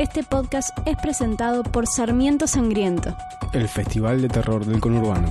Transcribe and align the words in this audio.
Este 0.00 0.22
podcast 0.22 0.70
es 0.86 0.96
presentado 0.96 1.62
por 1.62 1.86
Sarmiento 1.86 2.46
Sangriento. 2.46 3.14
El 3.52 3.68
Festival 3.68 4.22
de 4.22 4.28
Terror 4.28 4.64
del 4.64 4.80
Conurbano. 4.80 5.30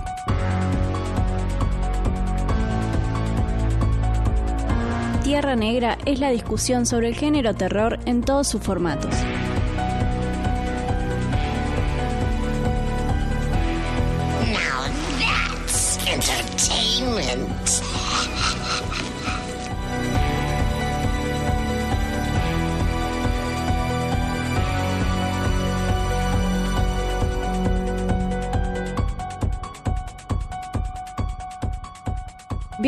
Tierra 5.23 5.55
Negra 5.55 5.97
es 6.05 6.19
la 6.19 6.29
discusión 6.29 6.85
sobre 6.85 7.07
el 7.07 7.15
género 7.15 7.55
terror 7.55 7.97
en 8.05 8.21
todos 8.21 8.47
sus 8.47 8.61
formatos. 8.61 9.15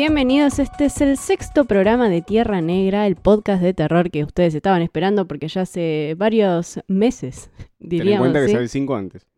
Bienvenidos, 0.04 0.58
este 0.58 0.86
es 0.86 1.00
el 1.00 1.16
sexto 1.16 1.64
programa 1.64 2.08
de 2.08 2.22
Tierra 2.22 2.60
Negra, 2.60 3.06
el 3.06 3.14
podcast 3.14 3.62
de 3.62 3.72
terror 3.72 4.10
que 4.10 4.24
ustedes 4.24 4.52
estaban 4.52 4.82
esperando 4.82 5.28
porque 5.28 5.46
ya 5.46 5.60
hace 5.60 6.16
varios 6.18 6.80
meses, 6.88 7.52
Ten 7.56 7.68
en 7.78 7.88
diríamos. 7.88 8.18
cuenta 8.18 8.40
que 8.40 8.46
¿sí? 8.46 8.52
sale 8.52 8.64
el 8.64 8.68
5 8.68 8.96
antes. 8.96 9.28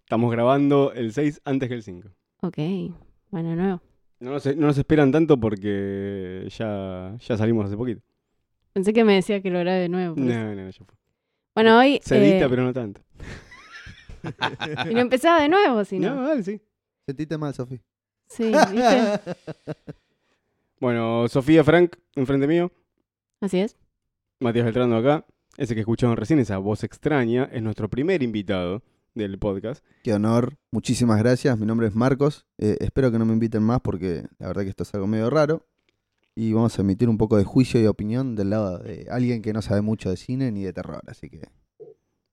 Estamos 0.00 0.32
grabando 0.32 0.90
el 0.94 1.12
6 1.12 1.42
antes 1.44 1.68
que 1.68 1.74
el 1.74 1.82
5. 1.82 2.08
Ok, 2.40 2.56
bueno, 3.30 3.54
nuevo. 3.54 3.82
No 4.20 4.30
nos, 4.30 4.46
no 4.56 4.68
nos 4.68 4.78
esperan 4.78 5.12
tanto 5.12 5.38
porque 5.38 6.48
ya, 6.56 7.18
ya 7.20 7.36
salimos 7.36 7.66
hace 7.66 7.76
poquito. 7.76 8.00
Pensé 8.72 8.94
que 8.94 9.04
me 9.04 9.16
decía 9.16 9.42
que 9.42 9.50
lo 9.50 9.58
grabé 9.58 9.80
de 9.80 9.88
nuevo. 9.90 10.14
eso. 10.16 10.24
No, 10.24 10.54
no, 10.54 10.70
ya 10.70 10.82
fue. 10.82 10.96
Bueno, 11.54 11.78
hoy... 11.78 12.00
Se 12.02 12.16
edita, 12.16 12.46
eh, 12.46 12.48
pero 12.48 12.62
no 12.62 12.72
tanto. 12.72 13.02
Y 14.90 14.94
no 14.94 15.00
empezaba 15.00 15.42
de 15.42 15.50
nuevo, 15.50 15.84
si 15.84 15.98
No, 15.98 16.14
no. 16.14 16.26
dale, 16.26 16.42
sí. 16.42 16.58
Sentiste 17.04 17.36
mal, 17.36 17.52
Sofi. 17.52 17.78
Sí, 18.34 18.52
¿viste? 18.72 19.20
Bueno, 20.80 21.28
Sofía 21.28 21.64
Frank, 21.64 21.96
enfrente 22.14 22.46
mío. 22.46 22.70
Así 23.40 23.58
es. 23.58 23.76
Matías 24.40 24.66
Beltrano 24.66 24.96
acá. 24.96 25.24
Ese 25.56 25.74
que 25.74 25.80
escucharon 25.80 26.16
recién, 26.16 26.40
esa 26.40 26.58
voz 26.58 26.84
extraña, 26.84 27.48
es 27.52 27.62
nuestro 27.62 27.88
primer 27.88 28.22
invitado 28.22 28.82
del 29.14 29.38
podcast. 29.38 29.82
Qué 30.02 30.12
honor. 30.12 30.58
Muchísimas 30.72 31.18
gracias. 31.20 31.56
Mi 31.58 31.64
nombre 31.64 31.86
es 31.86 31.94
Marcos. 31.94 32.44
Eh, 32.58 32.76
espero 32.80 33.10
que 33.10 33.18
no 33.18 33.24
me 33.24 33.32
inviten 33.32 33.62
más 33.62 33.80
porque 33.80 34.26
la 34.38 34.48
verdad 34.48 34.64
que 34.64 34.68
esto 34.70 34.82
es 34.82 34.92
algo 34.94 35.06
medio 35.06 35.30
raro. 35.30 35.64
Y 36.34 36.52
vamos 36.52 36.76
a 36.78 36.82
emitir 36.82 37.08
un 37.08 37.16
poco 37.16 37.38
de 37.38 37.44
juicio 37.44 37.80
y 37.80 37.86
opinión 37.86 38.34
del 38.34 38.50
lado 38.50 38.78
de 38.80 39.06
alguien 39.10 39.40
que 39.40 39.52
no 39.52 39.62
sabe 39.62 39.80
mucho 39.80 40.10
de 40.10 40.16
cine 40.16 40.50
ni 40.50 40.64
de 40.64 40.72
terror. 40.72 41.02
Así 41.06 41.30
que 41.30 41.48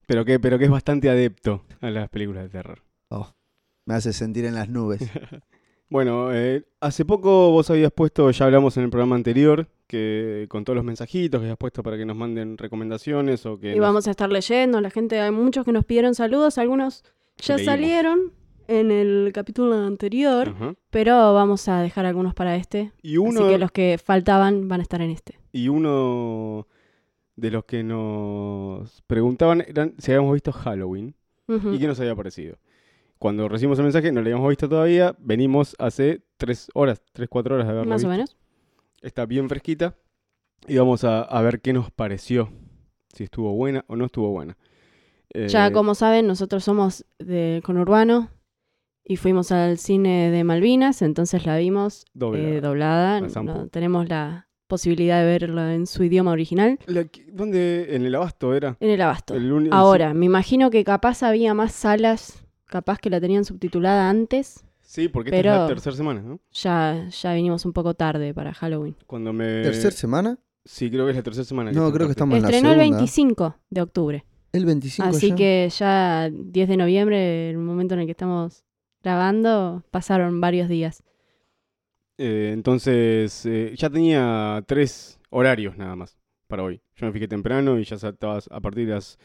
Pero 0.07 0.25
que, 0.25 0.39
pero 0.39 0.57
que 0.57 0.65
es 0.65 0.71
bastante 0.71 1.09
adepto 1.09 1.63
a 1.79 1.89
las 1.91 2.09
películas 2.09 2.43
de 2.43 2.49
terror. 2.49 2.81
me 3.85 3.93
hace 3.93 4.11
sentir 4.11 4.43
en 4.45 4.55
las 4.55 4.67
nubes. 4.67 5.01
Bueno, 5.91 6.33
eh, 6.33 6.63
hace 6.79 7.03
poco 7.03 7.51
vos 7.51 7.69
habías 7.69 7.91
puesto, 7.91 8.31
ya 8.31 8.45
hablamos 8.45 8.77
en 8.77 8.83
el 8.85 8.89
programa 8.89 9.17
anterior, 9.17 9.67
que 9.87 10.45
con 10.49 10.63
todos 10.63 10.75
los 10.77 10.85
mensajitos 10.85 11.39
que 11.41 11.45
habías 11.47 11.57
puesto 11.57 11.83
para 11.83 11.97
que 11.97 12.05
nos 12.05 12.15
manden 12.15 12.57
recomendaciones 12.57 13.45
o 13.45 13.59
que 13.59 13.71
Y 13.73 13.75
nos- 13.75 13.81
vamos 13.81 14.07
a 14.07 14.11
estar 14.11 14.31
leyendo. 14.31 14.79
La 14.79 14.89
gente, 14.89 15.19
hay 15.19 15.31
muchos 15.31 15.65
que 15.65 15.73
nos 15.73 15.83
pidieron 15.83 16.15
saludos. 16.15 16.57
Algunos 16.57 17.03
ya 17.39 17.57
Leímos. 17.57 17.73
salieron 17.73 18.31
en 18.69 18.89
el 18.89 19.31
capítulo 19.33 19.75
anterior. 19.85 20.53
Pero 20.91 21.33
vamos 21.33 21.67
a 21.67 21.81
dejar 21.81 22.05
algunos 22.05 22.33
para 22.33 22.55
este. 22.55 22.93
Y 23.01 23.17
uno, 23.17 23.41
Así 23.41 23.49
que 23.49 23.57
los 23.59 23.71
que 23.73 23.99
faltaban 24.01 24.69
van 24.69 24.79
a 24.79 24.83
estar 24.83 25.01
en 25.01 25.11
este. 25.11 25.39
y 25.51 25.67
uno 25.67 26.67
de 27.35 27.51
los 27.51 27.65
que 27.65 27.83
nos 27.83 29.01
preguntaban 29.07 29.61
eran 29.67 29.93
si 29.97 30.11
habíamos 30.13 30.33
visto 30.35 30.53
Halloween 30.53 31.15
y 31.49 31.79
qué 31.79 31.87
nos 31.87 31.99
había 31.99 32.15
parecido. 32.15 32.55
Cuando 33.21 33.47
recibimos 33.47 33.77
el 33.77 33.83
mensaje, 33.83 34.11
no 34.11 34.19
lo 34.19 34.25
habíamos 34.25 34.49
visto 34.49 34.67
todavía, 34.67 35.15
venimos 35.19 35.75
hace 35.77 36.23
tres 36.37 36.71
horas, 36.73 37.03
tres, 37.13 37.29
cuatro 37.29 37.53
horas 37.53 37.67
de 37.67 37.73
haberlo 37.73 37.91
Más 37.91 38.03
o 38.03 38.07
menos. 38.07 38.35
Está 39.03 39.27
bien 39.27 39.47
fresquita 39.47 39.95
y 40.67 40.77
vamos 40.77 41.03
a, 41.03 41.21
a 41.21 41.41
ver 41.43 41.61
qué 41.61 41.71
nos 41.71 41.91
pareció, 41.91 42.51
si 43.13 43.25
estuvo 43.25 43.53
buena 43.53 43.85
o 43.85 43.95
no 43.95 44.05
estuvo 44.05 44.31
buena. 44.31 44.57
Ya 45.35 45.67
Eh, 45.67 45.71
como 45.71 45.93
saben, 45.93 46.25
nosotros 46.25 46.63
somos 46.63 47.05
de 47.19 47.61
conurbano 47.63 48.31
y 49.03 49.17
fuimos 49.17 49.51
al 49.51 49.77
cine 49.77 50.31
de 50.31 50.43
Malvinas, 50.43 51.03
entonces 51.03 51.45
la 51.45 51.59
vimos 51.59 52.05
doblada. 52.15 52.49
eh, 52.49 52.59
doblada. 52.59 53.21
La 53.21 53.29
Sampo. 53.29 53.53
No, 53.53 53.67
tenemos 53.67 54.09
la 54.09 54.47
posibilidad 54.65 55.19
de 55.19 55.27
verla 55.27 55.75
en 55.75 55.85
su 55.85 56.03
idioma 56.03 56.31
original. 56.31 56.79
La 56.87 57.05
¿Dónde? 57.31 57.95
¿En 57.95 58.03
el 58.03 58.15
abasto 58.15 58.55
era? 58.55 58.77
En 58.79 58.89
el 58.89 58.99
abasto. 58.99 59.35
El 59.35 59.51
el 59.51 59.69
Ahora, 59.71 60.15
me 60.15 60.25
imagino 60.25 60.71
que 60.71 60.83
capaz 60.83 61.21
había 61.21 61.53
más 61.53 61.71
salas, 61.71 62.47
capaz 62.71 62.97
que 62.97 63.09
la 63.11 63.21
tenían 63.21 63.45
subtitulada 63.45 64.09
antes. 64.09 64.65
Sí, 64.81 65.07
porque 65.07 65.29
esta 65.29 65.39
es 65.39 65.45
la 65.45 65.67
tercera 65.67 65.95
semana, 65.95 66.21
¿no? 66.21 66.39
Ya, 66.51 67.07
ya 67.09 67.33
vinimos 67.33 67.65
un 67.65 67.73
poco 67.73 67.93
tarde 67.93 68.33
para 68.33 68.53
Halloween. 68.53 68.95
Cuando 69.05 69.31
me... 69.31 69.61
¿Tercer 69.61 69.93
semana? 69.93 70.39
Sí, 70.65 70.89
creo 70.89 71.05
que 71.05 71.11
es 71.11 71.17
la 71.17 71.23
tercera 71.23 71.45
semana. 71.45 71.71
No, 71.71 71.91
creo 71.91 72.07
que 72.07 72.11
estamos 72.11 72.35
en 72.37 72.43
la 72.43 72.49
Estrenó 72.49 72.73
el 72.73 72.79
segunda. 72.79 72.97
25 72.97 73.55
de 73.69 73.81
octubre. 73.81 74.25
El 74.51 74.65
25 74.65 75.09
Así 75.09 75.29
ya. 75.29 75.35
que 75.35 75.69
ya 75.69 76.29
10 76.31 76.69
de 76.69 76.77
noviembre, 76.77 77.49
el 77.49 77.57
momento 77.57 77.93
en 77.93 78.01
el 78.01 78.05
que 78.05 78.11
estamos 78.11 78.63
grabando, 79.03 79.83
pasaron 79.91 80.41
varios 80.41 80.67
días. 80.67 81.03
Eh, 82.17 82.51
entonces, 82.53 83.45
eh, 83.45 83.73
ya 83.75 83.89
tenía 83.89 84.63
tres 84.67 85.19
horarios 85.29 85.77
nada 85.77 85.95
más 85.95 86.17
para 86.47 86.63
hoy. 86.63 86.81
Yo 86.95 87.07
me 87.07 87.13
fijé 87.13 87.27
temprano 87.27 87.79
y 87.79 87.83
ya 87.85 87.95
estaba 87.95 88.39
a 88.49 88.59
partir 88.59 88.87
de 88.87 88.93
las 88.93 89.17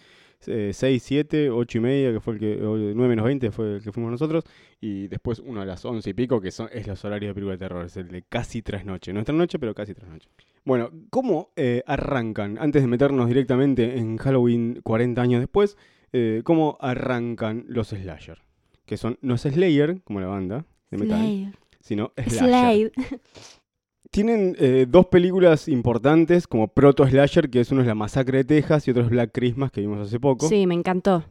eh, 0.49 0.73
6, 0.73 1.03
7, 1.03 1.51
8 1.51 1.79
y 1.79 1.81
media, 1.81 2.12
que 2.12 2.21
fue 2.21 2.34
el 2.34 2.41
que... 2.41 2.62
o 2.62 2.77
9 2.77 3.09
menos 3.09 3.25
20 3.25 3.51
fue 3.51 3.77
el 3.77 3.83
que 3.83 3.93
fuimos 3.93 4.11
nosotros. 4.11 4.45
Y 4.81 5.09
después 5.09 5.39
uno 5.39 5.61
a 5.61 5.65
las 5.65 5.84
11 5.84 6.11
y 6.11 6.15
pico, 6.15 6.41
que 6.41 6.51
son, 6.51 6.69
es 6.73 6.87
los 6.87 7.05
horarios 7.05 7.31
de 7.31 7.34
película 7.34 7.53
de 7.53 7.59
terror. 7.59 7.84
Es 7.87 7.97
el 7.97 8.09
de 8.09 8.23
casi 8.23 8.62
trasnoche. 8.62 9.12
No 9.12 9.21
es 9.21 9.27
trasnoche, 9.27 9.59
pero 9.59 9.75
casi 9.75 9.95
trasnoche. 9.95 10.29
Bueno, 10.65 10.91
¿cómo 11.11 11.53
eh, 11.57 11.83
arrancan? 11.87 12.59
Antes 12.59 12.83
de 12.83 12.89
meternos 12.89 13.29
directamente 13.29 13.99
en 13.99 14.17
Halloween 14.17 14.81
40 14.83 15.23
años 15.23 15.41
después, 15.41 15.77
eh, 16.12 16.43
¿cómo 16.45 16.77
arrancan 16.81 17.65
los 17.69 17.89
slasher? 17.89 18.43
Que 18.84 18.97
son, 18.97 19.19
no 19.21 19.34
es 19.34 19.43
Slayer, 19.43 20.03
como 20.03 20.21
la 20.21 20.27
banda 20.27 20.65
de 20.91 20.99
metal, 20.99 21.59
sino 21.81 22.13
slasher. 22.17 22.39
Slade. 22.39 22.93
Tienen 24.11 24.56
eh, 24.59 24.87
dos 24.89 25.06
películas 25.06 25.69
importantes, 25.69 26.47
como 26.47 26.69
Proto 26.69 27.06
Slasher, 27.06 27.50
que 27.50 27.61
es 27.61 27.71
uno 27.72 27.81
es 27.83 27.87
La 27.87 27.94
Masacre 27.94 28.39
de 28.39 28.44
Texas 28.44 28.87
y 28.87 28.91
otro 28.91 29.03
es 29.03 29.11
Black 29.11 29.31
Christmas, 29.33 29.71
que 29.71 29.81
vimos 29.81 30.00
hace 30.06 30.19
poco. 30.21 30.49
Sí, 30.49 30.67
me 30.67 30.75
encantó. 30.75 31.25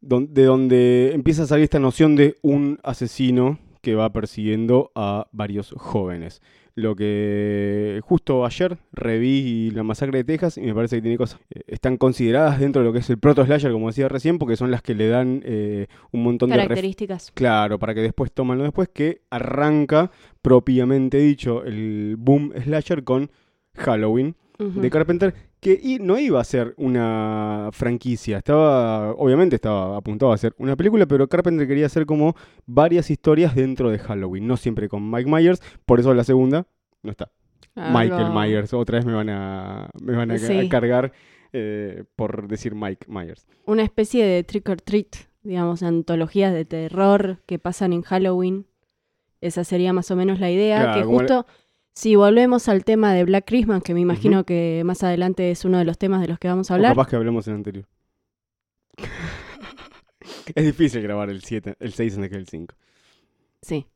don- 0.00 0.32
de 0.32 0.44
donde 0.44 1.12
empieza 1.14 1.42
a 1.42 1.46
salir 1.46 1.64
esta 1.64 1.78
noción 1.78 2.16
de 2.16 2.36
un 2.42 2.78
asesino 2.82 3.58
que 3.80 3.94
va 3.94 4.12
persiguiendo 4.12 4.90
a 4.94 5.26
varios 5.32 5.72
jóvenes. 5.76 6.40
Lo 6.76 6.94
que 6.96 8.00
justo 8.04 8.46
ayer 8.46 8.78
reví 8.92 9.70
La 9.72 9.82
Masacre 9.82 10.18
de 10.18 10.24
Texas 10.24 10.56
y 10.56 10.62
me 10.62 10.74
parece 10.74 10.96
que 10.96 11.02
tiene 11.02 11.18
cosas. 11.18 11.40
eh, 11.50 11.62
están 11.66 11.96
consideradas 11.96 12.60
dentro 12.60 12.80
de 12.82 12.86
lo 12.86 12.92
que 12.92 13.00
es 13.00 13.10
el 13.10 13.18
Proto 13.18 13.44
Slasher, 13.44 13.72
como 13.72 13.88
decía 13.88 14.08
recién, 14.08 14.38
porque 14.38 14.56
son 14.56 14.70
las 14.70 14.80
que 14.80 14.94
le 14.94 15.08
dan 15.08 15.42
eh, 15.44 15.88
un 16.12 16.22
montón 16.22 16.48
de 16.50 16.56
ref- 16.56 16.68
Características. 16.68 17.32
Claro, 17.34 17.78
para 17.78 17.92
que 17.94 18.00
después 18.02 18.32
toman 18.32 18.58
lo 18.58 18.64
después, 18.64 18.88
que 18.88 19.22
arranca 19.30 20.10
propiamente 20.42 21.18
dicho 21.18 21.64
el 21.64 22.16
boom 22.18 22.52
slasher 22.62 23.04
con 23.04 23.30
Halloween 23.74 24.36
de 24.58 24.90
Carpenter, 24.90 25.34
que 25.60 25.98
no 26.00 26.18
iba 26.18 26.40
a 26.40 26.44
ser 26.44 26.74
una 26.78 27.68
franquicia, 27.72 28.38
estaba, 28.38 29.12
obviamente 29.12 29.56
estaba 29.56 29.96
apuntado 29.96 30.32
a 30.32 30.38
ser 30.38 30.54
una 30.58 30.76
película, 30.76 31.06
pero 31.06 31.28
Carpenter 31.28 31.68
quería 31.68 31.86
hacer 31.86 32.06
como 32.06 32.34
varias 32.66 33.10
historias 33.10 33.54
dentro 33.54 33.90
de 33.90 33.98
Halloween, 33.98 34.46
no 34.46 34.56
siempre 34.56 34.88
con 34.88 35.10
Mike 35.10 35.30
Myers, 35.30 35.60
por 35.84 36.00
eso 36.00 36.14
la 36.14 36.24
segunda 36.24 36.66
no 37.02 37.10
está. 37.10 37.30
Michael 37.74 38.26
Algo- 38.26 38.40
Myers, 38.40 38.74
otra 38.74 38.98
vez 38.98 39.06
me 39.06 39.12
van 39.12 39.28
a, 39.28 39.88
me 40.00 40.16
van 40.16 40.30
a, 40.30 40.36
cargar 40.68 41.12
eh, 41.52 42.04
por 42.16 42.48
decir 42.48 42.74
Mike 42.74 43.06
Myers. 43.08 43.46
Una 43.66 43.82
especie 43.82 44.24
de 44.24 44.42
trick 44.44 44.68
or 44.68 44.80
treat, 44.80 45.16
digamos, 45.42 45.82
antologías 45.82 46.52
de 46.52 46.64
terror 46.64 47.38
que 47.46 47.58
pasan 47.58 47.92
en 47.92 48.02
Halloween. 48.02 48.66
Esa 49.40 49.64
sería 49.64 49.92
más 49.92 50.10
o 50.10 50.16
menos 50.16 50.40
la 50.40 50.50
idea. 50.50 50.82
Claro, 50.82 51.00
que 51.00 51.06
justo, 51.06 51.46
si 51.94 52.16
volvemos 52.16 52.68
al 52.68 52.84
tema 52.84 53.12
de 53.14 53.24
Black 53.24 53.44
Christmas, 53.46 53.82
que 53.82 53.94
me 53.94 54.00
imagino 54.00 54.44
que 54.44 54.82
más 54.84 55.02
adelante 55.02 55.50
es 55.50 55.64
uno 55.64 55.78
de 55.78 55.84
los 55.84 55.98
temas 55.98 56.20
de 56.20 56.28
los 56.28 56.38
que 56.38 56.48
vamos 56.48 56.70
a 56.70 56.74
O 56.74 56.76
hablar. 56.76 56.92
capaz 56.92 57.08
que 57.08 57.16
hablemos 57.16 57.46
en 57.46 57.52
el 57.52 57.56
anterior. 57.58 57.86
es 60.54 60.64
difícil 60.64 61.02
grabar 61.02 61.30
el 61.30 61.42
7, 61.42 61.76
el 61.78 61.92
6 61.92 62.16
en 62.16 62.28
que 62.28 62.36
el 62.36 62.46
5. 62.46 62.74
Sí. 63.62 63.86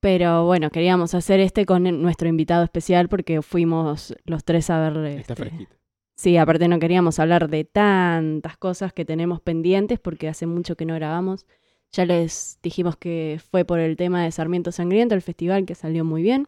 Pero 0.00 0.44
bueno, 0.44 0.70
queríamos 0.70 1.14
hacer 1.14 1.40
este 1.40 1.66
con 1.66 1.82
nuestro 2.02 2.28
invitado 2.28 2.64
especial 2.64 3.08
porque 3.08 3.42
fuimos 3.42 4.14
los 4.24 4.44
tres 4.44 4.70
a 4.70 4.90
ver. 4.90 5.04
Está 5.06 5.32
este, 5.32 5.34
fresquito. 5.34 5.76
Sí, 6.14 6.36
aparte 6.36 6.68
no 6.68 6.78
queríamos 6.78 7.18
hablar 7.18 7.48
de 7.50 7.64
tantas 7.64 8.56
cosas 8.56 8.92
que 8.92 9.04
tenemos 9.04 9.40
pendientes 9.40 9.98
porque 9.98 10.28
hace 10.28 10.46
mucho 10.46 10.76
que 10.76 10.86
no 10.86 10.94
grabamos. 10.94 11.46
Ya 11.92 12.04
les 12.06 12.58
dijimos 12.62 12.96
que 12.96 13.40
fue 13.50 13.64
por 13.64 13.80
el 13.80 13.96
tema 13.96 14.24
de 14.24 14.32
Sarmiento 14.32 14.72
Sangriento, 14.72 15.14
el 15.14 15.22
festival 15.22 15.66
que 15.66 15.74
salió 15.74 16.04
muy 16.04 16.22
bien, 16.22 16.46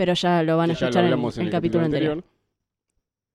pero 0.00 0.14
ya 0.14 0.42
lo 0.42 0.56
van 0.56 0.70
a 0.70 0.72
escuchar 0.72 1.04
en, 1.04 1.12
el 1.12 1.50
capítulo 1.50 1.84
anterior. 1.84 2.24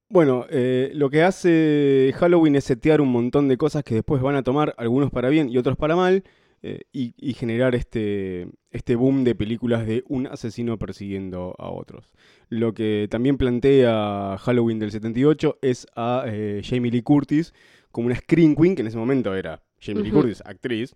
Bueno, 0.10 0.48
eh, 0.50 0.90
lo 0.96 1.12
que 1.12 1.22
hace 1.22 2.12
Halloween 2.18 2.56
es 2.56 2.64
setear 2.64 3.02
un 3.02 3.10
montón 3.10 3.48
de 3.48 3.56
cosas 3.56 3.84
que 3.84 3.94
después 3.94 4.20
van 4.20 4.36
a 4.36 4.42
tomar, 4.42 4.74
algunos 4.80 5.12
para 5.12 5.30
bien 5.30 5.48
y 5.48 5.60
otros 5.60 5.78
para 5.78 5.96
mal, 5.96 6.24
eh, 6.64 6.80
y, 6.92 7.14
y 7.20 7.34
generar 7.34 7.76
este, 7.76 8.48
este 8.72 8.96
boom 8.96 9.24
de 9.24 9.36
películas 9.36 9.86
de 9.86 10.04
un 10.08 10.26
asesino 10.26 10.80
persiguiendo 10.80 11.54
a 11.60 11.70
otros. 11.70 12.12
Lo 12.50 12.74
que 12.74 13.08
también 13.12 13.38
plantea 13.38 14.36
Halloween 14.40 14.80
del 14.80 14.90
78 14.90 15.60
es 15.62 15.86
a 15.96 16.24
eh, 16.26 16.64
Jamie 16.64 16.90
Lee 16.90 17.04
Curtis 17.04 17.54
como 17.92 18.08
una 18.08 18.16
Screen 18.16 18.56
Queen, 18.56 18.74
que 18.74 18.82
en 18.82 18.88
ese 18.88 18.98
momento 18.98 19.36
era 19.36 19.62
Jamie 19.80 20.02
Lee. 20.02 20.10
Curtis, 20.10 20.42
actriz, 20.44 20.96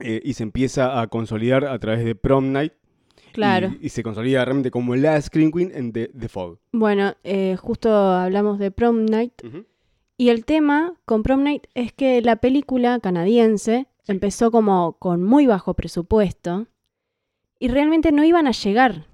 eh, 0.00 0.20
y 0.22 0.34
se 0.34 0.42
empieza 0.42 1.00
a 1.00 1.06
consolidar 1.06 1.64
a 1.64 1.78
través 1.78 2.04
de 2.04 2.14
Prom 2.14 2.52
Night. 2.52 2.74
Claro. 3.32 3.72
Y, 3.80 3.86
y 3.86 3.88
se 3.88 4.02
consolida 4.02 4.44
realmente 4.44 4.70
como 4.70 4.94
la 4.96 5.20
Screen 5.20 5.50
Queen 5.50 5.72
en 5.74 5.92
The, 5.92 6.08
The 6.08 6.28
Fog. 6.28 6.58
Bueno, 6.72 7.14
eh, 7.24 7.56
justo 7.56 7.90
hablamos 7.90 8.58
de 8.58 8.70
Prom 8.70 9.04
Night. 9.06 9.32
Y 10.16 10.28
el 10.28 10.44
tema 10.44 10.94
con 11.04 11.22
Prom 11.22 11.42
Night 11.42 11.66
es 11.74 11.92
que 11.92 12.20
la 12.22 12.36
película 12.36 13.00
canadiense 13.00 13.88
empezó 14.06 14.50
como 14.50 14.94
con 14.98 15.22
muy 15.22 15.46
bajo 15.46 15.74
presupuesto 15.74 16.66
y 17.58 17.68
realmente 17.68 18.12
no 18.12 18.24
iban 18.24 18.46
a 18.46 18.52
llegar 18.52 19.06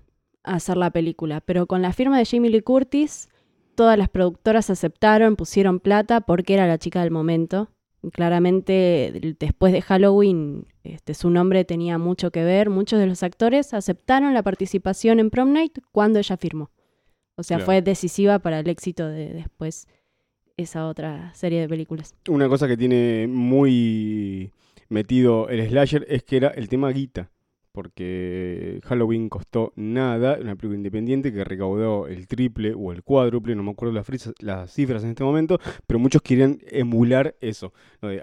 a 0.42 0.54
hacer 0.54 0.76
la 0.76 0.90
película, 0.90 1.40
pero 1.40 1.66
con 1.66 1.82
la 1.82 1.92
firma 1.92 2.18
de 2.18 2.24
Jamie 2.24 2.50
Lee 2.50 2.62
Curtis, 2.62 3.28
todas 3.74 3.98
las 3.98 4.08
productoras 4.08 4.70
aceptaron, 4.70 5.36
pusieron 5.36 5.80
plata 5.80 6.20
porque 6.22 6.54
era 6.54 6.66
la 6.66 6.78
chica 6.78 7.02
del 7.02 7.10
momento. 7.10 7.68
Claramente, 8.12 9.36
después 9.40 9.72
de 9.72 9.82
Halloween, 9.82 10.66
este, 10.84 11.14
su 11.14 11.30
nombre 11.30 11.64
tenía 11.64 11.98
mucho 11.98 12.30
que 12.30 12.44
ver. 12.44 12.70
Muchos 12.70 12.98
de 12.98 13.06
los 13.06 13.22
actores 13.22 13.74
aceptaron 13.74 14.34
la 14.34 14.42
participación 14.42 15.18
en 15.20 15.30
Prom 15.30 15.52
Night 15.52 15.78
cuando 15.92 16.18
ella 16.18 16.36
firmó. 16.36 16.70
O 17.36 17.42
sea, 17.42 17.56
Claro. 17.58 17.66
fue 17.66 17.82
decisiva 17.82 18.38
para 18.38 18.60
el 18.60 18.68
éxito 18.68 19.06
de 19.08 19.32
después 19.32 19.86
esa 20.56 20.86
otra 20.88 21.32
serie 21.34 21.60
de 21.60 21.68
películas. 21.68 22.14
Una 22.28 22.48
cosa 22.48 22.66
que 22.66 22.76
tiene 22.76 23.26
muy 23.28 24.52
metido 24.88 25.48
el 25.48 25.68
slasher 25.68 26.04
es 26.08 26.22
que 26.22 26.36
era 26.36 26.48
el 26.48 26.68
tema 26.68 26.90
guita. 26.90 27.30
Porque 27.78 28.80
Halloween 28.86 29.28
costó 29.28 29.72
nada, 29.76 30.36
una 30.40 30.56
película 30.56 30.78
independiente 30.78 31.32
que 31.32 31.44
recaudó 31.44 32.08
el 32.08 32.26
triple 32.26 32.74
o 32.76 32.90
el 32.90 33.04
cuádruple, 33.04 33.54
no 33.54 33.62
me 33.62 33.70
acuerdo 33.70 33.94
las, 33.94 34.04
frisas- 34.04 34.34
las 34.40 34.72
cifras 34.72 35.04
en 35.04 35.10
este 35.10 35.22
momento, 35.22 35.60
pero 35.86 36.00
muchos 36.00 36.20
querían 36.20 36.58
emular 36.72 37.36
eso, 37.40 37.72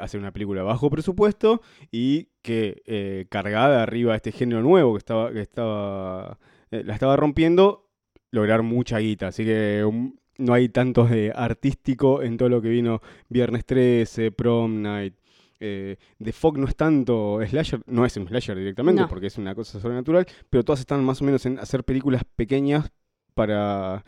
hacer 0.02 0.20
una 0.20 0.34
película 0.34 0.62
bajo 0.64 0.90
presupuesto 0.90 1.62
y 1.90 2.28
que 2.42 2.84
eh, 2.86 3.28
cargada 3.30 3.82
arriba 3.82 4.12
de 4.12 4.18
este 4.18 4.34
género 4.34 4.62
nuevo 4.62 4.92
que 4.96 4.98
estaba, 4.98 5.32
que 5.32 5.40
estaba 5.40 6.38
eh, 6.72 6.84
la 6.84 6.94
estaba 6.94 7.16
rompiendo, 7.16 7.88
lograr 8.32 8.62
mucha 8.62 9.00
guita. 9.00 9.28
Así 9.28 9.46
que 9.46 9.86
um, 9.86 10.18
no 10.38 10.54
hay 10.54 10.68
tanto 10.68 11.06
de 11.06 11.32
artístico 11.34 12.22
en 12.24 12.36
todo 12.36 12.50
lo 12.50 12.62
que 12.62 12.68
vino 12.68 13.00
Viernes 13.30 13.64
13, 13.64 14.34
Prom 14.34 14.82
Night. 14.82 15.14
Eh, 15.60 15.98
The 16.22 16.32
Fog 16.34 16.58
no 16.58 16.68
es 16.68 16.76
tanto 16.76 17.40
slasher, 17.48 17.82
no 17.88 18.06
es 18.06 18.16
un 18.18 18.28
slasher 18.28 18.58
directamente 18.58 19.02
No. 19.02 19.08
porque 19.08 19.28
es 19.28 19.38
una 19.38 19.56
cosa 19.56 19.80
sobrenatural, 19.80 20.26
pero 20.50 20.64
todas 20.64 20.82
están 20.82 21.04
más 21.04 21.22
o 21.22 21.26
menos 21.26 21.46
en 21.46 21.60
hacer 21.60 21.84
películas 21.84 22.24
pequeñas 22.36 22.92
para, 23.34 24.04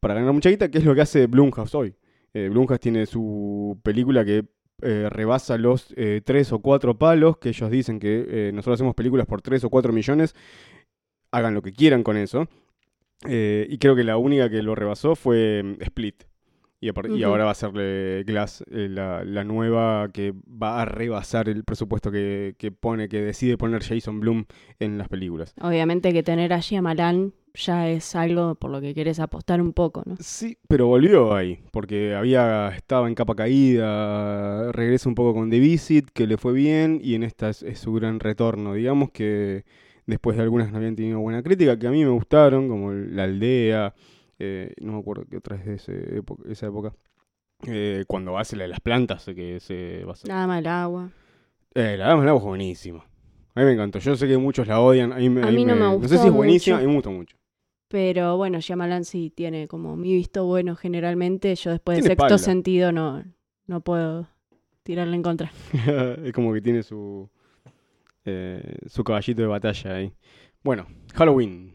para 0.00 0.14
ganar 0.14 0.32
mucha 0.32 0.50
guita, 0.50 0.70
que 0.70 0.78
es 0.78 0.84
lo 0.84 0.94
que 0.94 1.02
hace 1.02 1.26
Blumhouse 1.26 1.74
hoy. 1.74 1.94
Eh, 2.34 2.48
Blumhouse 2.50 2.80
tiene 2.80 3.06
su 3.06 3.78
película 3.82 4.24
que 4.24 4.44
eh, 4.82 5.08
rebasa 5.10 5.56
los 5.56 5.92
eh, 5.96 6.20
tres 6.24 6.52
o 6.52 6.58
cuatro 6.60 6.98
palos, 6.98 7.38
que 7.38 7.48
ellos 7.50 7.70
dicen 7.70 7.98
que 7.98 8.26
eh, 8.28 8.50
nosotros 8.52 8.74
hacemos 8.78 8.94
películas 8.94 9.26
por 9.26 9.40
tres 9.42 9.64
o 9.64 9.70
cuatro 9.70 9.92
millones, 9.92 10.34
hagan 11.30 11.54
lo 11.54 11.62
que 11.62 11.72
quieran 11.72 12.02
con 12.02 12.16
eso. 12.16 12.46
Eh, 13.26 13.66
y 13.70 13.78
creo 13.78 13.96
que 13.96 14.04
la 14.04 14.18
única 14.18 14.50
que 14.50 14.62
lo 14.62 14.74
rebasó 14.74 15.16
fue 15.16 15.62
mm, 15.62 15.82
Split. 15.82 16.24
Y, 16.78 17.22
ahora 17.22 17.44
va 17.46 17.52
a 17.52 17.54
serle 17.54 18.22
Glass, 18.24 18.62
eh, 18.70 18.88
la, 18.90 19.24
la 19.24 19.44
nueva 19.44 20.10
que 20.12 20.34
va 20.46 20.82
a 20.82 20.84
rebasar 20.84 21.48
el 21.48 21.64
presupuesto 21.64 22.10
que, 22.10 22.54
que 22.58 22.70
pone, 22.70 23.08
que 23.08 23.22
decide 23.22 23.56
poner 23.56 23.82
Jason 23.82 24.20
Bloom 24.20 24.44
en 24.78 24.98
las 24.98 25.08
películas. 25.08 25.54
Obviamente 25.60 26.12
que 26.12 26.22
tener 26.22 26.52
a 26.52 26.60
Shyamalan 26.60 27.32
ya 27.54 27.88
es 27.88 28.14
algo 28.14 28.54
por 28.54 28.70
lo 28.70 28.80
que 28.80 28.92
quieres 28.92 29.18
apostar 29.18 29.60
un 29.62 29.72
poco, 29.72 30.02
¿no? 30.04 30.16
Sí, 30.20 30.58
pero 30.68 30.86
volvió 30.86 31.34
ahí, 31.34 31.60
porque 31.72 32.14
había 32.14 32.68
estaba 32.76 33.08
en 33.08 33.14
capa 33.14 33.34
caída, 33.34 34.70
regresa 34.72 35.08
un 35.08 35.14
poco 35.14 35.32
con 35.32 35.48
The 35.48 35.58
Visit, 35.58 36.10
que 36.12 36.26
le 36.26 36.36
fue 36.36 36.52
bien, 36.52 37.00
y 37.02 37.14
en 37.14 37.22
esta 37.22 37.48
es, 37.48 37.62
es 37.62 37.78
su 37.78 37.94
gran 37.94 38.20
retorno. 38.20 38.74
Digamos 38.74 39.10
que 39.10 39.64
después 40.06 40.36
de 40.36 40.42
algunas 40.42 40.70
no 40.70 40.78
habían 40.78 40.96
tenido 40.96 41.20
buena 41.20 41.42
crítica, 41.42 41.78
que 41.78 41.86
a 41.86 41.90
mí 41.90 42.04
me 42.04 42.10
gustaron, 42.10 42.68
como 42.68 42.92
La 42.92 43.24
Aldea, 43.24 43.94
eh, 44.38 44.72
no 44.80 44.92
me 44.92 44.98
acuerdo 44.98 45.24
qué 45.30 45.36
otra 45.38 45.56
es 45.56 45.64
de 45.64 45.74
ese 45.74 46.16
época, 46.18 46.42
esa 46.50 46.66
época. 46.66 46.92
Eh, 47.66 48.04
cuando 48.06 48.36
hace 48.38 48.54
la 48.56 48.64
de 48.64 48.68
las 48.68 48.80
plantas, 48.80 49.24
que 49.24 49.60
se 49.60 50.04
va 50.04 50.10
a 50.10 50.12
hacer. 50.12 50.28
Nada 50.28 50.46
mal 50.46 50.66
agua. 50.66 51.10
Eh, 51.74 51.96
la 51.96 52.08
Dama 52.08 52.20
del 52.20 52.28
Agua 52.30 52.40
es 52.42 52.46
buenísima. 52.46 53.04
A 53.54 53.60
mí 53.60 53.66
me 53.66 53.72
encantó. 53.72 53.98
Yo 53.98 54.14
sé 54.16 54.28
que 54.28 54.36
muchos 54.36 54.66
la 54.66 54.80
odian. 54.80 55.12
A 55.12 55.16
mí, 55.16 55.30
me- 55.30 55.42
A 55.42 55.46
a 55.46 55.50
mí 55.50 55.56
mí 55.58 55.64
no 55.64 55.74
me 55.74 55.80
No 55.80 55.90
sé 55.92 55.96
gustó 55.98 56.18
si 56.22 56.26
es 56.28 56.32
buenísima, 56.32 56.76
a 56.76 56.80
mí 56.80 56.86
me 56.86 56.94
gusta 56.94 57.10
mucho. 57.10 57.36
Pero 57.88 58.36
bueno, 58.36 58.60
Shyamalan 58.60 59.04
sí 59.04 59.32
tiene 59.34 59.68
como 59.68 59.96
mi 59.96 60.12
visto 60.12 60.44
bueno 60.44 60.74
generalmente. 60.76 61.54
Yo 61.54 61.70
después 61.70 61.96
de 61.98 62.02
sexto 62.02 62.24
espalda. 62.26 62.38
sentido 62.38 62.92
no, 62.92 63.24
no 63.66 63.80
puedo 63.80 64.28
tirarle 64.82 65.16
en 65.16 65.22
contra. 65.22 65.50
es 66.24 66.32
como 66.32 66.52
que 66.52 66.60
tiene 66.60 66.82
su, 66.82 67.30
eh, 68.24 68.76
su 68.86 69.04
caballito 69.04 69.40
de 69.42 69.48
batalla 69.48 69.94
ahí. 69.94 70.12
Bueno, 70.62 70.86
Halloween 71.14 71.74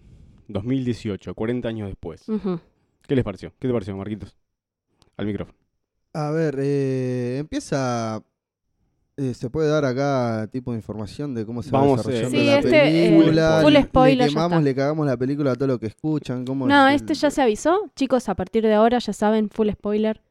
2018, 0.54 1.34
40 1.36 1.68
años 1.70 1.88
después. 1.88 2.24
¿Qué 3.08 3.16
les 3.16 3.24
pareció? 3.24 3.52
¿Qué 3.60 3.68
te 3.68 3.74
pareció, 3.74 3.96
Marquitos? 3.98 4.36
Al 5.18 5.26
micrófono. 5.26 5.58
A 6.14 6.32
ver, 6.32 6.58
eh, 6.60 7.38
empieza. 7.40 8.22
eh, 9.18 9.34
se 9.34 9.50
puede 9.50 9.70
dar 9.70 9.86
acá 9.86 10.48
tipo 10.52 10.72
de 10.72 10.78
información 10.78 11.34
de 11.36 11.46
cómo 11.46 11.62
se 11.62 11.70
Vamos, 11.72 12.00
va 12.00 12.12
desarrollando 12.12 12.38
eh, 12.38 12.42
Sí, 12.42 12.46
la 12.48 12.60
este, 12.60 13.06
eh, 13.06 13.10
película. 13.20 13.60
full 13.62 13.74
le- 13.74 13.84
spoiler, 13.84 14.18
Le 14.18 14.24
ya 14.24 14.30
quemamos, 14.30 14.52
está. 14.54 14.62
le 14.64 14.76
cagamos 14.76 15.06
la 15.06 15.18
película 15.18 15.52
a 15.52 15.56
todo 15.56 15.68
lo 15.68 15.80
que 15.80 15.88
escuchan. 15.88 16.46
Cómo 16.46 16.68
No, 16.68 16.88
es 16.88 16.96
este 17.02 17.14
el- 17.14 17.20
ya 17.20 17.30
se 17.30 17.42
avisó. 17.42 17.92
Chicos, 17.96 18.30
a 18.30 18.36
partir 18.36 18.64
de 18.64 18.74
ahora 18.74 19.00
ya 19.00 19.14
saben, 19.14 19.50
full 19.50 19.70
spoiler. 19.72 20.22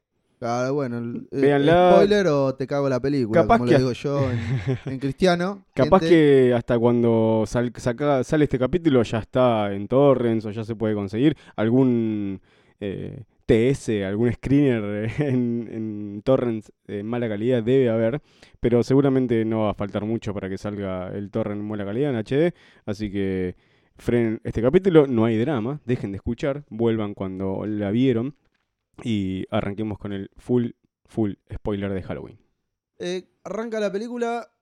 Claro, 0.41 0.73
bueno, 0.73 0.97
el- 0.99 1.29
Véanla. 1.31 1.93
spoiler 1.93 2.27
o 2.29 2.55
te 2.55 2.67
cago 2.67 2.89
la 2.89 2.99
película, 2.99 3.43
Capaz 3.43 3.59
como 3.59 3.67
que- 3.69 3.73
lo 3.75 3.79
digo 3.79 3.93
yo 3.93 4.21
en, 4.31 4.39
en 4.95 4.99
cristiano. 4.99 5.67
Capaz 5.75 6.01
gente. 6.01 6.15
que 6.15 6.55
hasta 6.55 6.79
cuando 6.79 7.45
sal- 7.47 7.73
saca- 7.77 8.25
sale 8.25 8.45
este 8.45 8.59
capítulo 8.59 9.03
ya 9.03 9.19
está 9.19 9.71
en 9.75 9.87
torrents 9.87 10.47
o 10.47 10.51
ya 10.51 10.65
se 10.65 10.75
puede 10.75 10.95
conseguir 10.95 11.37
algún 11.57 12.41
eh, 12.81 13.25
TS, 13.45 14.03
algún 14.07 14.33
screener 14.33 15.11
en, 15.21 15.69
en 15.71 16.23
torrents 16.25 16.73
de 16.87 17.03
mala 17.03 17.29
calidad 17.29 17.63
debe 17.63 17.91
haber, 17.91 18.23
pero 18.61 18.83
seguramente 18.83 19.45
no 19.45 19.65
va 19.65 19.73
a 19.73 19.75
faltar 19.75 20.07
mucho 20.07 20.33
para 20.33 20.49
que 20.49 20.57
salga 20.57 21.09
el 21.09 21.31
torrent 21.31 21.61
en 21.61 21.69
mala 21.69 21.85
calidad 21.85 22.11
en 22.15 22.17
HD, 22.25 22.55
así 22.87 23.11
que 23.13 23.57
frenen 23.99 24.41
este 24.45 24.63
capítulo, 24.63 25.07
no 25.07 25.27
hay 25.27 25.37
drama, 25.37 25.81
dejen 25.85 26.13
de 26.13 26.17
escuchar, 26.17 26.65
vuelvan 26.71 27.13
cuando 27.13 27.67
la 27.67 27.91
vieron 27.91 28.35
y 29.05 29.47
arranquemos 29.51 29.99
con 29.99 30.13
el 30.13 30.31
full, 30.37 30.71
full 31.07 31.33
spoiler 31.53 31.93
de 31.93 32.03
Halloween. 32.03 32.39
Eh, 32.99 33.29
arranca 33.45 33.81
la 33.81 33.91
película. 33.91 34.53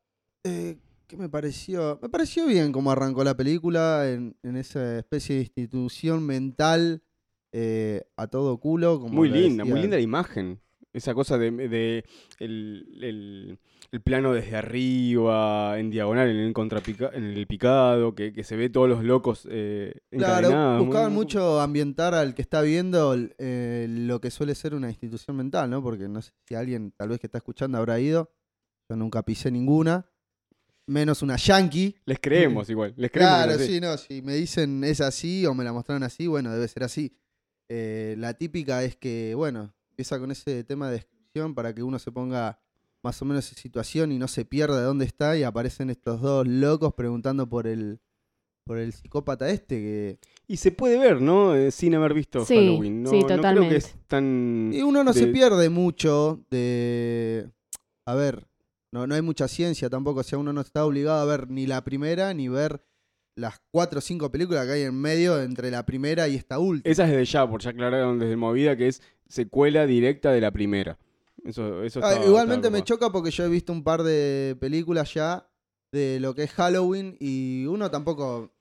Eh, 0.45 0.79
¿Qué 1.07 1.17
me 1.17 1.29
pareció? 1.29 1.99
Me 2.03 2.09
pareció 2.09 2.47
bien 2.47 2.71
cómo 2.71 2.91
arrancó 2.91 3.25
la 3.25 3.37
película 3.37 4.11
en, 4.11 4.37
en 4.43 4.57
esa 4.57 4.99
especie 4.99 5.37
de 5.37 5.43
institución 5.43 6.25
mental 6.25 7.03
eh, 7.53 8.03
a 8.17 8.27
todo 8.27 8.59
culo. 8.59 9.01
Como 9.01 9.15
Muy 9.15 9.31
linda, 9.31 9.65
muy 9.65 9.81
linda 9.81 9.97
la 9.97 10.03
imagen. 10.03 10.61
Esa 10.93 11.15
cosa 11.15 11.37
de, 11.39 11.51
de 11.51 12.05
el, 12.39 12.87
el- 13.03 13.59
el 13.91 14.03
plano 14.03 14.33
desde 14.35 14.57
arriba, 14.57 15.79
en 15.79 15.91
diagonal, 15.91 16.29
en 16.29 16.37
el 16.37 16.53
contrapica, 16.53 17.11
en 17.15 17.25
el 17.25 17.47
picado, 17.47 18.15
que, 18.15 18.33
que 18.33 18.43
se 18.45 18.57
ve 18.57 18.69
todos 18.69 18.89
los 18.89 19.03
locos 19.05 19.47
eh. 19.51 20.01
Claro, 20.11 20.49
buscaban 20.85 21.13
mucho 21.13 21.61
ambientar 21.61 22.15
al 22.15 22.35
que 22.35 22.43
está 22.43 22.61
viendo 22.63 23.17
eh, 23.39 23.87
lo 23.89 24.21
que 24.21 24.31
suele 24.31 24.55
ser 24.55 24.75
una 24.75 24.89
institución 24.91 25.37
mental, 25.37 25.71
¿no? 25.71 25.83
Porque 25.83 26.09
no 26.09 26.21
sé 26.21 26.33
si 26.47 26.55
alguien 26.55 26.93
tal 26.97 27.11
vez 27.11 27.19
que 27.21 27.27
está 27.29 27.39
escuchando 27.39 27.79
habrá 27.79 27.99
ido. 28.01 28.31
Yo 28.91 28.97
nunca 28.97 29.23
pisé 29.23 29.51
ninguna. 29.51 30.07
Menos 30.87 31.21
una 31.23 31.37
yankee. 31.37 31.95
Les 32.07 32.19
creemos 32.19 32.69
igual, 32.71 32.95
les 32.97 33.11
creemos. 33.11 33.35
Claro, 33.37 33.53
así. 33.53 33.67
sí, 33.75 33.81
no, 33.81 33.97
si 33.99 34.23
me 34.23 34.35
dicen 34.35 34.83
es 34.85 35.03
así 35.03 35.45
o 35.45 35.53
me 35.55 35.63
la 35.65 35.73
mostraron 35.73 36.03
así, 36.03 36.27
bueno, 36.27 36.51
debe 36.53 36.67
ser 36.67 36.83
así. 36.83 37.15
Eh, 37.71 38.15
la 38.19 38.33
típica 38.35 38.83
es 38.85 38.97
que, 38.97 39.35
bueno, 39.35 39.75
empieza 39.99 40.21
con 40.21 40.31
ese 40.31 40.63
tema 40.63 40.87
de 40.87 40.93
descripción 40.99 41.57
para 41.57 41.75
que 41.75 41.83
uno 41.83 41.99
se 41.99 42.13
ponga 42.13 42.61
más 43.03 43.21
o 43.21 43.25
menos 43.25 43.51
en 43.51 43.59
situación 43.59 44.13
y 44.13 44.19
no 44.19 44.29
se 44.29 44.45
pierda 44.45 44.79
de 44.79 44.85
dónde 44.85 45.05
está 45.05 45.37
y 45.37 45.43
aparecen 45.43 45.91
estos 45.91 46.21
dos 46.21 46.47
locos 46.47 46.95
preguntando 46.95 47.49
por 47.49 47.67
el 47.67 47.99
por 48.65 48.79
el 48.79 48.93
psicópata 48.93 49.51
este 49.51 49.75
que 49.77 50.19
Y 50.47 50.59
se 50.59 50.71
puede 50.71 50.99
ver, 50.99 51.21
¿no? 51.21 51.57
Eh, 51.57 51.73
sin 51.73 51.97
haber 51.97 52.15
visto 52.15 52.45
Sí, 52.45 52.55
Halloween. 52.55 53.03
No, 53.03 53.11
sí, 53.11 53.17
no 53.21 53.27
creo 53.27 53.37
que 53.39 53.43
totalmente. 53.43 53.77
es 53.77 53.97
tan... 54.07 54.71
y 54.73 54.83
uno 54.83 55.03
no 55.03 55.13
se 55.13 55.27
de- 55.27 55.33
pierde 55.33 55.69
mucho 55.69 56.45
de 56.49 57.51
a 58.07 58.15
ver, 58.15 58.47
no, 58.93 59.05
no 59.09 59.17
hay 59.17 59.23
mucha 59.23 59.49
ciencia 59.49 59.91
tampoco, 59.91 60.21
o 60.21 60.23
sea, 60.23 60.39
uno 60.39 60.53
no 60.53 60.61
está 60.61 60.85
obligado 60.87 61.19
a 61.21 61.25
ver 61.25 61.51
ni 61.51 61.67
la 61.67 61.83
primera 61.83 62.33
ni 62.35 62.47
ver 62.49 62.85
las 63.39 63.61
cuatro 63.71 63.99
o 63.99 64.03
cinco 64.03 64.31
películas 64.31 64.67
que 64.67 64.73
hay 64.73 64.83
en 64.83 64.95
medio 65.01 65.41
entre 65.41 65.71
la 65.71 65.87
primera 65.87 66.27
y 66.29 66.35
esta 66.35 66.59
última. 66.59 66.91
Esa 66.91 67.05
es 67.05 67.13
de 67.13 67.25
ya, 67.25 67.49
porque 67.49 67.65
ya 67.65 67.71
aclararon 67.71 68.19
desde 68.19 68.37
Movida 68.37 68.77
que 68.77 68.89
es 68.89 69.01
secuela 69.29 69.87
directa 69.87 70.33
de 70.33 70.41
la 70.41 70.51
primera. 70.51 70.99
Eso, 71.45 71.83
eso 71.85 72.01
Ah, 72.03 72.21
igualmente 72.27 72.69
me 72.69 72.83
choca 72.83 73.11
porque 73.11 73.31
yo 73.31 73.45
he 73.45 73.49
visto 73.49 73.73
un 73.73 73.85
par 73.85 74.03
de 74.03 74.57
películas 74.61 75.15
ya 75.15 75.49
de 75.93 76.19
lo 76.21 76.35
que 76.35 76.43
es 76.43 76.51
Halloween 76.53 77.17
y 77.21 77.65
uno 77.67 77.91
tampoco, 77.91 78.53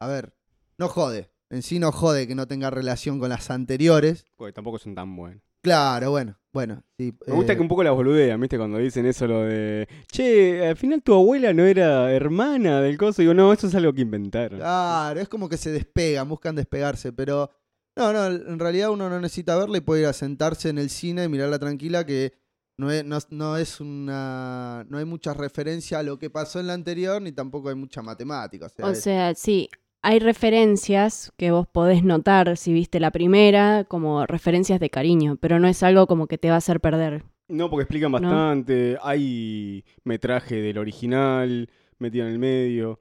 a 0.00 0.08
ver, 0.08 0.34
no 0.76 0.88
jode. 0.88 1.30
En 1.48 1.62
sí 1.62 1.78
no 1.78 1.92
jode 1.92 2.26
que 2.26 2.34
no 2.34 2.48
tenga 2.48 2.70
relación 2.70 3.20
con 3.20 3.28
las 3.28 3.50
anteriores. 3.50 4.26
Porque 4.36 4.52
tampoco 4.52 4.78
son 4.78 4.96
tan 4.96 5.14
buenos. 5.14 5.40
Claro, 5.66 6.10
bueno, 6.12 6.38
bueno. 6.52 6.84
sí, 6.96 7.12
Me 7.26 7.34
gusta 7.34 7.52
eh, 7.54 7.56
que 7.56 7.62
un 7.62 7.66
poco 7.66 7.82
la 7.82 7.90
boludean, 7.90 8.40
¿viste? 8.40 8.56
Cuando 8.56 8.78
dicen 8.78 9.04
eso, 9.04 9.26
lo 9.26 9.42
de. 9.42 9.88
Che, 10.12 10.64
al 10.64 10.76
final 10.76 11.02
tu 11.02 11.12
abuela 11.12 11.52
no 11.52 11.64
era 11.64 12.12
hermana 12.12 12.80
del 12.80 12.96
coso. 12.96 13.20
Digo, 13.20 13.34
no, 13.34 13.52
eso 13.52 13.66
es 13.66 13.74
algo 13.74 13.92
que 13.92 14.02
inventaron. 14.02 14.60
Claro, 14.60 15.18
es 15.18 15.28
como 15.28 15.48
que 15.48 15.56
se 15.56 15.72
despegan, 15.72 16.28
buscan 16.28 16.54
despegarse, 16.54 17.12
pero 17.12 17.50
no, 17.96 18.12
no, 18.12 18.26
en 18.26 18.58
realidad 18.60 18.90
uno 18.90 19.10
no 19.10 19.20
necesita 19.20 19.56
verla 19.56 19.78
y 19.78 19.80
puede 19.80 20.02
ir 20.02 20.06
a 20.06 20.12
sentarse 20.12 20.68
en 20.68 20.78
el 20.78 20.88
cine 20.88 21.24
y 21.24 21.28
mirarla 21.28 21.58
tranquila 21.58 22.06
que 22.06 22.32
no 22.78 22.92
es, 22.92 23.04
no, 23.04 23.18
no 23.30 23.56
es 23.56 23.80
una, 23.80 24.86
no 24.88 24.98
hay 24.98 25.04
mucha 25.04 25.34
referencia 25.34 25.98
a 25.98 26.02
lo 26.04 26.16
que 26.18 26.30
pasó 26.30 26.60
en 26.60 26.68
la 26.68 26.74
anterior 26.74 27.20
ni 27.20 27.32
tampoco 27.32 27.70
hay 27.70 27.74
mucha 27.74 28.02
matemática. 28.02 28.66
O 28.66 28.68
sea, 28.68 28.86
O 28.86 28.90
es- 28.90 29.00
sea, 29.02 29.34
sí, 29.34 29.68
hay 30.02 30.18
referencias 30.20 31.32
que 31.36 31.50
vos 31.50 31.66
podés 31.66 32.04
notar 32.04 32.56
si 32.56 32.72
viste 32.72 33.00
la 33.00 33.10
primera 33.10 33.84
como 33.84 34.26
referencias 34.26 34.80
de 34.80 34.90
cariño, 34.90 35.36
pero 35.40 35.58
no 35.58 35.68
es 35.68 35.82
algo 35.82 36.06
como 36.06 36.26
que 36.28 36.38
te 36.38 36.48
va 36.48 36.54
a 36.56 36.58
hacer 36.58 36.80
perder. 36.80 37.24
No, 37.48 37.70
porque 37.70 37.82
explican 37.84 38.10
¿No? 38.18 38.18
bastante. 38.20 38.98
Hay 39.02 39.84
metraje 40.04 40.56
del 40.56 40.78
original 40.78 41.70
metido 41.98 42.26
en 42.26 42.32
el 42.32 42.38
medio. 42.38 43.00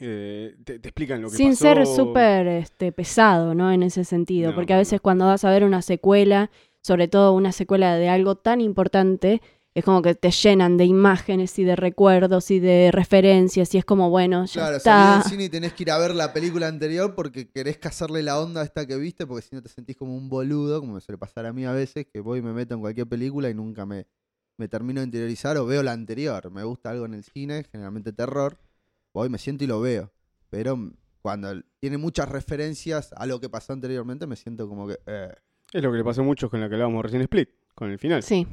eh, 0.00 0.56
te, 0.64 0.78
te 0.78 0.88
explican 0.88 1.22
lo 1.22 1.30
que 1.30 1.36
Sin 1.36 1.50
pasó. 1.50 1.56
ser 1.56 1.86
súper 1.86 2.46
este, 2.48 2.92
pesado, 2.92 3.54
¿no? 3.54 3.72
En 3.72 3.82
ese 3.82 4.04
sentido, 4.04 4.52
No, 4.52 4.54
porque 4.54 4.74
a 4.74 4.78
veces 4.78 5.00
cuando 5.00 5.26
vas 5.26 5.44
a 5.44 5.50
ver 5.50 5.64
una 5.64 5.82
secuela, 5.82 6.50
sobre 6.82 7.08
todo 7.08 7.32
una 7.34 7.52
secuela 7.52 7.96
de 7.96 8.08
algo 8.08 8.36
tan 8.36 8.60
importante, 8.60 9.40
es 9.76 9.84
como 9.84 10.00
que 10.00 10.14
te 10.14 10.30
llenan 10.30 10.78
de 10.78 10.86
imágenes 10.86 11.58
y 11.58 11.64
de 11.64 11.76
recuerdos 11.76 12.50
y 12.50 12.60
de 12.60 12.90
referencias 12.92 13.74
y 13.74 13.78
es 13.78 13.84
como, 13.84 14.08
bueno, 14.08 14.46
ya 14.46 14.52
Claro, 14.62 14.76
está. 14.78 14.90
salís 14.96 15.24
del 15.24 15.30
cine 15.32 15.44
y 15.44 15.48
tenés 15.50 15.74
que 15.74 15.82
ir 15.82 15.90
a 15.90 15.98
ver 15.98 16.14
la 16.14 16.32
película 16.32 16.66
anterior 16.66 17.14
porque 17.14 17.50
querés 17.50 17.76
cazarle 17.76 18.22
la 18.22 18.40
onda 18.40 18.62
a 18.62 18.64
esta 18.64 18.86
que 18.86 18.96
viste, 18.96 19.26
porque 19.26 19.42
si 19.46 19.54
no 19.54 19.62
te 19.62 19.68
sentís 19.68 19.94
como 19.96 20.16
un 20.16 20.30
boludo, 20.30 20.80
como 20.80 20.94
me 20.94 21.00
suele 21.02 21.18
pasar 21.18 21.44
a 21.44 21.52
mí 21.52 21.66
a 21.66 21.72
veces, 21.72 22.06
que 22.10 22.20
voy 22.20 22.38
y 22.38 22.42
me 22.42 22.54
meto 22.54 22.74
en 22.74 22.80
cualquier 22.80 23.06
película 23.06 23.50
y 23.50 23.54
nunca 23.54 23.84
me, 23.84 24.06
me 24.56 24.66
termino 24.66 25.00
de 25.02 25.04
interiorizar 25.06 25.58
o 25.58 25.66
veo 25.66 25.82
la 25.82 25.92
anterior. 25.92 26.50
Me 26.50 26.64
gusta 26.64 26.88
algo 26.88 27.04
en 27.04 27.12
el 27.12 27.22
cine, 27.24 27.64
generalmente 27.70 28.14
terror, 28.14 28.58
voy, 29.12 29.28
me 29.28 29.36
siento 29.36 29.64
y 29.64 29.66
lo 29.66 29.80
veo. 29.82 30.10
Pero 30.48 30.90
cuando 31.20 31.52
tiene 31.80 31.98
muchas 31.98 32.30
referencias 32.30 33.12
a 33.14 33.26
lo 33.26 33.40
que 33.40 33.50
pasó 33.50 33.74
anteriormente, 33.74 34.26
me 34.26 34.36
siento 34.36 34.68
como 34.68 34.88
que... 34.88 34.98
eh, 35.06 35.34
Es 35.72 35.82
lo 35.82 35.90
que 35.92 35.98
le 35.98 36.04
pasó 36.04 36.22
a 36.22 36.24
muchos 36.24 36.48
con 36.48 36.62
la 36.62 36.68
que 36.70 36.76
hablábamos 36.76 37.02
recién 37.02 37.20
Split, 37.20 37.50
con 37.74 37.90
el 37.90 37.98
final. 37.98 38.22
Sí, 38.22 38.46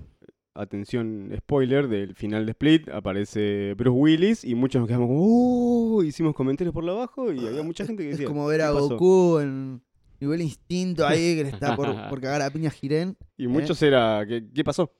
Atención, 0.55 1.31
spoiler 1.37 1.87
del 1.87 2.13
final 2.15 2.45
de 2.45 2.51
Split, 2.51 2.89
aparece 2.89 3.73
Bruce 3.75 3.97
Willis 3.99 4.43
y 4.43 4.53
muchos 4.55 4.79
nos 4.81 4.87
quedamos 4.87 5.07
como, 5.07 5.19
"Uh", 5.97 6.03
hicimos 6.03 6.35
comentarios 6.35 6.73
por 6.73 6.83
lo 6.83 6.91
abajo 6.93 7.31
y 7.31 7.45
había 7.47 7.63
mucha 7.63 7.85
gente 7.85 8.03
que 8.03 8.09
es 8.11 8.17
decía, 8.17 8.27
como 8.27 8.45
ver 8.45 8.61
a. 8.61 8.69
Goku 8.71 9.39
en 9.39 9.81
nivel 10.19 10.41
instinto 10.41 11.05
ahí, 11.07 11.35
que 11.37 11.43
le 11.43 11.49
está 11.49 11.75
por, 11.75 11.87
por 12.09 12.21
cagar 12.21 12.41
a 12.43 12.49
piña 12.51 12.69
Jiren. 12.69 13.17
Y 13.35 13.47
muchos 13.47 13.81
era, 13.81 14.23
¿qué, 14.27 14.47
qué 14.53 14.63
pasó? 14.63 14.93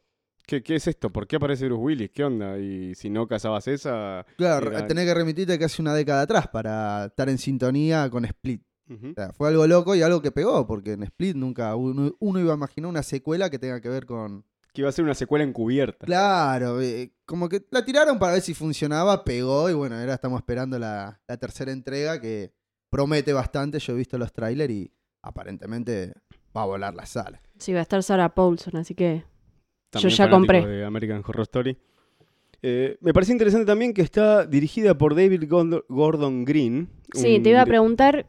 ¿Qué, 0.45 0.61
¿Qué 0.61 0.75
es 0.75 0.87
esto? 0.87 1.09
¿Por 1.11 1.25
qué 1.27 1.37
aparece 1.37 1.65
Bruce 1.67 1.81
Willis? 1.81 2.09
¿Qué 2.11 2.23
onda? 2.25 2.57
Y 2.59 2.93
si 2.95 3.09
no 3.09 3.27
cazabas 3.27 3.65
esa... 3.69 4.25
Claro, 4.35 4.71
Era- 4.71 4.85
tenés 4.87 5.05
que 5.05 5.13
remitirte 5.13 5.57
casi 5.57 5.81
una 5.81 5.93
década 5.93 6.23
atrás 6.23 6.47
para 6.49 7.05
estar 7.05 7.29
en 7.29 7.37
sintonía 7.37 8.09
con 8.09 8.25
Split. 8.25 8.61
O 8.89 9.13
sea, 9.15 9.31
fue 9.31 9.47
algo 9.47 9.65
loco 9.65 9.95
y 9.95 10.01
algo 10.01 10.21
que 10.21 10.31
pegó, 10.33 10.67
porque 10.67 10.91
en 10.93 11.03
Split 11.03 11.37
nunca 11.37 11.73
uno, 11.77 12.13
uno 12.19 12.39
iba 12.41 12.51
a 12.51 12.57
imaginar 12.57 12.89
una 12.89 13.03
secuela 13.03 13.49
que 13.49 13.57
tenga 13.59 13.79
que 13.79 13.87
ver 13.87 14.05
con... 14.05 14.43
Que 14.73 14.81
iba 14.81 14.89
a 14.89 14.91
ser 14.91 15.05
una 15.05 15.13
secuela 15.13 15.43
encubierta. 15.45 16.05
Claro, 16.05 16.81
eh, 16.81 17.13
como 17.25 17.47
que 17.47 17.63
la 17.69 17.85
tiraron 17.85 18.17
para 18.17 18.33
ver 18.33 18.41
si 18.41 18.53
funcionaba, 18.53 19.23
pegó 19.23 19.69
y 19.69 19.73
bueno, 19.73 19.95
ahora 19.95 20.15
estamos 20.15 20.39
esperando 20.39 20.79
la, 20.79 21.21
la 21.27 21.37
tercera 21.37 21.71
entrega 21.71 22.19
que 22.19 22.51
promete 22.89 23.33
bastante. 23.33 23.77
Yo 23.79 23.93
he 23.93 23.97
visto 23.97 24.17
los 24.17 24.33
trailers 24.33 24.73
y 24.73 24.91
aparentemente 25.21 26.13
va 26.55 26.63
a 26.63 26.65
volar 26.65 26.93
la 26.95 27.05
sala. 27.05 27.41
sí, 27.57 27.71
va 27.73 27.79
a 27.79 27.81
estar 27.83 28.01
Sarah 28.03 28.33
Paulson, 28.33 28.75
así 28.77 28.93
que 28.95 29.23
También 29.91 30.09
ya 30.11 30.25
fanático 30.25 30.37
compré. 30.37 30.65
De 30.67 30.85
American 30.85 31.23
Horror 31.25 31.41
Story. 31.43 31.77
Eh, 32.61 32.97
me 33.01 33.13
parece 33.13 33.31
interesante 33.33 33.65
también 33.65 33.93
que 33.93 34.01
está 34.01 34.45
dirigida 34.45 34.97
por 34.97 35.15
David 35.15 35.43
Gordon- 35.49 36.45
Green. 36.45 36.89
sí, 37.13 37.37
un 37.37 37.43
te 37.43 37.49
iba 37.49 37.61
a 37.61 37.65
preguntar, 37.65 38.25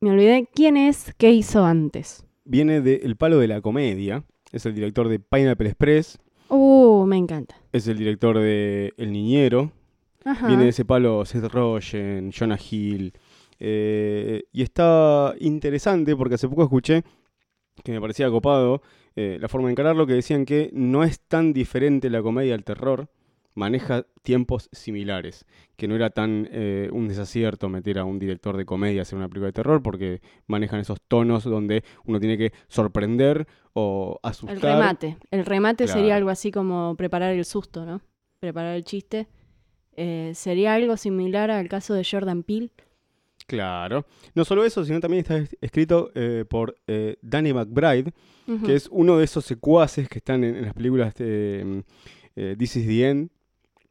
me 0.00 0.10
olvidé, 0.10 0.48
¿quién 0.52 0.76
es? 0.76 1.14
¿Qué 1.16 1.30
hizo 1.30 1.64
antes? 1.64 2.24
Viene 2.44 2.80
del 2.80 3.16
palo 3.16 3.38
de 3.38 3.48
la 3.48 3.60
comedia. 3.60 4.24
Es 4.52 4.66
el 4.66 4.74
director 4.74 5.08
de 5.08 5.18
Pineapple 5.18 5.68
Express. 5.68 6.18
Uh, 6.48 7.04
me 7.06 7.16
encanta. 7.16 7.56
Es 7.72 7.88
el 7.88 7.98
director 7.98 8.38
de 8.38 8.92
El 8.96 9.12
Niñero. 9.12 9.72
Ajá. 10.24 10.46
Viene 10.46 10.64
de 10.64 10.70
ese 10.70 10.84
palo 10.84 11.24
Seth 11.24 11.44
Rogen, 11.52 12.32
Jonah 12.32 12.58
Hill. 12.58 13.12
eh, 13.58 14.42
y 14.52 14.62
está 14.62 15.34
interesante 15.40 16.14
porque 16.14 16.34
hace 16.34 16.48
poco 16.48 16.64
escuché 16.64 17.04
que 17.84 17.92
me 17.92 18.00
parecía 18.00 18.30
copado 18.30 18.82
eh, 19.14 19.38
la 19.40 19.48
forma 19.48 19.68
de 19.68 19.72
encararlo, 19.72 20.06
que 20.06 20.14
decían 20.14 20.44
que 20.44 20.70
no 20.72 21.04
es 21.04 21.20
tan 21.20 21.52
diferente 21.52 22.10
la 22.10 22.22
comedia 22.22 22.54
al 22.54 22.64
terror, 22.64 23.08
maneja 23.56 24.06
tiempos 24.22 24.68
similares, 24.70 25.44
que 25.76 25.88
no 25.88 25.96
era 25.96 26.10
tan 26.10 26.48
eh, 26.52 26.88
un 26.92 27.08
desacierto 27.08 27.68
meter 27.68 27.98
a 27.98 28.04
un 28.04 28.20
director 28.20 28.56
de 28.56 28.64
comedia 28.64 29.00
a 29.00 29.02
hacer 29.02 29.16
una 29.18 29.28
película 29.28 29.46
de 29.48 29.52
terror, 29.54 29.82
porque 29.82 30.20
manejan 30.46 30.78
esos 30.78 31.00
tonos 31.08 31.42
donde 31.42 31.82
uno 32.04 32.20
tiene 32.20 32.38
que 32.38 32.52
sorprender 32.68 33.48
o 33.72 34.20
asustar. 34.22 34.54
El 34.56 34.62
remate. 34.62 35.16
El 35.32 35.44
remate 35.44 35.84
Claro. 35.86 35.98
sería 36.00 36.16
algo 36.16 36.30
así 36.30 36.52
como 36.52 36.94
preparar 36.96 37.34
el 37.34 37.44
susto, 37.44 37.84
¿no? 37.84 38.00
Preparar 38.38 38.76
el 38.76 38.84
chiste. 38.84 39.26
Eh, 39.96 40.30
sería 40.34 40.74
algo 40.74 40.96
similar 40.96 41.50
al 41.50 41.68
caso 41.68 41.94
de 41.94 42.04
Jordan 42.08 42.42
Peele. 42.42 42.70
Claro. 43.46 44.06
No 44.34 44.44
solo 44.44 44.64
eso, 44.64 44.84
sino 44.84 45.00
también 45.00 45.20
está 45.22 45.38
es- 45.38 45.56
escrito 45.60 46.10
eh, 46.14 46.44
por 46.48 46.76
eh, 46.86 47.16
Danny 47.22 47.52
McBride, 47.52 48.12
que 48.64 48.74
es 48.74 48.88
uno 48.92 49.18
de 49.18 49.24
esos 49.24 49.44
secuaces 49.44 50.08
que 50.08 50.18
están 50.18 50.44
en, 50.44 50.56
en 50.56 50.62
las 50.64 50.74
películas 50.74 51.14
de 51.14 51.62
mm, 51.64 51.78
eh, 52.36 52.56
This 52.58 52.76
is 52.76 52.86
the 52.86 53.08
End, 53.08 53.30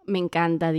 Me 0.07 0.19
encanta 0.19 0.71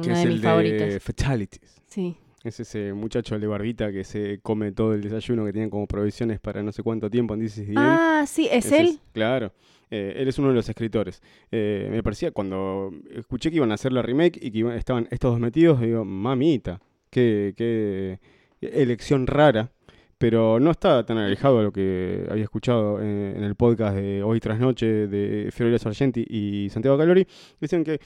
que 0.00 0.08
una 0.08 0.18
es 0.18 0.18
de 0.18 0.22
el 0.24 0.32
mis 0.34 0.42
de 0.42 0.48
favoritas. 0.48 1.02
Fatalities. 1.02 1.82
Sí. 1.86 2.16
Es 2.42 2.58
ese 2.60 2.92
muchacho 2.94 3.38
de 3.38 3.46
barbita 3.46 3.92
que 3.92 4.02
se 4.04 4.38
come 4.40 4.72
todo 4.72 4.94
el 4.94 5.02
desayuno 5.02 5.44
que 5.44 5.52
tienen 5.52 5.68
como 5.70 5.86
provisiones 5.86 6.40
para 6.40 6.62
no 6.62 6.72
sé 6.72 6.82
cuánto 6.82 7.10
tiempo 7.10 7.34
en 7.34 7.42
End. 7.68 7.74
Ah, 7.78 8.24
sí, 8.26 8.48
¿es 8.50 8.72
él? 8.72 8.98
claro. 9.12 9.52
Eh, 9.90 10.14
él 10.18 10.28
es 10.28 10.38
uno 10.38 10.48
de 10.48 10.54
los 10.54 10.68
escritores. 10.68 11.20
Eh, 11.50 11.88
me 11.90 12.00
parecía, 12.02 12.30
cuando 12.30 12.92
escuché 13.10 13.50
que 13.50 13.56
iban 13.56 13.72
a 13.72 13.74
hacer 13.74 13.92
la 13.92 14.02
remake 14.02 14.38
y 14.40 14.52
que 14.52 14.58
iban- 14.58 14.76
estaban 14.76 15.08
estos 15.10 15.32
dos 15.32 15.40
metidos, 15.40 15.80
digo, 15.80 16.04
mamita, 16.04 16.80
qué, 17.10 17.52
qué 17.56 18.20
elección 18.60 19.26
rara. 19.26 19.72
Pero 20.16 20.60
no 20.60 20.70
está 20.70 21.04
tan 21.06 21.16
alejado 21.16 21.58
de 21.58 21.64
lo 21.64 21.72
que 21.72 22.26
había 22.30 22.44
escuchado 22.44 23.00
eh, 23.00 23.32
en 23.36 23.42
el 23.42 23.54
podcast 23.54 23.96
de 23.96 24.22
Hoy 24.22 24.38
tras 24.38 24.60
Noche 24.60 24.86
de 25.08 25.48
Fiorelia 25.50 25.78
Sargenti 25.78 26.24
y 26.28 26.68
Santiago 26.68 26.98
Calori. 26.98 27.26
Dicen 27.58 27.82
que 27.82 27.98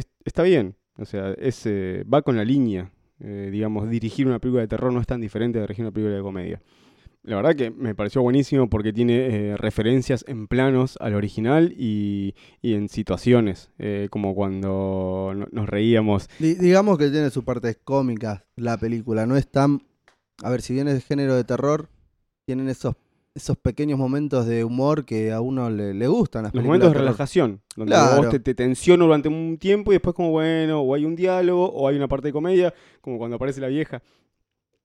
es- 0.00 0.08
está 0.24 0.42
bien, 0.42 0.74
o 0.98 1.04
sea, 1.04 1.32
es, 1.32 1.64
eh, 1.66 2.04
va 2.12 2.22
con 2.22 2.36
la 2.36 2.44
línea. 2.44 2.90
eh, 3.22 3.50
digamos, 3.52 3.90
dirigir 3.90 4.26
una 4.26 4.38
película 4.38 4.62
de 4.62 4.68
terror 4.68 4.90
no 4.94 4.98
es 5.00 5.06
tan 5.06 5.20
diferente 5.20 5.58
de 5.58 5.64
dirigir 5.64 5.84
una 5.84 5.92
película 5.92 6.16
de 6.16 6.22
comedia. 6.22 6.62
La 7.22 7.36
verdad 7.36 7.54
que 7.54 7.70
me 7.70 7.94
pareció 7.94 8.22
buenísimo 8.22 8.70
porque 8.70 8.94
tiene 8.94 9.50
eh, 9.50 9.56
referencias 9.58 10.24
en 10.26 10.48
planos 10.48 10.96
al 11.00 11.14
original 11.14 11.74
y, 11.76 12.34
y 12.62 12.72
en 12.72 12.88
situaciones, 12.88 13.70
eh, 13.78 14.08
como 14.10 14.34
cuando 14.34 15.34
no- 15.36 15.48
nos 15.52 15.68
reíamos. 15.68 16.30
Di- 16.38 16.54
digamos 16.54 16.96
que 16.96 17.10
tiene 17.10 17.28
sus 17.28 17.44
partes 17.44 17.76
cómicas 17.84 18.42
la 18.56 18.78
película, 18.78 19.26
no 19.26 19.36
es 19.36 19.46
tan... 19.50 19.82
A 20.42 20.48
ver, 20.48 20.62
si 20.62 20.72
bien 20.72 20.88
es 20.88 20.94
de 20.94 21.00
género 21.02 21.36
de 21.36 21.44
terror, 21.44 21.90
tienen 22.46 22.70
esos, 22.70 22.94
esos 23.34 23.56
pequeños 23.56 23.98
momentos 23.98 24.46
de 24.46 24.64
humor 24.64 25.04
que 25.04 25.30
a 25.32 25.40
uno 25.40 25.70
le, 25.70 25.94
le 25.94 26.06
gustan. 26.08 26.42
Las 26.42 26.52
Los 26.54 26.62
películas 26.62 26.78
momentos 26.80 26.92
de 26.92 26.98
relajación, 26.98 27.62
donde 27.76 27.92
Claro. 27.92 28.22
vos 28.22 28.30
te, 28.30 28.40
te 28.40 28.54
tensiono 28.54 29.04
durante 29.04 29.28
un 29.28 29.56
tiempo 29.58 29.92
y 29.92 29.94
después 29.96 30.14
como 30.14 30.30
bueno, 30.32 30.80
o 30.80 30.94
hay 30.94 31.04
un 31.04 31.14
diálogo, 31.14 31.66
o 31.70 31.86
hay 31.88 31.96
una 31.96 32.08
parte 32.08 32.28
de 32.28 32.32
comedia, 32.32 32.74
como 33.00 33.18
cuando 33.18 33.36
aparece 33.36 33.60
la 33.60 33.68
vieja. 33.68 34.02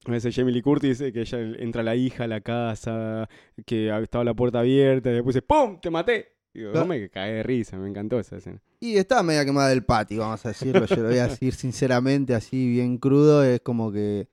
A 0.08 0.12
veces 0.12 0.36
Jamie 0.36 0.54
Lee 0.54 0.62
Curtis, 0.62 1.00
que 1.00 1.22
ella 1.22 1.40
entra 1.58 1.82
la 1.82 1.96
hija 1.96 2.26
a 2.26 2.28
la 2.28 2.42
casa, 2.42 3.28
que 3.66 3.90
estaba 4.04 4.24
la 4.24 4.36
puerta 4.36 4.60
abierta, 4.60 5.10
y 5.10 5.14
después 5.14 5.34
dice 5.34 5.42
¡Pum! 5.46 5.80
¡Te 5.82 5.90
maté! 5.90 6.28
Digo, 6.54 6.72
Claro. 6.72 6.86
no 6.86 6.94
me 6.94 7.10
cae 7.10 7.34
de 7.34 7.44
risa, 7.44 7.78
me 7.78 7.90
encantó 7.90 8.20
esa 8.20 8.38
escena. 8.38 8.62
Y 8.80 8.98
está 8.98 9.24
media 9.24 9.44
quemada 9.44 9.70
del 9.70 9.84
patio, 9.84 10.20
vamos 10.20 10.46
a 10.46 10.50
decirlo. 10.50 10.86
Yo 10.86 10.96
lo 10.98 11.10
voy 11.10 11.18
a 11.18 11.28
decir 11.28 11.54
sinceramente, 11.56 12.36
así 12.36 12.70
bien 12.70 12.98
crudo. 13.00 13.44
Es 13.44 13.60
como 13.62 13.92
que 13.92 14.28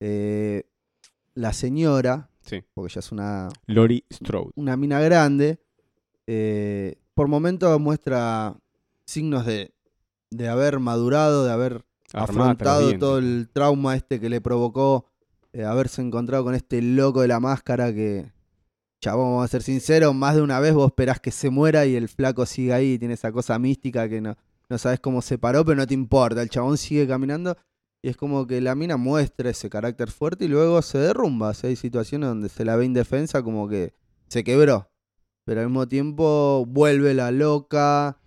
eh, 0.00 0.64
la 1.34 1.52
señora, 1.54 2.28
Sí. 2.46 2.62
porque 2.74 2.92
ella 2.92 3.00
es 3.00 3.12
una, 3.12 3.48
Lori 3.66 4.04
Strode. 4.10 4.52
una 4.54 4.76
mina 4.76 5.00
grande, 5.00 5.58
eh, 6.26 6.96
por 7.14 7.28
momentos 7.28 7.78
muestra 7.80 8.56
signos 9.04 9.44
de, 9.46 9.74
de 10.30 10.48
haber 10.48 10.78
madurado, 10.78 11.44
de 11.44 11.52
haber 11.52 11.84
Armada 12.12 12.52
afrontado 12.52 12.98
todo 12.98 13.18
el 13.18 13.48
trauma 13.52 13.96
este 13.96 14.20
que 14.20 14.28
le 14.28 14.40
provocó 14.40 15.06
eh, 15.52 15.64
haberse 15.64 16.02
encontrado 16.02 16.44
con 16.44 16.54
este 16.54 16.80
loco 16.82 17.22
de 17.22 17.28
la 17.28 17.40
máscara 17.40 17.92
que, 17.92 18.30
chabón, 19.00 19.30
vamos 19.30 19.44
a 19.44 19.48
ser 19.48 19.62
sinceros, 19.62 20.14
más 20.14 20.36
de 20.36 20.42
una 20.42 20.60
vez 20.60 20.74
vos 20.74 20.86
esperás 20.86 21.20
que 21.20 21.30
se 21.30 21.50
muera 21.50 21.86
y 21.86 21.96
el 21.96 22.08
flaco 22.08 22.46
sigue 22.46 22.72
ahí 22.72 22.92
y 22.92 22.98
tiene 22.98 23.14
esa 23.14 23.32
cosa 23.32 23.58
mística 23.58 24.08
que 24.08 24.20
no, 24.20 24.36
no 24.68 24.78
sabes 24.78 25.00
cómo 25.00 25.22
se 25.22 25.38
paró, 25.38 25.64
pero 25.64 25.76
no 25.76 25.86
te 25.86 25.94
importa, 25.94 26.42
el 26.42 26.50
chabón 26.50 26.76
sigue 26.76 27.06
caminando 27.06 27.56
y 28.06 28.10
es 28.10 28.16
como 28.16 28.46
que 28.46 28.60
la 28.60 28.76
mina 28.76 28.96
muestra 28.96 29.50
ese 29.50 29.68
carácter 29.68 30.12
fuerte 30.12 30.44
y 30.44 30.48
luego 30.48 30.80
se 30.82 30.98
derrumba, 30.98 31.48
o 31.48 31.54
sea, 31.54 31.70
hay 31.70 31.76
situaciones 31.76 32.28
donde 32.28 32.48
se 32.48 32.64
la 32.64 32.76
ve 32.76 32.84
indefensa 32.84 33.42
como 33.42 33.68
que 33.68 33.94
se 34.28 34.44
quebró, 34.44 34.88
pero 35.44 35.60
al 35.62 35.66
mismo 35.66 35.88
tiempo 35.88 36.64
vuelve 36.68 37.14
la 37.14 37.32
loca 37.32 38.18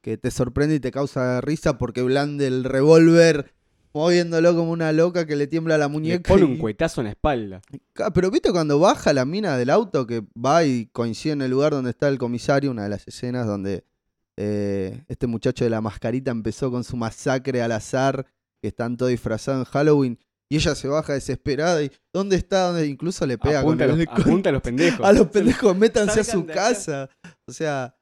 que 0.00 0.16
te 0.18 0.32
sorprende 0.32 0.74
y 0.76 0.80
te 0.80 0.90
causa 0.90 1.40
risa 1.40 1.78
porque 1.78 2.02
blande 2.02 2.48
el 2.48 2.64
revólver 2.64 3.52
moviéndolo 3.94 4.56
como 4.56 4.72
una 4.72 4.92
loca 4.92 5.24
que 5.26 5.36
le 5.36 5.46
tiembla 5.46 5.78
la 5.78 5.86
Le 5.86 5.92
muñeca. 5.92 6.28
pone 6.32 6.42
y- 6.42 6.44
un 6.52 6.58
cuetazo 6.58 7.00
en 7.00 7.04
la 7.06 7.10
espalda. 7.10 7.60
Pero 8.14 8.30
viste 8.30 8.50
cuando 8.52 8.78
baja 8.78 9.12
la 9.12 9.24
mina 9.24 9.56
del 9.56 9.70
auto 9.70 10.06
que 10.06 10.24
va 10.36 10.64
y 10.64 10.86
coincide 10.86 11.32
en 11.34 11.42
el 11.42 11.50
lugar 11.50 11.72
donde 11.72 11.90
está 11.90 12.08
el 12.08 12.18
comisario, 12.18 12.70
una 12.70 12.84
de 12.84 12.88
las 12.90 13.06
escenas 13.08 13.46
donde 13.46 13.84
eh, 14.36 15.04
este 15.08 15.26
muchacho 15.26 15.64
de 15.64 15.70
la 15.70 15.80
mascarita 15.80 16.30
empezó 16.30 16.70
con 16.70 16.84
su 16.84 16.96
masacre 16.96 17.60
al 17.62 17.72
azar, 17.72 18.26
que 18.62 18.68
están 18.68 18.96
todos 18.96 19.10
disfrazados 19.10 19.66
en 19.66 19.72
Halloween, 19.72 20.18
y 20.50 20.56
ella 20.56 20.74
se 20.74 20.88
baja 20.88 21.12
desesperada 21.12 21.82
y 21.82 21.92
¿dónde 22.14 22.36
está? 22.36 22.68
¿Dónde? 22.68 22.86
Incluso 22.86 23.26
le 23.26 23.36
pega 23.36 23.60
Apunta, 23.60 23.84
a 23.84 23.88
los, 23.88 23.98
el- 23.98 24.06
con- 24.06 24.20
apunta 24.22 24.48
a 24.48 24.52
los 24.52 24.62
pendejos. 24.62 25.00
a 25.06 25.12
los 25.12 25.28
pendejos, 25.28 25.76
métanse 25.76 26.20
a 26.20 26.24
su 26.24 26.46
casa. 26.46 27.10
O 27.46 27.52
sea, 27.52 27.94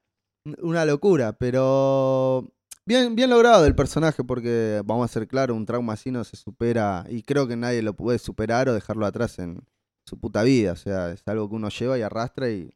una 0.62 0.84
locura, 0.84 1.32
pero 1.32 2.52
bien, 2.86 3.16
bien 3.16 3.30
logrado 3.30 3.66
el 3.66 3.74
personaje, 3.74 4.22
porque 4.22 4.80
vamos 4.84 5.10
a 5.10 5.12
ser 5.12 5.26
claros, 5.26 5.56
un 5.56 5.66
trauma 5.66 5.94
así 5.94 6.10
no 6.12 6.22
se 6.24 6.36
supera, 6.36 7.04
y 7.08 7.22
creo 7.22 7.48
que 7.48 7.56
nadie 7.56 7.82
lo 7.82 7.94
puede 7.96 8.18
superar 8.20 8.68
o 8.68 8.74
dejarlo 8.74 9.06
atrás 9.06 9.38
en 9.40 9.60
su 10.08 10.18
puta 10.20 10.42
vida. 10.44 10.72
O 10.72 10.76
sea, 10.76 11.10
es 11.10 11.22
algo 11.26 11.48
que 11.48 11.56
uno 11.56 11.68
lleva 11.68 11.98
y 11.98 12.02
arrastra 12.02 12.48
y 12.50 12.70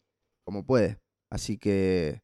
como 0.45 0.65
puede. 0.67 0.99
Así 1.33 1.59
que 1.59 2.23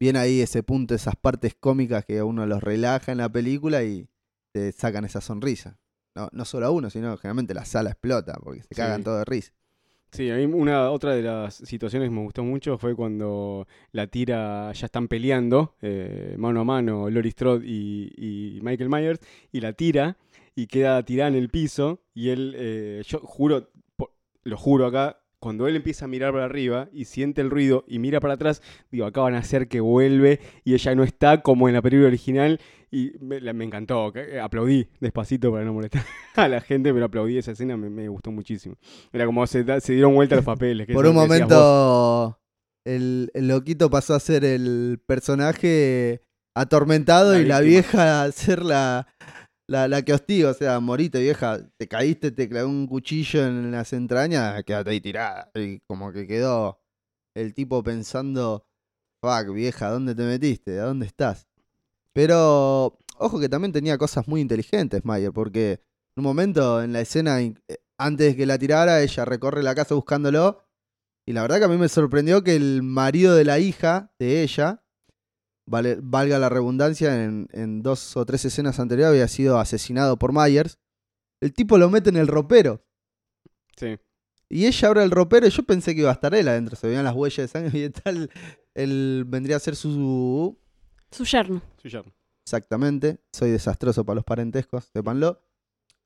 bien 0.00 0.16
ahí 0.16 0.40
ese 0.40 0.64
punto, 0.64 0.92
esas 0.96 1.14
partes 1.14 1.54
cómicas 1.54 2.04
que 2.04 2.18
a 2.18 2.24
uno 2.24 2.44
los 2.46 2.60
relaja 2.60 3.12
en 3.12 3.18
la 3.18 3.28
película 3.30 3.84
y 3.84 4.08
te 4.52 4.72
sacan 4.72 5.04
esa 5.04 5.20
sonrisa. 5.20 5.78
No, 6.14 6.28
no 6.32 6.44
solo 6.44 6.66
a 6.66 6.70
uno, 6.70 6.90
sino 6.90 7.16
generalmente 7.16 7.54
la 7.54 7.64
sala 7.64 7.90
explota 7.90 8.34
porque 8.42 8.62
se 8.62 8.68
Sí. 8.68 8.74
cagan 8.74 9.04
todo 9.04 9.18
de 9.18 9.24
risa. 9.24 9.52
Sí, 10.12 10.28
a 10.28 10.34
mí 10.34 10.44
una 10.44 10.90
otra 10.90 11.14
de 11.14 11.22
las 11.22 11.54
situaciones 11.54 12.08
que 12.08 12.14
me 12.14 12.22
gustó 12.22 12.42
mucho 12.42 12.76
fue 12.78 12.96
cuando 12.96 13.68
la 13.92 14.08
tira, 14.08 14.72
ya 14.72 14.86
están 14.86 15.06
peleando 15.06 15.76
eh, 15.82 16.34
mano 16.36 16.62
a 16.62 16.64
mano 16.64 17.08
Lori 17.08 17.30
Strode 17.30 17.64
y, 17.64 18.10
y 18.16 18.60
Michael 18.60 18.90
Myers, 18.90 19.20
y 19.52 19.60
la 19.60 19.72
tira 19.72 20.16
y 20.56 20.66
queda 20.66 21.00
tirada 21.04 21.28
en 21.28 21.36
el 21.36 21.48
piso 21.48 22.02
y 22.12 22.30
él, 22.30 22.54
eh, 22.58 23.02
yo 23.06 23.20
juro, 23.20 23.70
lo 24.42 24.56
juro 24.56 24.86
acá, 24.86 25.19
cuando 25.40 25.66
él 25.66 25.76
empieza 25.76 26.04
a 26.04 26.08
mirar 26.08 26.32
para 26.32 26.44
arriba 26.44 26.88
y 26.92 27.06
siente 27.06 27.40
el 27.40 27.50
ruido 27.50 27.84
y 27.88 27.98
mira 27.98 28.20
para 28.20 28.34
atrás, 28.34 28.62
digo, 28.90 29.06
acá 29.06 29.22
van 29.22 29.34
a 29.34 29.38
hacer 29.38 29.68
que 29.68 29.80
vuelve 29.80 30.38
y 30.64 30.74
ella 30.74 30.94
no 30.94 31.02
está 31.02 31.42
como 31.42 31.66
en 31.66 31.74
la 31.74 31.82
película 31.82 32.08
original 32.08 32.60
y 32.90 33.12
me, 33.20 33.64
encantó, 33.64 34.12
eh, 34.14 34.38
aplaudí 34.38 34.88
despacito 35.00 35.50
para 35.50 35.64
no 35.64 35.72
molestar 35.72 36.04
a 36.36 36.48
la 36.48 36.60
gente, 36.60 36.92
pero 36.92 37.06
aplaudí 37.06 37.38
esa 37.38 37.52
escena, 37.52 37.76
me, 37.76 37.88
me 37.88 38.08
gustó 38.08 38.30
muchísimo. 38.30 38.76
Era 39.12 39.26
como 39.26 39.46
se, 39.46 39.64
dieron 39.64 40.14
vuelta 40.14 40.36
los 40.36 40.44
papeles. 40.44 40.86
que 40.86 40.92
Por 40.92 41.06
un 41.06 41.14
momento, 41.14 42.38
el, 42.84 43.30
el 43.32 43.48
loquito 43.48 43.88
pasó 43.90 44.14
a 44.14 44.20
ser 44.20 44.44
el 44.44 45.00
personaje 45.06 46.22
atormentado 46.54 47.32
La 47.32 47.40
y 47.40 47.44
la 47.46 47.60
vieja 47.60 48.24
a 48.24 48.32
ser 48.32 48.62
la, 48.62 49.06
la, 49.70 49.86
la 49.86 50.02
que 50.02 50.12
hostiga. 50.12 50.50
O 50.50 50.54
sea, 50.54 50.80
morite, 50.80 51.20
vieja, 51.20 51.60
te 51.76 51.86
caíste, 51.88 52.32
te 52.32 52.48
clavó 52.48 52.68
un 52.68 52.86
cuchillo 52.86 53.46
en 53.46 53.70
las 53.70 53.92
entrañas, 53.92 54.62
quédate 54.64 54.90
ahí 54.90 55.00
tirada. 55.00 55.50
Y 55.54 55.78
como 55.80 56.12
que 56.12 56.26
quedó 56.26 56.80
el 57.34 57.54
tipo 57.54 57.82
pensando, 57.82 58.66
fuck, 59.22 59.52
vieja, 59.54 59.90
¿dónde 59.90 60.14
te 60.14 60.24
metiste? 60.24 60.80
¿A 60.80 60.86
dónde 60.86 61.06
estás? 61.06 61.46
Pero, 62.12 62.98
ojo 63.18 63.38
que 63.38 63.48
también 63.48 63.72
tenía 63.72 63.96
cosas 63.96 64.26
muy 64.26 64.40
inteligentes, 64.40 65.04
Mayer, 65.04 65.32
porque 65.32 65.72
en 65.72 65.80
un 66.16 66.24
momento 66.24 66.82
en 66.82 66.92
la 66.92 67.00
escena, 67.02 67.40
eh, 67.40 67.54
antes 67.96 68.28
de 68.32 68.36
que 68.36 68.46
la 68.46 68.58
tirara, 68.58 69.00
ella 69.02 69.24
recorre 69.24 69.62
la 69.62 69.76
casa 69.76 69.94
buscándolo. 69.94 70.64
Y 71.26 71.32
la 71.32 71.42
verdad 71.42 71.58
que 71.58 71.64
a 71.66 71.68
mí 71.68 71.76
me 71.76 71.88
sorprendió 71.88 72.42
que 72.42 72.56
el 72.56 72.82
marido 72.82 73.36
de 73.36 73.44
la 73.44 73.60
hija 73.60 74.12
de 74.18 74.42
ella, 74.42 74.82
vale- 75.70 75.98
valga 76.02 76.38
la 76.38 76.48
redundancia, 76.48 77.24
en, 77.24 77.48
en 77.52 77.82
dos 77.82 78.16
o 78.16 78.26
tres 78.26 78.44
escenas 78.44 78.80
anteriores 78.80 79.10
había 79.12 79.28
sido 79.28 79.58
asesinado 79.58 80.18
por 80.18 80.32
Myers. 80.32 80.78
El 81.40 81.52
tipo 81.54 81.78
lo 81.78 81.88
mete 81.88 82.10
en 82.10 82.16
el 82.16 82.26
ropero. 82.26 82.84
Sí. 83.76 83.98
Y 84.48 84.66
ella 84.66 84.88
abre 84.88 85.04
el 85.04 85.10
ropero 85.12 85.46
y 85.46 85.50
yo 85.50 85.62
pensé 85.62 85.94
que 85.94 86.00
iba 86.00 86.10
a 86.10 86.14
estar 86.14 86.34
él 86.34 86.48
adentro. 86.48 86.76
Se 86.76 86.88
veían 86.88 87.04
las 87.04 87.14
huellas 87.14 87.36
de 87.38 87.48
sangre 87.48 87.78
y 87.78 87.88
tal. 87.90 88.28
Él 88.74 89.24
vendría 89.26 89.56
a 89.56 89.60
ser 89.60 89.76
su... 89.76 90.58
Su 91.10 91.24
yerno. 91.24 91.62
Su 91.80 91.88
yerno. 91.88 92.12
Exactamente. 92.44 93.20
Soy 93.32 93.50
desastroso 93.50 94.04
para 94.04 94.16
los 94.16 94.24
parentescos, 94.24 94.90
sépanlo. 94.92 95.40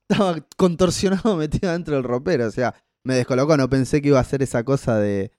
Estaba 0.09 0.37
contorsionado 0.57 1.37
metido 1.39 1.73
dentro 1.73 1.95
del 1.95 2.05
ropero. 2.05 2.47
O 2.47 2.51
sea, 2.51 2.75
me 3.03 3.15
descolocó. 3.15 3.57
No 3.57 3.69
pensé 3.71 4.03
que 4.03 4.09
iba 4.09 4.21
a 4.21 4.25
ser 4.25 4.43
esa 4.43 4.63
cosa 4.63 4.99
de 4.99 5.33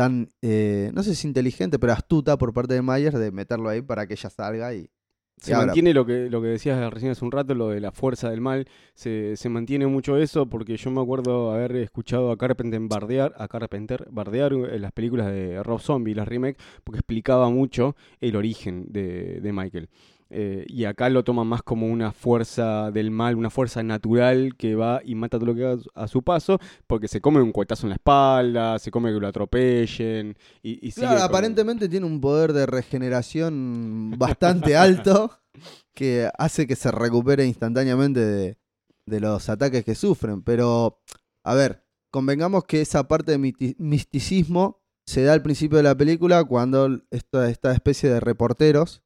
tan, 0.00 0.30
eh, 0.40 0.90
no 0.94 1.02
sé 1.02 1.14
si 1.14 1.28
inteligente, 1.28 1.78
pero 1.78 1.92
astuta 1.92 2.38
por 2.38 2.54
parte 2.54 2.72
de 2.72 2.80
Myers 2.80 3.18
de 3.18 3.30
meterlo 3.32 3.68
ahí 3.68 3.82
para 3.82 4.06
que 4.06 4.14
ella 4.14 4.30
salga 4.30 4.72
y... 4.72 4.88
Se 5.36 5.52
y 5.52 5.56
mantiene 5.56 5.92
lo 5.92 6.06
que, 6.06 6.30
lo 6.30 6.40
que 6.40 6.48
decías 6.48 6.90
recién 6.90 7.12
hace 7.12 7.22
un 7.22 7.30
rato, 7.30 7.54
lo 7.54 7.68
de 7.68 7.80
la 7.80 7.92
fuerza 7.92 8.30
del 8.30 8.40
mal. 8.40 8.66
Se, 8.94 9.36
se 9.36 9.48
mantiene 9.50 9.86
mucho 9.86 10.16
eso 10.16 10.48
porque 10.48 10.78
yo 10.78 10.90
me 10.90 11.02
acuerdo 11.02 11.52
haber 11.52 11.76
escuchado 11.76 12.30
a 12.30 12.38
Carpenter 12.38 12.80
bardear, 12.80 13.34
a 13.36 13.46
Carpenter 13.46 14.06
bardear 14.10 14.54
en 14.54 14.80
las 14.80 14.92
películas 14.92 15.26
de 15.26 15.62
Rob 15.62 15.80
Zombie, 15.80 16.14
las 16.14 16.26
remake, 16.26 16.56
porque 16.82 17.00
explicaba 17.00 17.50
mucho 17.50 17.94
el 18.22 18.36
origen 18.36 18.86
de, 18.88 19.42
de 19.42 19.52
Michael. 19.52 19.90
Eh, 20.32 20.64
y 20.68 20.84
acá 20.84 21.08
lo 21.08 21.24
toma 21.24 21.42
más 21.42 21.62
como 21.64 21.88
una 21.88 22.12
fuerza 22.12 22.92
del 22.92 23.10
mal, 23.10 23.34
una 23.34 23.50
fuerza 23.50 23.82
natural 23.82 24.54
que 24.56 24.76
va 24.76 25.00
y 25.04 25.16
mata 25.16 25.38
todo 25.40 25.46
lo 25.52 25.54
que 25.56 25.82
a 25.94 26.06
su 26.06 26.22
paso, 26.22 26.60
porque 26.86 27.08
se 27.08 27.20
come 27.20 27.42
un 27.42 27.50
cuetazo 27.50 27.86
en 27.86 27.90
la 27.90 27.96
espalda, 27.96 28.78
se 28.78 28.90
come 28.92 29.12
que 29.12 29.18
lo 29.18 29.26
atropellen. 29.26 30.36
Y, 30.62 30.86
y 30.86 30.92
Claro, 30.92 31.16
con- 31.16 31.24
aparentemente 31.28 31.88
tiene 31.88 32.06
un 32.06 32.20
poder 32.20 32.52
de 32.52 32.66
regeneración 32.66 34.14
bastante 34.18 34.76
alto 34.76 35.30
que 35.94 36.30
hace 36.38 36.66
que 36.66 36.76
se 36.76 36.90
recupere 36.92 37.44
instantáneamente 37.46 38.20
de, 38.20 38.56
de 39.06 39.20
los 39.20 39.48
ataques 39.48 39.84
que 39.84 39.94
sufren. 39.96 40.42
Pero, 40.42 41.00
a 41.42 41.54
ver, 41.54 41.84
convengamos 42.12 42.64
que 42.64 42.80
esa 42.80 43.08
parte 43.08 43.32
de 43.36 43.74
misticismo 43.78 44.80
se 45.06 45.24
da 45.24 45.32
al 45.32 45.42
principio 45.42 45.78
de 45.78 45.82
la 45.84 45.96
película 45.96 46.44
cuando 46.44 47.00
esta, 47.10 47.48
esta 47.50 47.72
especie 47.72 48.08
de 48.08 48.20
reporteros 48.20 49.02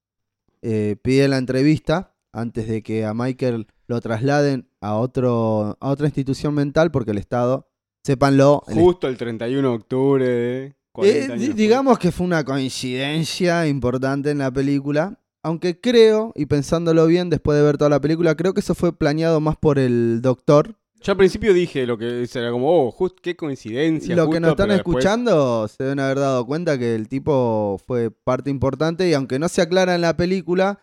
eh, 0.66 0.96
piden 1.03 1.31
la 1.31 1.37
entrevista 1.37 2.14
antes 2.33 2.66
de 2.66 2.83
que 2.83 3.05
a 3.05 3.12
Michael 3.12 3.66
lo 3.87 4.00
trasladen 4.00 4.66
a, 4.81 4.94
otro, 4.94 5.77
a 5.79 5.90
otra 5.90 6.07
institución 6.07 6.55
mental 6.55 6.90
porque 6.90 7.11
el 7.11 7.18
Estado, 7.18 7.68
sépanlo, 8.03 8.62
el 8.68 8.74
Justo 8.77 9.07
el 9.07 9.18
31 9.18 9.68
de 9.68 9.74
octubre 9.74 10.27
de 10.27 10.77
40 10.92 11.18
eh, 11.18 11.33
años 11.33 11.55
digamos 11.55 11.98
que 11.98 12.11
fue 12.12 12.27
una 12.27 12.44
coincidencia 12.44 13.66
importante 13.66 14.31
en 14.31 14.38
la 14.38 14.50
película. 14.50 15.20
Aunque 15.42 15.79
creo, 15.79 16.33
y 16.35 16.46
pensándolo 16.46 17.07
bien 17.07 17.29
después 17.29 17.59
de 17.59 17.64
ver 17.64 17.77
toda 17.77 17.90
la 17.90 18.00
película, 18.00 18.35
creo 18.35 18.55
que 18.55 18.61
eso 18.61 18.74
fue 18.74 18.96
planeado 18.96 19.40
más 19.40 19.59
por 19.59 19.79
el 19.79 20.22
doctor. 20.22 20.77
Yo 21.04 21.12
al 21.12 21.18
principio 21.18 21.52
dije 21.52 21.86
lo 21.86 21.98
que 21.98 22.26
era 22.34 22.50
como, 22.50 22.86
oh, 22.86 22.90
just, 22.90 23.18
qué 23.20 23.36
coincidencia. 23.36 24.16
Lo 24.16 24.30
que 24.30 24.40
nos 24.40 24.52
están 24.52 24.70
después- 24.70 25.04
escuchando 25.04 25.68
se 25.68 25.82
deben 25.82 26.00
haber 26.00 26.18
dado 26.18 26.46
cuenta 26.46 26.78
que 26.78 26.94
el 26.94 27.08
tipo 27.08 27.78
fue 27.86 28.10
parte 28.10 28.48
importante 28.48 29.06
y 29.06 29.12
aunque 29.12 29.38
no 29.38 29.48
se 29.50 29.60
aclara 29.60 29.94
en 29.94 30.00
la 30.00 30.16
película 30.16 30.80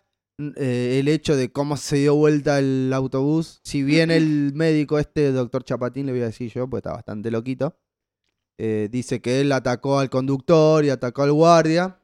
eh, 0.57 0.97
el 0.99 1.07
hecho 1.07 1.36
de 1.36 1.51
cómo 1.51 1.75
se 1.75 1.97
dio 1.97 2.15
vuelta 2.15 2.60
el 2.60 2.91
autobús, 2.93 3.62
si 3.63 3.81
bien 3.81 4.12
el 4.12 4.53
médico 4.53 4.99
este, 4.99 5.31
doctor 5.31 5.63
Chapatín, 5.63 6.05
le 6.05 6.12
voy 6.12 6.21
a 6.21 6.25
decir 6.25 6.51
yo, 6.51 6.69
pues 6.69 6.81
está 6.81 6.93
bastante 6.93 7.31
loquito, 7.31 7.75
eh, 8.60 8.89
dice 8.91 9.21
que 9.21 9.41
él 9.41 9.51
atacó 9.51 9.97
al 9.97 10.12
conductor 10.12 10.86
y 10.86 10.89
atacó 10.91 11.23
al 11.23 11.31
guardia. 11.34 11.97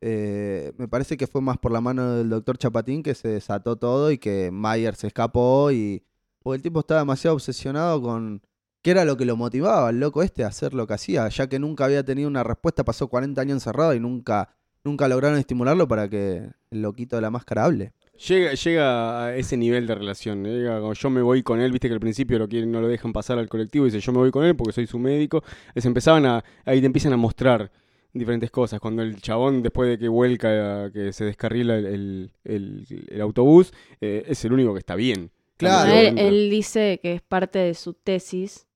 eh, 0.00 0.72
me 0.78 0.86
parece 0.86 1.16
que 1.16 1.26
fue 1.26 1.40
más 1.40 1.58
por 1.58 1.72
la 1.72 1.80
mano 1.80 2.14
del 2.18 2.28
doctor 2.28 2.56
Chapatín 2.56 3.02
que 3.02 3.16
se 3.16 3.26
desató 3.26 3.74
todo 3.74 4.12
y 4.12 4.18
que 4.18 4.50
Mayer 4.52 4.94
se 4.94 5.08
escapó 5.08 5.72
y... 5.72 6.04
Porque 6.48 6.56
el 6.56 6.62
tipo 6.62 6.80
estaba 6.80 7.00
demasiado 7.00 7.34
obsesionado 7.36 8.00
con 8.00 8.40
qué 8.80 8.92
era 8.92 9.04
lo 9.04 9.18
que 9.18 9.26
lo 9.26 9.36
motivaba 9.36 9.88
al 9.90 10.00
loco 10.00 10.22
este 10.22 10.44
a 10.44 10.46
hacer 10.46 10.72
lo 10.72 10.86
que 10.86 10.94
hacía, 10.94 11.28
ya 11.28 11.46
que 11.46 11.58
nunca 11.58 11.84
había 11.84 12.02
tenido 12.02 12.26
una 12.26 12.42
respuesta, 12.42 12.86
pasó 12.86 13.08
40 13.08 13.38
años 13.42 13.56
encerrado 13.56 13.92
y 13.92 14.00
nunca, 14.00 14.48
nunca 14.82 15.08
lograron 15.08 15.38
estimularlo 15.38 15.86
para 15.86 16.08
que 16.08 16.48
el 16.70 16.80
loquito 16.80 17.16
de 17.16 17.20
la 17.20 17.28
máscara 17.30 17.66
hable. 17.66 17.92
Llega, 18.26 18.54
llega 18.54 19.24
a 19.26 19.36
ese 19.36 19.58
nivel 19.58 19.86
de 19.86 19.94
relación. 19.94 20.46
¿eh? 20.46 20.54
Llega 20.60 20.90
yo 20.94 21.10
me 21.10 21.20
voy 21.20 21.42
con 21.42 21.60
él, 21.60 21.70
viste 21.70 21.88
que 21.88 21.92
al 21.92 22.00
principio 22.00 22.38
no 22.38 22.80
lo 22.80 22.88
dejan 22.88 23.12
pasar 23.12 23.38
al 23.38 23.50
colectivo 23.50 23.84
y 23.86 23.90
dice 23.90 24.00
yo 24.00 24.12
me 24.12 24.18
voy 24.20 24.30
con 24.30 24.46
él 24.46 24.56
porque 24.56 24.72
soy 24.72 24.86
su 24.86 24.98
médico. 24.98 25.44
Les 25.74 25.84
empezaban 25.84 26.24
a, 26.24 26.42
ahí 26.64 26.80
te 26.80 26.86
empiezan 26.86 27.12
a 27.12 27.18
mostrar 27.18 27.70
diferentes 28.14 28.50
cosas. 28.50 28.80
Cuando 28.80 29.02
el 29.02 29.20
chabón, 29.20 29.62
después 29.62 29.90
de 29.90 29.98
que 29.98 30.08
vuelca, 30.08 30.90
que 30.92 31.12
se 31.12 31.26
descarrila 31.26 31.76
el- 31.76 32.32
el 32.44 33.20
autobús, 33.20 33.70
eh, 34.00 34.24
es 34.26 34.42
el 34.46 34.54
único 34.54 34.72
que 34.72 34.78
está 34.78 34.94
bien. 34.94 35.30
Claro. 35.58 35.90
él, 35.92 36.50
dice 36.50 37.00
que 37.02 37.14
es 37.14 37.22
parte 37.22 37.58
de 37.58 37.74
su 37.74 37.92
tesis 37.94 38.66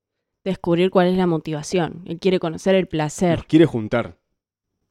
descubrir 0.44 0.90
cuál 0.90 1.08
es 1.08 1.16
la 1.16 1.26
motivación. 1.26 2.02
Él 2.06 2.18
quiere 2.18 2.38
conocer 2.40 2.74
el 2.74 2.88
placer. 2.88 3.38
Los 3.38 3.46
quiere 3.46 3.66
juntar. 3.66 4.18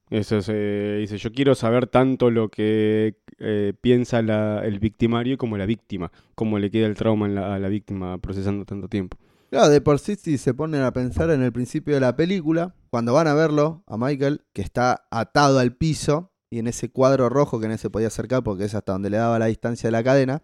Eso 0.10 0.38
es, 0.38 0.49
eh, 0.51 0.97
dice, 0.99 1.17
yo 1.17 1.32
quiero 1.32 1.56
saber 1.56 1.88
tanto 1.88 2.32
lo 2.32 2.49
que 2.49 3.15
eh, 3.43 3.73
piensa 3.82 4.21
la- 4.21 4.62
el 4.65 4.80
victimario 4.80 5.38
como 5.38 5.58
la 5.58 5.65
víctima, 5.65 6.12
cómo 6.36 6.60
le 6.60 6.69
queda 6.69 6.86
el 6.86 6.95
trauma 6.95 7.25
en 7.27 7.36
la- 7.36 7.56
a 7.56 7.60
la 7.60 7.69
víctima 7.69 8.17
procesando 8.19 8.65
tanto 8.65 8.88
tiempo. 8.88 9.17
Claro, 9.49 9.69
de 9.69 9.82
por 9.82 9.99
sí 9.99 10.15
si 10.15 10.38
se 10.38 10.54
ponen 10.54 10.82
a 10.84 10.91
pensar 10.93 11.30
en 11.32 11.41
el 11.41 11.51
principio 11.51 11.93
de 11.95 12.01
la 12.01 12.15
película, 12.15 12.75
cuando 12.89 13.13
van 13.13 13.27
a 13.27 13.34
verlo 13.34 13.84
a 13.88 13.97
Michael, 13.97 14.41
que 14.54 14.62
está 14.62 15.06
atado 15.12 15.60
al 15.60 15.75
piso, 15.75 16.32
y 16.49 16.60
en 16.60 16.67
ese 16.67 16.89
cuadro 16.89 17.30
rojo 17.30 17.60
que 17.60 17.67
no 17.67 17.77
se 17.77 17.89
podía 17.89 18.08
acercar 18.08 18.43
porque 18.43 18.65
es 18.65 18.75
hasta 18.75 18.91
donde 18.91 19.10
le 19.10 19.17
daba 19.17 19.39
la 19.39 19.45
distancia 19.47 19.88
de 19.88 19.91
la 19.91 20.04
cadena, 20.04 20.43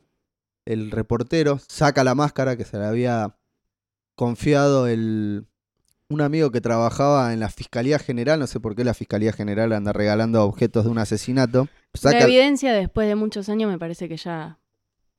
el 0.67 0.91
reportero 0.91 1.59
saca 1.67 2.03
la 2.03 2.13
máscara 2.13 2.57
que 2.57 2.65
se 2.65 2.77
le 2.77 2.85
había 2.85 3.37
confiado 4.15 4.87
el, 4.87 5.47
un 6.09 6.21
amigo 6.21 6.51
que 6.51 6.59
trabajaba 6.59 7.33
en 7.33 7.39
la 7.39 7.49
Fiscalía 7.49 7.99
General, 7.99 8.39
no 8.39 8.47
sé 8.47 8.59
por 8.59 8.75
qué 8.75 8.83
la 8.83 8.93
Fiscalía 8.93 9.31
General 9.31 9.71
anda 9.71 9.93
regalando 9.93 10.43
objetos 10.43 10.83
de 10.83 10.91
un 10.91 10.97
asesinato. 10.97 11.69
La 12.03 12.19
evidencia 12.19 12.73
después 12.73 13.07
de 13.07 13.15
muchos 13.15 13.47
años 13.47 13.71
me 13.71 13.79
parece 13.79 14.09
que 14.09 14.17
ya 14.17 14.59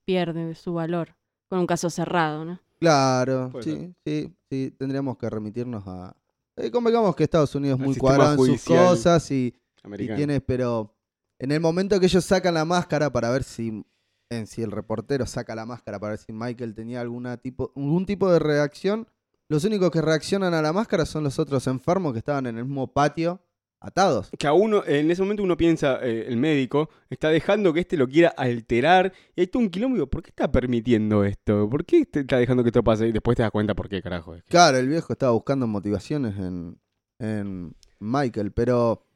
pierde 0.04 0.54
su 0.54 0.74
valor 0.74 1.16
con 1.48 1.60
un 1.60 1.66
caso 1.66 1.88
cerrado, 1.88 2.44
¿no? 2.44 2.60
Claro, 2.78 3.50
sí, 3.62 3.92
sí, 4.04 4.32
sí, 4.50 4.74
tendríamos 4.78 5.16
que 5.16 5.28
remitirnos 5.28 5.82
a... 5.86 6.14
Eh, 6.56 6.70
convengamos 6.70 7.16
que 7.16 7.24
Estados 7.24 7.54
Unidos 7.54 7.80
es 7.80 7.86
muy 7.86 7.96
cuadrado 7.96 8.44
en 8.46 8.52
sus 8.52 8.64
cosas 8.64 9.30
y, 9.30 9.54
y 9.98 10.14
tiene, 10.14 10.40
pero 10.40 10.94
en 11.38 11.52
el 11.52 11.60
momento 11.60 11.98
que 11.98 12.06
ellos 12.06 12.24
sacan 12.24 12.54
la 12.54 12.64
máscara 12.64 13.10
para 13.10 13.30
ver 13.30 13.42
si, 13.42 13.84
en 14.30 14.46
si 14.46 14.62
el 14.62 14.70
reportero 14.70 15.26
saca 15.26 15.54
la 15.54 15.66
máscara 15.66 15.98
para 15.98 16.10
ver 16.10 16.18
si 16.18 16.32
Michael 16.32 16.74
tenía 16.74 17.00
alguna 17.00 17.36
tipo, 17.38 17.72
algún 17.76 18.06
tipo 18.06 18.30
de 18.30 18.38
reacción, 18.38 19.06
los 19.48 19.64
únicos 19.64 19.90
que 19.90 20.02
reaccionan 20.02 20.54
a 20.54 20.62
la 20.62 20.72
máscara 20.72 21.06
son 21.06 21.24
los 21.24 21.38
otros 21.38 21.66
enfermos 21.66 22.12
que 22.12 22.18
estaban 22.18 22.46
en 22.46 22.58
el 22.58 22.64
mismo 22.64 22.92
patio 22.92 23.40
atados. 23.80 24.30
Que 24.38 24.46
a 24.46 24.52
uno, 24.52 24.82
en 24.86 25.10
ese 25.10 25.22
momento 25.22 25.42
uno 25.42 25.56
piensa, 25.56 26.00
eh, 26.02 26.26
el 26.28 26.36
médico 26.36 26.90
está 27.08 27.28
dejando 27.28 27.72
que 27.72 27.80
este 27.80 27.96
lo 27.96 28.08
quiera 28.08 28.28
alterar. 28.30 29.12
Y 29.36 29.42
hay 29.42 29.46
todo 29.46 29.62
un 29.62 29.70
quilombo. 29.70 30.06
¿Por 30.08 30.22
qué 30.22 30.30
está 30.30 30.50
permitiendo 30.50 31.24
esto? 31.24 31.70
¿Por 31.70 31.84
qué 31.86 32.06
está 32.12 32.36
dejando 32.38 32.62
que 32.64 32.70
esto 32.70 32.82
pase? 32.82 33.06
Y 33.08 33.12
después 33.12 33.36
te 33.36 33.42
das 33.44 33.52
cuenta 33.52 33.74
por 33.74 33.88
qué, 33.88 34.02
carajo. 34.02 34.34
es 34.34 34.42
que- 34.42 34.50
Claro, 34.50 34.76
el 34.78 34.88
viejo 34.88 35.12
estaba 35.12 35.32
buscando 35.32 35.66
motivaciones 35.68 36.36
en, 36.36 36.78
en 37.20 37.74
Michael, 38.00 38.50
pero 38.52 39.06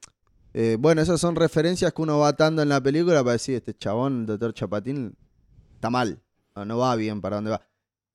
eh, 0.54 0.76
bueno, 0.78 1.00
esas 1.00 1.20
son 1.20 1.36
referencias 1.36 1.92
que 1.92 2.02
uno 2.02 2.18
va 2.18 2.28
atando 2.28 2.62
en 2.62 2.68
la 2.68 2.80
película 2.82 3.22
para 3.22 3.32
decir, 3.32 3.56
este 3.56 3.74
chabón, 3.74 4.20
el 4.20 4.26
doctor 4.26 4.54
Chapatín, 4.54 5.16
está 5.74 5.90
mal, 5.90 6.20
no, 6.54 6.64
no 6.64 6.78
va 6.78 6.94
bien 6.96 7.20
para 7.20 7.36
dónde 7.36 7.50
va. 7.52 7.62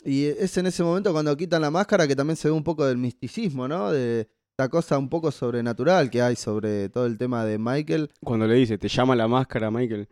Y 0.03 0.25
es 0.25 0.57
en 0.57 0.67
ese 0.67 0.83
momento 0.83 1.11
cuando 1.11 1.35
quitan 1.35 1.61
la 1.61 1.71
máscara 1.71 2.07
que 2.07 2.15
también 2.15 2.37
se 2.37 2.47
ve 2.47 2.53
un 2.53 2.63
poco 2.63 2.85
del 2.85 2.97
misticismo, 2.97 3.67
¿no? 3.67 3.91
De 3.91 4.29
esta 4.51 4.69
cosa 4.69 4.97
un 4.97 5.09
poco 5.09 5.31
sobrenatural 5.31 6.09
que 6.09 6.21
hay 6.21 6.35
sobre 6.35 6.89
todo 6.89 7.05
el 7.05 7.17
tema 7.17 7.45
de 7.45 7.57
Michael. 7.57 8.09
Cuando 8.23 8.47
le 8.47 8.55
dice, 8.55 8.77
te 8.77 8.87
llama 8.87 9.15
la 9.15 9.27
máscara, 9.27 9.69
Michael. 9.69 10.07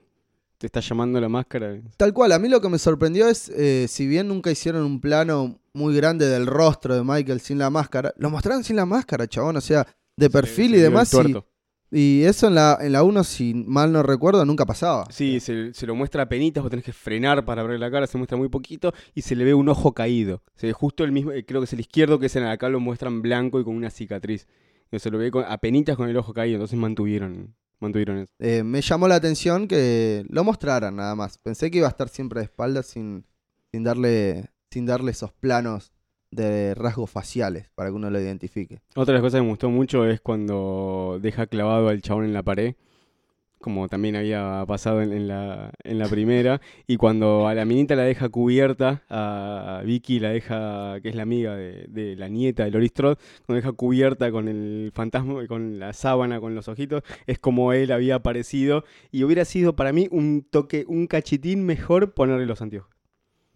Te 0.58 0.68
está 0.68 0.80
llamando 0.80 1.20
la 1.20 1.30
máscara. 1.30 1.82
Tal 1.98 2.14
cual, 2.14 2.32
a 2.32 2.40
mí 2.40 2.48
lo 2.48 2.62
que 2.62 2.70
me 2.70 2.78
sorprendió 2.78 3.28
es, 3.28 3.50
eh, 3.50 3.88
si 3.88 4.08
bien 4.08 4.28
nunca 4.28 4.52
hicieron 4.52 4.84
un 4.84 5.02
plano 5.02 5.60
muy 5.74 5.96
grande 5.96 6.28
del 6.28 6.46
rostro 6.46 6.96
de 6.96 7.04
Michael 7.04 7.40
sin 7.42 7.58
la 7.58 7.70
máscara, 7.70 8.14
lo 8.18 8.30
mostraron 8.30 8.64
sin 8.64 8.76
la 8.76 8.86
máscara, 8.86 9.28
chabón, 9.28 9.58
o 9.58 9.62
sea, 9.62 9.86
de 10.16 10.30
perfil 10.30 10.76
y 10.76 10.80
demás. 10.80 11.14
Y. 11.14 11.36
y 11.92 12.24
eso 12.24 12.48
en 12.48 12.56
la, 12.56 12.78
en 12.82 12.92
la 12.92 13.04
1, 13.04 13.24
si 13.24 13.54
mal 13.54 13.92
no 13.92 14.04
recuerdo, 14.04 14.44
nunca 14.46 14.66
pasaba. 14.66 15.06
Sí, 15.12 15.40
se, 15.40 15.74
se 15.74 15.88
lo 15.88 15.96
muestra 15.96 16.24
a 16.24 16.30
penitas, 16.30 16.64
vos 16.64 16.70
tenés 16.70 16.86
que 16.86 16.94
frenar 16.94 17.46
para 17.46 17.64
ver 17.64 17.80
la 17.80 17.92
cara, 17.92 18.08
se 18.08 18.18
muestra 18.18 18.38
muy 18.38 18.50
poquito 18.50 18.94
y 19.14 19.22
se 19.22 19.36
le 19.36 19.46
ve 19.46 19.54
un 19.54 19.70
ojo 19.70 19.94
caído. 19.94 20.42
Se 20.56 20.68
ve 20.68 20.74
justo 20.74 21.04
el 21.04 21.12
mismo, 21.12 21.32
eh, 21.32 21.46
creo 21.46 21.62
que 21.62 21.66
es 21.66 21.74
el 21.74 21.80
izquierdo, 21.80 22.20
que 22.20 22.26
es 22.26 22.36
en 22.36 22.44
acá 22.44 22.70
lo 22.70 22.80
muestran 22.80 23.22
blanco 23.22 23.60
y 23.60 23.64
con 23.64 23.76
una 23.76 23.90
cicatriz. 23.90 24.48
Y 24.92 25.00
se 25.00 25.12
lo 25.12 25.18
ve 25.18 25.32
con, 25.32 25.46
a 25.46 25.58
penitas 25.58 25.96
con 25.96 26.10
el 26.10 26.18
ojo 26.18 26.34
caído, 26.34 26.56
entonces 26.56 26.78
mantuvieron, 26.78 27.56
mantuvieron 27.80 28.20
eso. 28.20 28.32
Eh, 28.40 28.64
me 28.64 28.82
llamó 28.82 29.08
la 29.08 29.16
atención 29.16 29.68
que 29.68 30.26
lo 30.30 30.44
mostraran 30.44 30.96
nada 30.96 31.16
más. 31.16 31.38
Pensé 31.38 31.70
que 31.72 31.80
iba 31.80 31.88
a 31.88 31.92
estar 31.92 32.10
siempre 32.10 32.40
de 32.40 32.46
espaldas 32.46 32.88
sin, 32.88 33.26
sin, 33.72 33.84
darle, 33.84 34.50
sin 34.72 34.86
darle 34.86 35.12
esos 35.12 35.32
planos 35.34 35.95
de 36.36 36.76
rasgos 36.76 37.10
faciales 37.10 37.70
para 37.76 37.90
que 37.90 37.96
uno 37.96 38.10
lo 38.10 38.20
identifique. 38.20 38.82
Otra 38.96 39.14
de 39.14 39.20
las 39.20 39.22
cosas 39.22 39.40
que 39.40 39.44
me 39.44 39.50
gustó 39.50 39.70
mucho 39.70 40.06
es 40.06 40.22
cuando 40.22 41.20
deja 41.22 41.48
clavado 41.48 41.90
al 41.90 42.02
chabón 42.02 42.26
en 42.26 42.34
la 42.34 42.44
pared, 42.44 42.76
como 43.66 43.88
también 43.88 44.16
había 44.16 44.64
pasado 44.68 45.02
en, 45.02 45.28
la, 45.28 45.72
en 45.84 45.98
la 45.98 46.08
primera, 46.08 46.62
y 46.86 46.98
cuando 46.98 47.48
a 47.48 47.56
la 47.56 47.66
minita 47.66 47.96
la 47.96 48.04
deja 48.04 48.30
cubierta, 48.30 49.02
a 49.10 49.82
Vicky 49.84 50.20
la 50.20 50.30
deja, 50.30 51.00
que 51.02 51.10
es 51.10 51.16
la 51.16 51.24
amiga 51.24 51.56
de, 51.56 52.16
la 52.16 52.28
nieta 52.28 52.64
de 52.64 52.70
Loris 52.70 52.92
Strode, 52.92 53.18
cuando 53.46 53.62
deja 53.62 53.72
cubierta 53.72 54.32
con 54.32 54.48
el 54.48 54.92
fantasma, 54.94 55.48
con 55.48 55.80
la 55.80 55.94
sábana, 55.94 56.40
con 56.40 56.54
los 56.54 56.68
ojitos, 56.68 57.02
es 57.26 57.40
como 57.40 57.74
él 57.74 57.92
había 57.92 58.16
aparecido, 58.16 58.84
y 59.12 59.24
hubiera 59.24 59.46
sido 59.46 59.76
para 59.76 59.92
mí 59.92 60.10
un 60.12 60.46
toque, 60.48 60.86
un 60.88 61.08
cachitín 61.08 61.66
mejor 61.66 62.14
ponerle 62.14 62.46
los 62.46 62.62
anteojos. 62.62 62.95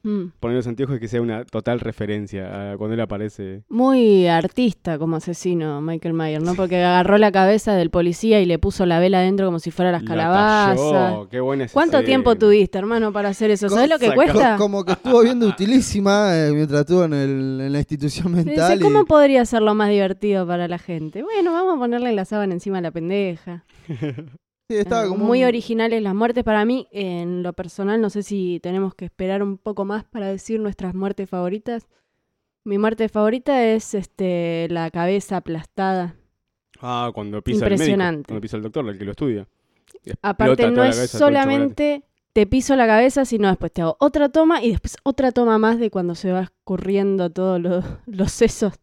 Mm. 0.03 0.27
Ponerle 0.39 0.59
los 0.59 0.67
anteojos 0.67 0.97
y 0.97 0.99
que 0.99 1.07
sea 1.07 1.21
una 1.21 1.43
total 1.45 1.79
referencia 1.79 2.71
a 2.71 2.77
cuando 2.77 2.93
él 2.93 3.01
aparece. 3.01 3.63
Muy 3.69 4.27
artista 4.27 4.97
como 4.97 5.17
asesino 5.17 5.81
Michael 5.81 6.13
Myers, 6.13 6.43
¿no? 6.43 6.55
Porque 6.55 6.77
agarró 6.83 7.17
la 7.17 7.31
cabeza 7.31 7.73
del 7.75 7.89
policía 7.89 8.39
y 8.41 8.45
le 8.45 8.59
puso 8.59 8.85
la 8.85 8.99
vela 8.99 9.19
adentro 9.19 9.45
como 9.45 9.59
si 9.59 9.71
fuera 9.71 9.91
las 9.91 10.03
La 10.03 10.07
calabazas. 10.07 10.75
talló, 10.91 11.29
qué 11.29 11.39
buena 11.41 11.67
¿Cuánto 11.71 11.97
escena. 11.97 12.05
tiempo 12.05 12.35
tuviste, 12.35 12.77
hermano, 12.77 13.11
para 13.11 13.29
hacer 13.29 13.51
eso? 13.51 13.67
¿Sabes 13.69 13.89
lo 13.89 13.99
que 13.99 14.13
cuesta? 14.13 14.55
Como 14.57 14.83
que 14.85 14.93
estuvo 14.93 15.21
viendo 15.21 15.47
utilísima 15.47 16.31
eh, 16.37 16.51
mientras 16.53 16.81
estuvo 16.81 17.03
en, 17.05 17.13
el- 17.13 17.61
en 17.61 17.71
la 17.73 17.79
institución 17.79 18.33
Dice, 18.35 18.45
mental. 18.45 18.79
y- 18.79 18.81
¿Cómo 18.83 19.05
podría 19.05 19.41
hacerlo 19.41 19.75
más 19.75 19.89
divertido 19.89 20.47
para 20.47 20.67
la 20.67 20.77
gente? 20.77 21.23
Bueno, 21.23 21.51
vamos 21.51 21.75
a 21.75 21.79
ponerle 21.79 22.13
la 22.13 22.25
sábana 22.25 22.53
encima 22.53 22.77
a 22.77 22.81
la 22.81 22.91
pendeja. 22.91 23.63
sí, 24.69 24.77
estaba 24.77 25.07
como 25.07 25.25
Muy 25.25 25.41
un- 25.41 25.47
originales 25.49 26.01
las 26.01 26.15
muertes. 26.15 26.43
Para 26.43 26.63
mí, 26.65 26.87
en 26.91 27.43
lo 27.43 27.53
personal, 27.53 27.99
no 27.99 28.09
sé 28.09 28.23
si 28.23 28.59
tenemos 28.61 28.93
que 28.95 29.05
esperar 29.05 29.43
un 29.43 29.57
poco 29.57 29.83
más 29.85 30.03
para 30.05 30.27
decir 30.27 30.59
nuestras 30.59 30.93
muertes 30.95 31.29
favoritas. 31.29 31.87
Mi 32.63 32.77
muerte 32.77 33.09
favorita 33.09 33.63
es 33.65 33.93
este 33.93 34.67
la 34.69 34.91
cabeza 34.91 35.37
aplastada. 35.37 36.15
Ah, 36.81 37.11
cuando 37.13 37.41
pisa 37.41 37.65
el 37.65 37.71
médico, 37.71 37.73
Impresionante. 37.83 38.27
cuando 38.27 38.41
pisa 38.41 38.57
el 38.57 38.63
doctor, 38.63 38.87
el 38.87 38.97
que 38.97 39.05
lo 39.05 39.11
estudia. 39.11 39.47
Aparte, 40.21 40.69
no 40.71 40.83
es 40.83 40.95
cabeza, 40.95 41.17
solamente 41.17 42.03
te 42.31 42.45
piso 42.47 42.75
la 42.75 42.85
cabeza, 42.87 43.25
sino 43.25 43.47
después 43.49 43.71
te 43.73 43.81
hago 43.81 43.97
otra 43.99 44.29
toma 44.29 44.63
y 44.63 44.71
después 44.71 44.95
otra 45.03 45.31
toma 45.31 45.57
más 45.57 45.79
de 45.79 45.89
cuando 45.89 46.15
se 46.15 46.31
va 46.31 46.41
escurriendo 46.43 47.29
todos 47.31 47.59
los 48.05 48.31
sesos. 48.31 48.73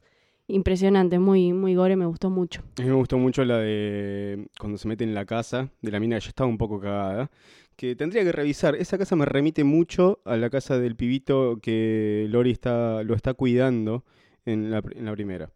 Impresionante, 0.48 1.18
muy, 1.18 1.52
muy 1.52 1.74
gore, 1.74 1.96
me 1.96 2.06
gustó 2.06 2.30
mucho. 2.30 2.62
A 2.78 2.82
mí 2.82 2.88
me 2.88 2.94
gustó 2.94 3.18
mucho 3.18 3.44
la 3.44 3.59
de 3.59 4.46
cuando 4.61 4.78
se 4.78 4.87
mete 4.87 5.02
en 5.02 5.12
la 5.12 5.24
casa 5.24 5.70
de 5.82 5.90
la 5.90 5.98
mina 5.98 6.18
ya 6.18 6.28
estaba 6.28 6.48
un 6.48 6.59
poco 6.59 6.80
cagada. 6.80 7.30
Que 7.74 7.94
tendría 7.96 8.22
que 8.22 8.32
revisar. 8.32 8.74
Esa 8.76 8.96
casa 8.96 9.16
me 9.16 9.26
remite 9.26 9.64
mucho 9.64 10.20
a 10.24 10.37
la 10.37 10.48
casa 10.48 10.78
del 10.78 10.96
pibito 10.96 11.59
que 11.61 12.26
Lori 12.30 12.52
está, 12.52 13.02
lo 13.02 13.14
está 13.14 13.35
cuidando 13.35 14.04
en 14.46 14.70
la, 14.70 14.82
en 14.94 15.04
la 15.04 15.12
primera. 15.12 15.50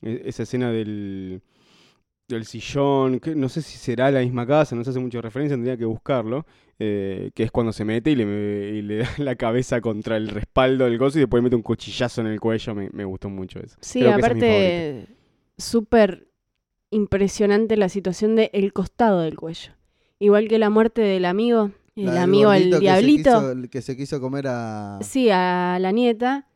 E- 0.00 0.22
esa 0.24 0.44
escena 0.44 0.70
del, 0.70 1.42
del 2.28 2.44
sillón, 2.46 3.20
que 3.20 3.34
no 3.34 3.48
sé 3.48 3.60
si 3.60 3.76
será 3.76 4.10
la 4.10 4.20
misma 4.20 4.46
casa, 4.46 4.76
no 4.76 4.84
se 4.84 4.90
hace 4.90 5.00
mucha 5.00 5.20
referencia, 5.20 5.56
tendría 5.56 5.76
que 5.76 5.84
buscarlo. 5.84 6.46
Eh, 6.78 7.30
que 7.34 7.42
es 7.42 7.50
cuando 7.50 7.72
se 7.72 7.84
mete 7.84 8.10
y 8.12 8.16
le, 8.16 8.24
y 8.76 8.82
le 8.82 8.96
da 8.98 9.08
la 9.18 9.36
cabeza 9.36 9.80
contra 9.80 10.16
el 10.16 10.28
respaldo 10.28 10.84
del 10.84 10.98
gozo 10.98 11.18
y 11.18 11.22
después 11.22 11.40
le 11.40 11.44
mete 11.44 11.56
un 11.56 11.62
cuchillazo 11.62 12.20
en 12.20 12.28
el 12.28 12.40
cuello. 12.40 12.74
Me, 12.74 12.88
me 12.92 13.04
gustó 13.04 13.28
mucho 13.28 13.58
eso. 13.60 13.76
Sí, 13.80 14.00
Creo 14.00 14.12
es 14.12 14.16
aparte, 14.18 15.06
súper 15.56 16.28
impresionante 16.90 17.76
la 17.76 17.88
situación 17.88 18.36
del 18.36 18.50
el 18.52 18.72
costado 18.72 19.20
del 19.20 19.36
cuello. 19.36 19.72
Igual 20.18 20.48
que 20.48 20.58
la 20.58 20.70
muerte 20.70 21.02
del 21.02 21.24
amigo, 21.26 21.70
el 21.94 22.06
la 22.06 22.12
del 22.12 22.22
amigo, 22.22 22.52
el 22.52 22.72
se 22.72 22.80
diablito. 22.80 23.30
quiso- 23.30 23.52
el 23.52 23.70
que 23.70 23.82
se 23.82 23.96
quiso 23.96 24.20
comer 24.20 24.46
a... 24.48 24.98
Sí, 25.02 25.28
a 25.30 25.78
la 25.80 25.92
nieta. 25.92 26.46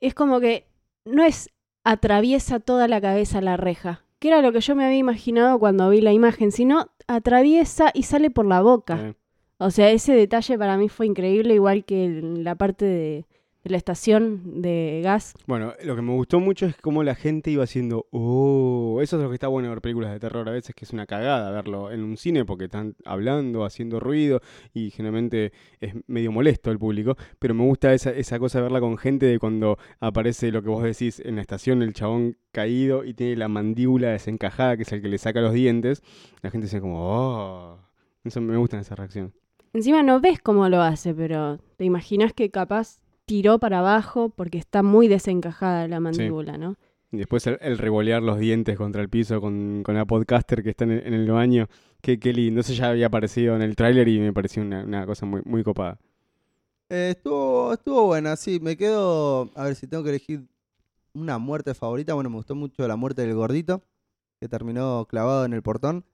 Es 0.00 0.12
como 0.14 0.40
que 0.40 0.66
no 1.04 1.24
es 1.24 1.50
atraviesa 1.84 2.60
toda 2.60 2.88
la 2.88 3.00
cabeza 3.00 3.40
la 3.40 3.56
reja, 3.56 4.04
que 4.18 4.28
era 4.28 4.42
lo 4.42 4.52
que 4.52 4.60
yo 4.60 4.74
me 4.74 4.84
había 4.84 4.98
imaginado 4.98 5.58
cuando 5.58 5.88
vi 5.88 6.00
la 6.00 6.12
imagen, 6.12 6.50
sino 6.50 6.90
atraviesa 7.06 7.90
y 7.94 8.02
sale 8.02 8.30
por 8.30 8.44
la 8.44 8.60
boca. 8.60 9.00
Eh, 9.10 9.14
O 9.58 9.70
sea, 9.70 9.90
ese 9.90 10.12
detalle 10.12 10.58
para 10.58 10.76
mí 10.76 10.88
fue 10.88 11.06
increíble, 11.06 11.54
igual 11.54 11.84
que 11.84 12.20
la 12.22 12.56
parte 12.56 12.84
de, 12.84 13.26
la 13.68 13.76
estación 13.76 14.60
de 14.62 15.00
gas. 15.02 15.34
Bueno, 15.46 15.72
lo 15.84 15.96
que 15.96 16.02
me 16.02 16.12
gustó 16.12 16.40
mucho 16.40 16.66
es 16.66 16.76
cómo 16.76 17.02
la 17.02 17.14
gente 17.14 17.50
iba 17.50 17.64
haciendo, 17.64 18.06
oh, 18.10 19.00
eso 19.02 19.16
es 19.16 19.22
lo 19.22 19.28
que 19.28 19.34
está 19.34 19.48
bueno 19.48 19.68
ver 19.70 19.80
películas 19.80 20.12
de 20.12 20.20
terror 20.20 20.48
a 20.48 20.52
veces, 20.52 20.74
que 20.74 20.84
es 20.84 20.92
una 20.92 21.06
cagada 21.06 21.50
verlo 21.50 21.90
en 21.90 22.04
un 22.04 22.16
cine 22.16 22.44
porque 22.44 22.64
están 22.64 22.96
hablando, 23.04 23.64
haciendo 23.64 24.00
ruido 24.00 24.40
y 24.72 24.90
generalmente 24.90 25.52
es 25.80 25.94
medio 26.06 26.32
molesto 26.32 26.70
el 26.70 26.78
público, 26.78 27.16
pero 27.38 27.54
me 27.54 27.64
gusta 27.64 27.92
esa, 27.92 28.10
esa 28.10 28.38
cosa 28.38 28.58
de 28.58 28.64
verla 28.64 28.80
con 28.80 28.98
gente 28.98 29.26
de 29.26 29.38
cuando 29.38 29.78
aparece 30.00 30.50
lo 30.52 30.62
que 30.62 30.68
vos 30.68 30.82
decís 30.82 31.20
en 31.20 31.36
la 31.36 31.42
estación, 31.42 31.82
el 31.82 31.92
chabón 31.92 32.36
caído 32.52 33.04
y 33.04 33.14
tiene 33.14 33.36
la 33.36 33.48
mandíbula 33.48 34.10
desencajada, 34.10 34.76
que 34.76 34.82
es 34.82 34.92
el 34.92 35.02
que 35.02 35.08
le 35.08 35.18
saca 35.18 35.40
los 35.40 35.52
dientes, 35.52 36.02
la 36.42 36.50
gente 36.50 36.66
dice 36.66 36.80
como, 36.80 36.98
oh, 37.00 37.78
eso 38.24 38.40
me 38.40 38.56
gusta 38.56 38.78
esa 38.78 38.94
reacción. 38.94 39.32
Encima 39.76 40.02
no 40.02 40.20
ves 40.20 40.40
cómo 40.40 40.70
lo 40.70 40.80
hace, 40.80 41.12
pero 41.12 41.58
te 41.76 41.84
imaginas 41.84 42.32
que 42.32 42.50
capaz 42.50 42.98
tiró 43.26 43.58
para 43.58 43.80
abajo 43.80 44.30
porque 44.30 44.56
está 44.56 44.82
muy 44.82 45.06
desencajada 45.06 45.86
la 45.86 46.00
mandíbula, 46.00 46.56
¿no? 46.56 46.76
Y 47.12 47.18
después 47.18 47.46
el, 47.46 47.58
el 47.60 47.76
revolear 47.76 48.22
los 48.22 48.38
dientes 48.38 48.78
contra 48.78 49.02
el 49.02 49.10
piso 49.10 49.38
con, 49.38 49.82
con 49.84 49.94
la 49.94 50.06
podcaster 50.06 50.62
que 50.62 50.70
está 50.70 50.84
en 50.84 50.92
el, 50.92 51.06
en 51.06 51.12
el 51.12 51.30
baño. 51.30 51.68
Qué, 52.00 52.18
qué 52.18 52.32
lindo. 52.32 52.62
Eso 52.62 52.72
ya 52.72 52.88
había 52.88 53.08
aparecido 53.08 53.54
en 53.54 53.60
el 53.60 53.76
tráiler 53.76 54.08
y 54.08 54.18
me 54.18 54.32
pareció 54.32 54.62
una, 54.62 54.82
una 54.82 55.04
cosa 55.04 55.26
muy, 55.26 55.42
muy 55.44 55.62
copada. 55.62 55.98
Eh, 56.88 57.12
estuvo, 57.14 57.74
estuvo 57.74 58.06
buena, 58.06 58.34
sí. 58.36 58.58
Me 58.62 58.78
quedo. 58.78 59.50
A 59.54 59.64
ver 59.64 59.74
si 59.74 59.86
tengo 59.86 60.02
que 60.04 60.08
elegir 60.08 60.46
una 61.12 61.36
muerte 61.36 61.74
favorita. 61.74 62.14
Bueno, 62.14 62.30
me 62.30 62.36
gustó 62.36 62.54
mucho 62.54 62.88
la 62.88 62.96
muerte 62.96 63.26
del 63.26 63.34
gordito, 63.34 63.82
que 64.40 64.48
terminó 64.48 65.04
clavado 65.06 65.44
en 65.44 65.52
el 65.52 65.60
portón. 65.60 66.06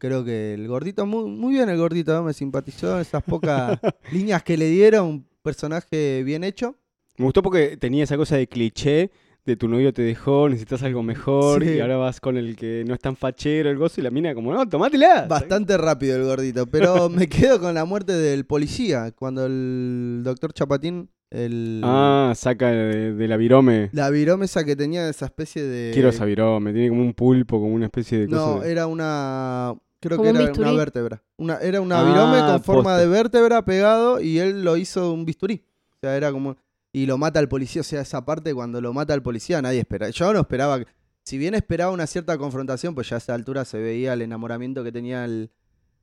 Creo 0.00 0.24
que 0.24 0.54
el 0.54 0.66
gordito, 0.66 1.04
muy, 1.06 1.30
muy 1.30 1.52
bien 1.52 1.68
el 1.68 1.76
gordito, 1.78 2.18
¿eh? 2.18 2.22
me 2.22 2.32
simpatizó 2.32 2.98
esas 2.98 3.22
pocas 3.22 3.78
líneas 4.12 4.42
que 4.42 4.56
le 4.56 4.68
dieron. 4.68 5.06
Un 5.06 5.26
personaje 5.42 6.22
bien 6.24 6.42
hecho. 6.42 6.74
Me 7.18 7.26
gustó 7.26 7.42
porque 7.42 7.76
tenía 7.76 8.02
esa 8.04 8.16
cosa 8.16 8.36
de 8.36 8.46
cliché 8.48 9.10
de 9.44 9.56
tu 9.56 9.68
novio 9.68 9.92
te 9.92 10.02
dejó, 10.02 10.48
necesitas 10.50 10.82
algo 10.82 11.02
mejor 11.02 11.64
Sí. 11.64 11.70
y 11.72 11.80
ahora 11.80 11.96
vas 11.96 12.20
con 12.20 12.36
el 12.36 12.56
que 12.56 12.84
no 12.86 12.92
es 12.92 13.00
tan 13.00 13.16
fachero, 13.16 13.70
el 13.70 13.78
gozo 13.78 14.00
y 14.00 14.04
la 14.04 14.10
mina 14.10 14.34
como, 14.34 14.52
no, 14.52 14.68
tomátela. 14.68 15.26
Bastante 15.28 15.76
rápido 15.78 16.16
el 16.16 16.24
gordito, 16.24 16.66
pero 16.66 17.08
me 17.10 17.26
quedo 17.26 17.58
con 17.58 17.74
la 17.74 17.84
muerte 17.86 18.12
del 18.12 18.44
policía. 18.44 19.12
Cuando 19.12 19.46
el 19.46 20.20
doctor 20.24 20.52
Chapatín, 20.52 21.08
el, 21.30 21.80
Ah, 21.84 22.32
saca 22.36 22.70
de, 22.70 23.14
de 23.14 23.28
la 23.28 23.36
virome. 23.38 23.88
la 23.92 24.10
viromesa 24.10 24.62
que 24.64 24.76
tenía 24.76 25.08
esa 25.08 25.24
especie 25.26 25.62
de. 25.62 25.90
Quiero 25.94 26.10
esa 26.10 26.26
virome, 26.26 26.72
tiene 26.74 26.90
como 26.90 27.02
un 27.02 27.14
pulpo, 27.14 27.60
como 27.60 27.72
una 27.74 27.86
especie 27.86 28.18
de 28.18 28.26
cosa. 28.28 28.36
No, 28.56 28.60
de- 28.60 28.70
era 28.70 28.86
una. 28.86 29.74
Creo 30.00 30.16
Como 30.16 30.32
que 30.32 30.38
un 30.38 30.42
era 30.42 30.52
una 30.52 30.72
vértebra. 30.72 31.22
Una, 31.36 31.56
era 31.58 31.80
una 31.80 32.00
Ah, 32.00 32.04
virome 32.04 32.38
con 32.52 32.62
forma 32.62 32.96
de 32.98 33.06
vértebra 33.06 33.64
pegado 33.64 34.20
y 34.20 34.38
él 34.38 34.64
lo 34.64 34.76
hizo 34.76 35.12
un 35.12 35.24
bisturí. 35.26 35.64
O 35.92 35.98
sea, 36.00 36.16
era 36.16 36.32
como. 36.32 36.56
Y 36.92 37.06
lo 37.06 37.18
mata 37.18 37.38
al 37.38 37.48
policía. 37.48 37.82
O 37.82 37.84
sea, 37.84 38.00
esa 38.00 38.24
parte 38.24 38.54
cuando 38.54 38.80
lo 38.80 38.92
mata 38.94 39.12
al 39.14 39.22
policía 39.22 39.60
nadie 39.60 39.80
espera. 39.80 40.08
Yo 40.10 40.32
no 40.32 40.40
esperaba. 40.40 40.78
que- 40.80 40.86
Si 41.22 41.36
bien 41.38 41.54
esperaba 41.54 41.92
una 41.92 42.06
cierta 42.06 42.38
confrontación, 42.38 42.94
pues 42.94 43.08
ya 43.10 43.16
a 43.16 43.18
esa 43.18 43.34
altura 43.34 43.64
se 43.66 43.78
veía 43.78 44.14
el 44.14 44.22
enamoramiento 44.22 44.82
que 44.82 44.90
tenía 44.90 45.24
el, 45.26 45.50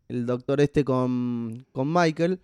el 0.10 0.26
doctor 0.28 0.62
este 0.62 0.86
con, 0.86 1.66
con 1.72 1.92
Michael. 1.92 2.40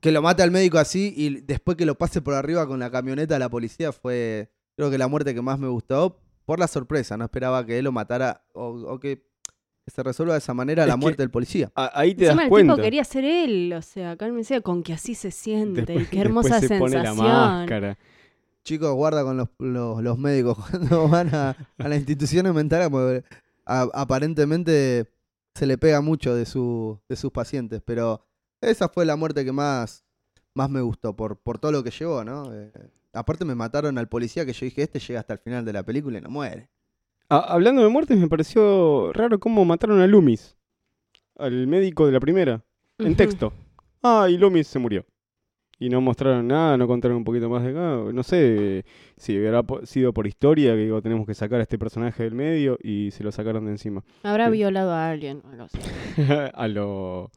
Que 0.00 0.12
lo 0.12 0.22
mata 0.22 0.42
al 0.44 0.50
médico 0.52 0.78
así 0.78 1.12
y 1.16 1.40
después 1.42 1.76
que 1.76 1.84
lo 1.86 1.96
pase 1.96 2.22
por 2.22 2.34
arriba 2.34 2.66
con 2.66 2.78
la 2.80 2.90
camioneta 2.90 3.36
a 3.36 3.38
la 3.40 3.48
policía 3.48 3.92
fue. 3.92 4.50
Creo 4.76 4.90
que 4.90 4.98
la 4.98 5.08
muerte 5.08 5.34
que 5.34 5.42
más 5.42 5.58
me 5.58 5.68
gustó 5.68 6.20
por 6.44 6.58
la 6.60 6.66
sorpresa. 6.68 7.16
No 7.16 7.24
esperaba 7.24 7.66
que 7.66 7.78
él 7.78 7.84
lo 7.84 7.92
matara 7.92 8.44
o, 8.52 8.68
o 8.68 8.98
que 9.00 9.26
se 9.90 10.02
resuelva 10.02 10.34
de 10.34 10.38
esa 10.38 10.54
manera 10.54 10.82
Es 10.84 10.88
la 10.88 10.94
que- 10.94 11.00
muerte 11.00 11.22
del 11.22 11.30
policía. 11.30 11.70
Ah, 11.74 11.90
ahí 11.94 12.14
te 12.14 12.24
Encima 12.24 12.42
das 12.42 12.44
el 12.44 12.50
cuenta. 12.50 12.74
tipo 12.74 12.82
quería 12.84 13.04
ser 13.04 13.24
él, 13.24 13.72
o 13.72 13.82
sea, 13.82 14.16
cálmense 14.16 14.60
con 14.62 14.82
que 14.82 14.92
así 14.92 15.14
se 15.14 15.30
siente 15.30 15.82
Después- 15.84 16.06
y 16.06 16.10
qué 16.10 16.20
hermosa 16.20 16.60
se 16.60 16.78
pone 16.78 16.96
la 16.96 17.04
sensación. 17.10 17.26
máscara. 17.32 17.98
Chicos, 18.64 18.94
guarda 18.94 19.24
con 19.24 19.36
los, 19.36 19.48
los- 19.58 20.02
los 20.02 20.18
médicos 20.18 20.56
cuando 20.70 21.08
van 21.08 21.34
a, 21.34 21.50
a 21.78 21.88
las 21.88 21.98
instituciones 21.98 22.54
mentales, 22.54 22.88
porque 22.90 23.24
a- 23.66 23.88
aparentemente 23.92 25.06
se 25.54 25.66
le 25.66 25.76
pega 25.78 26.00
mucho 26.00 26.34
de, 26.34 26.46
su, 26.46 26.98
de 27.08 27.16
sus 27.16 27.32
pacientes. 27.32 27.82
Pero 27.84 28.24
esa 28.60 28.88
fue 28.88 29.04
la 29.04 29.16
muerte 29.16 29.44
que 29.44 29.52
más, 29.52 30.04
más 30.54 30.70
me 30.70 30.80
gustó, 30.80 31.14
por, 31.16 31.38
por 31.38 31.58
todo 31.58 31.72
lo 31.72 31.82
que 31.82 31.90
llevó, 31.90 32.22
¿no? 32.24 32.54
Eh, 32.54 32.70
aparte 33.12 33.44
me 33.44 33.54
mataron 33.56 33.98
al 33.98 34.08
policía 34.08 34.46
que 34.46 34.52
yo 34.52 34.64
dije, 34.64 34.82
este 34.82 35.00
llega 35.00 35.20
hasta 35.20 35.32
el 35.34 35.40
final 35.40 35.64
de 35.64 35.72
la 35.72 35.82
película 35.82 36.18
y 36.18 36.20
no 36.22 36.30
muere. 36.30 36.68
Ah, 37.34 37.46
hablando 37.48 37.82
de 37.82 37.88
muertes, 37.88 38.18
me 38.18 38.28
pareció 38.28 39.12
raro 39.12 39.38
cómo 39.40 39.64
mataron 39.64 40.00
a 40.00 40.06
Loomis, 40.06 40.56
al 41.38 41.66
médico 41.66 42.04
de 42.06 42.12
la 42.12 42.20
primera, 42.20 42.62
en 42.98 43.16
texto. 43.16 43.52
Ah, 44.02 44.26
y 44.28 44.36
Loomis 44.36 44.66
se 44.66 44.78
murió. 44.78 45.06
Y 45.78 45.88
no 45.88 46.00
mostraron 46.00 46.46
nada, 46.46 46.76
no 46.76 46.86
contaron 46.86 47.16
un 47.16 47.24
poquito 47.24 47.48
más 47.48 47.64
de 47.64 47.70
acá. 47.70 48.12
No 48.12 48.22
sé 48.22 48.84
si 49.16 49.36
po- 49.66 49.84
sido 49.84 50.12
por 50.12 50.26
historia 50.28 50.72
que 50.74 50.80
digo, 50.84 51.00
tenemos 51.02 51.26
que 51.26 51.34
sacar 51.34 51.58
a 51.58 51.62
este 51.62 51.78
personaje 51.78 52.22
del 52.22 52.34
medio 52.34 52.78
y 52.82 53.10
se 53.10 53.24
lo 53.24 53.32
sacaron 53.32 53.64
de 53.64 53.72
encima. 53.72 54.04
Habrá 54.22 54.46
Sí. 54.46 54.52
violado 54.52 54.92
a 54.92 55.08
alguien. 55.10 55.42
o 55.44 55.48
algo 55.48 55.64
así. 55.64 55.78
a 56.54 56.68
lo. 56.68 57.30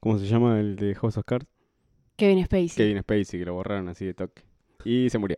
¿Cómo 0.00 0.18
se 0.18 0.26
llama 0.26 0.60
el 0.60 0.76
de 0.76 0.94
House 0.94 1.18
of 1.18 1.24
Cards? 1.26 1.46
Kevin 2.16 2.44
Spacey. 2.44 2.68
Kevin 2.76 3.00
Spacey, 3.02 3.40
que 3.40 3.44
lo 3.46 3.54
borraron 3.54 3.88
así 3.88 4.06
de 4.06 4.14
toque. 4.14 4.42
Y 4.84 5.10
se 5.10 5.18
murió. 5.18 5.36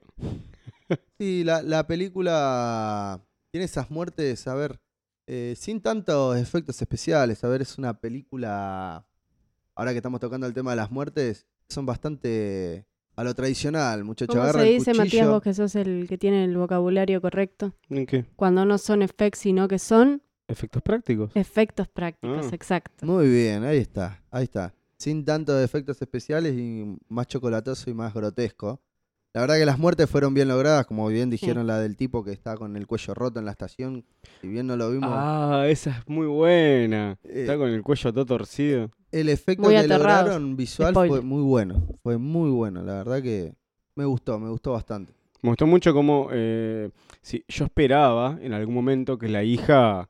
Sí, 1.18 1.42
la, 1.42 1.62
la 1.62 1.86
película 1.86 3.20
tiene 3.56 3.64
esas 3.64 3.90
muertes, 3.90 4.46
a 4.48 4.54
ver, 4.54 4.78
eh, 5.26 5.54
sin 5.56 5.80
tantos 5.80 6.36
efectos 6.36 6.78
especiales. 6.82 7.42
A 7.42 7.48
ver, 7.48 7.62
es 7.62 7.78
una 7.78 7.98
película, 7.98 9.06
ahora 9.74 9.92
que 9.92 9.96
estamos 9.96 10.20
tocando 10.20 10.46
el 10.46 10.52
tema 10.52 10.72
de 10.72 10.76
las 10.76 10.90
muertes, 10.90 11.46
son 11.70 11.86
bastante 11.86 12.86
a 13.16 13.24
lo 13.24 13.34
tradicional, 13.34 14.04
muchacho. 14.04 14.32
¿Cómo 14.32 14.42
agarra 14.42 14.60
se 14.60 14.66
dice, 14.66 14.90
cuchillo. 14.90 15.04
Matías, 15.04 15.28
vos 15.30 15.42
que 15.42 15.54
sos 15.54 15.74
el 15.74 16.06
que 16.06 16.18
tiene 16.18 16.44
el 16.44 16.54
vocabulario 16.58 17.22
correcto? 17.22 17.72
¿En 17.88 18.04
qué? 18.04 18.26
Cuando 18.36 18.66
no 18.66 18.76
son 18.76 19.00
effects, 19.00 19.38
sino 19.38 19.68
que 19.68 19.78
son 19.78 20.22
¿Efectos 20.48 20.82
prácticos? 20.82 21.30
efectos 21.34 21.88
prácticos, 21.88 22.46
Ah. 22.52 22.54
exacto. 22.54 23.06
Muy 23.06 23.26
bien, 23.30 23.64
ahí 23.64 23.78
está, 23.78 24.22
ahí 24.30 24.44
está. 24.44 24.74
Sin 24.98 25.24
tantos 25.24 25.64
efectos 25.64 26.00
especiales 26.02 26.52
y 26.54 26.94
más 27.08 27.26
chocolatoso 27.26 27.88
y 27.88 27.94
más 27.94 28.12
grotesco. 28.12 28.82
La 29.36 29.42
verdad 29.42 29.56
que 29.58 29.66
las 29.66 29.78
muertes 29.78 30.08
fueron 30.08 30.32
bien 30.32 30.48
logradas, 30.48 30.86
como 30.86 31.06
bien 31.08 31.28
dijeron 31.28 31.66
la 31.66 31.78
del 31.78 31.94
tipo 31.94 32.24
que 32.24 32.32
está 32.32 32.56
con 32.56 32.74
el 32.74 32.86
cuello 32.86 33.12
roto 33.12 33.38
en 33.38 33.44
la 33.44 33.50
estación. 33.50 34.02
Si 34.40 34.48
bien 34.48 34.66
no 34.66 34.76
lo 34.76 34.90
vimos, 34.90 35.10
Ah, 35.12 35.66
esa 35.68 35.90
es 35.90 36.08
muy 36.08 36.26
buena. 36.26 37.18
Eh, 37.22 37.42
Está 37.42 37.58
con 37.58 37.68
el 37.68 37.82
cuello 37.82 38.14
todo 38.14 38.24
torcido. 38.24 38.90
El 39.12 39.28
efecto 39.28 39.64
Muy 39.64 39.74
que 39.74 39.80
aterrados. 39.80 40.24
lograron 40.28 40.56
visual 40.56 40.94
fue 40.94 41.08
Spoiler. 41.08 41.22
muy 41.26 41.42
bueno. 41.42 41.86
Fue 42.02 42.16
muy 42.16 42.48
bueno. 42.48 42.82
La 42.82 42.94
verdad 42.94 43.20
que 43.22 43.52
me 43.94 44.06
gustó, 44.06 44.38
me 44.38 44.48
gustó 44.48 44.72
bastante. 44.72 45.12
Me 45.42 45.50
gustó 45.50 45.66
mucho 45.66 45.92
como 45.92 46.28
eh, 46.32 46.88
sí, 47.20 47.44
yo 47.46 47.66
esperaba 47.66 48.38
en 48.40 48.54
algún 48.54 48.74
momento 48.74 49.18
que 49.18 49.28
la 49.28 49.44
hija, 49.44 50.08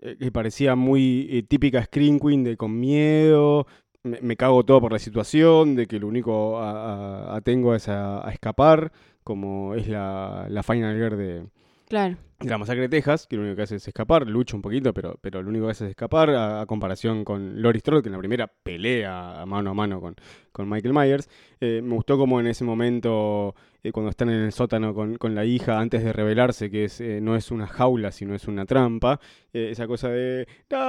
eh, 0.00 0.16
que 0.18 0.32
parecía 0.32 0.74
muy 0.74 1.28
eh, 1.30 1.42
típica 1.42 1.84
Screen 1.84 2.18
Queen, 2.18 2.44
de 2.44 2.56
con 2.56 2.80
miedo, 2.80 3.66
me, 4.04 4.20
me 4.20 4.36
cago 4.36 4.64
todo 4.64 4.80
por 4.80 4.92
la 4.92 4.98
situación, 4.98 5.74
de 5.76 5.86
que 5.86 5.98
lo 5.98 6.06
único 6.08 6.58
a, 6.58 7.32
a- 7.32 7.36
a 7.36 7.40
tengo 7.40 7.74
es 7.74 7.88
a, 7.88 8.28
escapar, 8.32 8.92
como 9.24 9.74
es 9.74 9.88
la, 9.88 10.46
la 10.48 10.62
Final 10.62 10.96
Girl 10.96 11.16
de, 11.16 11.46
Claro. 11.88 12.16
de 12.40 12.48
la 12.50 12.58
masacre 12.58 12.82
de 12.82 12.88
Texas, 12.88 13.26
que 13.26 13.36
lo 13.36 13.42
único 13.42 13.56
que 13.56 13.62
hace 13.62 13.76
es 13.76 13.86
escapar, 13.86 14.26
lucha 14.26 14.56
un 14.56 14.62
poquito, 14.62 14.92
pero, 14.94 15.18
pero 15.20 15.42
lo 15.42 15.50
único 15.50 15.66
que 15.66 15.72
hace 15.72 15.84
es 15.84 15.90
escapar, 15.90 16.30
a, 16.30 16.62
a 16.62 16.66
comparación 16.66 17.22
con 17.24 17.60
Lori 17.62 17.80
Strode, 17.80 18.02
que 18.02 18.08
en 18.08 18.12
la 18.14 18.18
primera 18.18 18.46
pelea 18.48 19.42
a 19.42 19.46
mano 19.46 19.70
a 19.70 19.74
mano 19.74 20.00
con, 20.00 20.16
con 20.52 20.68
Michael 20.68 20.94
Myers. 20.94 21.28
Eh, 21.60 21.80
me 21.84 21.94
gustó 21.94 22.16
como 22.18 22.40
en 22.40 22.46
ese 22.48 22.64
momento, 22.64 23.54
eh, 23.82 23.92
cuando 23.92 24.10
están 24.10 24.30
en 24.30 24.40
el 24.42 24.52
sótano 24.52 24.94
con, 24.94 25.16
con 25.16 25.34
la 25.34 25.44
hija, 25.44 25.78
antes 25.78 26.04
de 26.04 26.12
revelarse 26.12 26.70
que 26.70 26.84
es, 26.84 27.00
eh, 27.00 27.20
no 27.20 27.36
es 27.36 27.50
una 27.50 27.66
jaula, 27.66 28.12
sino 28.12 28.34
es 28.34 28.46
una 28.48 28.64
trampa, 28.64 29.18
eh, 29.52 29.68
esa 29.72 29.86
cosa 29.86 30.08
de, 30.08 30.46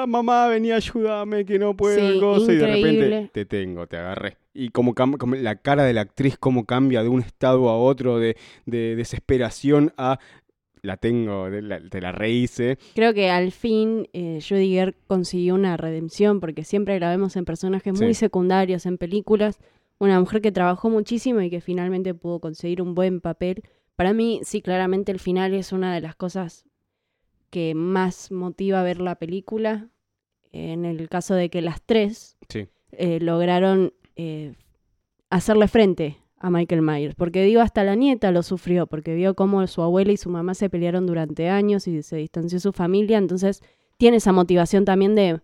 mamá, 0.07 0.47
vení, 0.47 0.71
ayúdame, 0.71 1.45
que 1.45 1.57
no 1.59 1.75
puedo, 1.75 1.95
Sí, 2.13 2.19
gozo", 2.19 2.51
y 2.51 2.55
de 2.55 2.67
repente, 2.67 3.29
te 3.31 3.45
tengo, 3.45 3.87
te 3.87 3.97
agarré. 3.97 4.37
Y 4.53 4.69
como, 4.69 4.93
la 5.37 5.55
cara 5.55 5.83
de 5.83 5.93
la 5.93 6.01
actriz, 6.01 6.37
cómo 6.37 6.65
cambia 6.65 7.01
de 7.01 7.09
un 7.09 7.21
estado 7.21 7.69
a 7.69 7.77
otro, 7.77 8.19
de, 8.19 8.37
de 8.65 8.95
desesperación 8.95 9.91
a 9.97 10.19
la 10.83 10.97
tengo, 10.97 11.49
de 11.49 11.61
la- 11.61 11.79
te 11.79 12.01
la 12.01 12.11
rehice. 12.11 12.77
Creo 12.93 13.13
que 13.13 13.29
al 13.31 13.51
fin 13.51 14.09
eh, 14.13 14.39
Judy 14.47 14.93
consiguió 15.07 15.55
una 15.55 15.77
redención, 15.77 16.39
porque 16.41 16.63
siempre 16.65 16.99
la 16.99 17.09
vemos 17.09 17.35
en 17.37 17.45
personajes 17.45 17.93
muy 17.93 18.13
secundarios 18.13 18.85
en 18.85 18.97
películas. 18.97 19.59
Una 20.03 20.19
mujer 20.19 20.41
que 20.41 20.51
trabajó 20.51 20.89
muchísimo 20.89 21.39
y 21.41 21.49
que 21.49 21.61
finalmente 21.61 22.13
pudo 22.13 22.39
conseguir 22.41 22.81
un 22.81 22.93
buen 22.93 23.21
papel. 23.21 23.63
Para 23.95 24.11
mí, 24.11 24.41
sí, 24.43 24.61
claramente 24.61 25.13
el 25.13 25.19
final 25.19 25.53
es 25.53 25.71
una 25.71 25.93
de 25.93 26.01
las 26.01 26.15
cosas 26.15 26.65
que 27.49 27.73
más 27.73 28.29
motiva 28.31 28.83
ver 28.83 28.99
la 28.99 29.15
película. 29.15 29.87
En 30.51 30.83
el 30.83 31.07
caso 31.07 31.35
de 31.35 31.49
que 31.49 31.61
las 31.61 31.81
tres 31.81 32.37
Sí. 32.49 32.67
eh, 32.91 33.19
lograron 33.21 33.93
eh, 34.17 34.55
hacerle 35.29 35.67
frente 35.69 36.17
a 36.37 36.49
Michael 36.49 36.81
Myers. 36.81 37.15
Porque 37.15 37.41
digo, 37.43 37.61
hasta 37.61 37.83
la 37.85 37.95
nieta 37.95 38.31
lo 38.31 38.43
sufrió, 38.43 38.87
porque 38.87 39.15
vio 39.15 39.35
cómo 39.35 39.65
su 39.67 39.81
abuela 39.81 40.11
y 40.11 40.17
su 40.17 40.29
mamá 40.29 40.53
se 40.53 40.69
pelearon 40.69 41.05
durante 41.05 41.47
años 41.49 41.87
y 41.87 42.03
se 42.03 42.17
distanció 42.17 42.59
su 42.59 42.73
familia. 42.73 43.17
Entonces 43.17 43.61
tiene 43.97 44.17
esa 44.17 44.33
motivación 44.33 44.83
también 44.83 45.15
de 45.15 45.39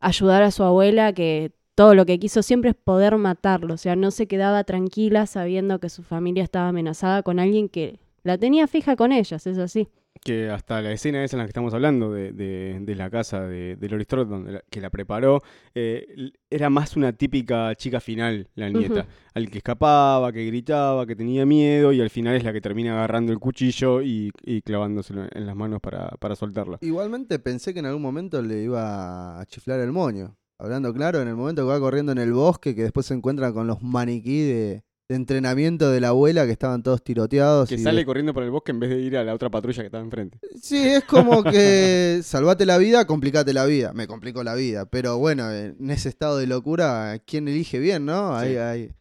ayudar 0.00 0.42
a 0.42 0.50
su 0.50 0.64
abuela, 0.64 1.12
que 1.12 1.52
todo 1.74 1.94
lo 1.94 2.06
que 2.06 2.18
quiso 2.18 2.42
siempre 2.42 2.70
es 2.70 2.76
poder 2.76 3.16
matarlo. 3.16 3.74
O 3.74 3.78
sea, 3.78 3.96
no 3.96 4.10
se 4.10 4.26
quedaba 4.26 4.64
tranquila 4.64 5.26
sabiendo 5.26 5.78
que 5.80 5.88
su 5.88 6.02
familia 6.02 6.42
estaba 6.42 6.68
amenazada 6.68 7.22
con 7.22 7.38
alguien 7.38 7.68
que 7.68 7.98
la 8.22 8.38
tenía 8.38 8.66
fija 8.66 8.96
con 8.96 9.12
ellas, 9.12 9.46
es 9.46 9.58
así. 9.58 9.88
Que 10.22 10.48
hasta 10.48 10.80
la 10.80 10.92
escena 10.92 11.22
esa 11.24 11.36
en 11.36 11.38
la 11.40 11.44
que 11.44 11.50
estamos 11.50 11.74
hablando, 11.74 12.10
de, 12.12 12.32
de- 12.32 12.78
de 12.80 12.94
la 12.94 13.10
casa 13.10 13.42
de, 13.42 13.76
de 13.76 13.88
Lori 13.88 14.06
la- 14.46 14.62
que 14.70 14.80
la 14.80 14.88
preparó, 14.88 15.42
eh, 15.74 16.06
era 16.48 16.70
más 16.70 16.96
una 16.96 17.12
típica 17.12 17.74
chica 17.74 18.00
final, 18.00 18.48
la 18.54 18.70
nieta. 18.70 19.06
Al 19.34 19.50
que 19.50 19.58
escapaba, 19.58 20.32
que 20.32 20.46
gritaba, 20.46 21.04
que 21.04 21.16
tenía 21.16 21.44
miedo, 21.44 21.92
y 21.92 22.00
al 22.00 22.08
final 22.10 22.36
es 22.36 22.44
la 22.44 22.52
que 22.52 22.60
termina 22.62 22.92
agarrando 22.94 23.32
el 23.32 23.40
cuchillo 23.40 24.00
y, 24.00 24.30
y 24.44 24.62
clavándoselo 24.62 25.26
en 25.30 25.46
las 25.46 25.56
manos 25.56 25.80
para, 25.82 26.08
para 26.20 26.36
soltarla. 26.36 26.78
Igualmente 26.80 27.38
pensé 27.40 27.74
que 27.74 27.80
en 27.80 27.86
algún 27.86 28.02
momento 28.02 28.40
le 28.40 28.62
iba 28.62 29.38
a 29.40 29.44
chiflar 29.46 29.80
el 29.80 29.90
moño. 29.92 30.36
Hablando 30.58 30.92
claro, 30.94 31.20
en 31.20 31.28
el 31.28 31.34
momento 31.36 31.62
que 31.62 31.68
va 31.68 31.80
corriendo 31.80 32.12
en 32.12 32.18
el 32.18 32.32
bosque, 32.32 32.74
que 32.74 32.82
después 32.84 33.06
se 33.06 33.14
encuentra 33.14 33.52
con 33.52 33.66
los 33.66 33.82
maniquí 33.82 34.40
de, 34.42 34.84
de 35.08 35.14
entrenamiento 35.16 35.90
de 35.90 36.00
la 36.00 36.08
abuela 36.08 36.46
que 36.46 36.52
estaban 36.52 36.82
todos 36.82 37.02
tiroteados. 37.02 37.68
Que 37.68 37.74
y 37.74 37.78
sale 37.78 37.98
de- 38.00 38.06
corriendo 38.06 38.32
por 38.32 38.42
el 38.44 38.50
bosque 38.50 38.70
en 38.70 38.80
vez 38.80 38.90
de 38.90 39.00
ir 39.00 39.16
a 39.16 39.24
la 39.24 39.34
otra 39.34 39.50
patrulla 39.50 39.82
que 39.82 39.86
estaba 39.86 40.04
enfrente. 40.04 40.38
Sí, 40.60 40.78
es 40.78 41.04
como 41.04 41.42
que 41.44 42.20
salvate 42.22 42.64
la 42.66 42.78
vida, 42.78 43.04
complicate 43.06 43.52
la 43.52 43.66
vida. 43.66 43.92
Me 43.92 44.06
complicó 44.06 44.44
la 44.44 44.54
vida. 44.54 44.86
Pero 44.86 45.18
bueno, 45.18 45.50
en 45.52 45.90
ese 45.90 46.08
estado 46.08 46.38
de 46.38 46.46
locura, 46.46 47.18
¿quién 47.26 47.48
elige 47.48 47.78
bien, 47.80 48.06
no? 48.06 48.36
Hay, 48.36 48.56
hay, 48.56 48.92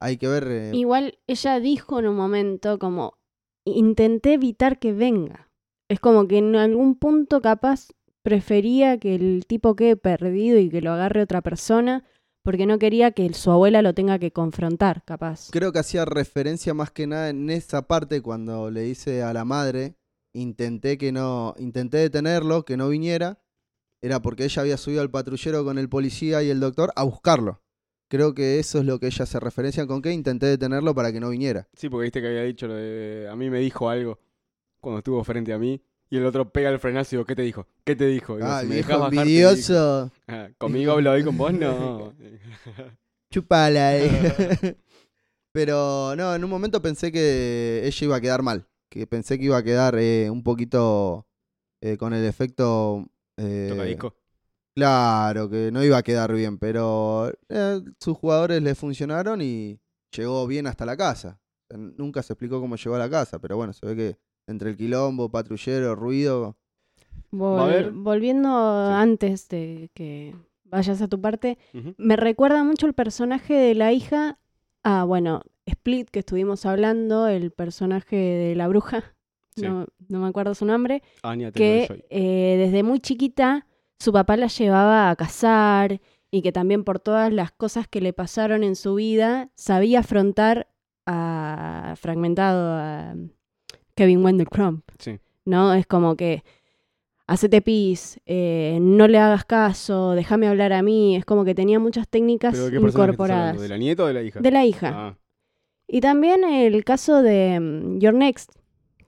hay 0.00 0.16
que 0.18 0.28
ver. 0.28 0.44
eh, 0.48 0.70
Igual 0.74 1.18
ella 1.26 1.58
dijo 1.58 1.98
en 1.98 2.08
un 2.08 2.16
momento 2.16 2.78
como, 2.78 3.14
intenté 3.64 4.34
evitar 4.34 4.78
que 4.78 4.92
venga. 4.92 5.50
Es 5.88 6.00
como 6.00 6.28
que 6.28 6.36
en 6.36 6.54
algún 6.54 6.96
punto 6.98 7.40
capaz 7.40 7.88
prefería 8.28 8.98
que 8.98 9.14
el 9.14 9.46
tipo 9.46 9.74
quede 9.74 9.96
perdido 9.96 10.58
y 10.58 10.68
que 10.68 10.82
lo 10.82 10.92
agarre 10.92 11.22
otra 11.22 11.40
persona 11.40 12.04
porque 12.42 12.66
no 12.66 12.78
quería 12.78 13.12
que 13.12 13.32
su 13.32 13.50
abuela 13.50 13.80
lo 13.80 13.94
tenga 13.94 14.18
que 14.18 14.32
confrontar, 14.32 15.02
capaz. 15.06 15.48
Creo 15.50 15.72
que 15.72 15.78
hacía 15.78 16.04
referencia 16.04 16.74
más 16.74 16.90
que 16.90 17.06
nada 17.06 17.30
en 17.30 17.48
esa 17.48 17.86
parte 17.86 18.20
cuando 18.20 18.70
le 18.70 18.82
dice 18.82 19.22
a 19.22 19.32
la 19.32 19.46
madre, 19.46 19.96
intenté 20.34 20.98
que 20.98 21.10
no, 21.10 21.54
intenté 21.58 21.96
detenerlo, 21.96 22.66
que 22.66 22.76
no 22.76 22.90
viniera, 22.90 23.40
era 24.02 24.20
porque 24.20 24.44
ella 24.44 24.60
había 24.60 24.76
subido 24.76 25.00
al 25.00 25.10
patrullero 25.10 25.64
con 25.64 25.78
el 25.78 25.88
policía 25.88 26.42
y 26.42 26.50
el 26.50 26.60
doctor 26.60 26.92
a 26.96 27.04
buscarlo. 27.04 27.62
Creo 28.08 28.34
que 28.34 28.58
eso 28.58 28.80
es 28.80 28.84
lo 28.84 29.00
que 29.00 29.06
ella 29.06 29.22
hace 29.22 29.40
referencia 29.40 29.86
con 29.86 30.02
que 30.02 30.12
intenté 30.12 30.46
detenerlo 30.46 30.94
para 30.94 31.12
que 31.12 31.20
no 31.20 31.30
viniera. 31.30 31.66
Sí, 31.72 31.88
porque 31.88 32.04
viste 32.04 32.20
que 32.20 32.28
había 32.28 32.42
dicho 32.42 32.66
lo 32.66 32.74
de. 32.74 33.26
A 33.30 33.36
mí 33.36 33.48
me 33.48 33.60
dijo 33.60 33.88
algo 33.88 34.18
cuando 34.80 34.98
estuvo 34.98 35.24
frente 35.24 35.54
a 35.54 35.58
mí. 35.58 35.80
Y 36.10 36.16
el 36.16 36.24
otro 36.26 36.50
pega 36.50 36.70
el 36.70 36.78
frenazo 36.78 37.14
y 37.14 37.16
digo, 37.16 37.26
¿qué 37.26 37.36
te 37.36 37.42
dijo? 37.42 37.66
¿Qué 37.84 37.94
te 37.94 38.06
dijo? 38.06 38.36
Digo, 38.36 38.48
Ah, 38.48 38.60
si 38.62 38.66
me 38.68 38.76
viejo 38.76 38.98
bajar, 38.98 39.12
envidioso. 39.12 40.10
Ah, 40.26 40.48
Conmigo 40.56 40.92
hablo 40.92 41.12
hoy 41.12 41.22
con 41.24 41.36
vos, 41.36 41.52
no. 41.52 42.14
Chupala. 43.30 43.96
eh. 43.98 44.76
Pero 45.52 46.14
no, 46.16 46.34
en 46.34 46.44
un 46.44 46.50
momento 46.50 46.80
pensé 46.80 47.10
que 47.12 47.82
ella 47.84 48.04
iba 48.04 48.16
a 48.16 48.20
quedar 48.20 48.42
mal. 48.42 48.66
Que 48.90 49.06
pensé 49.06 49.38
que 49.38 49.44
iba 49.46 49.56
a 49.58 49.62
quedar 49.62 49.96
eh, 49.98 50.30
un 50.30 50.42
poquito 50.42 51.26
eh, 51.82 51.96
con 51.98 52.14
el 52.14 52.24
efecto. 52.24 53.04
eh, 53.36 53.66
Tocadisco. 53.70 54.14
Claro, 54.74 55.50
que 55.50 55.70
no 55.72 55.82
iba 55.82 55.98
a 55.98 56.02
quedar 56.02 56.32
bien, 56.32 56.56
pero 56.58 57.32
sus 57.98 58.16
jugadores 58.16 58.62
le 58.62 58.76
funcionaron 58.76 59.40
y 59.42 59.80
llegó 60.16 60.46
bien 60.46 60.68
hasta 60.68 60.86
la 60.86 60.96
casa. 60.96 61.40
Nunca 61.70 62.22
se 62.22 62.32
explicó 62.34 62.60
cómo 62.60 62.76
llegó 62.76 62.94
a 62.94 62.98
la 63.00 63.10
casa, 63.10 63.40
pero 63.40 63.56
bueno, 63.56 63.72
se 63.72 63.84
ve 63.84 63.96
que 63.96 64.18
entre 64.48 64.70
el 64.70 64.76
quilombo, 64.76 65.28
patrullero, 65.30 65.94
ruido. 65.94 66.56
Vol- 67.30 67.92
Volviendo 67.92 68.48
antes 68.48 69.48
de 69.48 69.90
que 69.94 70.34
vayas 70.64 71.00
a 71.02 71.08
tu 71.08 71.20
parte, 71.20 71.58
me 71.96 72.16
recuerda 72.16 72.64
mucho 72.64 72.86
el 72.86 72.94
personaje 72.94 73.54
de 73.54 73.74
la 73.74 73.92
hija 73.92 74.38
a, 74.82 75.04
bueno, 75.04 75.42
Split, 75.66 76.08
que 76.10 76.20
estuvimos 76.20 76.64
hablando, 76.66 77.26
el 77.28 77.50
personaje 77.50 78.16
de 78.16 78.54
la 78.56 78.68
bruja, 78.68 79.14
Sí. 79.56 79.66
no, 79.66 79.86
no 80.08 80.20
me 80.20 80.28
acuerdo 80.28 80.54
su 80.54 80.64
nombre, 80.64 81.02
Anya 81.22 81.50
que 81.50 82.04
eh, 82.10 82.56
desde 82.58 82.82
muy 82.84 83.00
chiquita 83.00 83.66
su 83.98 84.12
papá 84.12 84.36
la 84.36 84.46
llevaba 84.46 85.10
a 85.10 85.16
cazar 85.16 86.00
y 86.30 86.42
que 86.42 86.52
también 86.52 86.84
por 86.84 87.00
todas 87.00 87.32
las 87.32 87.50
cosas 87.50 87.88
que 87.88 88.00
le 88.00 88.12
pasaron 88.12 88.62
en 88.62 88.76
su 88.76 88.94
vida 88.94 89.50
sabía 89.56 90.00
afrontar 90.00 90.68
a 91.06 91.94
Fragmentado, 91.98 92.70
a 92.78 93.14
Kevin 93.98 94.24
Wendell 94.24 94.48
Crump. 94.48 94.84
Sí. 94.98 95.18
¿no? 95.44 95.74
Es 95.74 95.86
como 95.86 96.14
que 96.16 96.42
hacete 97.26 97.60
pis, 97.62 98.20
eh, 98.26 98.78
no 98.80 99.06
le 99.08 99.18
hagas 99.18 99.44
caso, 99.44 100.12
déjame 100.12 100.46
hablar 100.48 100.72
a 100.72 100.82
mí. 100.82 101.16
Es 101.16 101.24
como 101.24 101.44
que 101.44 101.54
tenía 101.54 101.78
muchas 101.78 102.08
técnicas 102.08 102.52
¿Pero 102.52 102.66
de 102.66 102.70
qué 102.70 102.80
personaje 102.80 103.10
estás 103.12 103.14
incorporadas. 103.14 103.60
¿De 103.60 103.68
la 103.68 103.76
nieta 103.78 104.04
o 104.04 104.06
de 104.06 104.14
la 104.14 104.22
hija? 104.22 104.40
De 104.40 104.50
la 104.50 104.64
hija. 104.64 104.90
Ah, 104.94 105.16
Y 105.86 106.00
también 106.00 106.44
el 106.44 106.84
caso 106.84 107.22
de 107.22 107.58
mm, 107.60 107.98
Your 107.98 108.14
Next, 108.14 108.52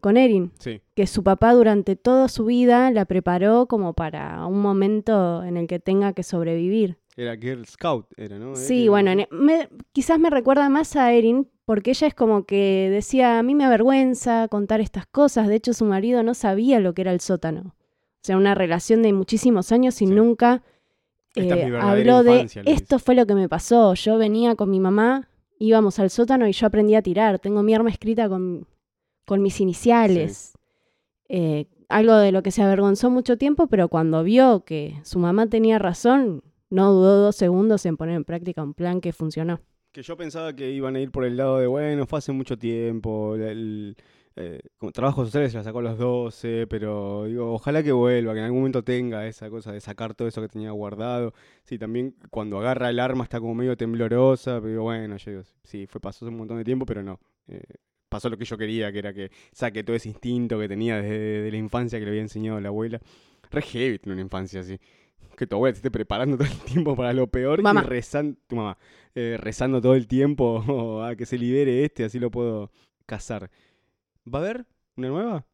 con 0.00 0.16
Erin, 0.16 0.50
sí. 0.59 0.81
que 0.94 1.07
su 1.07 1.22
papá 1.22 1.53
durante 1.53 1.94
toda 1.94 2.29
su 2.29 2.46
vida 2.46 2.90
la 2.90 3.05
preparó 3.05 3.66
como 3.66 3.92
para 3.92 4.46
un 4.46 4.61
momento 4.62 5.44
en 5.44 5.57
el 5.59 5.66
que 5.66 5.79
tenga 5.79 6.12
que 6.14 6.22
sobrevivir. 6.22 6.96
Era 7.16 7.37
Girl 7.37 7.66
Scout, 7.66 8.07
era, 8.16 8.38
¿no? 8.38 8.57
Sí, 8.57 8.83
Era- 8.85 8.90
bueno, 8.92 9.11
en- 9.11 9.20
e, 9.20 9.29
me- 9.31 9.68
quizás 9.92 10.18
me 10.18 10.31
recuerda 10.31 10.70
más 10.70 10.96
a 10.96 11.12
Erin 11.12 11.48
porque 11.71 11.93
ella 11.93 12.09
es 12.09 12.15
como 12.17 12.47
que 12.47 12.89
decía, 12.91 13.39
a 13.39 13.45
mí 13.45 13.55
me 13.55 13.65
avergüenza 13.65 14.49
contar 14.49 14.81
estas 14.81 15.07
cosas, 15.07 15.47
de 15.47 15.55
hecho 15.55 15.73
su 15.73 15.85
marido 15.85 16.25
no 16.25 16.35
sabía 16.35 16.81
lo 16.81 16.95
que 16.95 17.03
era 17.03 17.13
el 17.13 17.21
sótano. 17.21 17.77
O 17.77 18.23
sea, 18.25 18.37
una 18.37 18.57
relación 18.57 19.05
de 19.05 19.13
muchísimos 19.13 19.71
años 19.71 20.03
y 20.03 20.09
Sí. 20.09 20.13
nunca 20.13 20.65
eh, 21.37 21.79
habló 21.81 22.25
de, 22.25 22.33
infancia, 22.33 22.63
esto 22.67 22.99
fue 22.99 23.15
lo 23.15 23.25
que 23.25 23.37
me 23.37 23.49
pasó, 23.49 23.95
yo 23.95 24.19
venía 24.19 24.57
con 24.57 24.69
mi 24.69 24.81
mamá, 24.81 25.29
íbamos 25.61 26.01
al 26.01 26.11
sótano 26.11 26.49
y 26.49 26.53
yo 26.53 26.67
aprendí 26.67 26.97
a 26.97 27.03
tirar, 27.03 27.39
tengo 27.39 27.63
mi 27.63 27.73
arma 27.73 27.91
escrita 27.91 28.29
con, 28.29 28.67
con 29.25 29.41
mis 29.41 29.61
iniciales. 29.61 30.55
Eh, 31.29 31.67
algo 31.89 32.17
de 32.17 32.33
lo 32.33 32.43
que 32.43 32.51
se 32.51 32.65
avergonzó 32.65 33.11
mucho 33.11 33.39
tiempo, 33.39 33.69
pero 33.69 33.87
cuando 33.87 34.25
vio 34.25 34.65
que 34.65 34.99
su 35.05 35.21
mamá 35.21 35.47
tenía 35.47 35.79
razón, 35.79 36.43
no 36.69 36.93
dudó 36.93 37.23
dos 37.27 37.37
segundos 37.37 37.87
en 37.87 37.97
poner 37.97 38.17
en 38.17 38.25
práctica 38.25 38.61
un 38.61 38.75
plan 38.75 39.01
que 39.01 39.13
funcionó. 39.13 39.61
Que 39.92 40.03
yo 40.03 40.16
pensaba 40.16 40.55
que 40.55 40.70
iban 40.70 40.94
a 40.96 41.00
ir 41.00 41.11
por 41.11 41.24
el 41.24 41.37
lado 41.37 41.59
de, 41.59 41.66
bueno, 41.66 42.07
fue 42.07 42.18
hace 42.20 42.31
mucho 42.33 42.57
tiempo, 42.57 43.35
el, 43.35 43.96
eh, 44.37 44.61
trabajo 44.94 45.24
social 45.24 45.50
se 45.50 45.57
la 45.57 45.64
sacó 45.64 45.81
a 45.81 45.83
los 45.83 45.98
12, 45.98 46.66
pero 46.68 47.24
digo, 47.24 47.53
ojalá 47.53 47.83
que 47.83 47.90
vuelva, 47.90 48.33
que 48.33 48.38
en 48.38 48.44
algún 48.44 48.61
momento 48.61 48.85
tenga 48.85 49.26
esa 49.26 49.50
cosa 49.50 49.72
de 49.72 49.81
sacar 49.81 50.14
todo 50.14 50.29
eso 50.29 50.40
que 50.40 50.48
tenía 50.48 50.70
guardado. 50.70 51.35
Sí, 51.64 51.76
también 51.79 52.14
cuando 52.31 52.59
agarra 52.59 52.88
el 52.90 53.00
arma 53.00 53.24
está 53.24 53.40
como 53.40 53.55
medio 53.55 53.76
temblorosa, 53.76 54.61
pero 54.61 54.68
digo, 54.68 54.83
bueno, 54.85 55.16
yo 55.16 55.31
digo, 55.33 55.42
sí, 55.64 55.87
fue 55.87 56.00
pasó 56.00 56.24
hace 56.24 56.31
un 56.33 56.38
montón 56.38 56.59
de 56.59 56.64
tiempo, 56.64 56.87
pero 56.87 57.03
no. 57.03 57.18
eh, 57.48 57.62
pasó 58.09 58.29
lo 58.29 58.37
que 58.38 58.44
yo 58.44 58.59
quería, 58.59 58.92
que 58.92 58.98
era 58.98 59.12
que 59.14 59.31
saque 59.53 59.83
todo 59.85 59.96
ese 59.96 60.09
instinto 60.09 60.59
que 60.59 60.68
tenía 60.68 60.96
desde 61.00 61.42
de 61.42 61.50
la 61.50 61.57
infancia 61.57 61.98
que 61.98 62.05
le 62.05 62.11
había 62.11 62.22
enseñado 62.22 62.61
la 62.61 62.68
abuela. 62.68 63.00
Re 63.50 63.62
heavy 63.62 63.98
tener 63.98 64.14
una 64.14 64.22
infancia 64.22 64.61
así. 64.61 64.79
Que 65.40 65.46
tu 65.46 65.57
abuela 65.57 65.72
te 65.72 65.79
esté 65.79 65.90
preparando 65.90 66.37
todo 66.37 66.46
el 66.46 66.59
tiempo 66.59 66.94
para 66.94 67.14
lo 67.14 67.26
peor 67.26 67.62
Mamá. 67.62 67.81
y 67.83 67.87
rezando, 67.87 68.38
tu 68.46 68.57
mamá, 68.57 68.76
eh, 69.14 69.38
rezando 69.40 69.81
todo 69.81 69.94
el 69.94 70.07
tiempo 70.07 71.03
a 71.03 71.16
que 71.16 71.24
se 71.24 71.38
libere 71.38 71.83
este, 71.83 72.05
así 72.05 72.18
lo 72.18 72.31
puedo 72.31 72.70
cazar. 73.07 73.50
¿Va 74.26 74.40
a 74.40 74.42
haber 74.42 74.66
una 74.96 75.09
nueva? 75.09 75.46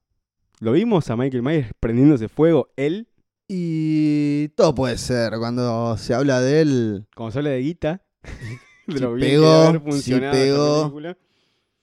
¿Lo 0.58 0.72
vimos 0.72 1.08
a 1.08 1.16
Michael 1.16 1.44
Myers 1.44 1.70
prendiéndose 1.78 2.28
fuego? 2.28 2.68
Él, 2.74 3.06
Y 3.46 4.48
todo 4.56 4.74
puede 4.74 4.98
ser. 4.98 5.34
Cuando 5.38 5.96
se 5.98 6.14
habla 6.14 6.40
de 6.40 6.62
él, 6.62 7.06
como 7.14 7.30
se 7.30 7.38
habla 7.38 7.50
de 7.50 7.60
guita, 7.60 8.02
de 8.88 8.94
Si 8.94 8.98
lo 8.98 9.14
bien 9.14 9.30
que 9.30 9.36
pegó, 9.36 9.52
haber 9.52 9.80
si 9.80 9.84
funcionado 9.88 10.32
pegó. 10.32 11.14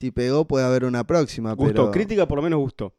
si 0.02 0.12
pegó, 0.12 0.46
puede 0.46 0.66
haber 0.66 0.84
una 0.84 1.06
próxima. 1.08 1.54
Gustó, 1.54 1.74
pero... 1.74 1.92
crítica 1.92 2.28
por 2.28 2.40
lo 2.40 2.42
menos 2.42 2.60
gustó. 2.60 2.94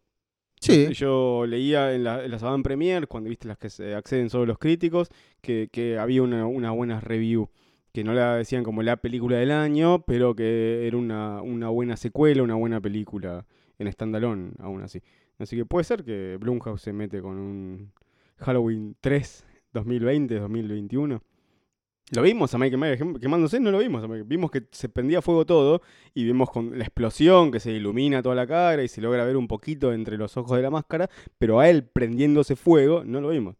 Sí, 0.64 0.92
Yo 0.94 1.44
leía 1.46 1.94
en, 1.94 2.04
la, 2.04 2.24
en 2.24 2.30
las 2.30 2.42
Premier, 2.62 3.06
cuando 3.06 3.28
viste 3.28 3.46
las 3.46 3.58
que 3.58 3.68
se 3.68 3.94
acceden 3.94 4.30
solo 4.30 4.46
los 4.46 4.58
críticos, 4.58 5.08
que, 5.40 5.68
que 5.70 5.98
había 5.98 6.22
una, 6.22 6.46
una 6.46 6.70
buena 6.70 7.00
review. 7.00 7.50
Que 7.92 8.02
no 8.02 8.12
la 8.12 8.36
decían 8.36 8.64
como 8.64 8.82
la 8.82 8.96
película 8.96 9.36
del 9.36 9.50
año, 9.52 10.04
pero 10.04 10.34
que 10.34 10.86
era 10.86 10.96
una, 10.96 11.42
una 11.42 11.68
buena 11.68 11.96
secuela, 11.96 12.42
una 12.42 12.54
buena 12.54 12.80
película 12.80 13.46
en 13.78 13.92
standalone, 13.92 14.52
aún 14.58 14.82
así. 14.82 15.00
Así 15.38 15.56
que 15.56 15.64
puede 15.64 15.84
ser 15.84 16.02
que 16.02 16.36
Blumhouse 16.40 16.82
se 16.82 16.92
mete 16.92 17.20
con 17.20 17.38
un 17.38 17.92
Halloween 18.38 18.96
3 19.00 19.46
2020, 19.72 20.34
2021. 20.40 21.22
Lo 22.10 22.22
vimos 22.22 22.54
a 22.54 22.58
Michael 22.58 22.78
Myers 22.80 23.00
quem- 23.00 23.18
quemándose, 23.18 23.58
no 23.60 23.70
lo 23.70 23.78
vimos. 23.78 24.04
Vimos 24.26 24.50
que 24.50 24.64
se 24.70 24.88
prendía 24.88 25.22
fuego 25.22 25.46
todo 25.46 25.80
y 26.12 26.24
vimos 26.24 26.50
con 26.50 26.78
la 26.78 26.84
explosión 26.84 27.50
que 27.50 27.60
se 27.60 27.72
ilumina 27.72 28.22
toda 28.22 28.34
la 28.34 28.46
cara 28.46 28.82
y 28.82 28.88
se 28.88 29.00
logra 29.00 29.24
ver 29.24 29.36
un 29.36 29.48
poquito 29.48 29.92
entre 29.92 30.18
los 30.18 30.36
ojos 30.36 30.56
de 30.56 30.62
la 30.62 30.70
máscara, 30.70 31.08
pero 31.38 31.60
a 31.60 31.68
él 31.68 31.84
prendiéndose 31.84 32.56
fuego 32.56 33.04
no 33.04 33.20
lo 33.20 33.30
vimos. 33.30 33.56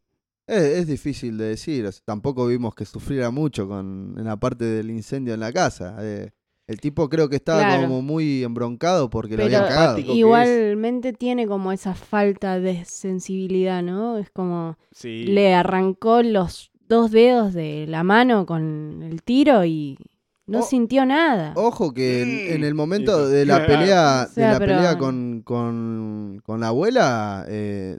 es, 0.46 0.62
es 0.62 0.86
difícil 0.86 1.38
de 1.38 1.46
decir. 1.46 1.88
tampoco 2.04 2.46
vimos 2.46 2.74
que 2.74 2.84
sufriera 2.84 3.30
mucho 3.30 3.66
con 3.66 4.14
en 4.18 4.24
la 4.24 4.36
parte 4.36 4.64
del 4.66 4.90
incendio 4.90 5.32
en 5.34 5.40
la 5.40 5.52
casa. 5.52 5.96
eh. 6.02 6.30
el 6.66 6.80
tipo 6.80 7.08
creo 7.08 7.28
que 7.30 7.36
estaba 7.36 7.60
Claro. 7.60 7.82
como 7.82 8.02
muy 8.02 8.42
embroncado 8.44 9.08
porque 9.10 9.36
lo 9.38 9.44
habían 9.44 9.62
cagado. 9.64 9.98
igualmente 9.98 11.12
tiene 11.12 11.46
como 11.46 11.72
esa 11.72 11.94
falta 11.94 12.60
de 12.60 12.84
sensibilidad, 12.84 13.82
¿no? 13.82 14.18
Es 14.18 14.30
como 14.30 14.76
Sí. 14.92 15.24
le 15.26 15.54
arrancó 15.54 16.22
los 16.22 16.70
dos 16.88 17.10
dedos 17.10 17.54
de 17.54 17.86
la 17.88 18.02
mano 18.04 18.46
con 18.46 19.02
el 19.02 19.22
tiro 19.22 19.64
y 19.64 19.98
no 20.46 20.62
sintió 20.62 21.06
nada. 21.06 21.52
Ojo 21.56 21.92
que 21.94 22.22
en, 22.22 22.28
Mm. 22.28 22.52
en 22.56 22.64
el 22.64 22.74
momento 22.74 23.28
de 23.28 23.46
la 23.46 23.66
pelea, 23.66 24.26
O 24.30 24.32
sea, 24.32 24.46
de 24.48 24.52
la 24.52 24.58
pero- 24.58 24.74
pelea 24.76 24.98
con, 24.98 25.42
con, 25.42 26.42
con 26.44 26.60
la 26.60 26.68
abuela, 26.68 27.46
eh, 27.48 27.98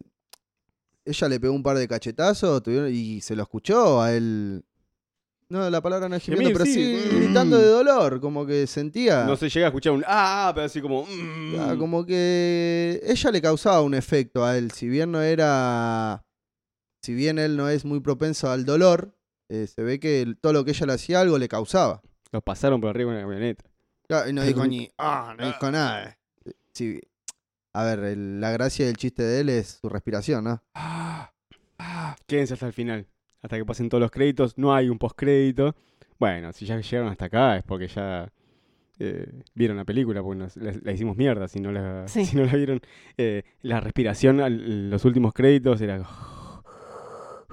ella 1.05 1.27
le 1.29 1.39
pegó 1.39 1.53
un 1.53 1.63
par 1.63 1.77
de 1.77 1.87
cachetazos 1.87 2.61
tuvieron- 2.63 2.91
y 2.93 3.21
se 3.21 3.35
lo 3.35 3.43
escuchó 3.43 4.01
a 4.01 4.13
él. 4.13 4.63
No, 5.47 5.69
la 5.69 5.79
palabra 5.79 6.09
no 6.09 6.15
es 6.15 6.23
gimiendo, 6.23 6.49
pero 6.53 6.65
sí, 6.65 6.73
sí. 6.73 7.15
gritando 7.17 7.59
de 7.59 7.67
dolor, 7.67 8.19
como 8.19 8.47
que 8.47 8.65
sentía. 8.65 9.25
No 9.25 9.35
se 9.35 9.47
llega 9.47 9.67
a 9.67 9.69
escuchar 9.69 9.93
un 9.93 10.03
ah, 10.07 10.51
pero 10.55 10.65
así 10.65 10.81
como. 10.81 11.03
mm. 11.05 11.55
Ah, 11.59 11.75
como 11.77 12.03
que 12.03 12.99
ella 13.05 13.29
le 13.31 13.41
causaba 13.43 13.81
un 13.81 13.93
efecto 13.93 14.43
a 14.43 14.57
él, 14.57 14.71
si 14.71 14.87
bien 14.89 15.11
no 15.11 15.21
era, 15.21 16.24
si 17.05 17.13
bien 17.13 17.37
él 17.39 17.55
no 17.57 17.69
es 17.69 17.85
muy 17.85 17.99
propenso 17.99 18.49
al 18.49 18.65
dolor, 18.65 19.15
eh, 19.49 19.67
se 19.67 19.83
ve 19.83 19.99
que 19.99 20.21
el- 20.21 20.37
todo 20.37 20.53
lo 20.53 20.65
que 20.65 20.71
ella 20.71 20.87
le 20.87 20.93
hacía 20.93 21.21
algo 21.21 21.37
le 21.37 21.47
causaba. 21.47 22.01
Los 22.31 22.41
pasaron 22.43 22.81
por 22.81 22.89
arriba 22.89 23.11
en 23.11 23.17
la 23.17 23.23
camioneta. 23.23 23.63
Claro, 24.07 24.29
y 24.29 24.33
no 24.33 24.43
dijo 24.43 24.65
ni. 24.67 24.89
Ah, 24.97 25.35
no 25.37 25.45
dijo 25.45 25.71
nada. 25.71 26.17
Sí. 26.73 26.99
A 27.73 27.83
ver, 27.83 27.99
el- 27.99 28.39
la 28.41 28.51
gracia 28.51 28.85
del 28.85 28.97
chiste 28.97 29.21
de 29.23 29.41
él 29.41 29.49
es 29.49 29.79
su 29.81 29.89
respiración, 29.89 30.43
¿no? 30.45 30.63
Quédense 32.27 32.53
hasta 32.53 32.67
el 32.67 32.73
final, 32.73 33.05
hasta 33.41 33.57
que 33.57 33.65
pasen 33.65 33.89
todos 33.89 34.01
los 34.01 34.11
créditos. 34.11 34.57
No 34.57 34.73
hay 34.73 34.89
un 34.89 34.97
postcrédito. 34.97 35.75
Bueno, 36.19 36.51
si 36.53 36.65
ya 36.65 36.79
llegaron 36.79 37.09
hasta 37.11 37.25
acá 37.25 37.57
es 37.57 37.63
porque 37.63 37.87
ya 37.87 38.31
eh, 38.97 39.29
vieron 39.53 39.75
la 39.77 39.83
película, 39.83 40.23
porque 40.23 40.39
nos- 40.39 40.55
la, 40.55 40.73
la 40.81 40.91
hicimos 40.93 41.17
mierda 41.17 41.47
si 41.49 41.59
no 41.59 41.71
la, 41.71 42.07
Sí. 42.07 42.25
si 42.25 42.37
no 42.37 42.45
la 42.45 42.53
vieron. 42.53 42.79
Eh, 43.17 43.43
la 43.61 43.81
respiración, 43.81 44.39
al- 44.39 44.89
los 44.89 45.03
últimos 45.05 45.33
créditos 45.33 45.81
era... 45.81 45.97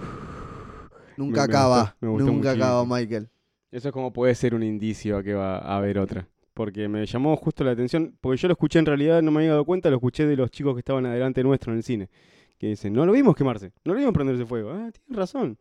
Nunca 1.17 1.43
Me- 1.43 1.47
me 1.49 1.53
acaba. 1.53 1.81
gustó, 1.83 1.97
me 2.01 2.09
gustó 2.09 2.27
Nunca 2.33 2.51
acaba. 2.53 2.85
Michael. 2.85 3.29
Eso 3.71 3.89
es 3.89 3.93
como 3.93 4.13
puede 4.13 4.35
ser 4.35 4.55
un 4.55 4.63
indicio 4.63 5.17
a 5.19 5.23
que 5.23 5.35
va 5.35 5.59
a 5.59 5.77
haber 5.77 5.99
otra. 5.99 6.29
Porque 6.55 6.89
me 6.89 7.07
llamó 7.07 7.35
justo 7.37 7.65
la 7.65 7.71
atención, 7.71 8.15
porque 8.21 8.37
yo 8.37 8.49
lo 8.49 8.53
escuché 8.53 8.79
en 8.79 8.87
realidad, 8.87 9.23
no 9.23 9.31
me 9.31 9.39
había 9.41 9.51
dado 9.53 9.65
cuenta, 9.65 9.89
lo 9.89 9.97
escuché 9.97 10.27
de 10.27 10.37
los 10.37 10.51
chicos 10.51 10.75
que 10.75 10.81
estaban 10.81 11.07
adelante 11.07 11.43
nuestro 11.43 11.73
en 11.73 11.79
el 11.79 11.83
cine. 11.83 12.11
Que 12.59 12.67
dicen, 12.69 12.93
no 12.93 13.07
lo 13.07 13.13
vimos 13.13 13.35
quemarse, 13.35 13.73
no 13.85 13.95
lo 13.95 13.99
vimos 13.99 14.13
prenderse 14.13 14.45
fuego. 14.45 14.71
Ah, 14.71 14.91
tienen 14.93 15.19
razón. 15.19 15.59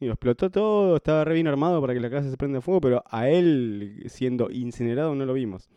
Y 0.00 0.06
lo 0.06 0.12
explotó 0.14 0.50
todo, 0.50 0.96
estaba 0.96 1.24
re 1.24 1.34
bien 1.34 1.46
armado 1.46 1.80
para 1.80 1.94
que 1.94 2.00
la 2.00 2.10
casa 2.10 2.28
se 2.28 2.36
prenda 2.36 2.60
fuego, 2.60 2.80
pero 2.80 3.04
a 3.08 3.28
él 3.28 4.02
siendo 4.08 4.50
incinerado 4.50 5.14
no 5.14 5.24
lo 5.24 5.32
vimos. 5.34 5.68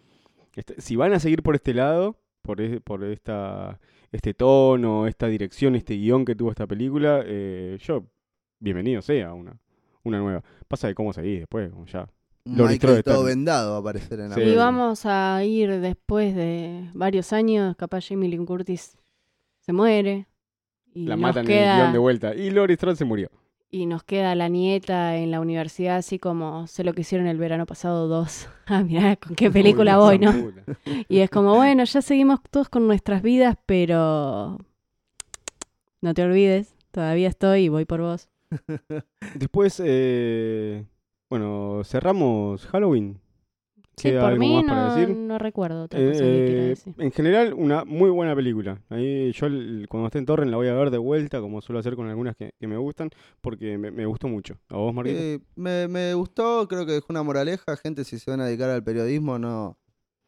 Este, 0.55 0.81
si 0.81 0.95
van 0.95 1.13
a 1.13 1.19
seguir 1.19 1.43
por 1.43 1.53
este 1.53 1.75
lado, 1.75 2.17
por, 2.41 2.59
e- 2.59 2.81
por 2.81 3.03
esta, 3.03 3.79
este 4.11 4.33
tono, 4.33 5.07
esta 5.07 5.27
dirección, 5.27 5.75
este 5.75 5.95
guion 5.95 6.25
que 6.25 6.35
tuvo 6.35 6.51
esta 6.51 6.67
película, 6.67 7.21
eh, 7.25 7.77
yo, 7.81 8.05
bienvenido 8.59 9.01
sea 9.01 9.33
una, 9.33 9.57
una 10.03 10.19
nueva. 10.19 10.43
Pasa 10.67 10.87
de 10.87 10.95
cómo 10.95 11.13
seguir 11.13 11.39
después, 11.39 11.69
como 11.71 11.85
ya. 11.85 12.07
Lo 12.45 12.65
Michael 12.65 13.03
todo 13.03 13.25
vendado 13.25 13.71
va 13.71 13.77
a 13.77 13.79
aparecer 13.81 14.19
en 14.21 14.29
la 14.29 14.35
Sí. 14.35 14.41
Y 14.41 14.55
vamos 14.55 15.05
a 15.05 15.43
ir 15.43 15.81
después 15.81 16.33
de 16.33 16.89
varios 16.93 17.33
años, 17.33 17.75
capaz 17.75 18.07
Jamie 18.07 18.29
Lee 18.29 18.37
Curtis 18.37 18.97
se 19.59 19.73
muere. 19.73 20.27
Y 20.93 21.05
La 21.05 21.17
matan 21.17 21.45
en 21.45 21.51
el 21.51 21.75
guion 21.75 21.91
de 21.91 21.99
vuelta. 21.99 22.33
Y 22.33 22.49
Laurie 22.49 22.75
Strode 22.75 22.95
se 22.95 23.05
murió. 23.05 23.29
Y 23.69 23.85
nos 23.85 24.03
queda 24.03 24.33
la 24.35 24.47
nieta 24.47 25.17
en 25.17 25.29
la 25.29 25.41
universidad, 25.41 25.97
así 25.97 26.19
como 26.19 26.67
sé 26.67 26.85
lo 26.85 26.93
que 26.93 27.01
hicieron 27.01 27.27
el 27.27 27.37
verano 27.37 27.65
pasado 27.65 28.07
dos. 28.07 28.49
Ah, 28.69 28.83
mirá, 28.83 29.15
con 29.15 29.33
qué 29.33 29.49
película 29.49 29.97
voy, 29.97 30.19
¿no? 30.19 30.33
Y 31.07 31.19
es 31.19 31.29
como, 31.29 31.55
bueno, 31.55 31.85
ya 31.85 32.01
seguimos 32.01 32.41
todos 32.51 32.67
con 32.67 32.85
nuestras 32.85 33.21
vidas, 33.21 33.55
pero 33.65 34.57
no 36.01 36.13
te 36.13 36.23
olvides, 36.23 36.75
todavía 36.91 37.29
estoy 37.29 37.63
y 37.63 37.69
voy 37.69 37.85
por 37.85 38.01
vos. 38.01 38.27
Después, 39.35 39.81
eh, 39.85 40.85
bueno, 41.29 41.81
cerramos 41.85 42.65
Halloween. 42.67 43.21
Sí, 43.97 44.09
¿Queda 44.09 44.21
por 44.21 44.29
algo 44.33 44.39
mí 44.39 44.53
más 44.53 44.63
para 44.65 44.87
no, 44.89 44.95
decir? 44.95 45.15
no 45.15 45.37
recuerdo 45.39 45.83
otra 45.85 45.99
cosa 45.99 46.11
que 46.11 46.43
quiera 46.45 46.61
Eh, 46.61 46.67
decir. 46.67 46.93
en 46.99 47.11
general, 47.11 47.53
una 47.55 47.83
muy 47.83 48.11
buena 48.11 48.35
película. 48.35 48.79
Ahí 48.89 49.31
yo 49.31 49.47
cuando 49.89 50.05
esté 50.07 50.19
en 50.19 50.25
Torrent 50.27 50.51
la 50.51 50.57
voy 50.57 50.67
a 50.67 50.73
ver 50.75 50.91
de 50.91 50.99
vuelta, 50.99 51.41
como 51.41 51.61
suelo 51.61 51.79
hacer 51.79 51.95
con 51.95 52.07
algunas 52.07 52.35
que, 52.35 52.51
que 52.59 52.67
me 52.67 52.77
gustan, 52.77 53.09
porque 53.41 53.77
me, 53.79 53.89
me 53.89 54.05
gustó 54.05 54.27
mucho. 54.27 54.55
¿A 54.69 54.77
vos, 54.77 54.93
Marquito? 54.93 55.17
Eh, 55.19 55.39
me, 55.55 55.87
me 55.87 56.13
gustó, 56.13 56.67
creo 56.67 56.85
que 56.85 56.91
dejó 56.91 57.07
una 57.09 57.23
moraleja. 57.23 57.75
Gente, 57.77 58.03
si 58.03 58.19
se 58.19 58.29
van 58.29 58.39
a 58.41 58.45
dedicar 58.45 58.69
al 58.69 58.83
periodismo, 58.83 59.39
no, 59.39 59.77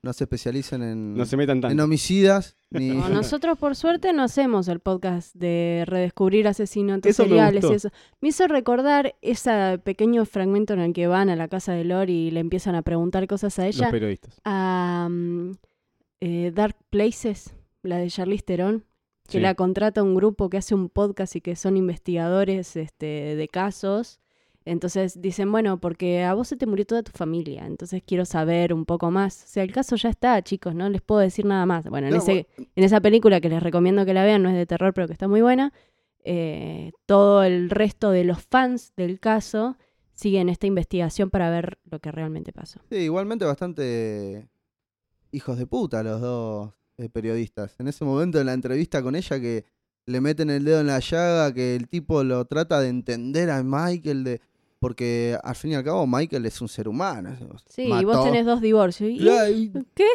no 0.02 0.14
se 0.14 0.24
especialicen 0.24 0.82
en, 0.82 1.14
no 1.16 1.26
se 1.26 1.36
metan 1.36 1.62
en 1.64 1.80
homicidas. 1.80 2.58
Ni... 2.70 2.90
No, 2.90 3.10
nosotros 3.10 3.58
por 3.58 3.76
suerte 3.76 4.14
no 4.14 4.24
hacemos 4.24 4.68
el 4.68 4.80
podcast 4.80 5.36
de 5.36 5.84
redescubrir 5.88 6.48
Eso 7.10 7.24
me 7.24 7.30
seriales 7.30 7.66
y 7.70 7.74
eso. 7.74 7.90
Me 8.22 8.30
hizo 8.30 8.48
recordar 8.48 9.16
ese 9.22 9.80
pequeño 9.84 10.26
fragmento 10.26 10.74
en 10.74 10.80
el 10.80 10.94
que 10.94 11.08
van 11.08 11.30
a 11.30 11.36
la 11.36 11.48
casa 11.48 11.74
de 11.74 11.84
Lori 11.84 12.28
y 12.28 12.32
le 12.32 12.40
empiezan 12.40 12.76
a 12.76 12.82
preguntar 12.82 13.28
cosas 13.28 13.60
a 13.60 13.66
Los 13.66 13.76
ella. 13.76 13.92
periodistas. 13.92 14.40
A 14.46 15.08
mm, 15.10 15.52
eh, 16.22 16.52
Dark 16.54 16.78
Places, 16.90 17.54
la 17.84 17.98
de 17.98 18.10
Charlize 18.10 18.44
Theron, 18.44 18.86
que 19.28 19.38
Sí. 19.38 19.40
la 19.40 19.54
contrata 19.56 20.02
un 20.02 20.16
grupo 20.16 20.50
que 20.50 20.58
hace 20.58 20.76
un 20.76 20.90
podcast 20.90 21.36
y 21.36 21.42
que 21.42 21.56
son 21.56 21.78
investigadores 21.78 22.76
este, 22.76 23.36
de 23.36 23.48
casos. 23.48 24.20
Entonces 24.70 25.20
dicen, 25.20 25.52
bueno, 25.52 25.80
porque 25.80 26.24
a 26.24 26.36
vos 26.36 26.48
se 26.48 26.56
te 26.56 26.68
murió 26.68 26.86
toda 26.86 27.02
tu 27.02 27.12
familia, 27.12 27.66
entonces 27.66 28.04
quiero 28.06 28.24
saber 28.24 28.72
un 28.72 28.86
poco 28.86 29.10
más. 29.10 29.44
O 29.44 29.48
sea, 29.48 29.64
el 29.64 29.72
caso 29.72 29.96
ya 29.96 30.10
está, 30.10 30.40
chicos, 30.44 30.76
no 30.76 30.88
les 30.90 31.02
puedo 31.02 31.22
decir 31.22 31.46
nada 31.46 31.66
más. 31.66 31.86
Bueno, 31.86 32.08
en, 32.08 32.14
No, 32.14 32.20
ese, 32.20 32.48
en 32.56 32.84
esa 32.84 33.02
película 33.02 33.42
que 33.42 33.50
les 33.50 33.64
recomiendo 33.64 34.06
que 34.06 34.14
la 34.14 34.24
vean, 34.24 34.44
no 34.44 34.50
es 34.50 34.56
de 34.56 34.68
terror, 34.68 34.94
pero 34.94 35.08
que 35.08 35.14
está 35.14 35.28
muy 35.28 35.42
buena, 35.42 35.74
eh, 36.24 36.92
todo 37.08 37.44
el 37.44 37.72
resto 37.72 38.12
de 38.12 38.24
los 38.24 38.44
fans 38.44 38.94
del 38.96 39.20
caso 39.20 39.76
siguen 40.14 40.50
esta 40.50 40.68
investigación 40.68 41.32
para 41.32 41.50
ver 41.50 41.80
lo 41.90 42.00
que 42.00 42.12
realmente 42.12 42.54
pasó. 42.54 42.80
Sí, 42.92 42.98
igualmente 42.98 43.46
bastante 43.46 44.50
hijos 45.32 45.58
de 45.58 45.66
puta 45.66 46.04
los 46.04 46.22
dos 46.22 46.74
eh, 46.98 47.10
periodistas. 47.10 47.76
En 47.80 47.88
ese 47.88 48.06
momento 48.06 48.40
en 48.40 48.46
la 48.46 48.54
entrevista 48.54 49.02
con 49.02 49.16
ella 49.16 49.40
que 49.40 49.66
le 50.06 50.22
meten 50.22 50.52
el 50.52 50.64
dedo 50.64 50.82
en 50.82 50.88
la 50.88 51.00
llaga, 51.00 51.54
que 51.54 51.76
el 51.76 51.88
tipo 51.88 52.24
lo 52.24 52.46
trata 52.46 52.82
de 52.82 52.90
entender 52.90 53.50
a 53.50 53.64
Michael 53.64 54.24
de 54.24 54.42
porque 54.80 55.38
al 55.44 55.56
fin 55.56 55.72
y 55.72 55.76
al 55.76 55.84
cabo 55.84 56.06
Michael 56.08 56.46
es 56.46 56.62
un 56.62 56.68
ser 56.70 56.88
humano. 56.88 57.36
Sí, 57.68 57.84
y 57.84 58.06
vos 58.06 58.24
tenés 58.24 58.46
dos 58.46 58.62
divorcios. 58.62 59.10
¿Y- 59.10 59.18
Claro, 59.20 59.50
y- 59.52 59.72
¿Qué? 59.94 60.06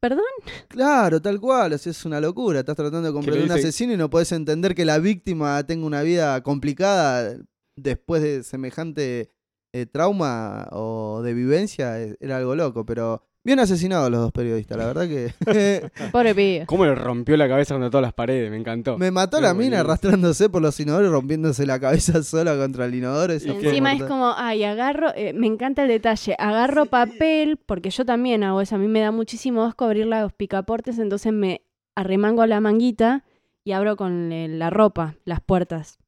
¿Perdón? 0.00 0.24
claro, 0.68 1.20
tal 1.20 1.40
cual, 1.40 1.72
o 1.72 1.78
sea, 1.78 1.90
es 1.90 2.04
una 2.04 2.20
locura. 2.20 2.60
Estás 2.60 2.76
tratando 2.76 3.08
de 3.08 3.12
comprender 3.12 3.44
un 3.44 3.50
asesino 3.50 3.92
y 3.92 3.96
no 3.96 4.08
podés 4.08 4.30
entender 4.32 4.74
que 4.76 4.84
la 4.84 4.98
víctima 5.00 5.64
tenga 5.66 5.86
una 5.86 6.02
vida 6.02 6.40
complicada 6.42 7.36
después 7.76 8.22
de 8.22 8.44
semejante 8.44 9.32
eh, 9.72 9.86
trauma 9.86 10.68
o 10.72 11.20
de 11.22 11.34
vivencia. 11.34 11.98
Era 12.20 12.36
algo 12.36 12.54
loco, 12.54 12.86
pero 12.86 13.24
bien 13.48 13.60
asesinados 13.60 14.10
los 14.10 14.20
dos 14.20 14.30
periodistas, 14.30 14.76
la 14.76 14.84
verdad 14.84 15.08
que 15.08 15.32
Pobre 16.12 16.34
pibe. 16.34 16.66
¿Cómo 16.66 16.84
le 16.84 16.94
rompió 16.94 17.34
la 17.38 17.48
cabeza 17.48 17.74
contra 17.74 17.88
todas 17.88 18.02
las 18.02 18.12
paredes? 18.12 18.50
Me 18.50 18.58
encantó. 18.58 18.98
me 18.98 19.10
mató 19.10 19.40
la 19.40 19.54
mina 19.54 19.80
arrastrándose 19.80 20.50
por 20.50 20.60
los 20.60 20.78
inodoros, 20.78 21.10
rompiéndose 21.10 21.64
la 21.64 21.80
cabeza 21.80 22.22
sola 22.22 22.58
contra 22.58 22.84
el 22.84 22.94
inodoro. 22.94 23.32
Encima 23.32 23.94
es 23.94 24.02
como, 24.02 24.34
ay, 24.36 24.64
agarro, 24.64 25.12
eh, 25.14 25.32
me 25.32 25.46
encanta 25.46 25.82
el 25.82 25.88
detalle, 25.88 26.36
agarro 26.38 26.84
papel, 26.84 27.56
porque 27.56 27.88
yo 27.88 28.04
también 28.04 28.44
hago 28.44 28.60
eso, 28.60 28.74
a 28.74 28.78
mí 28.78 28.86
me 28.86 29.00
da 29.00 29.12
muchísimo 29.12 29.64
asco 29.64 29.86
abrir 29.86 30.04
los 30.04 30.30
picaportes, 30.34 30.98
entonces 30.98 31.32
me 31.32 31.62
arremango 31.94 32.44
la 32.44 32.60
manguita 32.60 33.24
y 33.64 33.72
abro 33.72 33.96
con 33.96 34.30
eh, 34.30 34.48
la 34.48 34.68
ropa 34.68 35.14
las 35.24 35.40
puertas. 35.40 35.98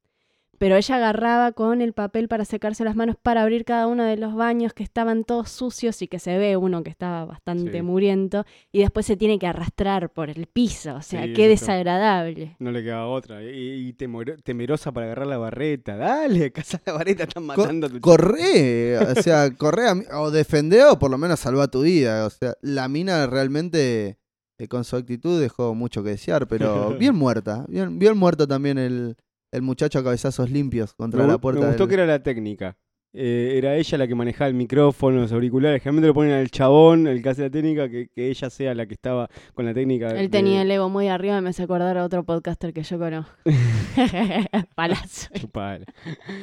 Pero 0.60 0.76
ella 0.76 0.96
agarraba 0.96 1.52
con 1.52 1.80
el 1.80 1.94
papel 1.94 2.28
para 2.28 2.44
secarse 2.44 2.84
las 2.84 2.94
manos 2.94 3.16
para 3.20 3.40
abrir 3.40 3.64
cada 3.64 3.86
uno 3.86 4.04
de 4.04 4.18
los 4.18 4.34
baños 4.34 4.74
que 4.74 4.82
estaban 4.82 5.24
todos 5.24 5.48
sucios 5.50 6.02
y 6.02 6.06
que 6.06 6.18
se 6.18 6.36
ve 6.36 6.58
uno 6.58 6.82
que 6.82 6.90
estaba 6.90 7.24
bastante 7.24 7.72
Sí. 7.78 7.82
muriento 7.82 8.44
y 8.70 8.80
después 8.80 9.06
se 9.06 9.16
tiene 9.16 9.38
que 9.38 9.46
arrastrar 9.46 10.12
por 10.12 10.28
el 10.28 10.46
piso, 10.46 10.96
o 10.96 11.00
sea, 11.02 11.24
Sí, 11.24 11.32
qué 11.32 11.48
desagradable. 11.48 12.56
No 12.58 12.72
le 12.72 12.82
quedaba 12.82 13.06
otra. 13.06 13.42
Y, 13.42 13.88
y 13.88 13.92
temor- 13.94 14.40
temerosa 14.42 14.92
para 14.92 15.06
agarrar 15.06 15.28
la 15.28 15.38
barreta. 15.38 15.96
Dale, 15.96 16.52
caza 16.52 16.78
la 16.84 16.92
barreta, 16.92 17.24
están 17.24 17.46
Co- 17.46 17.56
matando 17.56 17.86
a 17.86 17.90
tu 17.90 18.00
Corre, 18.02 18.98
o 18.98 19.14
sea, 19.22 19.50
corre 19.56 19.88
a 19.88 19.94
mi- 19.94 20.04
o 20.12 20.30
defende 20.30 20.84
o 20.84 20.98
por 20.98 21.10
lo 21.10 21.16
menos 21.16 21.40
salva 21.40 21.68
tu 21.68 21.80
vida. 21.82 22.26
O 22.26 22.30
sea, 22.30 22.52
la 22.60 22.86
mina 22.88 23.26
realmente 23.26 24.18
eh, 24.58 24.68
con 24.68 24.84
su 24.84 24.96
actitud 24.96 25.40
dejó 25.40 25.74
mucho 25.74 26.02
que 26.04 26.10
desear, 26.10 26.46
pero 26.46 26.90
bien 26.98 27.14
muerta. 27.16 27.64
Bien, 27.68 27.98
bien 27.98 28.14
muerto 28.18 28.46
también 28.46 28.76
el, 28.76 29.16
el 29.52 29.62
muchacho 29.62 29.98
a 29.98 30.04
cabezazos 30.04 30.50
limpios 30.50 30.94
contra 30.94 31.22
Me, 31.22 31.28
la 31.32 31.38
puerta. 31.38 31.60
me 31.60 31.66
gustó 31.68 31.84
del- 31.84 31.88
que 31.88 31.94
era 31.94 32.06
la 32.06 32.22
técnica. 32.22 32.76
Eh, 33.12 33.54
era 33.56 33.76
ella 33.76 33.98
la 33.98 34.06
que 34.06 34.14
manejaba 34.14 34.46
el 34.48 34.54
micrófono, 34.54 35.20
los 35.22 35.32
auriculares. 35.32 35.82
Generalmente 35.82 36.06
lo 36.08 36.14
ponen 36.14 36.32
al 36.32 36.48
chabón, 36.50 37.08
el 37.08 37.22
que 37.22 37.28
hace 37.30 37.42
la 37.42 37.50
técnica, 37.50 37.88
que, 37.88 38.08
que 38.08 38.28
ella 38.30 38.48
sea 38.50 38.72
la 38.74 38.86
que 38.86 38.94
estaba 38.94 39.28
con 39.54 39.64
la 39.66 39.74
técnica. 39.74 40.10
Él 40.10 40.16
de- 40.16 40.28
tenía 40.28 40.62
el 40.62 40.70
ego 40.70 40.88
muy 40.88 41.08
arriba 41.08 41.36
y 41.38 41.40
me 41.42 41.50
hace 41.50 41.64
acordar 41.64 41.98
a 41.98 42.04
otro 42.04 42.22
podcaster 42.24 42.72
que 42.72 42.82
yo 42.84 42.98
conozco. 42.98 43.32
Palazo. 44.74 45.28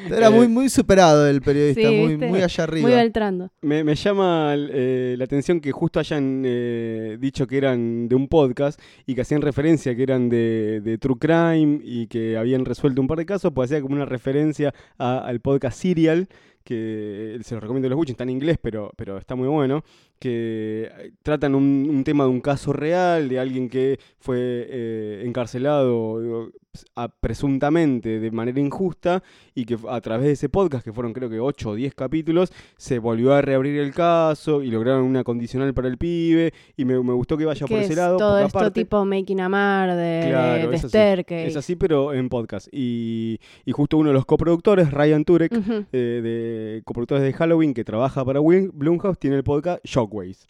Era 0.09 0.28
Eh, 0.28 0.32
muy, 0.32 0.47
muy 0.47 0.70
superado 0.70 1.28
el 1.28 1.41
periodista, 1.41 1.89
Sí, 1.89 1.95
muy, 1.95 2.18
muy 2.18 2.41
allá 2.41 2.63
arriba. 2.63 2.88
Muy 2.88 2.95
Beltrando. 2.97 3.51
Me, 3.61 3.84
me 3.84 3.95
llama 3.95 4.53
eh, 4.57 5.15
la 5.18 5.24
atención 5.26 5.59
que 5.59 5.72
justo 5.72 5.99
hayan 5.99 6.43
eh, 6.45 7.18
dicho 7.20 7.47
que 7.47 7.57
eran 7.57 8.07
de 8.07 8.15
un 8.15 8.28
podcast 8.28 8.80
y 9.05 9.15
que 9.15 9.22
hacían 9.22 9.41
referencia 9.41 9.95
que 9.95 10.03
eran 10.03 10.30
de, 10.30 10.82
de 10.84 10.97
True 10.97 11.18
Crime 11.20 11.80
y 11.84 12.07
que 12.07 12.38
habían 12.38 12.65
resuelto 12.65 13.01
un 13.01 13.07
par 13.07 13.18
de 13.20 13.26
casos, 13.26 13.51
pues 13.53 13.72
hacía 13.72 13.82
como 13.82 13.95
una 13.95 14.05
referencia 14.05 14.74
a- 14.97 15.20
al 15.20 15.39
podcast 15.39 15.80
Serial, 15.80 16.28
que 16.68 17.39
se 17.43 17.55
los 17.55 17.61
recomiendo 17.61 17.86
que 17.86 17.89
lo 17.91 17.95
escuchen, 17.95 18.13
está 18.13 18.24
en 18.26 18.32
inglés, 18.32 18.57
pero, 18.61 18.91
pero 18.97 19.18
está 19.18 19.36
muy 19.36 19.47
bueno, 19.47 19.84
que 20.20 20.89
eh, 20.99 21.11
tratan 21.24 21.55
un, 21.55 21.88
un 21.89 22.03
tema 22.03 22.24
de 22.26 22.30
un 22.30 22.41
caso 22.41 22.74
real, 22.74 23.30
de 23.30 23.39
alguien 23.39 23.70
que 23.70 23.99
fue 24.20 24.38
eh, 24.39 25.24
encarcelado 25.26 26.22
digo, 26.22 26.49
a- 26.95 27.07
presuntamente 27.09 28.20
de 28.20 28.32
manera 28.32 28.59
injusta 28.59 29.24
y 29.55 29.65
que 29.65 29.78
a 29.89 30.01
través 30.01 30.26
de 30.28 30.32
ese 30.34 30.49
podcast, 30.49 30.84
que 30.84 30.93
fueron 30.93 31.13
creo 31.13 31.30
que 31.30 31.39
8 31.39 31.70
o 31.72 31.76
10 31.76 31.95
capítulos, 31.95 32.51
se 32.78 32.99
volvió 32.99 33.34
a 33.34 33.41
reabrir 33.41 33.80
el 33.80 33.93
caso 33.93 34.61
y 34.61 34.70
lograron 34.70 35.03
una 35.03 35.24
condicional 35.24 35.74
para 35.74 35.88
el 35.88 35.97
pibe 35.97 36.53
y 36.76 36.86
me, 36.86 37.01
me 37.01 37.13
gustó 37.13 37.38
que 37.38 37.45
vaya 37.45 37.65
por 37.65 37.70
Que 37.78 37.84
ese 37.84 37.93
es 37.93 37.97
lado. 37.97 38.18
todo 38.18 38.39
esto 38.39 38.72
tipo 38.72 39.05
Making 39.05 39.41
a 39.41 39.49
Mar 39.49 39.95
de, 39.95 40.26
Claro, 40.28 40.70
de 40.70 40.76
es 40.76 40.82
así. 40.84 40.89
Staircase. 40.89 41.47
Es 41.47 41.55
así, 41.55 41.76
pero 41.76 42.13
en 42.13 42.30
podcast. 42.30 42.68
Y, 42.72 43.39
y 43.65 43.72
justo 43.72 43.97
uno 43.97 44.09
de 44.09 44.13
los 44.13 44.26
coproductores, 44.26 44.91
Ryan 44.91 45.24
Turek, 45.26 45.51
eh, 45.91 45.97
de 46.24 46.82
coproductores 46.86 47.24
de 47.24 47.34
Halloween, 47.34 47.74
que 47.74 47.84
trabaja 47.84 48.24
para 48.26 48.39
Blumhouse, 48.74 49.18
tiene 49.18 49.36
el 49.38 49.43
podcast 49.43 49.80
Shockways. 50.08 50.47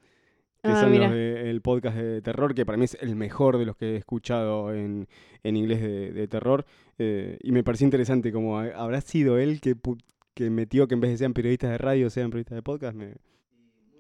que 0.64 0.70
Ah, 0.72 0.82
son 0.82 0.98
los 1.00 1.12
del 1.12 1.62
podcast 1.62 1.96
de 1.98 2.22
terror, 2.22 2.54
que 2.56 2.66
para 2.66 2.78
mí 2.78 2.86
es 2.86 2.98
el 3.00 3.16
mejor 3.16 3.58
de 3.58 3.66
los 3.66 3.78
que 3.78 3.94
he 3.94 3.96
escuchado 3.98 4.74
en, 4.74 5.08
en 5.44 5.56
inglés 5.56 5.82
de, 5.82 6.12
de 6.12 6.28
terror. 6.28 6.66
eh, 7.00 7.38
y 7.44 7.52
me 7.52 7.64
pareció 7.64 7.86
interesante 7.86 8.32
como 8.32 8.58
ha- 8.60 8.72
habrá 8.76 9.00
sido 9.02 9.38
él 9.38 9.62
que, 9.62 9.76
que 10.34 10.50
metió 10.50 10.88
que 10.88 10.96
en 10.96 11.02
vez 11.02 11.12
de 11.12 11.18
sean 11.18 11.34
periodistas 11.34 11.70
de 11.72 11.78
radio, 11.78 12.10
sean 12.10 12.32
periodistas 12.32 12.56
de 12.56 12.64
podcast. 12.64 12.96
Me, 12.98 13.14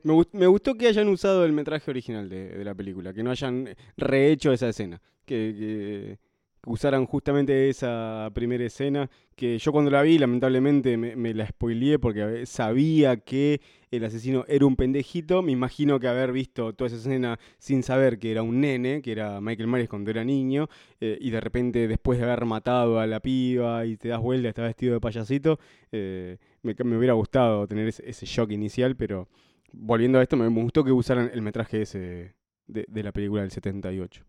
me, 0.03 0.13
gust- 0.13 0.33
me 0.33 0.47
gustó 0.47 0.75
que 0.75 0.87
hayan 0.87 1.07
usado 1.09 1.45
el 1.45 1.51
metraje 1.53 1.91
original 1.91 2.27
de, 2.27 2.49
de 2.49 2.63
la 2.65 2.73
película, 2.73 3.13
que 3.13 3.23
no 3.23 3.29
hayan 3.31 3.69
rehecho 3.95 4.51
esa 4.51 4.67
escena, 4.69 4.99
que 5.25 6.17
usaran 6.65 7.05
justamente 7.05 7.69
esa 7.69 8.29
primera 8.33 8.65
escena, 8.65 9.09
que 9.35 9.57
yo 9.57 9.71
cuando 9.71 9.91
la 9.91 10.01
vi 10.01 10.17
lamentablemente 10.17 10.97
me, 10.97 11.33
la 11.33 11.47
spoileé 11.47 11.99
porque 11.99 12.45
sabía 12.45 13.17
que 13.17 13.61
el 13.91 14.03
asesino 14.03 14.43
era 14.47 14.65
un 14.65 14.75
pendejito, 14.75 15.41
me 15.41 15.51
imagino 15.51 15.99
que 15.99 16.07
haber 16.07 16.31
visto 16.31 16.73
toda 16.73 16.87
esa 16.87 16.97
escena 16.97 17.39
sin 17.57 17.83
saber 17.83 18.19
que 18.19 18.31
era 18.31 18.41
un 18.41 18.59
nene, 18.59 19.01
que 19.01 19.11
era 19.11 19.39
Michael 19.39 19.67
Myers 19.67 19.89
cuando 19.89 20.11
era 20.11 20.23
niño, 20.23 20.67
eh, 20.99 21.17
y 21.21 21.29
de 21.29 21.39
repente 21.39 21.87
después 21.87 22.19
de 22.19 22.25
haber 22.25 22.45
matado 22.45 22.99
a 22.99 23.07
la 23.07 23.19
piba 23.21 23.85
y 23.85 23.95
te 23.95 24.09
das 24.09 24.19
vuelta, 24.19 24.49
está 24.49 24.63
vestido 24.63 24.93
de 24.93 24.99
payasito, 24.99 25.59
eh, 25.91 26.37
me, 26.63 26.75
me 26.83 26.97
hubiera 26.97 27.13
gustado 27.13 27.67
tener 27.67 27.87
ese, 27.87 28.25
shock 28.25 28.51
inicial, 28.51 28.95
pero 28.95 29.29
volviendo 29.71 30.19
a 30.19 30.23
esto, 30.23 30.35
me, 30.35 30.47
gustó 30.47 30.83
que 30.83 30.91
usaran 30.91 31.29
el 31.33 31.41
metraje 31.41 31.83
ese 31.83 32.35
de, 32.67 32.85
de 32.87 33.03
la 33.03 33.13
película 33.13 33.41
del 33.41 33.51
78. 33.51 34.25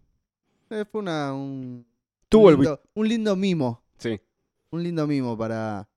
Eh, 0.71 0.85
fue 0.91 1.01
una, 1.01 1.33
un, 1.33 1.87
Tuvo 2.29 2.49
un, 2.49 2.53
el... 2.53 2.57
lindo, 2.61 2.81
un 2.95 3.09
lindo 3.09 3.37
mimo. 3.37 3.83
Sí. 3.99 4.21
Un 4.71 4.83
lindo 4.83 5.07
mimo 5.07 5.37
para, 5.37 5.89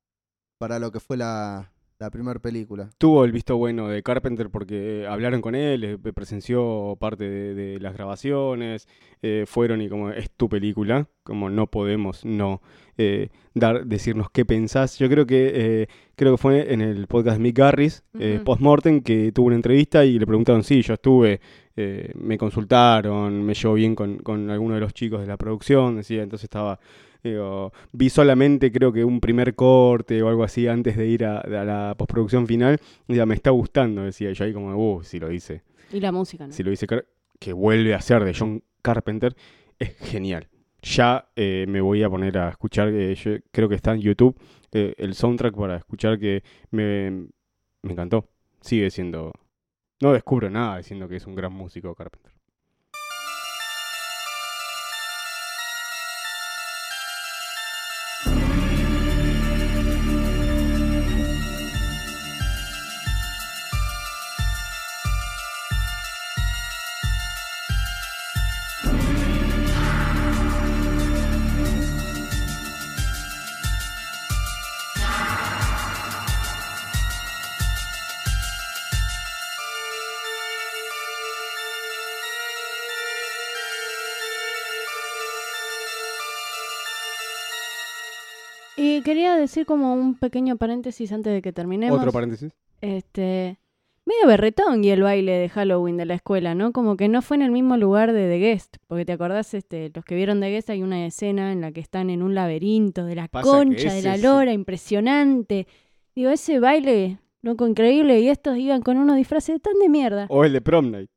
para 0.58 0.80
lo 0.80 0.92
que 0.92 1.00
fue 1.00 1.18
la, 1.18 1.72
la 2.00 2.10
primera 2.10 2.40
película. 2.40 2.90
Tuvo 2.98 3.26
el 3.26 3.32
visto 3.32 3.58
bueno 3.58 3.90
de 3.90 4.02
Carpenter 4.02 4.50
porque 4.50 5.02
eh, 5.02 5.08
hablaron 5.08 5.42
con 5.42 5.56
él, 5.56 5.84
eh, 5.84 5.98
presenció 6.14 6.98
parte 7.00 7.30
de, 7.30 7.54
de 7.54 7.80
las 7.80 7.94
grabaciones, 7.94 8.88
eh, 9.22 9.44
fueron 9.46 9.82
y 9.82 9.90
como 9.90 10.10
es 10.10 10.32
tu 10.32 10.48
película, 10.48 11.08
como 11.24 11.50
no 11.50 11.68
podemos 11.68 12.24
no 12.26 12.62
eh, 12.98 13.30
dar 13.54 13.86
decirnos 13.86 14.30
qué 14.32 14.46
pensás. 14.46 14.98
Yo 15.00 15.10
creo 15.10 15.26
que 15.26 15.52
eh, 15.54 15.88
creo 16.16 16.34
que 16.34 16.38
fue 16.42 16.74
en 16.74 16.82
el 16.82 17.08
podcast 17.08 17.38
de 17.38 17.44
Mick 17.44 17.58
Garris, 17.58 18.04
eh. 18.18 18.40
Postmortem, 18.44 19.02
que 19.02 19.32
tuvo 19.32 19.48
una 19.48 19.56
entrevista 19.58 20.06
y 20.06 20.18
le 20.18 20.26
preguntaron, 20.26 20.64
sí, 20.64 20.82
yo 20.82 20.94
estuve, 20.94 21.42
eh, 21.76 22.12
me 22.16 22.38
consultaron, 22.38 23.44
me 23.44 23.54
llevo 23.54 23.74
bien 23.76 23.96
con, 23.96 24.18
con 24.20 24.50
algunos 24.50 24.76
de 24.76 24.82
los 24.82 24.94
chicos 24.94 25.22
de 25.22 25.28
la 25.28 25.38
producción, 25.38 25.98
decía, 25.98 26.24
entonces 26.24 26.46
estaba... 26.46 26.80
digo, 27.24 27.72
vi 27.92 28.10
solamente 28.10 28.72
creo 28.72 28.92
que 28.92 29.06
un 29.06 29.20
primer 29.20 29.54
corte 29.56 30.22
o 30.24 30.30
algo 30.30 30.44
así 30.44 30.68
antes 30.68 30.98
de 30.98 31.06
ir 31.08 31.24
a, 31.26 31.40
a 31.40 31.64
la 31.66 31.96
postproducción 31.98 32.48
final. 32.48 32.80
Y 33.08 33.16
ya 33.16 33.26
me 33.26 33.36
está 33.36 33.52
gustando, 33.52 34.04
decía 34.04 34.32
yo 34.32 34.44
ahí 34.46 34.54
como, 34.54 34.76
uh, 34.76 35.04
si 35.04 35.20
lo 35.20 35.30
dice, 35.30 35.62
Y 35.94 36.00
la 36.00 36.12
música, 36.12 36.48
¿no? 36.48 36.54
si 36.54 36.64
lo 36.64 36.72
Car- 36.88 37.06
que 37.40 37.54
vuelve 37.54 37.94
a 37.94 38.02
ser 38.02 38.24
de 38.24 38.34
John 38.34 38.64
Carpenter, 38.82 39.36
es 39.80 39.96
genial. 40.00 40.48
Ya 40.84 41.30
eh, 41.36 41.66
me 41.68 41.80
voy 41.80 42.02
a 42.02 42.10
poner 42.10 42.38
a 42.40 42.50
escuchar, 42.50 42.90
eh, 42.90 43.14
yo 43.16 43.34
creo 43.52 43.70
que 43.70 43.76
está 43.76 43.94
en 43.94 44.02
YouTube, 44.02 44.36
eh, 44.72 44.96
el 44.98 45.14
soundtrack 45.14 45.56
para 45.56 45.78
escuchar 45.78 46.18
que 46.18 46.44
me, 46.72 47.12
me 47.84 47.92
encantó. 47.92 48.28
Sigue 48.62 48.90
siendo, 48.90 49.32
no 50.02 50.14
descubro 50.14 50.50
nada 50.50 50.78
diciendo 50.78 51.08
que 51.08 51.16
es 51.18 51.26
un 51.28 51.36
gran 51.36 51.54
músico 51.54 51.96
Carpenter. 51.96 52.41
Decir 89.52 89.66
como 89.66 89.94
un 89.94 90.16
pequeño 90.16 90.56
paréntesis 90.58 91.12
antes 91.12 91.34
de 91.34 91.42
que 91.42 91.52
terminemos. 91.54 91.98
Otro 92.00 92.12
paréntesis. 92.12 92.52
Este, 92.82 93.60
medio 94.06 94.28
berretón 94.28 94.84
y 94.84 94.90
el 94.90 95.04
baile 95.04 95.34
de 95.34 95.50
Halloween 95.50 95.98
de 95.98 96.06
la 96.06 96.16
escuela, 96.16 96.56
¿no? 96.56 96.72
Como 96.72 96.98
que 96.98 97.08
no 97.08 97.22
fue 97.22 97.38
en 97.38 97.44
el 97.44 97.52
mismo 97.52 97.78
lugar 97.78 98.12
de 98.14 98.28
The 98.30 98.40
Guest, 98.40 98.78
porque 98.88 99.06
te 99.06 99.12
acordás, 99.14 99.54
este, 99.54 99.92
los 99.94 100.04
que 100.04 100.16
vieron 100.16 100.40
The 100.40 100.50
Guest 100.50 100.70
hay 100.72 100.82
una 100.82 101.06
escena 101.06 101.52
en 101.52 101.62
la 101.62 101.72
que 101.72 101.82
están 101.82 102.10
en 102.10 102.24
un 102.24 102.34
laberinto 102.34 103.06
de 103.06 103.16
la 103.16 103.28
Pasa 103.28 103.50
concha 103.50 103.94
de 103.94 104.02
la 104.02 104.18
lora, 104.18 104.52
impresionante. 104.54 105.68
Digo, 106.16 106.30
ese 106.32 106.60
baile, 106.60 107.20
loco, 107.42 107.68
increíble, 107.68 108.20
y 108.20 108.30
estos 108.30 108.58
iban 108.58 108.82
con 108.82 108.98
unos 108.98 109.16
disfraces 109.16 109.62
tan 109.62 109.74
de 109.80 109.90
mierda. 109.90 110.26
O 110.30 110.44
el 110.46 110.54
de 110.54 110.62
Prom 110.62 110.92
Night. 110.92 111.10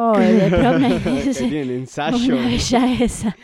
Oh, 0.00 0.14
el 0.16 0.38
de 0.38 0.56
prom 0.56 0.80
night 0.80 1.04
ensayo. 1.06 2.36
Una 2.36 2.46
bella 2.46 2.92
esa. 3.02 3.36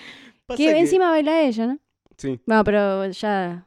Pasa 0.47 0.57
Que 0.57 0.67
que- 0.73 0.79
encima 0.79 1.11
baila 1.11 1.41
ella, 1.43 1.67
¿no? 1.67 1.79
Sí. 2.17 2.39
No, 2.47 2.63
pero 2.63 3.11
ya 3.11 3.67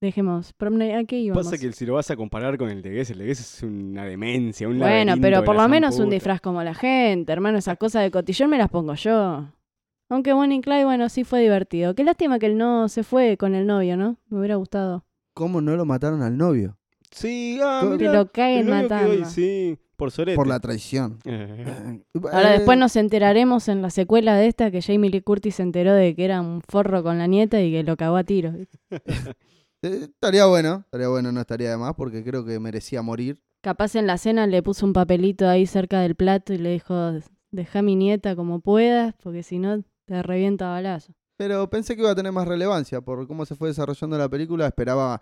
dejemos. 0.00 0.54
¿a 0.58 1.04
qué 1.04 1.18
íbamos? 1.18 1.44
Pasa 1.44 1.58
que 1.58 1.72
si 1.72 1.86
lo 1.86 1.94
vas 1.94 2.10
a 2.10 2.16
comparar 2.16 2.56
con 2.58 2.70
el 2.70 2.82
de 2.82 2.90
Guess, 2.90 3.10
el 3.10 3.18
de 3.18 3.26
Guess 3.26 3.40
es 3.40 3.62
una 3.62 4.04
demencia, 4.04 4.68
un 4.68 4.78
Bueno, 4.78 5.14
pero 5.20 5.44
por 5.44 5.56
lo 5.56 5.68
menos 5.68 5.98
un 5.98 6.10
disfraz 6.10 6.40
como 6.40 6.62
la 6.62 6.74
gente, 6.74 7.32
hermano. 7.32 7.58
Esas 7.58 7.78
cosas 7.78 8.02
de 8.02 8.10
cotillón 8.10 8.50
me 8.50 8.58
las 8.58 8.68
pongo 8.70 8.94
yo. 8.94 9.48
Aunque 10.10 10.32
Bonnie 10.32 10.58
y 10.58 10.60
Clyde, 10.62 10.84
bueno, 10.84 11.08
sí 11.08 11.24
fue 11.24 11.40
divertido. 11.40 11.94
Qué 11.94 12.02
lástima 12.02 12.38
que 12.38 12.46
él 12.46 12.56
no 12.56 12.88
se 12.88 13.02
fue 13.02 13.36
con 13.36 13.54
el 13.54 13.66
novio, 13.66 13.96
¿no? 13.96 14.16
Me 14.30 14.38
hubiera 14.38 14.56
gustado. 14.56 15.04
¿Cómo 15.34 15.60
no 15.60 15.76
lo 15.76 15.84
mataron 15.84 16.22
al 16.22 16.36
novio? 16.36 16.78
Sí, 17.10 17.58
ah, 17.62 17.82
mirá, 17.84 18.12
lo 18.12 18.30
ahí, 18.34 18.64
matando. 18.64 19.24
sí, 19.26 19.78
por 19.96 20.10
sorete. 20.10 20.36
Por 20.36 20.46
la 20.46 20.60
traición. 20.60 21.18
Eh, 21.26 22.00
Ahora 22.32 22.54
Eh, 22.54 22.58
después 22.58 22.78
nos 22.78 22.96
enteraremos 22.96 23.68
en 23.68 23.82
la 23.82 23.90
secuela 23.90 24.36
de 24.36 24.46
esta 24.46 24.70
que 24.70 24.80
Jamie 24.82 25.10
Lee 25.10 25.20
Curtis 25.20 25.56
se 25.56 25.62
enteró 25.62 25.92
de 25.94 26.14
que 26.14 26.24
era 26.24 26.40
un 26.40 26.62
forro 26.62 27.02
con 27.02 27.18
la 27.18 27.26
nieta 27.26 27.60
y 27.60 27.70
que 27.70 27.82
lo 27.82 27.96
cagó 27.96 28.16
a 28.16 28.24
tiros. 28.24 28.54
eh, 29.82 30.08
estaría 30.10 30.46
bueno, 30.46 30.82
estaría 30.84 31.08
bueno, 31.08 31.32
no 31.32 31.40
estaría 31.40 31.70
de 31.70 31.76
más, 31.76 31.94
porque 31.94 32.24
creo 32.24 32.44
que 32.44 32.58
merecía 32.60 33.02
morir. 33.02 33.40
Capaz 33.62 33.94
en 33.96 34.06
la 34.06 34.18
cena 34.18 34.46
le 34.46 34.62
puso 34.62 34.86
un 34.86 34.92
papelito 34.92 35.48
ahí 35.48 35.66
cerca 35.66 36.00
del 36.00 36.14
plato 36.14 36.52
y 36.52 36.58
le 36.58 36.70
dijo, 36.70 37.12
deja 37.50 37.78
a 37.80 37.82
mi 37.82 37.96
nieta 37.96 38.36
como 38.36 38.60
puedas, 38.60 39.14
porque 39.22 39.42
si 39.42 39.58
no 39.58 39.82
te 40.06 40.22
reviento 40.22 40.64
a 40.64 40.70
balazo. 40.70 41.12
Pero 41.36 41.68
pensé 41.70 41.94
que 41.94 42.02
iba 42.02 42.10
a 42.10 42.14
tener 42.14 42.32
más 42.32 42.48
relevancia 42.48 43.00
por 43.00 43.26
cómo 43.28 43.44
se 43.46 43.54
fue 43.54 43.68
desarrollando 43.68 44.16
la 44.18 44.28
película. 44.28 44.66
Esperaba 44.66 45.20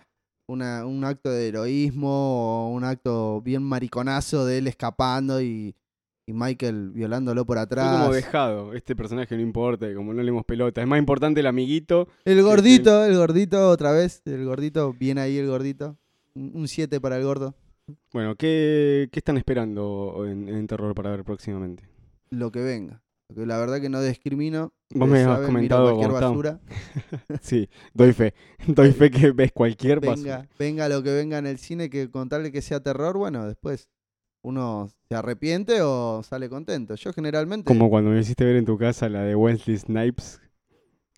una- 0.48 0.86
un 0.86 1.04
acto 1.04 1.28
de 1.30 1.48
heroísmo 1.48 2.68
o 2.68 2.70
un 2.72 2.84
acto 2.84 3.40
bien 3.42 3.62
mariconazo 3.62 4.46
de 4.46 4.58
él 4.58 4.66
escapando 4.68 5.40
y, 5.42 5.74
y 6.26 6.32
Michael 6.32 6.90
violándolo 6.90 7.46
por 7.46 7.56
atrás. 7.56 8.00
como 8.00 8.12
dejado, 8.12 8.74
este 8.74 8.96
personaje 8.96 9.36
no 9.36 9.42
importa, 9.42 9.92
como 9.94 10.12
no 10.12 10.20
le 10.22 10.30
dimos 10.30 10.44
pelota. 10.44 10.80
Es 10.82 10.88
más 10.88 10.98
importante 10.98 11.40
el 11.40 11.46
amiguito. 11.46 12.08
El 12.24 12.42
gordito, 12.42 13.04
el 13.04 13.16
gordito 13.16 13.70
otra 13.70 13.92
vez. 13.92 14.22
El 14.24 14.44
gordito, 14.44 14.92
bien 14.92 15.18
ahí 15.18 15.38
el 15.38 15.46
gordito. 15.46 15.96
Un 16.34 16.66
7 16.66 17.00
para 17.00 17.16
el 17.16 17.24
gordo. 17.24 17.54
Bueno, 18.12 18.34
¿qué, 18.34 19.08
qué 19.12 19.20
están 19.20 19.36
esperando 19.36 20.24
en, 20.26 20.48
en 20.48 20.66
terror 20.66 20.92
para 20.94 21.10
ver 21.10 21.22
próximamente? 21.22 21.88
Lo 22.30 22.50
que 22.50 22.60
venga. 22.60 23.00
Porque 23.28 23.46
la 23.46 23.58
verdad 23.58 23.80
que 23.80 23.88
no 23.88 24.02
discrimino. 24.02 24.72
Vos 24.90 25.08
me 25.08 25.22
has 25.22 25.46
comentado 25.46 25.94
cualquier 25.94 26.12
basura. 26.12 26.60
Sí, 27.40 27.68
doy 27.94 28.12
fe. 28.12 28.34
Doy 28.66 28.90
fe 28.92 29.10
que 29.10 29.30
ves 29.30 29.52
cualquier. 29.52 30.00
Venga, 30.00 30.48
venga 30.58 30.88
lo 30.88 31.02
que 31.04 31.12
venga 31.12 31.38
en 31.38 31.46
el 31.46 31.58
cine, 31.58 31.88
que 31.88 32.10
contarle 32.10 32.50
que 32.50 32.62
sea 32.62 32.80
terror, 32.80 33.16
bueno, 33.16 33.46
después 33.46 33.88
uno 34.46 34.88
se 35.08 35.14
arrepiente 35.14 35.80
o 35.82 36.22
sale 36.22 36.48
contento. 36.48 36.94
Yo 36.94 37.12
generalmente. 37.12 37.66
Como 37.66 37.90
cuando 37.90 38.10
me 38.10 38.20
hiciste 38.20 38.44
ver 38.44 38.56
en 38.56 38.64
tu 38.64 38.78
casa 38.78 39.08
la 39.08 39.22
de 39.22 39.34
Wesley 39.34 39.76
Snipes, 39.76 40.40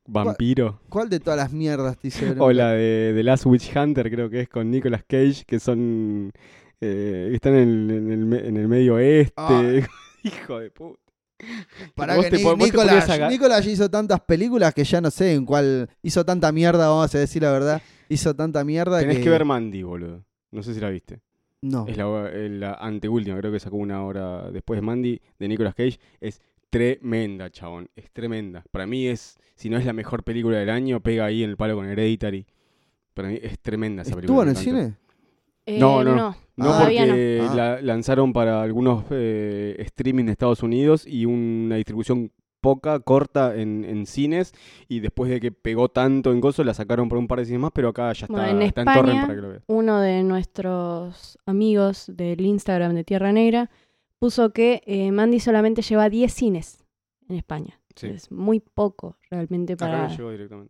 Vampiro. 0.07 0.81
¿Cuál 0.89 1.11
de 1.11 1.21
todas 1.21 1.37
las 1.39 1.53
mierdas 1.53 1.99
te 1.99 2.09
hicieron? 2.09 2.41
O 2.41 2.51
la 2.53 2.71
de 2.73 3.13
The 3.15 3.23
Last 3.23 3.45
Witch 3.47 3.75
Hunter, 3.77 4.11
creo 4.11 4.31
que 4.31 4.41
es 4.41 4.49
con 4.49 4.71
Nicolas 4.71 5.03
Cage, 5.07 5.45
que 5.47 5.61
son. 5.61 6.33
eh, 6.81 7.31
están 7.35 7.55
en, 7.57 7.91
en 7.91 8.11
el, 8.33 8.33
en 8.47 8.57
el 8.57 8.69
medio 8.69 8.95
oeste. 8.95 9.35
Ah. 9.37 9.63
Hijo 10.23 10.59
de 10.61 10.71
puta. 10.71 10.99
Vos 11.97 12.25
que 12.25 12.31
te 12.31 12.37
Ni- 12.39 12.43
po- 12.43 12.51
vos 12.51 12.59
te 12.59 12.65
Nicolas, 12.65 12.87
ponías 13.05 13.11
a 13.11 13.17
ga- 13.19 13.29
Nicolas 13.31 13.65
ya 13.65 13.71
hizo 13.71 13.89
tantas 13.91 14.21
películas 14.23 14.75
que 14.75 14.83
ya 14.85 15.01
no 15.01 15.11
sé 15.11 15.35
en 15.35 15.45
cuál. 15.45 15.89
Hizo 16.03 16.25
tanta 16.25 16.51
mierda, 16.53 16.89
vamos 16.89 17.15
a 17.15 17.19
decir 17.19 17.43
la 17.43 17.53
verdad. 17.53 17.83
Hizo 18.09 18.35
tanta 18.35 18.65
mierda 18.65 18.99
Tenés 19.01 19.19
que. 19.19 19.25
que 19.25 19.31
ver 19.31 19.45
Mandy, 19.45 19.83
boludo. 19.83 20.25
No 20.51 20.63
sé 20.63 20.73
si 20.75 20.81
la 20.81 20.89
viste. 20.89 21.21
No. 21.63 21.87
Es 21.89 21.97
la, 21.97 22.31
es 22.33 22.51
la 22.51 22.75
anteúltima, 22.75 23.37
creo 23.39 23.51
que 23.53 23.59
sacó 23.61 23.77
una 23.77 24.05
hora 24.05 24.51
después 24.51 24.79
de 24.79 24.83
Mandy, 24.87 25.21
de 25.39 25.49
Nicolas 25.49 25.75
Cage. 25.75 25.99
Es 26.21 26.41
tremenda, 26.71 27.51
chabón. 27.51 27.89
Es 27.97 28.11
tremenda. 28.13 28.63
Para 28.71 28.87
mí 28.87 29.07
es, 29.09 29.39
si 29.55 29.69
no 29.69 29.77
es 29.79 29.85
la 29.85 29.93
mejor 29.93 30.23
película 30.23 30.59
del 30.59 30.71
año, 30.71 31.01
pega 31.01 31.25
ahí 31.27 31.43
en 31.43 31.51
el 31.51 31.57
palo 31.57 31.75
con 31.77 31.87
Hereditary. 31.87 32.47
Para 33.15 33.29
mí 33.29 33.39
es 33.43 33.59
tremenda 33.59 34.03
esa 34.03 34.15
película. 34.15 34.51
¿Estuvo 34.53 34.73
en 34.73 34.79
el 34.81 34.87
cine? 34.87 34.97
Eh, 35.67 35.79
No, 35.81 36.05
no, 36.05 36.15
No, 36.15 36.37
no. 36.57 36.79
porque 36.81 37.41
Ah. 37.43 37.55
la 37.55 37.83
lanzaron 37.83 38.33
para 38.33 38.63
algunos 38.63 39.05
eh, 39.11 39.75
streaming 39.81 40.27
de 40.27 40.33
Estados 40.33 40.63
Unidos 40.63 41.07
y 41.07 41.25
una 41.27 41.77
distribución 41.77 42.31
poca, 42.61 42.99
corta 43.01 43.55
en, 43.57 43.85
en 43.85 44.07
cines 44.07 44.53
y 44.89 45.01
después 45.01 45.31
de 45.31 45.41
que 45.41 45.53
pegó 45.53 45.89
tanto 45.89 46.33
en 46.33 46.41
gozo 46.41 46.65
la 46.65 46.75
sacaron 46.75 47.09
por 47.09 47.19
un 47.19 47.29
par 47.29 47.39
de 47.39 47.45
cines 47.47 47.61
más, 47.61 47.73
pero 47.73 47.89
acá 47.89 48.13
ya 48.13 48.27
está, 48.27 48.33
Bueno, 48.33 48.49
en 48.49 48.63
está 48.63 48.83
en 48.83 48.89
España, 48.89 49.23
para 49.23 49.35
que 49.35 49.41
lo 49.43 49.49
veas. 49.51 49.63
uno 49.67 50.01
de 50.01 50.23
nuestros 50.25 51.39
amigos 51.47 52.11
del 52.15 52.41
Instagram 52.41 52.95
de 52.95 53.05
Tierra 53.05 53.33
Negra 53.33 53.71
puso 54.19 54.53
que 54.53 54.83
eh, 54.87 55.13
Mandy 55.13 55.41
solamente 55.41 55.83
lleva 55.83 56.09
10 56.09 56.33
cines 56.33 56.85
en 57.29 57.37
España. 57.37 57.81
Sí. 57.95 58.09
Es 58.09 58.31
muy 58.31 58.61
poco 58.61 59.17
realmente 59.31 59.77
para, 59.77 60.09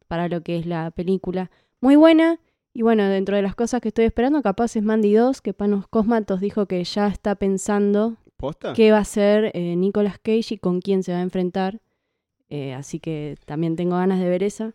para 0.07 0.29
lo 0.29 0.43
que 0.43 0.59
es 0.59 0.67
la 0.67 0.91
película. 0.91 1.51
Muy 1.81 1.97
buena. 1.97 2.41
Y 2.73 2.83
bueno, 2.83 3.05
dentro 3.05 3.37
de 3.37 3.43
las 3.43 3.55
cosas 3.55 3.81
que 3.81 3.89
estoy 3.89 4.05
esperando, 4.05 4.41
capaz 4.41 4.77
es 4.77 4.83
Mandy 4.83 5.13
2, 5.15 5.41
que 5.41 5.53
Panos 5.53 5.89
Cosmatos 5.89 6.41
dijo 6.41 6.67
que 6.67 6.83
ya 6.85 7.09
está 7.09 7.35
pensando 7.35 8.17
¿Posta? 8.39 8.73
qué 8.73 8.91
va 8.93 8.99
a 8.99 9.03
hacer 9.03 9.51
eh, 9.53 9.77
Nicolas 9.77 10.19
Cage 10.19 10.55
y 10.55 10.59
con 10.59 10.81
quién 10.81 11.03
se 11.03 11.13
va 11.13 11.19
a 11.19 11.23
enfrentar. 11.23 11.81
Eh, 12.49 12.73
así 12.73 12.99
que 13.01 13.37
también 13.45 13.77
tengo 13.77 13.97
ganas 13.97 14.21
de 14.21 14.29
ver 14.31 14.43
esa. 14.43 14.75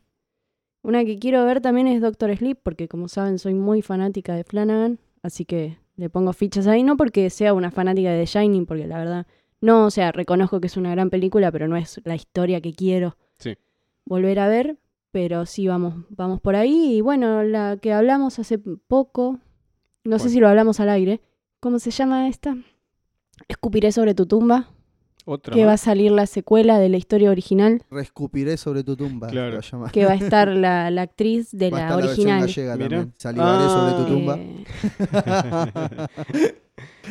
Una 0.83 1.03
que 1.05 1.17
quiero 1.17 1.43
ver 1.45 1.61
también 1.61 1.87
es 1.87 2.01
Doctor 2.01 2.35
Sleep, 2.35 2.59
porque 2.61 2.87
como 2.87 3.07
saben 3.07 3.39
soy 3.39 3.53
muy 3.55 3.81
fanática 3.81 4.35
de 4.35 4.43
Flanagan, 4.43 4.99
así 5.23 5.45
que 5.45 5.77
le 5.95 6.09
pongo 6.09 6.33
fichas 6.33 6.67
ahí, 6.67 6.83
no 6.83 6.97
porque 6.97 7.29
sea 7.29 7.53
una 7.53 7.71
fanática 7.71 8.11
de 8.11 8.19
The 8.19 8.25
Shining, 8.25 8.65
porque 8.65 8.85
la 8.85 8.97
verdad, 8.97 9.27
no, 9.61 9.85
o 9.85 9.91
sea, 9.91 10.11
reconozco 10.11 10.59
que 10.59 10.67
es 10.67 10.75
una 10.77 10.91
gran 10.91 11.09
película, 11.09 11.51
pero 11.51 11.67
no 11.69 11.77
es 11.77 12.01
la 12.03 12.15
historia 12.15 12.59
que 12.61 12.73
quiero 12.73 13.15
Sí. 13.37 13.55
volver 14.05 14.39
a 14.39 14.49
ver, 14.49 14.77
pero 15.11 15.45
sí 15.45 15.67
vamos, 15.67 15.95
vamos 16.09 16.41
por 16.41 16.55
ahí. 16.57 16.97
Y 16.97 17.01
bueno, 17.01 17.43
la 17.43 17.77
que 17.77 17.93
hablamos 17.93 18.37
hace 18.39 18.57
poco, 18.59 19.39
no 20.03 20.19
sé 20.19 20.29
si 20.29 20.39
lo 20.41 20.49
hablamos 20.49 20.79
al 20.81 20.89
aire, 20.89 21.21
¿cómo 21.61 21.79
se 21.79 21.91
llama 21.91 22.27
esta? 22.27 22.57
Escupiré 23.47 23.91
sobre 23.91 24.13
tu 24.13 24.25
tumba 24.25 24.69
Otra 25.25 25.53
que 25.55 25.65
va 25.65 25.73
a 25.73 25.77
salir 25.77 26.11
la 26.11 26.25
secuela 26.25 26.79
de 26.79 26.89
la 26.89 26.97
historia 26.97 27.29
original, 27.31 27.83
Reescupiré 27.89 28.57
sobre 28.57 28.83
tu 28.83 28.95
tumba. 28.97 29.27
Claro. 29.29 29.59
que 29.91 30.05
va 30.05 30.11
a 30.11 30.15
estar 30.15 30.47
la, 30.55 30.91
la 30.91 31.01
actriz 31.03 31.49
de 31.51 31.69
Va 31.69 31.77
la 31.77 31.83
estar 31.85 32.01
versión 32.03 32.27
original. 32.41 32.41
gallega 32.41 32.75
Mira. 32.75 32.89
también. 32.89 33.13
Salivaré 33.17 33.69
sobre 33.69 33.93
tu 33.93 34.05
tumba. 34.13 34.37
Eh, 34.39 36.07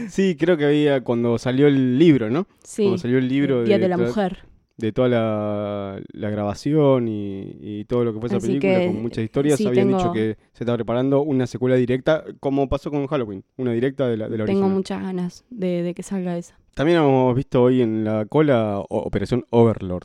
Sí, 0.08 0.36
creo 0.38 0.56
que 0.56 0.64
había 0.64 1.02
cuando 1.04 1.38
salió 1.38 1.66
el 1.68 1.98
libro, 1.98 2.30
¿no? 2.30 2.46
sí, 2.64 2.82
Cuando 2.82 2.98
salió 2.98 3.18
el 3.18 3.28
libro 3.28 3.62
Día 3.64 3.78
de 3.78 3.88
la 3.88 3.96
toda- 3.96 4.08
Mujer. 4.08 4.44
De 4.76 4.92
toda 4.92 5.08
la, 5.08 6.00
la 6.12 6.30
grabación 6.30 7.08
y, 7.08 7.56
y 7.60 7.84
todo 7.84 8.04
lo 8.04 8.12
que 8.14 8.20
fue 8.20 8.26
esa 8.28 8.36
Así 8.38 8.46
película, 8.48 8.80
que, 8.80 8.86
con 8.86 9.02
muchas 9.02 9.24
historias, 9.24 9.58
sí, 9.58 9.66
habían 9.66 9.88
tengo- 9.88 9.98
dicho 9.98 10.12
que 10.12 10.36
se 10.52 10.64
estaba 10.64 10.76
preparando 10.78 11.22
una 11.22 11.46
secuela 11.46 11.76
directa, 11.76 12.24
como 12.40 12.68
pasó 12.68 12.90
con 12.90 13.06
Halloween, 13.06 13.44
una 13.56 13.72
directa 13.72 14.08
de 14.08 14.16
la, 14.16 14.28
de 14.28 14.38
la 14.38 14.44
Tengo 14.44 14.60
original. 14.60 14.70
muchas 14.76 15.02
ganas 15.02 15.44
de, 15.50 15.82
de 15.82 15.94
que 15.94 16.02
salga 16.02 16.36
esa. 16.38 16.58
También 16.74 16.98
hemos 16.98 17.34
visto 17.36 17.62
hoy 17.62 17.82
en 17.82 18.04
la 18.04 18.24
cola 18.26 18.78
o- 18.80 18.86
Operación 18.88 19.44
Overlord. 19.50 20.04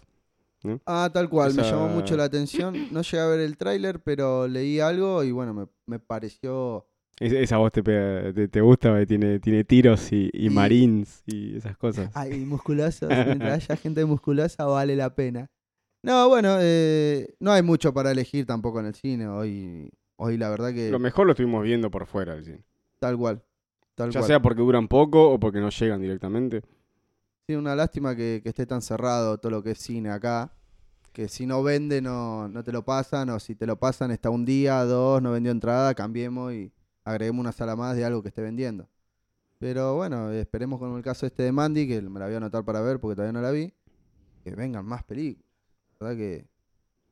Ah, 0.86 1.10
tal 1.14 1.30
cual, 1.30 1.54
me 1.54 1.64
llamó 1.64 1.88
mucho 1.88 2.18
la 2.18 2.26
atención. 2.26 2.76
No 2.92 3.02
llegué 3.02 3.20
a 3.20 3.28
ver 3.28 3.40
el 3.40 3.56
tráiler, 3.58 4.02
pero 4.02 4.48
leí 4.50 4.80
algo 4.82 5.24
y 5.24 5.32
bueno, 5.32 5.54
me, 5.54 5.68
me 5.86 6.00
pareció... 6.00 6.86
Es- 7.20 7.34
esa 7.34 7.58
voz 7.58 7.72
te, 7.72 7.84
pega- 7.84 8.34
te, 8.34 8.48
te 8.48 8.62
gusta, 8.62 9.06
tiene, 9.06 9.40
tiene 9.40 9.64
tiros 9.64 10.12
y, 10.12 10.30
y 10.34 10.48
Y- 10.48 10.50
marines 10.50 11.24
y 11.26 11.58
esas 11.58 11.76
cosas. 11.78 12.12
Ay, 12.14 12.46
musculosos, 12.46 13.10
mientras 13.28 13.64
haya 13.70 13.76
gente 13.76 14.06
musculosa 14.06 14.66
vale 14.66 14.96
la 14.96 15.14
pena. 15.16 15.48
No, 16.04 16.30
bueno, 16.30 16.58
eh, 16.62 17.36
no 17.40 17.52
hay 17.52 17.64
mucho 17.64 17.94
para 17.94 18.12
elegir 18.12 18.46
tampoco 18.46 18.80
en 18.80 18.86
el 18.88 18.96
cine. 18.96 19.28
Hoy, 19.28 19.90
hoy 20.18 20.38
la 20.38 20.50
verdad 20.50 20.72
que 20.74 20.92
Lo 20.92 21.00
mejor 21.00 21.26
lo 21.26 21.32
estuvimos 21.32 21.64
viendo 21.64 21.90
por 21.90 22.06
fuera 22.06 22.36
del 22.36 22.44
cine. 22.46 22.64
tal 23.00 23.18
cual. 23.18 23.44
Tal 23.96 24.12
Ya 24.12 24.20
cual. 24.20 24.28
sea 24.28 24.40
porque 24.42 24.62
duran 24.62 24.88
poco 24.88 25.32
o 25.32 25.40
porque 25.40 25.60
no 25.60 25.70
llegan 25.70 26.00
directamente. 26.00 26.62
Sí, 27.48 27.56
una 27.56 27.76
lástima 27.76 28.16
que, 28.16 28.42
que 28.44 28.50
esté 28.50 28.66
tan 28.68 28.82
cerrado 28.84 29.40
todo 29.40 29.50
lo 29.52 29.64
que 29.64 29.72
es 29.72 29.80
cine 29.80 30.12
acá. 30.12 30.54
Que 31.14 31.28
si 31.30 31.48
no 31.48 31.64
vende, 31.64 32.00
no, 32.00 32.48
no 32.48 32.64
te 32.64 32.72
lo 32.72 32.86
pasan. 32.86 33.30
O 33.32 33.40
si 33.40 33.56
te 33.56 33.66
lo 33.66 33.80
pasan, 33.80 34.12
está 34.12 34.30
un 34.30 34.46
día, 34.46 34.84
dos, 34.86 35.20
no 35.22 35.32
vendió 35.32 35.52
entrada, 35.52 35.96
cambiemos 35.96 36.54
y 36.54 36.72
agreguemos 37.08 37.40
una 37.40 37.52
sala 37.52 37.76
más 37.76 37.96
de 37.96 38.04
algo 38.06 38.22
que 38.22 38.30
esté 38.30 38.42
vendiendo. 38.42 38.88
Pero 39.60 39.96
bueno, 39.96 40.30
esperemos 40.32 40.80
con 40.80 40.96
el 40.96 41.04
caso 41.04 41.26
este 41.26 41.44
de 41.44 41.52
Mandy, 41.52 41.88
que 41.88 42.02
me 42.02 42.20
la 42.20 42.26
voy 42.26 42.36
a 42.36 42.38
anotar 42.38 42.64
para 42.64 42.82
ver 42.82 43.00
porque 43.00 43.16
todavía 43.16 43.34
no 43.34 43.42
la 43.42 43.52
vi. 43.52 43.74
Que 44.44 44.52
vengan 44.52 44.86
más 44.86 45.04
películas. 45.04 45.46
La 46.00 46.08
verdad 46.08 46.20
que 46.20 46.46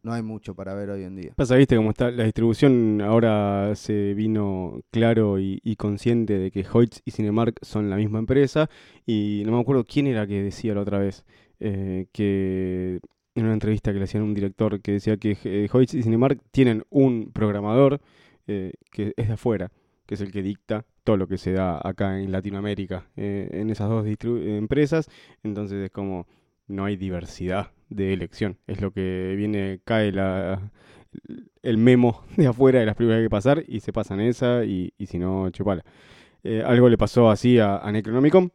no 0.03 0.13
hay 0.13 0.21
mucho 0.21 0.53
para 0.53 0.75
ver 0.75 0.89
hoy 0.91 1.03
en 1.03 1.15
día. 1.15 1.31
Pasa, 1.35 1.55
viste, 1.55 1.75
cómo 1.75 1.89
está 1.89 2.11
la 2.11 2.25
distribución 2.25 3.01
ahora 3.01 3.73
se 3.75 4.13
vino 4.13 4.81
claro 4.91 5.39
y, 5.39 5.75
consciente 5.77 6.37
de 6.37 6.51
que 6.51 6.65
Hoyts 6.71 7.01
y 7.05 7.11
Cinemark 7.11 7.57
son 7.63 7.89
la 7.89 7.95
misma 7.95 8.19
empresa 8.19 8.69
y 9.05 9.41
no 9.45 9.53
me 9.53 9.59
acuerdo 9.59 9.83
quién 9.83 10.05
era 10.05 10.27
que 10.27 10.43
decía 10.43 10.75
la 10.75 10.81
otra 10.81 10.99
vez 10.99 11.25
eh, 11.59 12.05
que 12.11 12.99
en 13.33 13.43
una 13.43 13.53
entrevista 13.53 13.91
que 13.91 13.97
le 13.97 14.03
hacían 14.03 14.23
a 14.23 14.25
un 14.25 14.35
director 14.35 14.79
que 14.81 14.91
decía 14.91 15.17
que 15.17 15.37
eh, 15.43 15.67
Hoyts 15.71 15.95
y 15.95 16.03
Cinemark 16.03 16.39
tienen 16.51 16.83
un 16.89 17.31
programador 17.33 17.99
eh, 18.47 18.73
que 18.91 19.13
es 19.17 19.27
de 19.27 19.33
afuera, 19.33 19.71
que 20.05 20.15
es 20.15 20.21
el 20.21 20.31
que 20.31 20.41
dicta 20.41 20.85
todo 21.03 21.17
lo 21.17 21.27
que 21.27 21.37
se 21.37 21.51
da 21.53 21.79
acá 21.83 22.19
en 22.19 22.31
Latinoamérica 22.31 23.07
eh, 23.15 23.49
en 23.51 23.69
esas 23.69 23.89
dos 23.89 24.05
empresas, 24.05 25.09
entonces 25.43 25.83
es 25.85 25.91
como 25.91 26.27
no 26.67 26.85
hay 26.85 26.95
diversidad 26.95 27.71
de 27.89 28.13
elección. 28.13 28.57
Es 28.67 28.81
lo 28.81 28.91
que 28.91 29.33
viene, 29.37 29.81
cae 29.83 30.11
la, 30.11 30.71
el 31.61 31.77
memo 31.77 32.23
de 32.37 32.47
afuera 32.47 32.79
de 32.79 32.85
las 32.85 32.99
hay 32.99 33.23
que 33.23 33.29
pasar 33.29 33.63
y 33.67 33.79
se 33.79 33.93
pasan 33.93 34.19
esa 34.19 34.65
y, 34.65 34.93
y 34.97 35.05
si 35.07 35.19
no, 35.19 35.49
chupala. 35.51 35.83
Eh, 36.43 36.63
algo 36.65 36.89
le 36.89 36.97
pasó 36.97 37.29
así 37.29 37.57
a, 37.57 37.77
a 37.77 37.91
Necronomicon, 37.91 38.51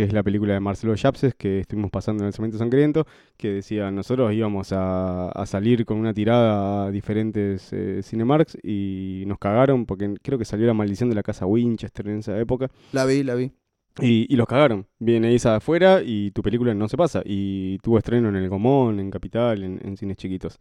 que 0.00 0.06
es 0.06 0.14
la 0.14 0.22
película 0.22 0.54
de 0.54 0.60
Marcelo 0.60 0.94
Yapses 0.94 1.34
que 1.34 1.60
estuvimos 1.60 1.90
pasando 1.90 2.22
en 2.22 2.28
el 2.28 2.32
Cemento 2.32 2.56
Sangriento, 2.56 3.06
que 3.36 3.50
decía, 3.50 3.90
nosotros 3.90 4.32
íbamos 4.32 4.72
a, 4.72 5.28
a 5.28 5.44
salir 5.44 5.84
con 5.84 5.98
una 5.98 6.14
tirada 6.14 6.86
a 6.86 6.90
diferentes 6.90 7.70
eh, 7.74 8.00
Cinemarks 8.02 8.56
y 8.62 9.24
nos 9.26 9.38
cagaron 9.38 9.84
porque 9.84 10.14
creo 10.22 10.38
que 10.38 10.46
salió 10.46 10.66
la 10.66 10.72
maldición 10.72 11.10
de 11.10 11.16
la 11.16 11.22
casa 11.22 11.44
Winchester 11.44 12.08
en 12.08 12.20
esa 12.20 12.40
época. 12.40 12.70
La 12.92 13.04
vi, 13.04 13.22
la 13.22 13.34
vi. 13.34 13.52
Y, 14.00 14.24
y 14.32 14.36
los 14.36 14.46
cagaron. 14.46 14.86
Viene 14.98 15.34
esa 15.34 15.50
de 15.50 15.56
afuera 15.56 16.00
y 16.02 16.30
tu 16.30 16.40
película 16.40 16.72
no 16.72 16.88
se 16.88 16.96
pasa. 16.96 17.20
Y 17.22 17.76
tuvo 17.82 17.98
estreno 17.98 18.30
en 18.30 18.36
El 18.36 18.48
Gomón, 18.48 19.00
en 19.00 19.10
Capital, 19.10 19.62
en, 19.62 19.82
en 19.84 19.98
cines 19.98 20.16
chiquitos. 20.16 20.58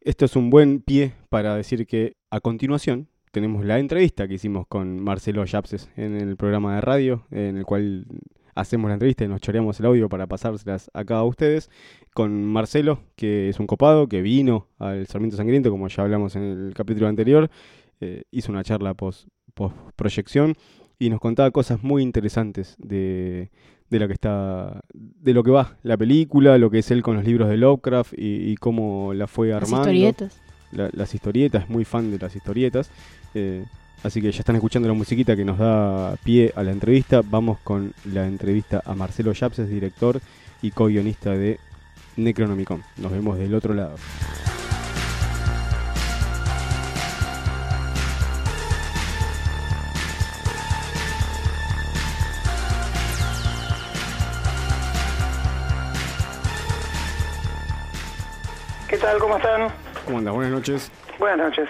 Esto 0.00 0.24
es 0.24 0.34
un 0.34 0.48
buen 0.48 0.80
pie 0.80 1.12
para 1.28 1.56
decir 1.56 1.86
que 1.86 2.16
a 2.30 2.40
continuación 2.40 3.08
tenemos 3.32 3.66
la 3.66 3.78
entrevista 3.78 4.26
que 4.26 4.32
hicimos 4.32 4.66
con 4.66 5.04
Marcelo 5.04 5.44
Yapses 5.44 5.90
en 5.98 6.16
el 6.16 6.38
programa 6.38 6.76
de 6.76 6.80
radio, 6.80 7.26
en 7.30 7.58
el 7.58 7.66
cual 7.66 8.06
hacemos 8.56 8.88
la 8.88 8.94
entrevista 8.94 9.24
y 9.24 9.28
nos 9.28 9.40
choreamos 9.40 9.78
el 9.78 9.86
audio 9.86 10.08
para 10.08 10.26
pasárselas 10.26 10.90
acá 10.94 11.18
a 11.18 11.24
ustedes. 11.24 11.70
Con 12.14 12.44
Marcelo, 12.44 13.00
que 13.14 13.48
es 13.50 13.60
un 13.60 13.66
copado, 13.66 14.08
que 14.08 14.22
vino 14.22 14.66
al 14.78 15.06
Sarmiento 15.06 15.36
Sangriento, 15.36 15.70
como 15.70 15.86
ya 15.88 16.02
hablamos 16.02 16.34
en 16.34 16.42
el 16.42 16.74
capítulo 16.74 17.06
anterior. 17.08 17.48
eh, 18.00 18.24
hizo 18.30 18.50
una 18.52 18.62
charla 18.64 18.92
post, 18.94 19.28
post 19.54 19.74
proyección 19.96 20.54
y 20.98 21.08
nos 21.10 21.20
contaba 21.20 21.50
cosas 21.50 21.82
muy 21.82 22.02
interesantes 22.02 22.74
de, 22.78 23.50
de 23.90 23.98
lo 23.98 24.06
que 24.06 24.12
está 24.14 24.82
de 24.92 25.32
lo 25.34 25.42
que 25.42 25.50
va 25.50 25.76
la 25.82 25.96
película, 25.96 26.58
lo 26.58 26.68
que 26.70 26.80
es 26.80 26.90
él 26.90 27.02
con 27.02 27.16
los 27.16 27.24
libros 27.24 27.48
de 27.48 27.56
Lovecraft 27.56 28.12
y, 28.18 28.50
y 28.50 28.56
cómo 28.56 29.14
la 29.14 29.26
fue 29.26 29.48
Las 29.48 29.62
armando. 29.62 29.90
historietas. 29.92 30.42
La- 30.72 30.90
las 30.92 31.14
historietas, 31.14 31.62
es 31.64 31.70
muy 31.70 31.84
fan 31.84 32.10
de 32.10 32.18
las 32.18 32.34
historietas. 32.36 32.90
eh, 33.34 33.64
así 34.02 34.20
que 34.20 34.30
ya 34.32 34.40
están 34.40 34.56
escuchando 34.56 34.88
la 34.88 34.94
musiquita 34.94 35.36
que 35.36 35.44
nos 35.44 35.58
da 35.58 36.16
pie 36.16 36.52
a 36.54 36.62
la 36.62 36.72
entrevista. 36.72 37.22
Vamos 37.24 37.58
con 37.62 37.92
la 38.04 38.26
entrevista 38.26 38.82
a 38.84 38.94
Marcelo 38.94 39.32
Yapses, 39.32 39.68
director 39.68 40.20
y 40.62 40.70
co-guionista 40.70 41.30
de 41.30 41.58
Necronomicon. 42.16 42.82
Nos 42.96 43.12
vemos 43.12 43.38
del 43.38 43.54
otro 43.54 43.74
lado. 43.74 43.96
¿Qué 58.88 58.98
tal? 58.98 59.18
¿Cómo 59.18 59.36
están? 59.36 59.68
¿Cómo 60.04 60.18
andas? 60.18 60.34
Buenas 60.34 60.52
noches. 60.52 60.92
Buenas 61.18 61.38
noches. 61.38 61.68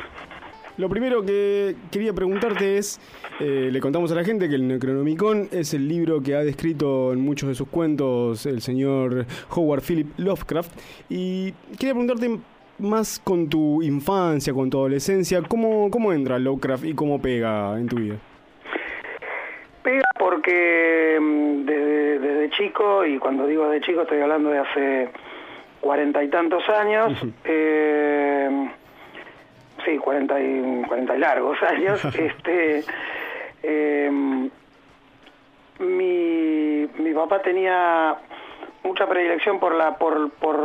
Lo 0.78 0.90
primero 0.90 1.24
que 1.24 1.74
quería 1.90 2.12
preguntarte 2.12 2.76
es, 2.76 3.00
eh, 3.40 3.70
le 3.72 3.80
contamos 3.80 4.12
a 4.12 4.14
la 4.14 4.24
gente 4.24 4.46
que 4.46 4.56
el 4.56 4.68
Necronomicon 4.68 5.48
es 5.50 5.72
el 5.72 5.88
libro 5.88 6.20
que 6.20 6.34
ha 6.34 6.40
descrito 6.40 7.14
en 7.14 7.20
muchos 7.20 7.48
de 7.48 7.54
sus 7.54 7.68
cuentos 7.68 8.44
el 8.44 8.60
señor 8.60 9.24
Howard 9.54 9.80
Philip 9.80 10.08
Lovecraft 10.18 10.70
y 11.08 11.52
quería 11.78 11.94
preguntarte 11.94 12.38
más 12.78 13.18
con 13.24 13.48
tu 13.48 13.82
infancia, 13.82 14.52
con 14.52 14.68
tu 14.68 14.78
adolescencia, 14.78 15.40
¿cómo, 15.48 15.90
cómo 15.90 16.12
entra 16.12 16.38
Lovecraft 16.38 16.84
y 16.84 16.94
cómo 16.94 17.22
pega 17.22 17.78
en 17.78 17.88
tu 17.88 17.96
vida? 17.96 18.16
Pega 19.82 20.04
porque 20.18 21.18
mm, 21.18 21.64
desde, 21.64 22.18
desde 22.18 22.50
chico, 22.50 23.06
y 23.06 23.18
cuando 23.18 23.46
digo 23.46 23.66
de 23.70 23.80
chico 23.80 24.02
estoy 24.02 24.20
hablando 24.20 24.50
de 24.50 24.58
hace 24.58 25.08
cuarenta 25.80 26.22
y 26.22 26.28
tantos 26.28 26.68
años, 26.68 27.14
eh, 27.44 28.68
sí, 29.86 29.96
cuarenta 29.96 30.38
y, 30.38 30.82
cuarenta 30.86 31.16
y 31.16 31.18
largos 31.18 31.62
años, 31.62 32.04
este, 32.14 32.84
Eh, 33.62 34.10
mi, 35.78 36.86
mi 36.98 37.12
papá 37.14 37.42
tenía 37.42 38.14
mucha 38.84 39.06
predilección 39.08 39.58
por 39.58 39.74
la, 39.74 39.96
por, 39.98 40.30
por 40.30 40.56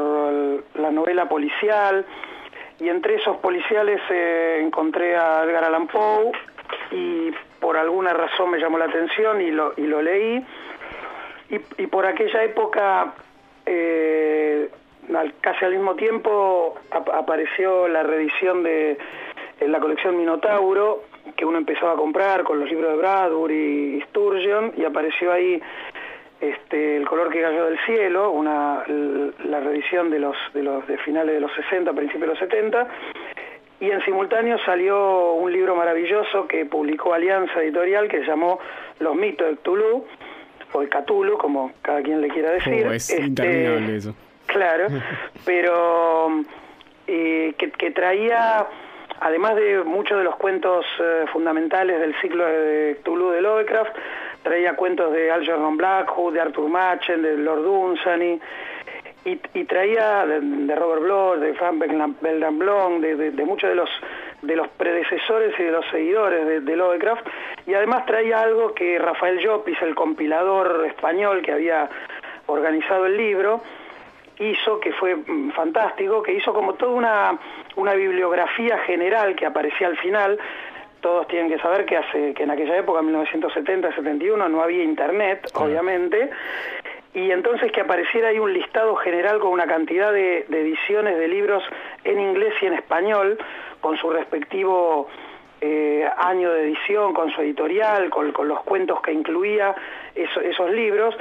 la 0.75 0.91
novela 0.91 1.27
policial 1.27 2.05
y 2.79 2.89
entre 2.89 3.15
esos 3.15 3.37
policiales 3.37 3.99
eh, 4.09 4.59
encontré 4.61 5.15
a 5.15 5.43
Edgar 5.43 5.63
Allan 5.63 5.87
Poe 5.87 6.31
y 6.91 7.31
por 7.59 7.77
alguna 7.77 8.13
razón 8.13 8.51
me 8.51 8.59
llamó 8.59 8.77
la 8.77 8.85
atención 8.85 9.41
y 9.41 9.49
lo, 9.51 9.73
y 9.77 9.87
lo 9.87 10.01
leí. 10.01 10.45
Y, 11.49 11.55
y 11.83 11.87
por 11.87 12.05
aquella 12.05 12.43
época, 12.43 13.13
eh, 13.65 14.69
al- 15.15 15.33
casi 15.41 15.65
al 15.65 15.71
mismo 15.73 15.95
tiempo, 15.95 16.75
ap- 16.91 17.09
apareció 17.09 17.87
la 17.87 18.03
reedición 18.03 18.63
de 18.63 18.97
en 19.59 19.71
la 19.71 19.79
colección 19.79 20.17
Minotauro, 20.17 21.03
que 21.35 21.45
uno 21.45 21.59
empezaba 21.59 21.91
a 21.93 21.95
comprar 21.95 22.43
con 22.43 22.59
los 22.59 22.67
libros 22.69 22.91
de 22.91 22.97
Bradbury 22.97 23.97
y 23.97 24.01
Sturgeon, 24.09 24.73
y 24.75 24.83
apareció 24.85 25.31
ahí 25.31 25.61
este, 26.39 26.97
El 26.97 27.07
color 27.07 27.29
que 27.29 27.39
cayó 27.41 27.65
del 27.65 27.77
cielo, 27.85 28.31
una, 28.31 28.83
la 28.87 29.59
reedición 29.59 30.09
de 30.09 30.17
los, 30.19 30.35
de 30.55 30.63
los 30.63 30.87
de 30.87 30.97
finales 30.97 31.35
de 31.35 31.39
los 31.41 31.51
60, 31.53 31.93
principios 31.93 32.21
de 32.21 32.27
los 32.27 32.39
70, 32.39 32.87
y 33.79 33.91
en 33.91 34.03
simultáneo 34.03 34.57
salió 34.65 35.33
un 35.33 35.51
libro 35.53 35.75
maravilloso 35.75 36.47
que 36.47 36.65
publicó 36.65 37.13
Alianza 37.13 37.61
Editorial 37.61 38.07
que 38.07 38.19
se 38.21 38.25
llamó 38.25 38.59
Los 38.99 39.15
mitos 39.15 39.47
de 39.47 39.55
Cthulhu, 39.57 40.05
o 40.73 40.81
de 40.81 40.89
Cthulhu, 40.89 41.37
como 41.37 41.71
cada 41.83 42.01
quien 42.01 42.21
le 42.21 42.29
quiera 42.29 42.51
decir. 42.51 42.87
Oh, 42.87 42.91
es 42.91 43.09
Este, 43.11 43.23
interminable 43.27 43.95
eso. 43.97 44.15
Claro, 44.51 44.87
pero 45.45 46.29
eh, 47.07 47.53
que, 47.57 47.71
que 47.71 47.91
traía, 47.91 48.65
además 49.21 49.55
de 49.55 49.81
muchos 49.85 50.17
de 50.17 50.23
los 50.25 50.35
cuentos 50.35 50.85
eh, 50.99 51.25
fundamentales 51.31 51.99
del 52.01 52.13
ciclo 52.19 52.45
de 52.45 52.97
Cthulhu 53.01 53.29
de 53.31 53.41
Lovecraft, 53.41 53.95
traía 54.43 54.75
cuentos 54.75 55.13
de 55.13 55.31
Algernon 55.31 55.77
Blackwood, 55.77 56.33
de 56.33 56.41
Arthur 56.41 56.67
Machen, 56.67 57.21
de 57.21 57.37
Lord 57.37 57.63
Dunsany, 57.63 58.39
y, 59.23 59.39
y 59.53 59.63
traía 59.65 60.25
de, 60.25 60.41
de 60.41 60.75
Robert 60.75 61.01
Bloch, 61.03 61.37
de 61.37 61.53
Frank 61.53 61.77
Belknap 61.77 62.57
Blanc, 62.57 62.99
de, 63.01 63.15
de- 63.15 63.31
de 63.31 63.45
muchos 63.45 63.69
de 63.69 63.75
los 63.75 63.89
de 64.41 64.55
los 64.55 64.67
predecesores 64.69 65.53
y 65.59 65.63
de 65.63 65.71
los 65.71 65.85
seguidores 65.91 66.47
de, 66.47 66.61
de 66.61 66.75
Lovecraft, 66.75 67.23
y 67.67 67.75
además 67.75 68.07
traía 68.07 68.41
algo 68.41 68.73
que 68.73 68.97
Rafael 68.97 69.37
Llopis, 69.37 69.79
el 69.83 69.93
compilador 69.93 70.83
español 70.87 71.43
que 71.43 71.51
había 71.51 71.87
organizado 72.47 73.05
el 73.05 73.15
libro, 73.17 73.61
hizo, 74.41 74.79
que 74.79 74.91
fue 74.93 75.15
mm, 75.15 75.51
fantástico, 75.51 76.21
que 76.23 76.33
hizo 76.33 76.53
como 76.53 76.73
toda 76.73 76.91
una, 76.93 77.37
una 77.75 77.93
bibliografía 77.93 78.77
general 78.79 79.35
que 79.35 79.45
aparecía 79.45 79.87
al 79.87 79.97
final. 79.97 80.37
Todos 81.01 81.27
tienen 81.27 81.49
que 81.49 81.57
saber 81.59 81.85
que, 81.85 81.97
hace, 81.97 82.33
que 82.33 82.43
en 82.43 82.51
aquella 82.51 82.77
época, 82.77 83.01
1970-71, 83.01 84.49
no 84.49 84.61
había 84.61 84.83
internet, 84.83 85.49
obviamente, 85.65 86.29
y 87.13 87.31
entonces 87.31 87.71
que 87.71 87.81
apareciera 87.81 88.29
ahí 88.29 88.39
un 88.39 88.53
listado 88.53 88.95
general 88.95 89.39
con 89.39 89.51
una 89.51 89.65
cantidad 89.67 90.11
de, 90.13 90.45
de 90.47 90.61
ediciones 90.61 91.17
de 91.17 91.27
libros 91.27 91.63
en 92.03 92.19
inglés 92.19 92.53
y 92.61 92.67
en 92.67 92.73
español, 92.73 93.37
con 93.81 93.97
su 93.97 94.09
respectivo 94.11 95.07
eh, 95.59 96.07
año 96.17 96.51
de 96.53 96.61
edición, 96.63 97.13
con 97.13 97.29
su 97.31 97.41
editorial, 97.41 98.09
con, 98.09 98.31
con 98.31 98.47
los 98.47 98.61
cuentos 98.63 99.01
que 99.01 99.11
incluía 99.11 99.75
eso- 100.15 100.41
esos 100.41 100.71
libros, 100.71 101.15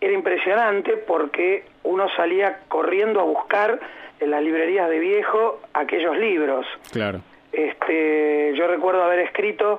era 0.00 0.12
impresionante 0.12 0.96
porque 0.96 1.64
uno 1.84 2.06
salía 2.16 2.60
corriendo 2.68 3.20
a 3.20 3.24
buscar 3.24 3.78
en 4.20 4.30
las 4.30 4.42
librerías 4.42 4.88
de 4.88 4.98
viejo 4.98 5.60
aquellos 5.74 6.16
libros. 6.16 6.66
Claro. 6.92 7.20
Este, 7.52 8.52
yo 8.54 8.66
recuerdo 8.66 9.02
haber 9.02 9.20
escrito 9.20 9.78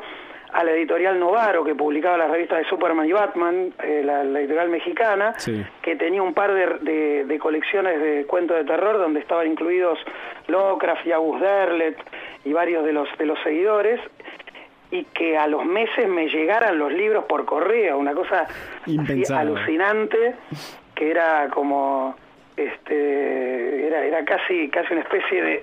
a 0.54 0.64
la 0.64 0.72
editorial 0.72 1.20
Novaro, 1.20 1.64
que 1.64 1.76
publicaba 1.76 2.18
las 2.18 2.32
revistas 2.32 2.60
de 2.60 2.66
Superman 2.66 3.06
y 3.08 3.12
Batman, 3.12 3.74
eh, 3.84 4.02
la, 4.04 4.24
la 4.24 4.40
editorial 4.40 4.70
mexicana, 4.70 5.34
Sí. 5.38 5.64
que 5.82 5.96
tenía 5.98 6.24
un 6.24 6.34
par 6.34 6.54
de, 6.54 6.66
de- 6.82 7.26
de 7.26 7.40
colecciones 7.40 8.00
de 8.02 8.26
cuentos 8.26 8.58
de 8.58 8.64
terror 8.64 8.98
donde 8.98 9.20
estaban 9.20 9.48
incluidos 9.48 10.00
Lovecraft 10.48 11.06
y 11.06 11.12
August 11.12 11.44
Derlet 11.44 11.98
y 12.46 12.54
varios 12.54 12.86
de 12.86 12.94
los, 12.94 13.10
de 13.18 13.26
los 13.26 13.38
seguidores, 13.44 14.00
y 14.92 15.04
que 15.06 15.38
a 15.38 15.48
los 15.48 15.66
meses 15.66 16.08
me 16.08 16.28
llegaran 16.30 16.78
los 16.80 16.92
libros 16.94 17.26
por 17.26 17.46
correo, 17.46 17.98
una 17.98 18.14
cosa 18.14 18.48
alucinante, 19.40 20.36
que 20.96 21.12
era 21.12 21.50
como, 21.50 22.16
este, 22.56 23.88
era, 23.88 24.04
era 24.06 24.24
casi, 24.26 24.70
casi 24.70 24.94
una 24.94 25.02
especie 25.04 25.42
de, 25.42 25.62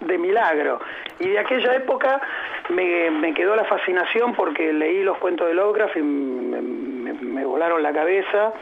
de 0.00 0.18
milagro. 0.18 0.80
Y 1.20 1.28
de 1.28 1.38
aquella 1.38 1.74
época 1.74 2.20
me, 2.68 3.10
me 3.10 3.32
quedó 3.34 3.56
la 3.56 3.64
fascinación 3.64 4.34
porque 4.34 4.72
leí 4.72 5.02
los 5.02 5.18
cuentos 5.18 5.48
de 5.48 5.54
Lovecraft 5.54 5.96
y 5.96 6.02
me, 6.02 6.60
me- 6.60 7.12
me 7.14 7.44
volaron 7.44 7.82
la 7.82 7.92
cabeza, 7.92 8.52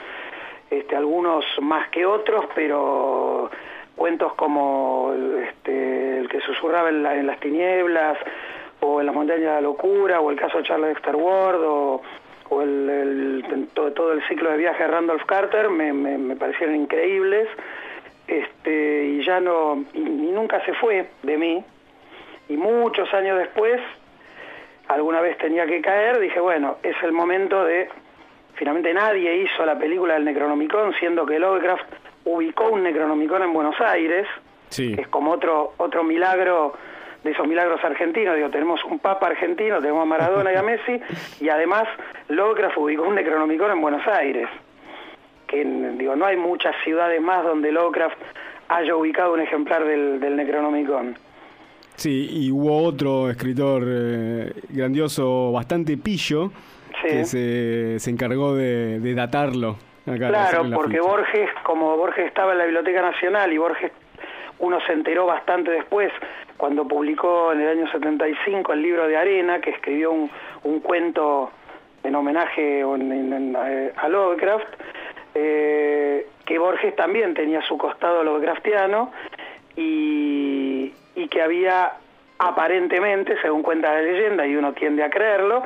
este, 0.71 0.97
algunos 0.97 1.45
más 1.61 1.89
que 1.91 2.07
otros, 2.07 2.47
pero 2.55 3.51
cuentos 3.97 4.35
como 4.35 5.13
este, 5.43 6.19
el 6.19 6.29
que 6.29 6.41
susurraba 6.41 6.89
en, 6.91 7.03
la- 7.03 7.17
en 7.17 7.27
las 7.27 7.41
tinieblas, 7.41 8.17
o 8.81 9.01
en 9.01 9.07
las 9.07 9.15
montañas 9.15 9.41
de 9.41 9.47
la 9.47 9.61
locura, 9.61 10.21
o 10.21 10.31
el 10.31 10.37
caso 10.39 10.59
de 10.59 10.65
Charles 10.65 10.89
Dexter 10.95 11.17
Ward, 11.17 11.61
o, 11.63 12.03
o 12.51 12.63
el, 12.63 13.45
el- 13.51 13.69
todo, 13.75 13.93
todo 13.93 14.13
el 14.13 14.23
ciclo 14.29 14.51
de 14.51 14.57
viaje 14.59 14.83
de 14.85 14.89
Randolph 14.91 15.25
Carter, 15.27 15.69
me, 15.71 15.93
me- 15.93 16.19
me 16.19 16.37
parecieron 16.37 16.77
increíbles, 16.77 17.49
este, 18.27 19.05
y 19.07 19.25
ya 19.25 19.41
no, 19.41 19.85
y, 19.95 19.99
y 20.01 20.31
nunca 20.33 20.65
se 20.65 20.75
fue 20.75 21.07
de 21.23 21.37
mí, 21.37 21.65
y 22.49 22.57
muchos 22.57 23.13
años 23.15 23.39
después, 23.39 23.81
alguna 24.89 25.21
vez 25.21 25.37
tenía 25.39 25.67
que 25.67 25.81
caer, 25.81 26.19
dije, 26.21 26.41
bueno, 26.41 26.77
es 26.83 26.97
el 27.03 27.13
momento 27.13 27.65
de... 27.65 27.89
Finalmente 28.55 28.95
nadie 28.95 29.37
hizo 29.43 29.67
la 29.67 29.79
película 29.79 30.15
del 30.15 30.25
Necronomicon, 30.25 30.95
siendo 30.95 31.27
que 31.27 31.39
Lovecraft 31.39 31.85
ubicó 32.25 32.71
un 32.71 32.85
Necronomicon 32.85 33.43
en 33.43 33.53
Buenos 33.53 33.79
Aires, 33.81 34.27
Sí. 34.71 34.95
que 34.97 35.03
es 35.03 35.09
como 35.09 35.31
otro 35.33 35.75
otro 35.77 36.03
milagro 36.03 36.73
de 37.27 37.33
esos 37.33 37.47
milagros 37.47 37.83
argentinos. 37.85 38.35
Digo, 38.37 38.49
tenemos 38.51 38.83
un 38.85 38.99
papa 38.99 39.27
argentino, 39.27 39.81
tenemos 39.81 40.03
a 40.03 40.07
Maradona 40.07 40.53
y 40.53 40.57
a 40.57 40.63
Messi, 40.63 41.01
y 41.45 41.49
además 41.49 41.85
Lovecraft 42.29 42.77
ubicó 42.79 43.03
un 43.03 43.15
Necronomicon 43.17 43.71
en 43.73 43.81
Buenos 43.81 44.07
Aires. 44.07 44.49
Que 45.47 45.65
digo, 45.65 46.17
no 46.17 46.25
hay 46.27 46.37
muchas 46.37 46.75
ciudades 46.83 47.21
más 47.21 47.45
donde 47.45 47.71
Lovecraft 47.71 48.17
haya 48.69 48.97
ubicado 48.97 49.35
un 49.35 49.41
ejemplar 49.41 49.85
del, 49.85 50.19
del 50.19 50.37
Necronomicon. 50.37 51.17
Sí, 51.95 52.29
y 52.31 52.51
hubo 52.51 52.83
otro 52.83 53.31
escritor 53.31 53.83
eh, 53.87 54.53
grandioso, 54.71 55.53
bastante 55.53 55.97
pillo, 55.97 56.51
Sí. 57.03 57.09
que 57.09 57.25
se, 57.27 57.99
se 58.01 58.11
encargó 58.11 58.55
de, 58.55 59.01
de 59.01 59.15
datarlo. 59.15 59.77
Acá, 60.07 60.29
Claro, 60.29 60.65
porque 60.75 60.97
ficha. 60.97 61.03
Borges, 61.09 61.51
como 61.63 61.95
Borges 61.97 62.27
estaba 62.27 62.53
en 62.53 62.59
la 62.59 62.65
Biblioteca 62.65 63.03
Nacional 63.03 63.53
y 63.53 63.59
Borges 63.59 63.93
uno 64.61 64.79
se 64.87 64.93
enteró 64.95 65.27
bastante 65.27 65.71
después 65.73 66.11
cuando 66.57 66.87
publicó 66.87 67.53
en 67.53 67.61
el 67.61 67.69
año 67.79 67.91
75 67.91 68.73
el 68.73 68.83
libro 68.83 69.07
de 69.07 69.17
Arena, 69.17 69.61
que 69.61 69.71
escribió 69.71 70.13
un, 70.13 70.31
un 70.65 70.81
cuento 70.81 71.51
en 72.03 72.15
homenaje 72.15 72.81
eh, 72.81 73.93
a 73.97 74.09
Lovecraft, 74.09 74.69
eh, 75.35 76.27
que 76.45 76.59
Borges 76.59 76.95
también 76.97 77.35
tenía 77.35 77.61
su 77.63 77.77
costado 77.77 78.23
Lovecraftiano 78.23 79.13
y, 79.77 80.93
y 81.15 81.29
que 81.29 81.43
había 81.43 81.93
aparentemente, 82.39 83.37
según 83.43 83.63
cuenta 83.63 83.93
la 83.93 84.03
leyenda, 84.03 84.47
y 84.47 84.57
uno 84.57 84.73
tiende 84.73 85.03
a 85.03 85.11
creerlo, 85.11 85.63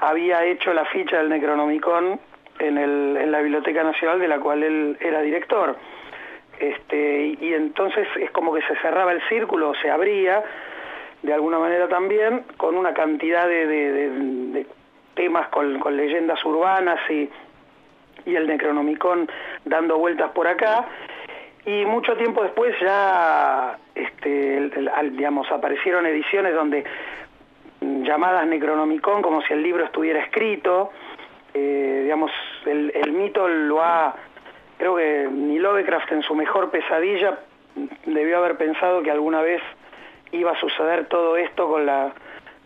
había 0.00 0.44
hecho 0.44 0.72
la 0.72 0.84
ficha 0.84 1.18
del 1.18 1.28
Necronomicon 1.28 2.20
en, 2.58 2.78
el, 2.78 3.16
en 3.16 3.32
la 3.32 3.40
Biblioteca 3.40 3.82
Nacional 3.82 4.18
de 4.18 4.28
la 4.28 4.38
cual 4.38 4.62
él 4.62 4.96
era 5.00 5.20
director. 5.22 5.76
Este, 6.58 7.36
y, 7.40 7.54
entonces 7.54 8.08
es 8.20 8.30
como 8.32 8.52
que 8.52 8.62
se 8.62 8.74
cerraba 8.76 9.12
el 9.12 9.22
círculo, 9.28 9.74
se 9.80 9.90
abría 9.90 10.42
de 11.22 11.32
alguna 11.32 11.58
manera 11.58 11.88
también, 11.88 12.44
con 12.56 12.76
una 12.76 12.94
cantidad 12.94 13.46
de, 13.46 14.66
temas 15.14 15.48
con, 15.48 15.96
leyendas 15.96 16.44
urbanas 16.44 16.98
y, 17.10 17.28
y 18.24 18.36
el 18.36 18.46
Necronomicon 18.46 19.28
dando 19.64 19.98
vueltas 19.98 20.30
por 20.30 20.46
acá. 20.46 20.86
Y 21.66 21.84
mucho 21.84 22.16
tiempo 22.16 22.42
después 22.42 22.74
ya, 22.80 23.78
este, 23.94 24.70
digamos, 25.10 25.50
aparecieron 25.50 26.06
ediciones 26.06 26.54
donde 26.54 26.84
mm, 27.80 28.04
llamadas 28.04 28.46
Necronomicon 28.46 29.22
como 29.22 29.42
si 29.42 29.52
el 29.52 29.62
libro 29.62 29.84
estuviera 29.84 30.22
escrito. 30.22 30.90
Eh, 31.52 32.00
digamos, 32.04 32.30
el 32.64 33.12
mito 33.12 33.48
lo 33.48 33.82
ha, 33.82 34.14
creo 34.78 34.96
que 34.96 35.28
ni 35.30 35.58
Lovecraft 35.58 36.12
en 36.12 36.22
su 36.22 36.34
mejor 36.34 36.70
pesadilla 36.70 37.38
mm, 37.76 38.12
debió 38.14 38.38
haber 38.38 38.56
pensado 38.56 39.02
que 39.02 39.10
alguna 39.10 39.42
vez 39.42 39.60
iba 40.32 40.52
a 40.52 40.60
suceder 40.60 41.06
todo 41.06 41.36
esto 41.36 41.68
con 41.68 41.86
la 41.86 42.12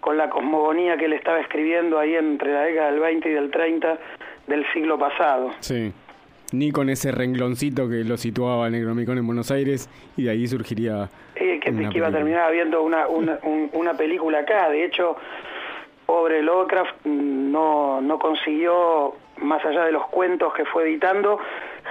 con 0.01 0.17
la 0.17 0.29
cosmogonía 0.31 0.97
que 0.97 1.05
él 1.05 1.13
estaba 1.13 1.41
escribiendo 1.41 1.97
ahí 1.99 2.17
entre 2.17 2.53
la 2.53 2.63
década 2.63 2.91
del 2.91 2.99
20 3.01 3.29
y 3.29 3.33
del 3.35 3.51
30 3.53 3.99
del 4.49 4.67
siglo 4.73 4.99
pasado. 4.99 5.53
Sí. 5.61 5.93
Ni 6.53 6.73
con 6.73 6.91
ese 6.91 7.13
rengloncito 7.13 7.89
que 7.89 8.03
lo 8.03 8.17
situaba 8.17 8.67
el 8.67 8.73
Necronomicon 8.73 9.19
en 9.19 9.27
Buenos 9.27 9.53
Aires 9.53 9.89
y 10.17 10.25
de 10.25 10.31
ahí 10.31 10.47
surgiría 10.49 11.09
Eh, 11.37 11.61
que, 11.63 11.71
una 11.71 11.89
que 11.89 11.99
iba 11.99 12.09
a 12.09 12.11
terminar 12.13 12.51
viendo 12.51 12.83
una, 12.83 13.07
una, 13.07 13.39
un- 13.45 13.71
una 13.75 13.95
película 13.95 14.41
acá. 14.41 14.69
De 14.71 14.85
hecho, 14.85 15.17
pobre 16.05 16.43
Lovecraft 16.43 17.07
no, 17.07 18.01
no 18.01 18.19
consiguió, 18.19 19.15
más 19.39 19.65
allá 19.65 19.85
de 19.85 19.93
los 19.93 20.07
cuentos 20.09 20.53
que 20.55 20.65
fue 20.65 20.83
editando, 20.83 21.39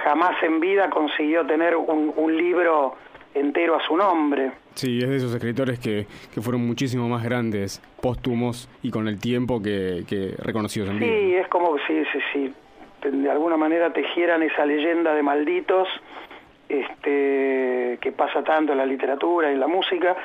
jamás 0.04 0.42
en 0.42 0.60
vida 0.60 0.90
consiguió 0.90 1.46
tener 1.46 1.76
un, 1.76 2.12
un 2.16 2.36
libro 2.36 2.96
entero 3.34 3.76
a 3.76 3.86
su 3.86 3.96
nombre. 3.96 4.52
Sí, 4.74 4.98
es 4.98 5.08
de 5.08 5.16
esos 5.16 5.34
escritores 5.34 5.78
que, 5.78 6.06
que 6.32 6.40
fueron 6.40 6.66
muchísimo 6.66 7.08
más 7.08 7.22
grandes, 7.22 7.80
póstumos 8.00 8.68
y 8.82 8.90
con 8.90 9.08
el 9.08 9.18
tiempo 9.18 9.62
que, 9.62 10.04
que 10.08 10.34
reconocidos 10.38 10.90
en 10.90 10.98
vida. 10.98 11.08
Sí, 11.08 11.34
es 11.34 11.48
como 11.48 11.76
si, 11.86 12.04
si, 12.06 12.20
si 12.32 12.54
de 13.10 13.30
alguna 13.30 13.56
manera 13.56 13.92
tejieran 13.92 14.42
esa 14.42 14.64
leyenda 14.64 15.14
de 15.14 15.22
malditos 15.22 15.88
este, 16.68 17.98
que 18.00 18.12
pasa 18.12 18.42
tanto 18.42 18.72
en 18.72 18.78
la 18.78 18.86
literatura 18.86 19.50
y 19.50 19.54
en 19.54 19.60
la 19.60 19.66
música 19.66 20.16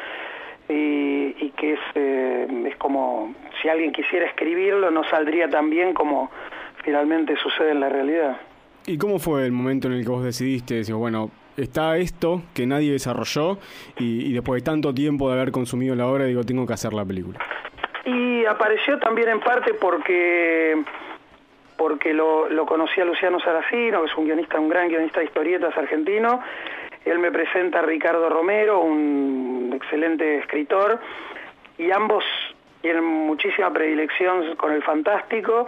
y, 0.70 1.36
y 1.40 1.54
que 1.58 1.74
es, 1.74 1.80
eh, 1.96 2.48
es 2.68 2.76
como 2.78 3.34
si 3.62 3.70
alguien 3.70 3.92
quisiera 3.92 4.26
escribirlo 4.26 4.92
no 4.92 5.04
saldría 5.06 5.50
tan 5.50 5.70
bien 5.70 5.94
como 5.94 6.30
finalmente 6.84 7.36
sucede 7.38 7.72
en 7.72 7.80
la 7.80 7.90
realidad. 7.90 8.38
¿Y 8.90 8.98
cómo 8.98 9.20
fue 9.20 9.46
el 9.46 9.52
momento 9.52 9.90
en 9.90 9.96
el 9.96 10.04
que 10.06 10.10
vos 10.10 10.24
decidiste, 10.24 10.76
decir, 10.76 10.96
bueno, 10.96 11.30
está 11.58 11.98
esto 11.98 12.44
que 12.56 12.66
nadie 12.66 12.94
desarrolló 12.94 13.58
y, 14.00 14.32
después 14.32 14.64
de 14.64 14.66
tanto 14.66 14.94
tiempo 14.94 15.28
de 15.28 15.36
haber 15.36 15.52
consumido 15.52 15.94
la 15.94 16.08
obra, 16.08 16.24
digo, 16.24 16.46
tengo 16.46 16.66
que 16.66 16.72
hacer 16.72 16.94
la 16.94 17.04
película? 17.04 17.38
Y 18.06 18.46
apareció 18.46 18.98
también 19.00 19.28
en 19.28 19.42
parte 19.42 19.74
porque 19.74 20.82
porque 21.76 22.14
lo, 22.14 22.48
lo 22.48 22.66
conocí 22.66 23.02
a 23.02 23.06
Luciano 23.06 23.42
Saracino, 23.42 24.04
que 24.04 24.08
es 24.08 24.18
un 24.18 24.24
guionista, 24.24 24.58
un 24.58 24.70
gran 24.70 24.88
guionista 24.88 25.20
de 25.20 25.26
historietas 25.26 25.78
argentino. 25.78 26.40
Él 27.04 27.20
me 27.20 27.30
presenta 27.30 27.80
a 27.80 27.82
Ricardo 27.82 28.30
Romero, 28.30 28.80
un 28.80 29.72
excelente 29.76 30.40
escritor, 30.40 30.98
y 31.78 31.92
ambos 31.92 32.24
tienen 32.82 33.04
muchísima 33.04 33.72
predilección 33.72 34.56
con 34.56 34.72
el 34.72 34.82
fantástico, 34.82 35.68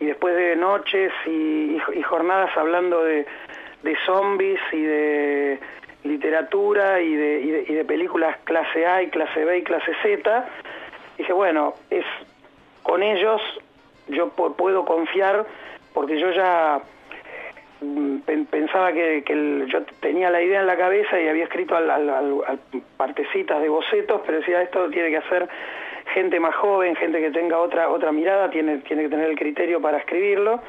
y 0.00 0.06
después 0.06 0.34
de 0.34 0.56
noches 0.56 1.12
y, 1.26 1.78
jornadas 2.02 2.50
hablando 2.56 3.04
de, 3.04 3.26
de 3.82 3.96
zombies 4.06 4.58
y 4.72 4.80
de 4.82 5.58
literatura 6.04 7.00
y 7.00 7.14
de, 7.14 7.40
películas 7.84 8.36
clase 8.44 8.86
A 8.86 9.02
y 9.02 9.08
clase 9.10 9.44
B 9.44 9.58
y 9.58 9.62
clase 9.62 9.92
Z, 10.02 10.48
dije, 11.18 11.32
bueno, 11.32 11.74
es 11.90 12.04
con 12.82 13.02
ellos 13.02 13.40
yo 14.08 14.34
pu- 14.34 14.56
puedo 14.56 14.84
confiar 14.86 15.44
porque 15.92 16.18
yo 16.18 16.30
ya 16.32 16.80
mm, 17.82 18.18
pen- 18.20 18.46
pensaba 18.46 18.92
que, 18.92 19.22
yo 19.66 19.82
tenía 20.00 20.30
la 20.30 20.40
idea 20.42 20.60
en 20.60 20.66
la 20.66 20.76
cabeza 20.78 21.20
y 21.20 21.28
había 21.28 21.44
escrito 21.44 21.76
al 21.76 22.42
partecitas 22.96 23.60
de 23.60 23.68
bocetos, 23.68 24.22
pero 24.24 24.38
decía 24.38 24.62
esto 24.62 24.88
tiene 24.88 25.10
que 25.10 25.18
hacer 25.18 25.48
gente 26.14 26.40
más 26.40 26.54
joven, 26.54 26.96
gente 26.96 27.20
que 27.20 27.30
tenga 27.30 27.58
otra 27.58 27.88
otra 27.88 28.12
mirada, 28.12 28.50
tiene 28.50 28.78
tiene 28.78 29.02
que 29.04 29.08
tener 29.08 29.30
el 29.30 29.38
criterio 29.38 29.80
para 29.80 29.98
escribirlo. 29.98 30.60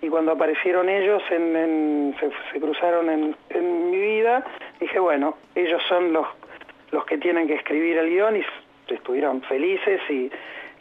Y 0.00 0.08
cuando 0.08 0.32
aparecieron 0.32 0.90
ellos, 0.90 1.22
en, 1.30 2.14
se, 2.52 2.60
cruzaron 2.60 3.08
en, 3.08 3.90
mi 3.90 3.96
vida, 3.96 4.44
dije, 4.78 4.98
bueno, 4.98 5.38
ellos 5.54 5.82
son 5.88 6.12
los, 6.12 6.26
los 6.90 7.06
que 7.06 7.16
tienen 7.16 7.46
que 7.46 7.54
escribir 7.54 7.96
el 7.96 8.10
guion 8.10 8.36
y 8.36 8.44
estuvieron 8.92 9.40
felices 9.42 10.02
y 10.10 10.30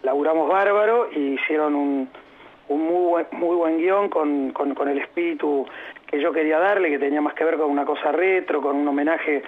laburamos 0.02 0.50
bárbaro 0.50 1.08
y 1.16 1.36
hicieron 1.36 1.74
un, 1.74 2.10
un 2.68 2.86
muy 2.86 3.06
buen, 3.06 3.28
muy 3.32 3.56
buen 3.56 3.78
guion 3.78 4.10
con, 4.10 4.52
con, 4.52 4.76
con 4.76 4.90
el 4.90 5.00
espíritu 5.00 5.66
que 6.06 6.20
yo 6.20 6.34
quería 6.34 6.60
darle, 6.60 6.90
que 6.90 7.00
tenía 7.00 7.22
más 7.22 7.34
que 7.34 7.46
ver 7.46 7.56
con 7.56 7.70
una 7.70 7.86
cosa 7.86 8.12
retro, 8.12 8.62
con 8.62 8.76
un 8.76 8.88
homenaje 8.88 9.42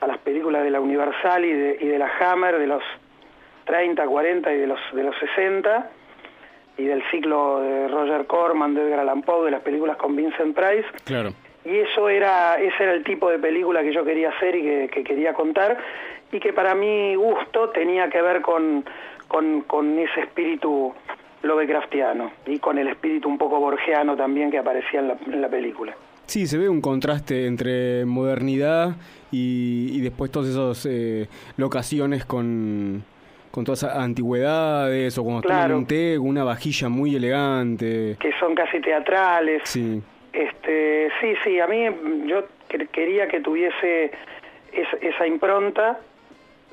a 0.00 0.06
las 0.06 0.16
películas 0.18 0.64
de 0.64 0.70
la 0.70 0.80
Universal 0.80 1.44
y 1.44 1.52
de, 1.52 1.78
y 1.78 1.86
de 1.88 1.98
la 1.98 2.10
Hammer 2.20 2.58
de 2.58 2.66
los 2.66 2.82
30, 3.64 4.06
40 4.06 4.52
y 4.52 4.58
de 4.58 4.66
los, 4.66 4.80
de 4.92 5.02
los 5.02 5.14
60 5.18 5.90
y 6.76 6.84
del 6.84 7.02
ciclo 7.10 7.60
de 7.60 7.88
Roger 7.88 8.26
Corman, 8.26 8.74
de 8.74 8.82
Edgar 8.82 9.00
Allan 9.00 9.22
Poe, 9.22 9.44
de 9.44 9.50
las 9.50 9.60
películas 9.60 9.96
con 9.96 10.16
Vincent 10.16 10.56
Price. 10.56 10.86
Claro. 11.04 11.30
Y 11.64 11.76
eso 11.76 12.08
era, 12.08 12.58
ese 12.58 12.82
era 12.82 12.94
el 12.94 13.04
tipo 13.04 13.30
de 13.30 13.38
película 13.38 13.82
que 13.82 13.92
yo 13.92 14.04
quería 14.04 14.30
hacer 14.30 14.56
y 14.56 14.62
que, 14.62 14.88
que 14.88 15.04
quería 15.04 15.34
contar, 15.34 15.76
y 16.32 16.40
que 16.40 16.52
para 16.52 16.74
mi 16.74 17.14
gusto 17.16 17.68
tenía 17.70 18.08
que 18.08 18.22
ver 18.22 18.40
con, 18.40 18.84
con, 19.28 19.62
con 19.62 19.98
ese 19.98 20.20
espíritu 20.20 20.94
Lovecraftiano 21.42 22.32
y 22.46 22.58
con 22.58 22.78
el 22.78 22.88
espíritu 22.88 23.28
un 23.28 23.38
poco 23.38 23.58
borgiano 23.60 24.16
también 24.16 24.50
que 24.50 24.58
aparecía 24.58 25.00
en 25.00 25.08
la, 25.08 25.16
en 25.26 25.40
la 25.40 25.48
película. 25.48 25.94
Sí, 26.26 26.46
se 26.46 26.58
ve 26.58 26.68
un 26.68 26.80
contraste 26.80 27.46
entre 27.46 28.04
modernidad 28.04 28.96
y, 29.32 29.90
y 29.92 30.00
después 30.00 30.30
todas 30.30 30.48
esas 30.48 30.86
eh, 30.86 31.28
locaciones 31.56 32.24
con, 32.24 33.04
con 33.50 33.64
todas 33.64 33.82
esas 33.82 33.96
antigüedades 33.96 35.16
o 35.18 35.24
cuando 35.24 35.42
Claro. 35.42 35.62
toman 35.62 35.76
un 35.78 35.86
té, 35.86 36.14
con 36.18 36.28
una 36.28 36.44
vajilla 36.44 36.88
muy 36.88 37.16
elegante. 37.16 38.16
que 38.20 38.32
son 38.38 38.54
casi 38.54 38.80
teatrales. 38.80 39.62
Sí, 39.64 40.00
Este, 40.32 41.08
sí, 41.20 41.34
sí, 41.42 41.58
a 41.58 41.66
mí 41.66 41.86
yo 42.26 42.44
que- 42.68 42.86
quería 42.86 43.26
que 43.26 43.40
tuviese 43.40 44.12
es- 44.72 45.02
esa 45.02 45.26
impronta, 45.26 45.98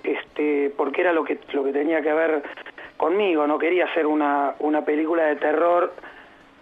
este, 0.03 0.71
porque 0.78 1.01
era 1.01 1.11
lo 1.11 1.23
que 1.23 1.39
lo 1.53 1.63
que 1.63 1.71
tenía 1.73 2.01
que 2.01 2.13
ver 2.13 2.43
conmigo. 2.97 3.47
No 3.47 3.57
quería 3.57 3.86
hacer 3.86 4.05
una 4.05 4.53
una 4.59 4.86
película 4.86 5.23
de 5.25 5.38
terror 5.38 5.93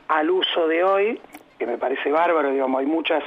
al 0.07 0.29
uso 0.29 0.67
de 0.69 0.83
hoy, 0.85 1.19
que 1.59 1.65
me 1.67 1.77
parece 1.77 2.09
bárbaro. 2.11 2.51
Digamos, 2.51 2.79
hay 2.79 2.85
muchas 2.85 3.23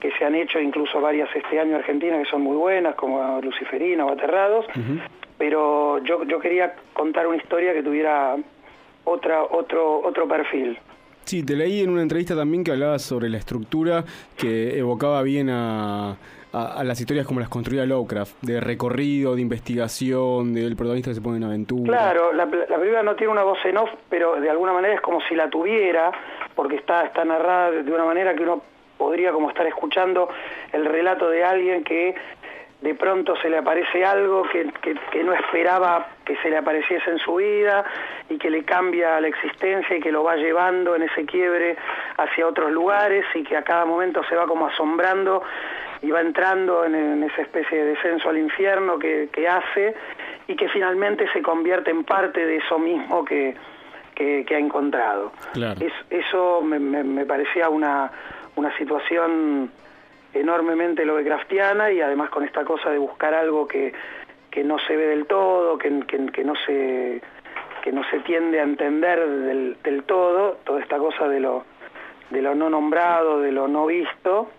que 0.00 0.12
se 0.12 0.24
han 0.24 0.34
hecho, 0.34 0.60
incluso 0.60 1.00
varias 1.00 1.28
este 1.34 1.58
año 1.58 1.70
en 1.70 1.76
Argentina 1.76 2.18
que 2.18 2.26
son 2.28 2.42
muy 2.42 2.56
buenas, 2.56 2.94
como 2.94 3.40
Luciferina 3.40 4.04
o 4.04 4.12
Aterrados. 4.12 4.66
Pero 5.38 5.98
yo 6.04 6.24
yo 6.24 6.38
quería 6.40 6.74
contar 6.92 7.26
una 7.26 7.36
historia 7.36 7.72
que 7.72 7.82
tuviera 7.82 8.36
otra 9.04 9.42
otro 9.44 10.00
otro 10.04 10.26
perfil. 10.28 10.78
Sí, 11.24 11.44
te 11.44 11.54
leí 11.56 11.82
en 11.82 11.90
una 11.90 12.02
entrevista 12.02 12.34
también 12.34 12.64
que 12.64 12.70
hablabas 12.72 13.02
sobre 13.02 13.28
la 13.28 13.36
estructura 13.36 14.02
que 14.36 14.78
evocaba 14.78 15.22
bien 15.22 15.50
a, 15.50 16.12
a- 16.12 16.16
a 16.78 16.84
las 16.84 16.98
historias 16.98 17.26
como 17.26 17.38
las 17.40 17.50
construía 17.50 17.84
Lovecraft, 17.84 18.32
de 18.40 18.60
recorrido, 18.60 19.34
de 19.34 19.42
investigación, 19.42 20.54
del 20.54 20.74
protagonista 20.74 21.10
que 21.10 21.16
se 21.16 21.20
pone 21.20 21.36
en 21.36 21.44
aventura. 21.44 21.84
Claro, 21.98 22.32
la, 22.32 22.46
la 22.46 22.78
película 22.78 23.02
no 23.02 23.14
tiene 23.14 23.30
una 23.30 23.42
voz 23.42 23.58
en 23.66 23.76
off, 23.76 23.90
pero 24.08 24.40
de 24.40 24.48
alguna 24.48 24.72
manera 24.72 24.94
es 24.94 25.02
como 25.02 25.20
si 25.28 25.34
la 25.34 25.50
tuviera, 25.50 26.10
porque 26.54 26.76
está, 26.76 27.04
está 27.04 27.26
narrada 27.26 27.72
de 27.72 27.92
una 27.92 28.06
manera 28.06 28.34
que 28.34 28.42
uno 28.44 28.62
podría 28.96 29.30
como 29.30 29.50
estar 29.50 29.66
escuchando 29.66 30.28
el 30.72 30.86
relato 30.86 31.28
de 31.28 31.44
alguien 31.44 31.84
que 31.84 32.14
de 32.80 32.94
pronto 32.94 33.34
se 33.42 33.50
le 33.50 33.58
aparece 33.58 34.04
algo 34.04 34.44
que, 34.44 34.70
que, 34.80 34.94
que 35.10 35.24
no 35.24 35.32
esperaba 35.32 36.06
que 36.24 36.36
se 36.36 36.48
le 36.48 36.58
apareciese 36.58 37.10
en 37.10 37.18
su 37.18 37.34
vida 37.36 37.84
y 38.30 38.38
que 38.38 38.50
le 38.50 38.62
cambia 38.64 39.20
la 39.20 39.26
existencia 39.26 39.96
y 39.96 40.00
que 40.00 40.12
lo 40.12 40.22
va 40.22 40.36
llevando 40.36 40.94
en 40.94 41.02
ese 41.02 41.26
quiebre 41.26 41.76
hacia 42.16 42.46
otros 42.46 42.70
lugares 42.70 43.24
y 43.34 43.42
que 43.42 43.56
a 43.56 43.62
cada 43.62 43.84
momento 43.84 44.22
se 44.28 44.36
va 44.36 44.46
como 44.46 44.66
asombrando 44.68 45.42
y 46.02 46.10
va 46.12 46.20
entrando 46.20 46.84
en, 46.84 46.94
en 46.94 47.24
esa 47.24 47.42
especie 47.42 47.76
de 47.78 47.84
descenso 47.94 48.28
al 48.28 48.38
infierno 48.38 48.96
que, 49.00 49.28
que 49.32 49.48
hace 49.48 49.96
y 50.46 50.54
que 50.54 50.68
finalmente 50.68 51.26
se 51.32 51.42
convierte 51.42 51.90
en 51.90 52.04
parte 52.04 52.46
de 52.46 52.58
eso 52.58 52.78
mismo 52.78 53.24
que, 53.24 53.56
ha 54.54 54.58
encontrado. 54.58 55.32
Claro. 55.52 55.80
Es- 55.80 56.06
eso 56.10 56.60
me, 56.62 56.78
me- 56.78 57.02
me 57.02 57.26
parecía 57.26 57.68
una, 57.68 58.10
una 58.54 58.76
situación 58.78 59.70
enormemente 60.34 61.04
Lovecraftiana 61.04 61.90
y 61.90 62.00
además 62.00 62.30
con 62.30 62.44
esta 62.44 62.64
cosa 62.64 62.90
de 62.90 62.98
buscar 62.98 63.34
algo 63.34 63.66
que, 63.66 63.92
que 64.50 64.64
no 64.64 64.78
se 64.78 64.96
ve 64.96 65.06
del 65.06 65.26
todo, 65.26 65.78
que, 65.78 66.00
que, 66.06 66.44
no 66.44 66.54
se 66.66 67.20
que 67.82 67.92
no 67.92 68.02
se 68.10 68.20
tiende 68.20 68.60
a 68.60 68.64
entender 68.64 69.26
del, 69.26 69.76
del 69.82 70.02
todo, 70.04 70.58
toda 70.64 70.80
esta 70.80 70.98
cosa 70.98 71.28
de 71.28 71.40
lo, 71.40 71.64
de 72.30 72.42
lo 72.42 72.54
no 72.54 72.68
nombrado, 72.68 73.40
de 73.40 73.52
lo 73.52 73.68
no 73.68 73.86
visto, 73.86 74.50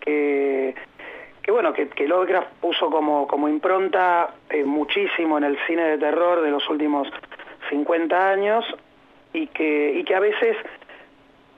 que, 0.00 0.74
bueno, 1.48 1.72
que, 1.72 1.88
que 1.88 2.06
Lovecraft 2.06 2.48
puso 2.60 2.90
como, 2.90 3.26
como 3.26 3.48
impronta 3.48 4.34
eh, 4.50 4.64
muchísimo 4.64 5.38
en 5.38 5.44
el 5.44 5.58
cine 5.66 5.82
de 5.82 5.98
terror 5.98 6.42
de 6.42 6.50
los 6.50 6.68
últimos 6.68 7.08
50 7.70 8.30
años 8.30 8.64
y 9.32 9.48
que, 9.48 9.92
y 9.96 10.04
que 10.04 10.14
a 10.14 10.20
veces 10.20 10.56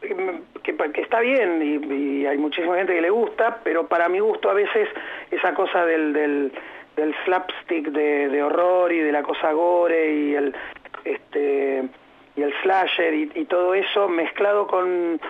que, 0.00 0.76
que 0.92 1.00
está 1.00 1.20
bien 1.20 1.60
y, 1.62 1.94
y 1.94 2.26
hay 2.26 2.38
muchísima 2.38 2.76
gente 2.76 2.94
que 2.94 3.00
le 3.00 3.10
gusta, 3.10 3.60
pero 3.64 3.86
para 3.86 4.08
mi 4.08 4.20
gusto 4.20 4.50
a 4.50 4.54
veces 4.54 4.88
esa 5.30 5.54
cosa 5.54 5.84
del, 5.84 6.12
del, 6.12 6.52
del 6.96 7.14
slapstick 7.24 7.88
de, 7.88 8.28
de 8.28 8.42
horror 8.42 8.92
y 8.92 9.00
de 9.00 9.12
la 9.12 9.22
cosa 9.22 9.52
gore 9.52 10.12
y 10.12 10.34
el 10.34 10.54
este 11.04 11.84
y 12.36 12.42
el 12.42 12.52
slasher 12.62 13.14
y, 13.14 13.30
y 13.34 13.44
todo 13.46 13.74
eso 13.74 14.08
mezclado 14.08 14.66
con, 14.68 15.20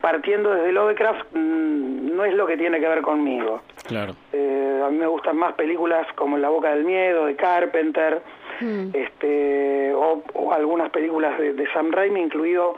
partiendo 0.00 0.52
desde 0.54 0.72
Lovecraft 0.72 1.26
mm, 1.32 2.16
no 2.16 2.24
es 2.24 2.34
lo 2.34 2.46
que 2.46 2.56
tiene 2.56 2.80
que 2.80 2.88
ver 2.88 3.02
conmigo. 3.02 3.62
Claro. 3.86 4.14
Eh, 4.32 4.82
a 4.84 4.90
mí 4.90 4.98
me 4.98 5.06
gustan 5.06 5.36
más 5.36 5.54
películas 5.54 6.06
como 6.14 6.36
la 6.38 6.48
boca 6.48 6.74
del 6.74 6.84
miedo, 6.84 7.26
de 7.26 7.36
Carpenter, 7.36 8.22
Mm. 8.60 8.90
este, 8.94 9.92
o, 9.94 10.22
o 10.34 10.52
algunas 10.52 10.90
películas 10.90 11.36
de, 11.38 11.54
de 11.54 11.66
Sam 11.72 11.90
Raimi, 11.90 12.20
incluido 12.20 12.76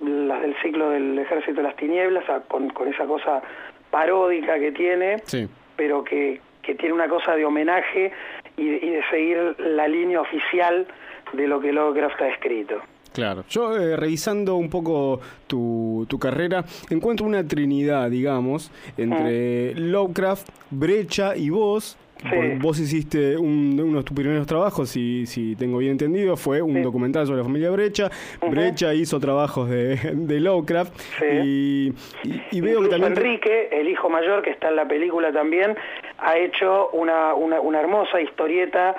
las 0.00 0.40
del 0.42 0.54
ciclo 0.62 0.90
del 0.90 1.18
Ejército 1.18 1.56
de 1.58 1.62
las 1.64 1.76
Tinieblas, 1.76 2.24
con, 2.48 2.70
con 2.70 2.88
esa 2.88 3.04
cosa 3.06 3.42
paródica 3.90 4.58
que 4.58 4.72
tiene, 4.72 5.18
Sí. 5.24 5.48
pero 5.76 6.04
que, 6.04 6.40
que 6.62 6.74
tiene 6.74 6.94
una 6.94 7.08
cosa 7.08 7.34
de 7.36 7.44
homenaje 7.44 8.12
y, 8.56 8.68
de- 8.68 8.86
y 8.86 8.90
de 8.90 9.02
seguir 9.10 9.56
la 9.58 9.88
línea 9.88 10.20
oficial 10.20 10.86
de 11.32 11.46
lo 11.48 11.60
que 11.60 11.72
Lovecraft 11.72 12.20
ha 12.22 12.28
escrito. 12.28 12.80
Claro, 13.12 13.44
yo 13.50 13.76
eh, 13.76 13.96
revisando 13.96 14.54
un 14.56 14.70
poco 14.70 15.20
tu, 15.46 16.06
tu 16.08 16.18
carrera, 16.18 16.64
encuentro 16.90 17.26
una 17.26 17.46
trinidad, 17.46 18.08
digamos, 18.10 18.70
entre 18.96 19.74
Lovecraft, 19.74 20.48
Brecha 20.70 21.36
y 21.36 21.50
vos. 21.50 21.96
Sí. 22.22 22.28
Porque 22.28 22.58
Vos 22.60 22.78
hiciste 22.78 23.38
un- 23.38 23.80
uno 23.82 23.98
de 24.00 24.04
tus 24.04 24.14
primeros 24.14 24.46
trabajos, 24.46 24.90
si, 24.90 25.24
si 25.24 25.56
tengo 25.56 25.78
bien 25.78 25.92
entendido, 25.92 26.36
fue 26.36 26.60
un 26.60 26.74
Sí. 26.74 26.80
documental 26.82 27.24
sobre 27.26 27.38
la 27.38 27.44
familia 27.44 27.70
Brecha. 27.70 28.10
Brecha 28.46 28.92
hizo 28.92 29.18
trabajos 29.18 29.70
de, 29.70 29.96
de 30.14 30.38
Lovecraft. 30.38 30.92
Sí. 31.18 31.24
Y, 31.24 31.94
y- 32.28 32.42
y 32.52 32.60
veo 32.60 32.82
que 32.82 32.88
también... 32.88 33.12
Enrique, 33.12 33.70
el 33.72 33.88
hijo 33.88 34.10
mayor 34.10 34.42
que 34.42 34.50
está 34.50 34.68
en 34.68 34.76
la 34.76 34.86
película 34.86 35.32
también, 35.32 35.74
ha 36.18 36.36
hecho 36.36 36.90
una, 36.90 37.32
una, 37.32 37.58
una 37.62 37.80
hermosa 37.80 38.20
historieta 38.20 38.94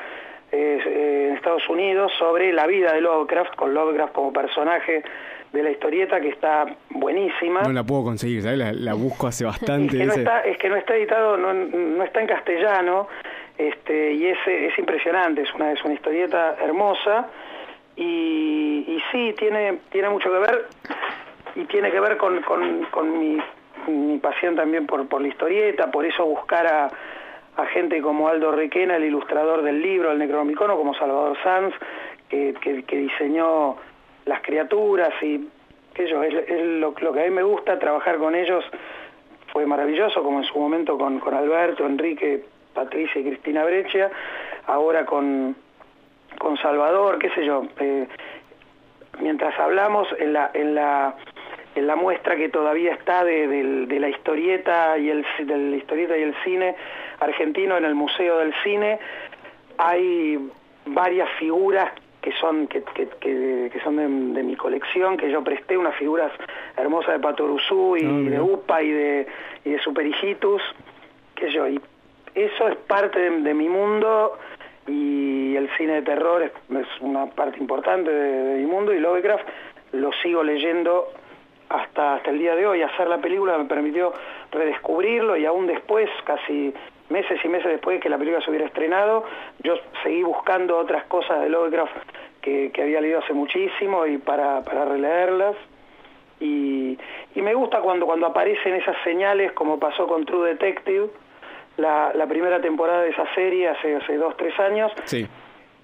eh, 0.52 1.28
en 1.30 1.36
Estados 1.36 1.68
Unidos 1.70 2.12
sobre 2.20 2.52
la 2.54 2.68
vida 2.68 2.94
de 2.94 3.02
Lovecraft, 3.02 3.56
con 3.56 3.74
Lovecraft 3.74 4.14
como 4.14 4.34
personaje 4.34 5.04
de 5.54 5.64
la 5.64 5.72
historieta 5.72 6.20
que 6.22 6.30
está 6.30 6.66
buenísima. 6.90 7.62
No 7.62 7.74
la 7.74 7.84
puedo 7.84 8.04
conseguir, 8.04 8.42
¿sabes? 8.42 8.58
La, 8.58 8.72
la 8.72 8.94
busco 8.94 9.28
hace 9.28 9.44
Es 9.48 9.52
bastante. 9.52 9.98
que, 9.98 10.06
no 10.06 10.14
está, 10.14 10.42
es 10.42 10.58
que 10.58 10.70
no 10.70 10.76
está 10.76 10.96
editado, 10.96 11.38
no, 11.38 11.54
no 11.54 12.04
está 12.04 12.22
en 12.22 12.28
castellano, 12.28 13.08
este, 13.58 14.14
y 14.14 14.28
es, 14.28 14.38
es 14.48 14.78
impresionante, 14.78 15.42
es 15.42 15.54
una, 15.54 15.72
es 15.72 15.84
una 15.84 15.94
historieta 15.94 16.56
hermosa, 16.62 17.28
y, 17.96 18.86
y 18.88 19.04
sí, 19.12 19.34
tiene, 19.38 19.80
tiene 19.90 20.10
mucho 20.10 20.32
que 20.32 20.40
ver, 20.40 20.66
y 21.56 21.66
tiene 21.66 21.92
que 21.92 22.00
ver 22.00 22.18
con, 22.18 22.42
con, 22.42 22.86
con 22.86 23.20
mi, 23.20 23.38
mi 23.88 24.18
pasión 24.20 24.56
también 24.56 24.88
por, 24.88 25.08
por 25.08 25.22
la 25.22 25.28
historieta, 25.28 25.92
por 25.92 26.06
eso 26.06 26.26
buscar 26.26 26.66
a, 26.66 26.88
a 27.58 27.66
gente 27.68 28.02
como 28.02 28.28
Aldo 28.28 28.52
Requena, 28.52 28.96
el 28.96 29.06
ilustrador 29.06 29.62
del 29.62 29.82
libro, 29.82 30.12
el 30.12 30.20
Necronomicono, 30.20 30.78
como 30.78 30.94
Salvador 30.96 31.38
Sanz, 31.44 31.74
que, 32.30 32.54
que, 32.62 32.84
que 32.84 32.98
diseñó 32.98 33.76
las 34.26 34.42
criaturas 34.42 35.12
y 35.22 35.48
yo, 36.10 36.24
es, 36.24 36.34
lo, 36.80 36.94
que 36.94 37.22
a 37.22 37.26
mí 37.26 37.30
me 37.30 37.44
gusta, 37.44 37.78
trabajar 37.78 38.18
con 38.18 38.36
ellos 38.36 38.64
fue 39.52 39.66
maravilloso, 39.66 40.24
como 40.24 40.40
en 40.40 40.46
su 40.46 40.58
momento 40.58 40.98
con, 40.98 41.20
con 41.20 41.34
Alberto, 41.34 41.86
Enrique, 41.86 42.44
Patricia 42.74 43.20
y 43.20 43.26
Cristina 43.26 43.66
Breccia, 43.66 44.10
ahora 44.68 45.06
con, 45.06 45.56
con 46.40 46.58
Salvador, 46.58 47.20
qué 47.20 47.30
sé 47.32 47.46
yo. 47.46 47.66
eh, 47.80 48.08
mientras 49.20 49.58
hablamos, 49.60 50.08
en 50.20 50.34
la, 50.34 50.52
en 50.54 50.74
la, 50.74 51.16
en 51.76 51.86
la 51.86 51.96
muestra 51.98 52.38
que 52.38 52.48
todavía 52.50 52.94
está 52.94 53.26
de, 53.26 53.48
de 53.86 54.00
la 54.00 54.10
historieta 54.10 54.98
y 54.98 55.10
el 55.10 55.26
de 55.44 55.58
la 55.58 55.76
historieta 55.76 56.18
y 56.18 56.24
el 56.24 56.36
cine 56.44 56.76
argentino 57.22 57.78
en 57.78 57.86
el 57.86 57.96
Museo 57.96 58.40
del 58.40 58.54
Cine, 58.64 59.00
hay 59.78 60.50
varias 60.86 61.30
figuras 61.40 61.92
que 62.22 62.32
son 62.34 62.68
que, 62.68 62.84
que- 62.94 63.08
que- 63.20 63.70
que 63.74 63.80
son 63.84 63.96
de, 63.98 64.04
de 64.40 64.44
mi 64.44 64.56
colección, 64.56 65.18
que 65.18 65.32
yo 65.32 65.44
presté 65.44 65.78
unas 65.78 65.96
figuras 65.96 66.32
hermosas 66.78 67.14
de 67.14 67.20
Patoruzú 67.20 67.98
y 67.98 68.06
Ah, 68.06 68.30
de 68.30 68.40
Upa 68.42 68.82
y 68.84 68.92
de, 68.92 69.28
y 69.66 69.70
de 69.72 69.80
sé 71.46 71.52
yo, 71.52 71.68
y 71.68 71.80
eso 72.36 72.68
es 72.68 72.76
parte 72.88 73.20
de, 73.20 73.42
de 73.42 73.54
mi 73.54 73.68
mundo 73.70 74.38
y 74.88 75.56
el 75.56 75.70
cine 75.78 75.94
de 75.96 76.02
terror 76.04 76.44
es, 76.44 76.52
es 76.76 76.88
una 77.02 77.26
parte 77.28 77.58
importante 77.60 78.12
de, 78.12 78.44
de 78.44 78.60
mi 78.60 78.66
mundo 78.66 78.94
y 78.94 79.00
Lovecraft 79.00 79.48
lo 79.94 80.12
sigo 80.24 80.44
leyendo 80.44 81.08
hasta, 81.70 82.16
hasta 82.16 82.30
el 82.32 82.40
día 82.40 82.56
de 82.56 82.68
hoy. 82.68 82.82
Hacer 82.82 83.08
la 83.08 83.18
película 83.20 83.58
me 83.58 83.66
permitió 83.66 84.14
redescubrirlo 84.52 85.36
y 85.38 85.46
aún 85.46 85.68
después, 85.68 86.10
casi 86.26 86.74
meses 87.12 87.40
y 87.44 87.48
meses 87.48 87.70
después 87.72 87.98
de 87.98 88.00
que 88.00 88.10
la 88.10 88.18
película 88.18 88.44
se 88.44 88.50
hubiera 88.50 88.66
estrenado, 88.66 89.24
yo 89.64 89.76
seguí 90.04 90.24
buscando 90.24 90.78
otras 90.78 91.04
cosas 91.06 91.42
de 91.42 91.50
Lovecraft 91.50 91.96
que, 92.42 92.72
que 92.74 92.82
había 92.82 93.02
leído 93.02 93.20
hace 93.20 93.34
muchísimo 93.34 94.06
y 94.08 94.18
para, 94.18 94.62
para 94.64 94.86
releerlas. 94.86 95.56
Y, 96.40 96.98
y 97.36 97.42
me 97.42 97.54
gusta 97.54 97.82
cuando, 97.82 98.06
cuando 98.08 98.26
aparecen 98.26 98.74
esas 98.76 98.96
señales, 99.04 99.52
como 99.52 99.80
pasó 99.80 100.08
con 100.08 100.26
True 100.26 100.50
Detective, 100.50 101.08
la, 101.78 102.12
la 102.16 102.26
primera 102.28 102.60
temporada 102.60 103.04
de 103.04 103.10
esa 103.10 103.32
serie 103.36 103.70
hace, 103.70 103.96
hace 103.96 104.16
dos, 104.18 104.36
tres 104.38 104.60
años, 104.60 104.92
Sí. 105.06 105.28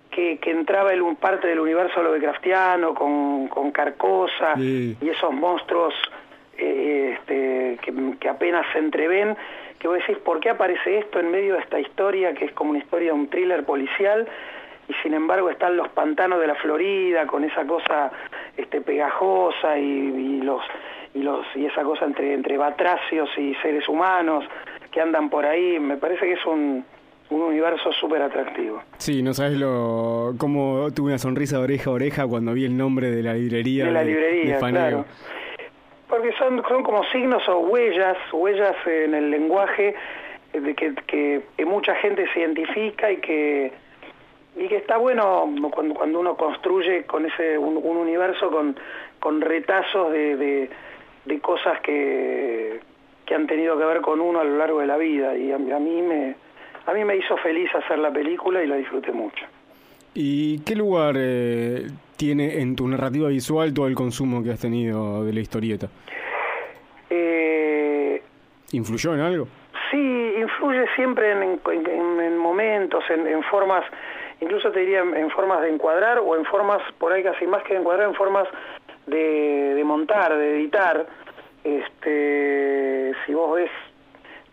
que, 0.09 0.39
que 0.39 0.49
entraba 0.51 0.93
en 0.93 1.01
un 1.03 1.15
parte 1.15 1.47
del 1.47 1.59
universo 1.59 2.01
Lovecraftiano 2.01 2.93
con, 2.95 3.47
con 3.49 3.71
Carcosa 3.71 4.55
Sí. 4.55 4.97
y 4.99 5.09
esos 5.09 5.32
monstruos 5.32 5.93
eh, 6.57 7.17
este, 7.19 7.78
que, 7.84 7.93
que 8.19 8.28
apenas 8.30 8.65
se 8.73 8.80
entreven, 8.80 9.38
que 9.80 9.88
vos 9.88 9.97
decís, 9.97 10.17
¿por 10.17 10.39
qué 10.39 10.49
aparece 10.49 10.99
esto 10.99 11.19
en 11.19 11.32
medio 11.32 11.53
de 11.53 11.59
esta 11.59 11.80
historia 11.80 12.34
que 12.34 12.45
es 12.45 12.51
como 12.53 12.71
una 12.71 12.80
historia 12.80 13.07
de 13.09 13.19
un 13.19 13.28
thriller 13.30 13.63
policial? 13.63 14.28
Y 14.89 14.93
sin 15.03 15.13
embargo 15.13 15.49
están 15.49 15.75
los 15.75 15.89
pantanos 15.89 16.39
de 16.39 16.47
la 16.47 16.55
Florida 16.55 17.28
con 17.28 17.43
esa 17.43 17.65
cosa 17.65 18.11
este, 18.55 18.82
pegajosa 18.82 19.78
y, 19.78 19.84
y 19.84 20.41
los 20.41 20.61
y 21.13 21.23
los 21.23 21.45
y 21.55 21.65
esa 21.65 21.84
cosa 21.84 22.05
entre 22.05 22.34
entre 22.34 22.57
batracios 22.57 23.30
y 23.38 23.53
seres 23.55 23.88
humanos 23.89 24.45
que 24.91 25.01
andan 25.01 25.30
por 25.30 25.45
ahí 25.45 25.80
me 25.80 25.97
parece 25.97 26.25
que 26.25 26.34
es 26.34 26.45
un, 26.45 26.86
un 27.30 27.41
universo 27.41 27.91
súper 27.93 28.21
atractivo 28.21 28.82
Sí, 28.97 29.21
no 29.23 29.34
sabes 29.34 29.57
lo 29.57 30.34
cómo 30.38 30.88
tuve 30.95 31.09
una 31.09 31.17
sonrisa 31.17 31.57
de 31.57 31.63
oreja 31.63 31.89
a 31.89 31.93
oreja 31.93 32.28
cuando 32.28 32.53
vi 32.53 32.65
el 32.65 32.78
nombre 32.78 33.11
de 33.11 33.23
la 33.23 33.34
librería 33.34 33.86
de 33.86 33.91
la 33.91 34.03
librería, 34.03 34.55
de 34.55 34.59
Fanego. 34.59 34.88
claro. 34.88 35.05
Porque 36.10 36.32
son, 36.34 36.64
son 36.68 36.84
como 36.84 37.03
signos 37.05 37.47
o 37.49 37.60
huellas, 37.60 38.18
huellas 38.32 38.76
en 38.86 39.14
el 39.14 39.30
lenguaje 39.30 39.95
eh, 40.53 40.60
de 40.60 40.74
que, 40.74 40.95
que, 41.08 41.41
que 41.58 41.66
mucha 41.66 41.95
gente 41.95 42.26
se 42.34 42.39
identifica 42.39 43.12
y 43.12 43.18
que 43.18 43.72
y 44.60 44.68
que 44.68 44.78
está 44.78 44.97
bueno 44.97 45.47
cuando, 45.72 45.93
cuando 45.93 46.20
uno 46.20 46.36
construye 46.36 47.05
con 47.05 47.26
ese 47.26 47.60
un, 47.60 47.78
un 47.78 47.97
universo 47.97 48.49
con, 48.49 48.76
con 49.20 49.39
retazos 49.39 50.12
de, 50.12 50.36
de, 50.36 50.70
de 51.26 51.39
cosas 51.39 51.80
que, 51.82 52.80
que 53.26 53.36
han 53.36 53.45
tenido 53.45 53.78
que 53.78 53.86
ver 53.86 54.01
con 54.01 54.20
uno 54.20 54.39
a 54.39 54.43
lo 54.43 54.58
largo 54.58 54.80
de 54.80 54.88
la 54.88 54.97
vida 54.97 55.38
y 55.38 55.51
a, 55.51 55.55
a 55.55 55.80
mí 55.80 56.01
me 56.01 56.36
a 56.88 56.93
mí 56.93 57.03
me 57.03 57.18
hizo 57.18 57.36
feliz 57.38 57.70
hacer 57.76 57.99
la 57.99 58.12
película 58.12 58.64
y 58.64 58.68
la 58.68 58.78
disfruté 58.78 59.12
mucho. 59.12 59.45
¿Y 60.20 60.61
qué 60.61 60.76
lugar 60.76 61.13
eh, 61.15 61.86
tiene 62.18 62.59
en 62.59 62.76
tu 62.76 62.88
narrativa 62.88 63.28
visual 63.30 63.72
todo 63.72 63.86
el 63.86 63.93
consumo 63.93 64.41
que 64.43 64.49
has 64.49 64.59
tenido 64.59 65.24
de 65.24 65.32
la 65.32 65.39
historieta? 65.41 65.89
Eh, 67.11 68.20
¿Influyó 68.72 69.13
en 69.13 69.20
algo? 69.20 69.47
Sí, 69.91 70.34
influye 70.39 70.86
siempre 70.95 71.32
en, 71.34 71.43
en- 71.43 71.59
en- 71.88 72.20
en 72.20 72.36
momentos, 72.38 73.03
en, 73.11 73.28
en 73.28 73.43
formas, 73.43 73.84
incluso 74.41 74.72
te 74.72 74.80
diría 74.80 75.01
en, 75.01 75.15
en 75.15 75.30
formas 75.30 75.61
de 75.61 75.70
encuadrar 75.70 76.18
o 76.18 76.36
en 76.36 76.45
formas, 76.45 76.82
por 76.97 77.13
ahí 77.13 77.22
casi 77.22 77.45
más 77.45 77.61
que 77.61 77.76
de 77.76 77.82
encuadrar, 77.82 78.07
en 78.09 78.15
formas 78.15 78.47
de, 79.05 79.74
de 79.76 79.84
montar, 79.84 80.36
de 80.36 80.55
editar. 80.55 81.05
Este, 81.63 83.13
si 83.26 83.34
vos 83.36 83.55
ves, 83.55 83.70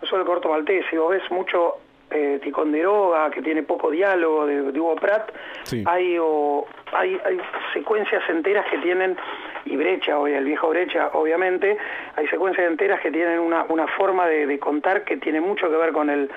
no 0.02 0.08
solo 0.08 0.22
el 0.24 0.28
corto 0.28 0.50
maltés, 0.50 0.84
si 0.90 0.96
vos 0.98 1.10
ves 1.10 1.22
mucho 1.30 1.76
eh, 2.14 2.38
Ticonderoga, 2.42 3.30
que 3.30 3.42
tiene 3.42 3.62
poco 3.64 3.90
diálogo, 3.90 4.46
de, 4.46 4.62
de 4.72 4.80
Hugo 4.80 4.94
Pratt, 4.96 5.30
Sí. 5.64 5.82
hay, 5.86 6.16
o, 6.20 6.66
hay, 6.92 7.18
hay 7.24 7.38
secuencias 7.72 8.22
enteras 8.28 8.64
que 8.70 8.78
tienen, 8.78 9.16
y 9.64 9.76
Brecha, 9.76 10.16
el 10.26 10.44
viejo 10.44 10.68
Brecha, 10.68 11.10
obviamente, 11.14 11.76
hay 12.16 12.26
secuencias 12.28 12.70
enteras 12.70 13.00
que 13.00 13.10
tienen 13.10 13.40
una, 13.40 13.64
una 13.68 13.86
forma 13.88 14.26
de, 14.26 14.46
de 14.46 14.58
contar 14.58 15.04
que 15.04 15.16
tiene 15.16 15.40
mucho 15.40 15.68
que 15.68 15.76
ver 15.76 15.92
con 15.92 16.08
el, 16.08 16.30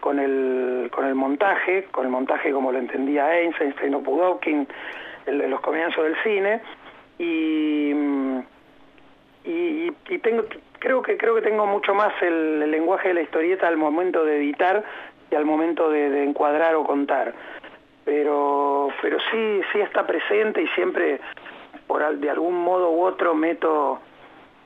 con 0.00 0.18
el, 0.20 0.88
con 0.92 1.06
el 1.06 1.14
montaje, 1.14 1.88
con 1.90 2.04
el 2.04 2.10
montaje 2.12 2.52
como 2.52 2.70
lo 2.70 2.78
entendía 2.78 3.34
Einstein 3.40 3.94
o 3.94 4.02
Pudovkin 4.02 4.68
en, 5.26 5.50
los 5.50 5.60
comienzos 5.60 6.04
del 6.04 6.16
cine, 6.22 6.60
y, 7.18 7.92
y, 9.44 9.92
y 10.08 10.18
tengo, 10.18 10.44
creo 10.78 11.02
que 11.02 11.16
creo 11.16 11.34
que 11.34 11.42
tengo 11.42 11.66
mucho 11.66 11.94
más 11.94 12.12
el, 12.22 12.62
el 12.62 12.70
lenguaje 12.70 13.08
de 13.08 13.14
la 13.14 13.22
historieta 13.22 13.66
al 13.66 13.76
momento 13.76 14.24
de 14.24 14.36
editar 14.36 14.84
y 15.30 15.34
al 15.34 15.44
momento 15.44 15.90
de, 15.90 16.22
encuadrar 16.22 16.74
o 16.74 16.84
contar. 16.84 17.34
Pero 18.04 18.88
pero 19.02 19.18
sí 19.30 19.60
sí 19.72 19.80
está 19.80 20.06
presente 20.06 20.62
y 20.62 20.68
siempre 20.68 21.20
por 21.86 22.16
de 22.16 22.30
algún 22.30 22.54
modo 22.54 22.90
u 22.90 23.02
otro 23.02 23.34
meto 23.34 24.00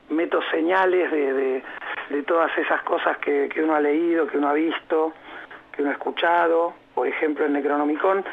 meto 0.09 0.41
señales 0.51 1.09
de, 1.11 1.33
de, 1.33 1.63
de 2.09 2.23
todas 2.23 2.55
esas 2.57 2.81
cosas 2.83 3.17
que, 3.17 3.49
que 3.49 3.63
uno 3.63 3.75
ha 3.75 3.79
leído 3.79 4.27
que 4.27 4.37
uno 4.37 4.49
ha 4.49 4.53
visto 4.53 5.13
que 5.71 5.81
uno 5.81 5.91
ha 5.91 5.93
escuchado. 5.93 6.73
Por 6.93 7.07
ejemplo 7.07 7.45
en 7.45 7.53
Necronomicon 7.53 8.23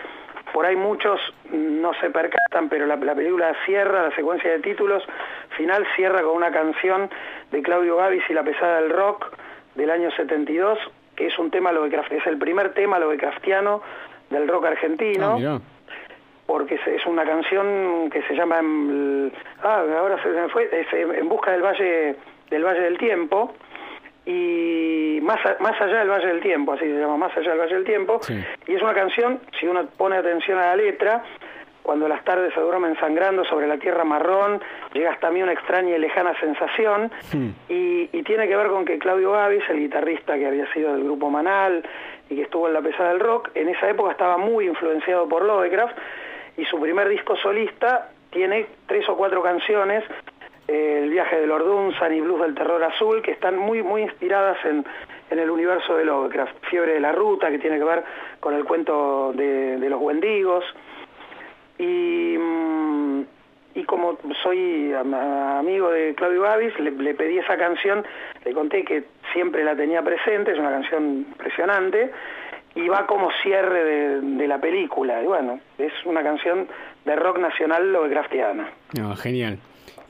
por 0.52 0.66
ahí 0.66 0.76
muchos 0.76 1.20
no 1.50 1.94
se 1.94 2.10
percatan 2.10 2.68
pero 2.68 2.86
la, 2.86 2.96
la 2.96 3.14
película 3.14 3.54
cierra 3.64 4.08
la 4.08 4.14
secuencia 4.14 4.50
de 4.50 4.58
títulos 4.58 5.02
final 5.56 5.86
cierra 5.96 6.22
con 6.22 6.36
una 6.36 6.50
canción 6.50 7.08
de 7.50 7.62
Claudio 7.62 7.96
Gavis 7.96 8.24
y 8.28 8.34
la 8.34 8.42
pesada 8.42 8.80
del 8.80 8.90
rock 8.90 9.26
del 9.74 9.90
año 9.90 10.10
72 10.10 10.78
que 11.18 11.26
es 11.26 11.36
un 11.38 11.50
tema 11.50 11.72
es 12.16 12.26
el 12.28 12.38
primer 12.38 12.72
tema 12.74 12.98
Lovecraftiano 13.00 13.82
del 14.30 14.46
rock 14.46 14.66
argentino. 14.66 15.32
Ah, 15.32 15.38
porque 16.46 16.76
es- 16.76 16.86
una 17.06 17.24
canción 17.24 18.08
que 18.10 18.22
se 18.22 18.34
llama 18.34 18.62
mm, 18.62 19.30
ah 19.64 19.84
ahora 19.98 20.22
se 20.22 20.28
me 20.28 20.48
fue 20.48 20.68
es, 20.72 20.86
eh, 20.94 21.06
en 21.20 21.28
busca 21.28 21.50
del 21.50 21.60
valle 21.62 22.14
del 22.50 22.64
valle 22.64 22.80
del 22.82 22.96
tiempo. 22.98 23.52
Y 24.24 25.18
más 25.22 25.44
a- 25.44 25.56
más 25.60 25.80
allá 25.80 25.98
del 26.00 26.08
valle 26.08 26.26
del 26.28 26.40
tiempo 26.40 26.72
así 26.74 26.84
se 26.84 26.98
llama 27.00 27.16
más 27.16 27.36
allá 27.36 27.50
del 27.50 27.58
valle 27.60 27.74
del 27.74 27.84
tiempo. 27.84 28.18
Sí. 28.22 28.34
y 28.68 28.74
es 28.74 28.82
una 28.82 28.94
canción 28.94 29.40
si 29.58 29.66
uno 29.66 29.86
pone 29.96 30.16
atención 30.16 30.58
a 30.58 30.66
la 30.66 30.76
letra 30.76 31.24
cuando 31.88 32.06
las 32.06 32.22
tardes 32.22 32.52
se 32.52 32.60
duermen 32.60 32.94
sangrando 33.00 33.46
sobre 33.46 33.66
la 33.66 33.78
tierra 33.78 34.04
marrón, 34.04 34.60
llega 34.92 35.10
hasta 35.10 35.28
a 35.28 35.30
mí 35.30 35.42
una 35.42 35.54
extraña 35.54 35.96
y 35.96 35.98
lejana 35.98 36.38
sensación, 36.38 37.10
Hmm. 37.32 37.48
y, 37.70 38.10
y 38.12 38.22
tiene 38.24 38.46
que 38.46 38.54
ver 38.54 38.66
con 38.68 38.84
que 38.84 38.98
Claudio 38.98 39.32
Gavis, 39.32 39.62
el 39.70 39.78
guitarrista 39.78 40.36
que 40.36 40.46
había 40.46 40.70
sido 40.74 40.92
del 40.92 41.04
grupo 41.04 41.30
Manal 41.30 41.82
y 42.28 42.36
que 42.36 42.42
estuvo 42.42 42.68
en 42.68 42.74
la 42.74 42.82
pesada 42.82 43.08
del 43.08 43.20
rock, 43.20 43.48
en 43.54 43.70
esa 43.70 43.88
época 43.88 44.10
estaba 44.10 44.36
muy 44.36 44.66
influenciado 44.66 45.26
por 45.30 45.42
Lovecraft, 45.46 45.96
y 46.58 46.66
su 46.66 46.78
primer 46.78 47.08
disco 47.08 47.36
solista 47.36 48.10
tiene 48.30 48.66
tres 48.86 49.08
o 49.08 49.16
cuatro 49.16 49.42
canciones, 49.42 50.04
eh, 50.68 51.00
El 51.04 51.08
viaje 51.08 51.40
de 51.40 51.46
Lord 51.46 51.64
Dunsan 51.64 52.12
y 52.14 52.20
Blues 52.20 52.42
del 52.42 52.54
Terror 52.54 52.84
Azul, 52.84 53.22
que 53.22 53.30
están 53.30 53.56
muy, 53.56 53.82
muy 53.82 54.02
inspiradas 54.02 54.58
en, 54.66 54.84
en 55.30 55.38
el 55.38 55.48
universo 55.48 55.96
de 55.96 56.04
Lovecraft. 56.04 56.66
Fiebre 56.68 56.92
de 56.92 57.00
la 57.00 57.12
Ruta, 57.12 57.48
que 57.50 57.58
tiene 57.58 57.78
que 57.78 57.84
ver 57.84 58.04
con 58.40 58.52
el 58.52 58.64
cuento 58.66 59.32
de, 59.34 59.78
de 59.78 59.88
los 59.88 60.02
Wendigos, 60.02 60.66
y, 61.78 62.36
mm, 62.38 63.22
y 63.74 63.84
como 63.84 64.18
soy 64.42 64.92
am- 64.92 65.14
amigo 65.14 65.90
de 65.90 66.14
Claudio 66.14 66.42
Gavis, 66.42 66.78
le, 66.80 67.14
pedí 67.14 67.38
esa 67.38 67.56
canción, 67.56 68.04
le 68.44 68.52
conté 68.52 68.84
que 68.84 69.04
siempre 69.32 69.64
la 69.64 69.76
tenía 69.76 70.02
presente, 70.02 70.52
es 70.52 70.58
una 70.58 70.70
canción 70.70 71.26
impresionante, 71.28 72.10
y 72.74 72.88
va 72.88 73.06
como 73.06 73.30
cierre 73.42 74.20
de 74.20 74.46
la 74.46 74.58
película. 74.58 75.22
Y 75.22 75.26
bueno, 75.26 75.58
es 75.78 75.92
una 76.04 76.22
canción 76.22 76.68
de 77.08 77.16
rock 77.16 77.38
nacional 77.38 77.92
Lovecraftiano. 77.92 78.64
Ah, 79.00 79.16
genial. 79.16 79.58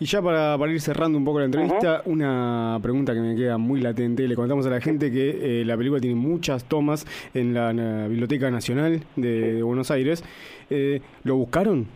Y 0.01 0.05
ya 0.05 0.23
para, 0.23 0.57
para 0.59 0.71
ir 0.71 0.81
cerrando 0.81 1.19
un 1.19 1.25
poco 1.25 1.41
la 1.41 1.47
entrevista, 1.47 2.03
una 2.05 2.79
pregunta 2.81 3.15
que 3.15 3.21
me 3.21 3.35
queda 3.35 3.59
muy 3.59 3.81
latente. 3.81 4.29
Le 4.29 4.37
contamos 4.37 4.65
a 4.67 4.71
la 4.71 4.81
gente 4.81 5.11
que 5.11 5.61
eh, 5.61 5.65
la 5.65 5.77
película 5.77 6.01
tiene 6.01 6.15
muchas 6.15 6.65
tomas 6.69 7.05
en 7.35 7.53
la, 7.53 7.71
en 7.71 8.03
la 8.03 8.07
Biblioteca 8.07 8.49
Nacional 8.51 9.01
de, 9.17 9.55
de 9.55 9.63
Buenos 9.63 9.91
Aires. 9.91 10.23
Eh, 10.71 11.01
¿Lo 11.25 11.35
buscaron 11.35 11.87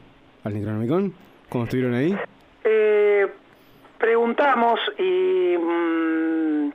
al 0.42 0.54
Necronomicon 0.54 1.12
cuando 1.48 1.64
estuvieron 1.66 1.94
ahí? 1.94 2.16
Eh, 2.64 3.26
preguntamos 3.98 4.80
y 4.98 5.56
mm, 5.56 6.68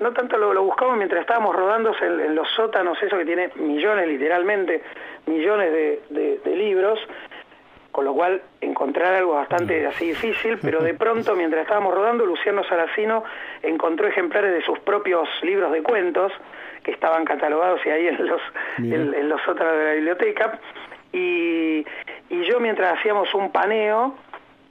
no 0.00 0.12
tanto 0.12 0.36
lo, 0.36 0.52
lo 0.52 0.62
buscamos 0.64 0.98
mientras 0.98 1.22
estábamos 1.22 1.56
rodando 1.56 1.92
en, 2.02 2.20
en 2.20 2.34
los 2.34 2.48
sótanos, 2.54 2.98
eso 3.02 3.16
que 3.16 3.24
tiene 3.24 3.48
millones, 3.56 4.08
literalmente, 4.08 4.82
millones 5.26 5.72
de, 5.72 6.02
de- 6.10 6.40
de 6.44 6.54
libros, 6.56 6.98
con 7.96 8.04
lo 8.04 8.12
cual 8.12 8.42
encontrar 8.60 9.14
algo 9.14 9.32
bastante 9.32 9.86
así 9.86 10.08
difícil, 10.08 10.58
pero 10.60 10.82
de 10.82 10.92
pronto 11.02 11.34
mientras 11.34 11.62
estábamos 11.62 11.94
rodando, 11.94 12.26
Luciano 12.26 12.62
Saracino 12.64 13.24
encontró 13.62 14.06
ejemplares 14.06 14.52
de 14.52 14.60
sus 14.60 14.78
propios 14.80 15.26
libros 15.42 15.72
de 15.72 15.82
cuentos 15.82 16.30
que 16.82 16.90
estaban 16.90 17.24
catalogados 17.24 17.80
y 17.86 17.88
ahí 17.88 18.08
en 18.08 18.26
los, 18.26 18.42
en, 18.76 19.14
en 19.14 19.28
los 19.30 19.40
sótanos 19.40 19.78
de 19.78 19.84
la 19.84 19.92
biblioteca. 19.94 20.60
Y, 21.10 21.86
y 22.28 22.44
yo 22.44 22.60
mientras 22.60 22.98
hacíamos 22.98 23.32
un 23.32 23.50
paneo, 23.50 24.14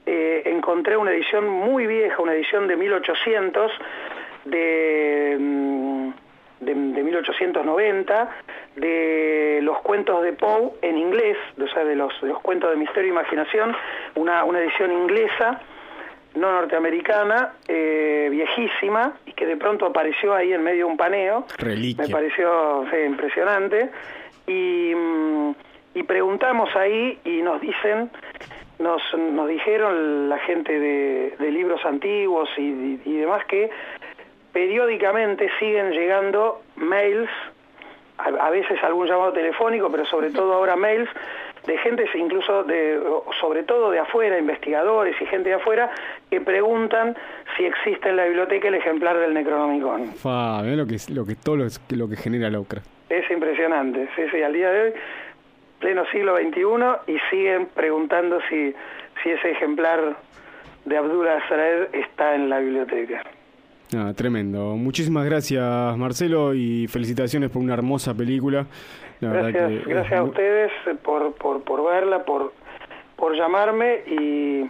eh, 0.06 0.44
encontré 0.46 0.96
una 0.96 1.12
edición 1.12 1.50
muy 1.50 1.88
vieja, 1.88 2.22
una 2.22 2.36
edición 2.36 2.68
de 2.68 2.76
1800, 2.76 3.72
de, 4.46 5.36
mm, 5.40 5.95
de, 6.60 6.74
de 6.74 7.04
1890, 7.04 8.30
de 8.76 9.60
los 9.62 9.80
cuentos 9.80 10.24
de 10.24 10.34
Poe 10.34 10.72
en 10.82 10.98
inglés, 10.98 11.38
o 11.62 11.68
sea, 11.68 11.84
de 11.86 11.96
los, 11.96 12.14
de 12.22 12.30
los 12.30 12.40
cuentos 12.42 12.70
de 12.72 12.78
misterio 12.78 13.10
e 13.10 13.14
imaginación, 13.14 13.76
una, 14.16 14.44
una 14.44 14.60
edición 14.60 14.92
inglesa, 14.92 15.62
no 16.36 16.52
norteamericana, 16.52 17.54
eh, 17.68 18.28
viejísima, 18.30 19.14
y 19.26 19.32
que 19.34 19.46
de 19.46 19.56
pronto 19.58 19.86
apareció 19.86 20.34
ahí 20.34 20.52
en 20.54 20.64
medio 20.64 20.86
de 20.86 20.92
un 20.92 20.98
paneo. 20.98 21.46
Reliquia. 21.58 22.06
Me 22.06 22.12
pareció 22.12 22.86
sí, 22.92 22.98
impresionante. 23.06 23.90
Y, 24.48 24.92
mm, 24.94 25.52
y 25.96 26.04
preguntamos 26.04 26.76
ahí 26.76 27.18
y 27.24 27.42
nos 27.42 27.62
dicen, 27.62 28.10
nos, 28.80 29.02
nos 29.18 29.48
dijeron 29.48 30.28
la 30.28 30.38
gente 30.40 30.78
de, 30.78 31.36
de 31.40 31.52
libros 31.52 31.86
antiguos 31.86 32.50
y, 32.58 32.62
y- 32.64 33.02
y 33.06 33.14
demás 33.18 33.46
que 33.46 33.70
periódicamente 34.56 35.50
siguen 35.60 35.92
llegando 35.92 36.62
mails, 36.78 37.30
a, 38.18 38.30
a 38.30 38.50
veces 38.50 38.82
algún 38.84 39.06
llamado 39.06 39.34
telefónico, 39.34 39.92
pero 39.92 40.06
sobre 40.06 40.30
todo 40.30 40.54
ahora 40.54 40.78
mails 40.78 41.10
de 41.68 41.78
gente 41.80 42.06
incluso 42.14 42.64
de 42.64 43.02
sobre 43.42 43.64
todo 43.64 43.92
de 43.92 44.00
afuera, 44.00 44.40
investigadores 44.40 45.14
y 45.20 45.26
gente 45.26 45.50
de 45.50 45.56
afuera 45.56 45.92
que 46.30 46.40
preguntan 46.40 47.18
si 47.58 47.66
existe 47.66 48.08
en 48.08 48.16
la 48.16 48.24
biblioteca 48.24 48.70
el 48.70 48.76
ejemplar 48.76 49.20
del 49.20 49.34
Necronomicon. 49.34 50.14
Fa, 50.14 50.62
mirá 50.64 50.78
lo 50.78 50.88
que, 50.88 50.96
lo 51.10 51.26
que 51.26 51.36
todo 51.36 51.58
lo, 51.58 51.66
lo 51.90 52.08
que 52.08 52.16
genera 52.16 52.50
Lovecraft. 52.50 52.88
Es 53.10 53.30
impresionante, 53.30 54.08
sí, 54.16 54.22
sí, 54.32 54.42
al 54.42 54.54
día 54.54 54.72
de 54.72 54.82
hoy, 54.84 54.94
pleno 55.80 56.06
siglo 56.14 56.38
XXI, 56.38 57.12
y 57.14 57.20
siguen 57.30 57.66
preguntando 57.76 58.40
si, 58.48 58.74
si 59.22 59.32
ese 59.32 59.52
ejemplar 59.52 60.16
de 60.86 60.98
Abdul 60.98 61.28
Azraed 61.28 61.94
está 61.94 62.36
en 62.36 62.48
la 62.48 62.60
biblioteca. 62.60 63.22
Ah, 63.94 64.14
tremendo. 64.16 64.76
Muchísimas 64.76 65.26
gracias, 65.26 65.98
Marcelo, 65.98 66.54
y 66.54 66.88
felicitaciones 66.88 67.50
por 67.50 67.62
una 67.62 67.74
hermosa 67.74 68.14
película. 68.14 68.66
La 69.20 69.30
Gracias, 69.30 69.84
que 69.84 69.90
gracias 69.90 70.14
es 70.14 70.20
a 70.20 70.24
ustedes 70.24 70.72
por, 71.04 71.34
por, 71.36 71.64
por 71.64 71.86
verla, 71.86 72.26
por, 72.26 72.54
por 73.16 73.36
llamarme 73.36 74.00
y, 74.08 74.70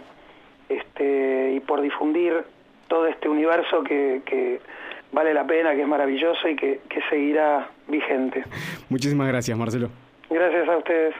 este, 0.68 1.54
y 1.54 1.60
por 1.60 1.80
difundir 1.80 2.44
todo 2.88 3.06
este 3.06 3.28
universo 3.28 3.82
que, 3.82 4.22
que 4.24 4.60
vale 5.12 5.34
la 5.34 5.46
pena, 5.46 5.74
que 5.74 5.82
es 5.82 5.88
maravilloso 5.88 6.48
y 6.48 6.56
que, 6.56 6.80
que 6.88 7.00
seguirá 7.10 7.70
vigente. 7.88 8.44
Muchísimas 8.88 9.28
gracias, 9.28 9.56
Marcelo. 9.58 9.90
Gracias 10.30 10.68
a 10.68 10.76
ustedes. 10.76 11.14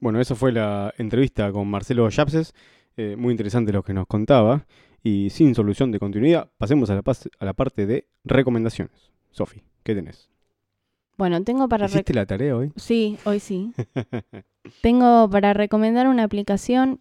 Bueno, 0.00 0.20
eso 0.20 0.34
fue 0.34 0.52
la 0.52 0.92
entrevista 0.98 1.52
con 1.52 1.70
Marcelo 1.70 2.08
Yapses. 2.08 2.52
Eh, 2.96 3.14
muy 3.16 3.30
interesante 3.30 3.72
lo 3.72 3.82
que 3.82 3.94
nos 3.94 4.06
contaba. 4.06 4.62
Y 5.02 5.30
sin 5.30 5.54
solución 5.54 5.90
de 5.90 5.98
continuidad, 5.98 6.50
pasemos 6.58 6.88
a 6.90 6.94
la, 6.94 7.02
pas- 7.02 7.28
a 7.38 7.44
la 7.44 7.52
parte 7.54 7.86
de 7.86 8.06
recomendaciones. 8.24 9.10
Sofi, 9.30 9.62
¿qué 9.82 9.94
tenés? 9.94 10.30
Bueno, 11.18 11.42
tengo 11.42 11.68
para... 11.68 11.86
¿Hiciste 11.86 12.14
la 12.14 12.26
tarea 12.26 12.56
hoy? 12.56 12.72
Sí, 12.76 13.18
hoy 13.24 13.40
sí. 13.40 13.72
Tengo 14.80 15.28
para 15.28 15.52
recomendar 15.54 16.06
una 16.08 16.22
aplicación 16.24 17.00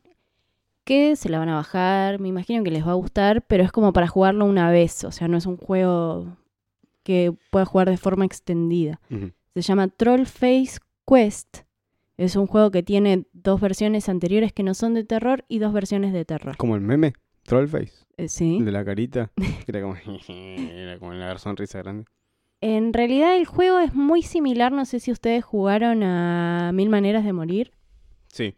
que 0.83 1.15
se 1.15 1.29
la 1.29 1.37
van 1.39 1.49
a 1.49 1.55
bajar, 1.55 2.19
me 2.19 2.27
imagino 2.27 2.63
que 2.63 2.71
les 2.71 2.85
va 2.85 2.91
a 2.91 2.95
gustar, 2.95 3.43
pero 3.43 3.63
es 3.63 3.71
como 3.71 3.93
para 3.93 4.07
jugarlo 4.07 4.45
una 4.45 4.71
vez, 4.71 5.03
o 5.03 5.11
sea, 5.11 5.27
no 5.27 5.37
es 5.37 5.45
un 5.45 5.57
juego 5.57 6.37
que 7.03 7.33
pueda 7.51 7.65
jugar 7.65 7.89
de 7.89 7.97
forma 7.97 8.25
extendida. 8.25 8.99
Se 9.53 9.61
llama 9.61 9.87
Trollface 9.89 10.79
Quest. 11.05 11.59
Es 12.17 12.35
un 12.35 12.45
juego 12.47 12.71
que 12.71 12.83
tiene 12.83 13.25
dos 13.33 13.61
versiones 13.61 14.09
anteriores 14.09 14.53
que 14.53 14.63
no 14.63 14.73
son 14.73 14.93
de 14.93 15.03
terror 15.03 15.45
y 15.47 15.59
dos 15.59 15.71
versiones 15.73 16.13
de 16.13 16.25
terror. 16.25 16.57
Como 16.57 16.75
el 16.75 16.82
meme, 16.82 17.13
Trollface, 17.43 17.93
Eh, 18.18 18.28
sí. 18.28 18.58
el 18.58 18.66
de 18.66 18.72
la 18.72 18.86
carita, 18.86 19.32
que 19.36 19.66
era 19.68 19.82
como, 19.82 19.96
era 20.30 21.00
como 21.00 21.13
la 21.13 21.38
sonrisa 21.38 21.80
grande. 21.80 22.05
En 22.62 22.93
realidad 22.93 23.36
el 23.38 23.46
juego 23.46 23.80
es 23.80 23.93
muy 23.96 24.22
similar, 24.22 24.72
no 24.72 24.86
sé 24.86 25.00
si 25.00 25.12
ustedes 25.12 25.43
jugaron 25.43 26.04
a 26.04 26.72
Mil 26.74 26.89
Maneras 26.89 27.26
de 27.26 27.34
Morir. 27.34 27.72
Sí, 28.28 28.55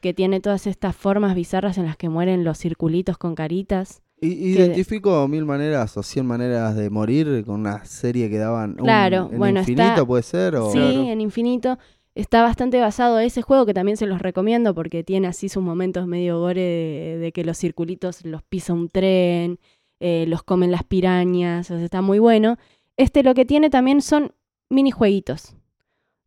que 0.00 0.14
tiene 0.14 0.40
todas 0.40 0.66
estas 0.68 0.94
formas 0.94 1.34
bizarras 1.34 1.78
en 1.78 1.86
las 1.86 1.96
que 1.96 2.08
mueren 2.08 2.44
los 2.44 2.58
circulitos 2.58 3.18
con 3.18 3.34
caritas. 3.34 4.02
Y, 4.20 4.28
identifico 4.52 5.26
mil 5.28 5.44
maneras 5.44 5.94
o 5.98 6.02
cien 6.02 6.24
maneras 6.24 6.74
de 6.76 6.88
morir 6.88 7.44
con 7.44 7.60
una 7.60 7.84
serie 7.84 8.30
que 8.30 8.38
daban 8.38 8.70
un- 8.70 8.76
Claro, 8.86 9.28
en 9.30 9.38
bueno, 9.38 9.60
infinito, 9.60 9.82
está- 9.82 10.06
puede 10.06 10.22
ser. 10.22 10.56
O... 10.56 10.70
Sí, 10.70 10.78
Claro. 10.78 11.02
en 11.10 11.20
infinito. 11.20 11.78
Está 12.16 12.42
bastante 12.42 12.80
basado 12.80 13.18
ese 13.18 13.42
juego 13.42 13.66
que 13.66 13.74
también 13.74 13.98
se 13.98 14.06
los 14.06 14.22
recomiendo 14.22 14.74
porque 14.74 15.04
tiene 15.04 15.28
así 15.28 15.50
sus 15.50 15.62
momentos 15.62 16.06
medio 16.06 16.40
gore 16.40 16.62
de, 16.62 17.18
de 17.18 17.30
que 17.30 17.44
los 17.44 17.58
circulitos 17.58 18.24
los 18.24 18.42
pisa 18.42 18.72
un 18.72 18.88
tren, 18.88 19.58
eh, 20.00 20.24
los 20.26 20.42
comen 20.42 20.70
las 20.70 20.82
pirañas, 20.82 21.70
o 21.70 21.76
sea, 21.76 21.84
está 21.84 22.00
muy 22.00 22.18
bueno. 22.18 22.56
Este 22.96 23.22
lo 23.22 23.34
que 23.34 23.44
tiene 23.44 23.68
también 23.68 24.00
son 24.00 24.32
minijueguitos. 24.70 25.56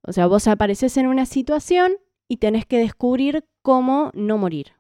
O 0.04 0.14
sea, 0.14 0.28
vos 0.28 0.48
apareces 0.48 0.96
en 0.98 1.08
una 1.08 1.26
situación 1.26 1.94
y 2.28 2.38
tenés 2.38 2.68
que 2.68 2.78
descubrir 2.78 3.46
cómo 3.64 4.12
no 4.14 4.38
morir. 4.38 4.74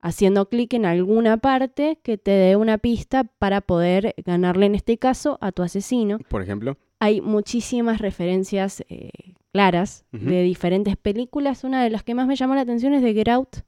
Haciendo 0.00 0.48
clic 0.48 0.72
en 0.72 0.86
alguna 0.86 1.36
parte 1.36 1.98
que 2.02 2.16
te 2.16 2.30
dé 2.30 2.56
una 2.56 2.78
pista 2.78 3.24
para 3.24 3.60
poder 3.60 4.14
ganarle, 4.24 4.64
en 4.64 4.74
este 4.74 4.96
caso, 4.96 5.36
a 5.42 5.52
tu 5.52 5.62
asesino 5.62 6.18
por 6.30 6.40
ejemplo. 6.40 6.78
hay 6.98 7.20
muchísimas 7.20 8.00
referencias 8.00 8.82
eh, 8.88 9.10
claras 9.54 10.04
de 10.10 10.42
diferentes 10.42 10.96
películas. 10.96 11.62
Una 11.62 11.84
de 11.84 11.88
las 11.90 12.02
que 12.02 12.12
más 12.16 12.26
me 12.26 12.34
llamó 12.34 12.56
la 12.56 12.62
atención 12.62 12.92
es 12.92 13.02
de 13.02 13.14
Get 13.14 13.28
Out, 13.28 13.58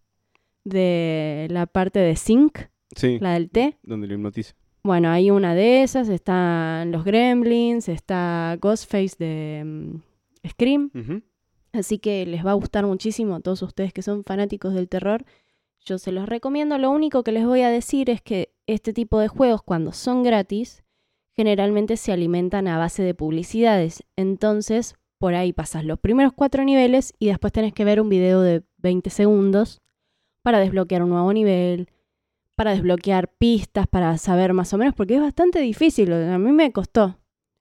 de 0.64 1.46
la 1.48 1.66
parte 1.66 2.00
de 2.00 2.16
Zinc, 2.16 2.58
Sí, 2.96 3.18
la 3.20 3.34
del 3.34 3.50
té. 3.50 3.78
donde 3.84 4.08
lo 4.08 4.14
hipnotiza. 4.14 4.54
Bueno, 4.82 5.10
hay 5.10 5.30
una 5.30 5.54
de 5.54 5.84
esas, 5.84 6.08
están 6.08 6.90
los 6.90 7.04
Gremlins, 7.04 7.88
está 7.88 8.58
Ghostface 8.60 9.14
de 9.16 9.62
mm, 9.64 10.48
Scream. 10.48 10.90
Así 11.72 11.98
que 11.98 12.26
les 12.26 12.44
va 12.44 12.50
a 12.50 12.54
gustar 12.54 12.84
muchísimo 12.84 13.36
a 13.36 13.40
todos 13.40 13.62
ustedes 13.62 13.92
que 13.92 14.02
son 14.02 14.24
fanáticos 14.24 14.74
del 14.74 14.88
terror. 14.88 15.24
Yo 15.84 15.98
se 15.98 16.10
los 16.10 16.28
recomiendo. 16.28 16.78
Lo 16.78 16.90
único 16.90 17.22
que 17.22 17.30
les 17.30 17.44
voy 17.46 17.60
a 17.60 17.70
decir 17.70 18.10
es 18.10 18.20
que 18.22 18.52
este 18.66 18.92
tipo 18.92 19.20
de 19.20 19.28
juegos, 19.28 19.62
cuando 19.62 19.92
son 19.92 20.24
gratis, 20.24 20.82
generalmente 21.36 21.96
se 21.96 22.10
alimentan 22.10 22.66
a 22.66 22.76
base 22.76 23.04
de 23.04 23.14
publicidades. 23.14 24.02
Entonces, 24.16 24.96
por 25.18 25.34
ahí 25.34 25.52
pasas 25.52 25.84
los 25.84 25.98
primeros 25.98 26.32
cuatro 26.32 26.64
niveles 26.64 27.14
y 27.18 27.26
después 27.28 27.52
tenés 27.52 27.72
que 27.72 27.84
ver 27.84 28.00
un 28.00 28.08
video 28.08 28.40
de 28.40 28.62
20 28.78 29.10
segundos 29.10 29.80
para 30.42 30.58
desbloquear 30.58 31.02
un 31.02 31.10
nuevo 31.10 31.32
nivel, 31.32 31.90
para 32.54 32.72
desbloquear 32.72 33.28
pistas, 33.36 33.86
para 33.86 34.16
saber 34.18 34.52
más 34.52 34.72
o 34.72 34.78
menos, 34.78 34.94
porque 34.94 35.16
es 35.16 35.20
bastante 35.20 35.60
difícil. 35.60 36.12
A 36.12 36.38
mí 36.38 36.52
me 36.52 36.72
costó 36.72 37.18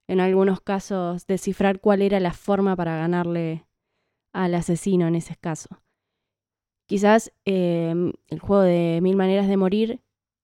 en 0.08 0.20
algunos 0.20 0.60
casos 0.60 1.26
descifrar 1.26 1.80
cuál 1.80 2.02
era 2.02 2.20
la 2.20 2.32
forma 2.32 2.76
para 2.76 2.96
ganarle 2.96 3.66
al 4.32 4.54
asesino 4.54 5.06
en 5.08 5.16
ese 5.16 5.36
caso. 5.36 5.82
Quizás 6.86 7.32
eh, 7.44 8.12
el 8.28 8.38
juego 8.38 8.62
de 8.62 9.00
Mil 9.02 9.16
Maneras 9.16 9.48
de 9.48 9.56
Morir 9.56 10.00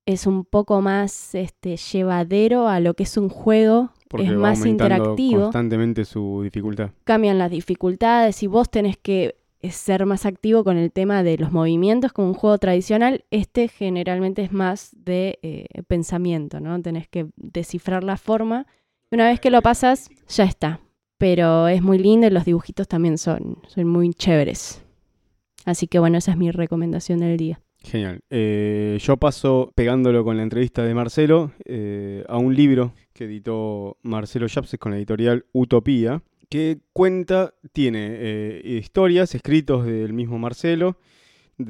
es 0.06 0.26
un 0.26 0.44
poco 0.44 0.80
más 0.80 1.34
este, 1.34 1.76
llevadero 1.76 2.68
a 2.68 2.80
lo 2.80 2.94
que 2.94 3.04
es 3.04 3.16
un 3.16 3.28
juego, 3.28 3.92
Porque 4.12 4.26
es 4.28 4.32
va 4.34 4.36
más 4.36 4.64
interactivo. 4.64 5.42
constantemente 5.42 6.04
su 6.04 6.42
dificultad. 6.44 6.90
cambian 7.04 7.38
las 7.38 7.50
dificultades 7.50 8.42
y 8.42 8.46
vos 8.46 8.70
tenés 8.70 8.96
que 8.96 9.34
eh, 9.60 9.70
ser 9.70 10.06
más 10.06 10.26
activo 10.26 10.62
con 10.62 10.76
el 10.76 10.92
tema 10.92 11.22
de 11.22 11.38
los 11.38 11.50
movimientos 11.50 12.12
como 12.12 12.28
un 12.28 12.34
juego 12.34 12.58
tradicional. 12.58 13.24
Este 13.30 13.68
generalmente 13.68 14.42
es 14.42 14.52
más 14.52 14.90
de 14.96 15.38
eh, 15.42 15.66
pensamiento, 15.88 16.60
¿no? 16.60 16.80
Tenés 16.80 17.08
que 17.08 17.26
descifrar 17.36 18.04
la 18.04 18.16
forma. 18.16 18.66
y 19.10 19.14
Una 19.16 19.26
vez 19.28 19.40
que 19.40 19.50
lo 19.50 19.62
pasas, 19.62 20.10
ya 20.28 20.44
está. 20.44 20.80
Pero 21.18 21.68
es 21.68 21.82
muy 21.82 21.98
lindo 21.98 22.26
y 22.26 22.30
los 22.30 22.44
dibujitos 22.44 22.88
también 22.88 23.18
son, 23.18 23.58
son 23.68 23.86
muy 23.86 24.12
chéveres. 24.12 24.82
Así 25.64 25.86
que 25.86 25.98
bueno, 25.98 26.18
esa 26.18 26.32
es 26.32 26.36
mi 26.36 26.50
recomendación 26.50 27.20
del 27.20 27.36
día. 27.36 27.60
Genial. 27.84 28.20
Eh, 28.30 28.98
yo 29.00 29.16
paso 29.16 29.72
pegándolo 29.74 30.24
con 30.24 30.36
la 30.36 30.42
entrevista 30.42 30.84
de 30.84 30.94
Marcelo 30.94 31.52
eh, 31.64 32.24
a 32.28 32.38
un 32.38 32.54
libro 32.54 32.92
que 33.12 33.24
editó 33.24 33.98
Marcelo 34.02 34.46
Yapses 34.46 34.78
con 34.78 34.92
la 34.92 34.98
editorial 34.98 35.46
Utopía, 35.52 36.22
que 36.48 36.80
cuenta, 36.92 37.54
tiene 37.72 38.08
eh, 38.10 38.78
historias, 38.82 39.34
escritos 39.34 39.86
del 39.86 40.12
mismo 40.12 40.38
Marcelo, 40.38 40.98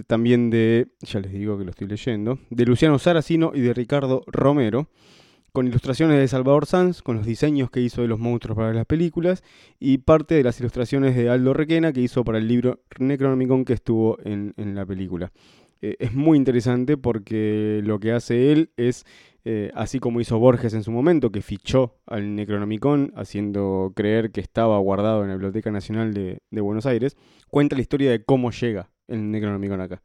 también 0.07 0.51
de, 0.51 0.89
ya 1.01 1.21
les 1.21 1.33
digo 1.33 1.59
que 1.59 1.65
lo 1.65 1.71
estoy 1.71 1.89
leyendo, 1.89 2.39
de 2.51 2.65
Luciano 2.65 2.99
Saracino 2.99 3.53
y 3.55 3.61
de 3.61 3.75
Ricardo 3.75 4.23
Romero, 4.27 4.89
con 5.53 5.67
ilustraciones 5.67 6.19
de 6.19 6.29
Salvador 6.29 6.67
Sanz, 6.67 7.03
con 7.03 7.17
los 7.17 7.27
diseños 7.27 7.71
que 7.71 7.81
hizo 7.81 8.01
de 8.03 8.09
los 8.09 8.19
monstruos 8.19 8.57
para 8.57 8.73
las 8.73 8.87
películas, 8.87 9.45
y 9.79 9.99
parte 9.99 10.35
de 10.35 10.43
las 10.43 10.59
ilustraciones 10.61 11.15
de 11.15 11.29
Aldo 11.29 11.53
Requena 11.53 11.93
que 11.93 12.01
hizo 12.01 12.25
para 12.25 12.39
el 12.39 12.49
libro 12.49 12.81
Necronomicon 12.99 13.65
que 13.65 13.75
estuvo 13.75 14.19
en, 14.25 14.55
en 14.57 14.75
la 14.75 14.87
película. 14.87 15.31
Eh, 15.83 15.97
es 15.99 16.15
muy 16.15 16.39
interesante 16.39 16.97
porque 16.97 17.81
lo 17.85 17.99
que 18.01 18.13
hace 18.13 18.53
él 18.53 18.71
es, 18.77 19.05
eh, 19.45 19.71
así 19.75 19.99
como 19.99 20.21
hizo 20.21 20.39
Borges 20.39 20.75
en 20.75 20.83
su 20.85 20.91
momento, 20.93 21.31
que 21.33 21.43
fichó 21.43 21.97
al 22.07 22.35
Necronomicon 22.37 23.13
haciendo 23.17 23.93
creer 23.97 24.31
que 24.31 24.41
estaba 24.41 24.79
guardado 24.79 25.23
en 25.23 25.29
la 25.29 25.35
Biblioteca 25.35 25.71
Nacional 25.71 26.15
de, 26.15 26.43
de 26.51 26.61
Buenos 26.61 26.87
Aires, 26.87 27.17
cuenta 27.49 27.75
la 27.77 27.83
historia 27.83 28.11
de 28.11 28.25
cómo 28.25 28.51
llega 28.51 28.91
el 29.09 29.31
Necronomicon 29.31 29.81
acá. 29.81 30.03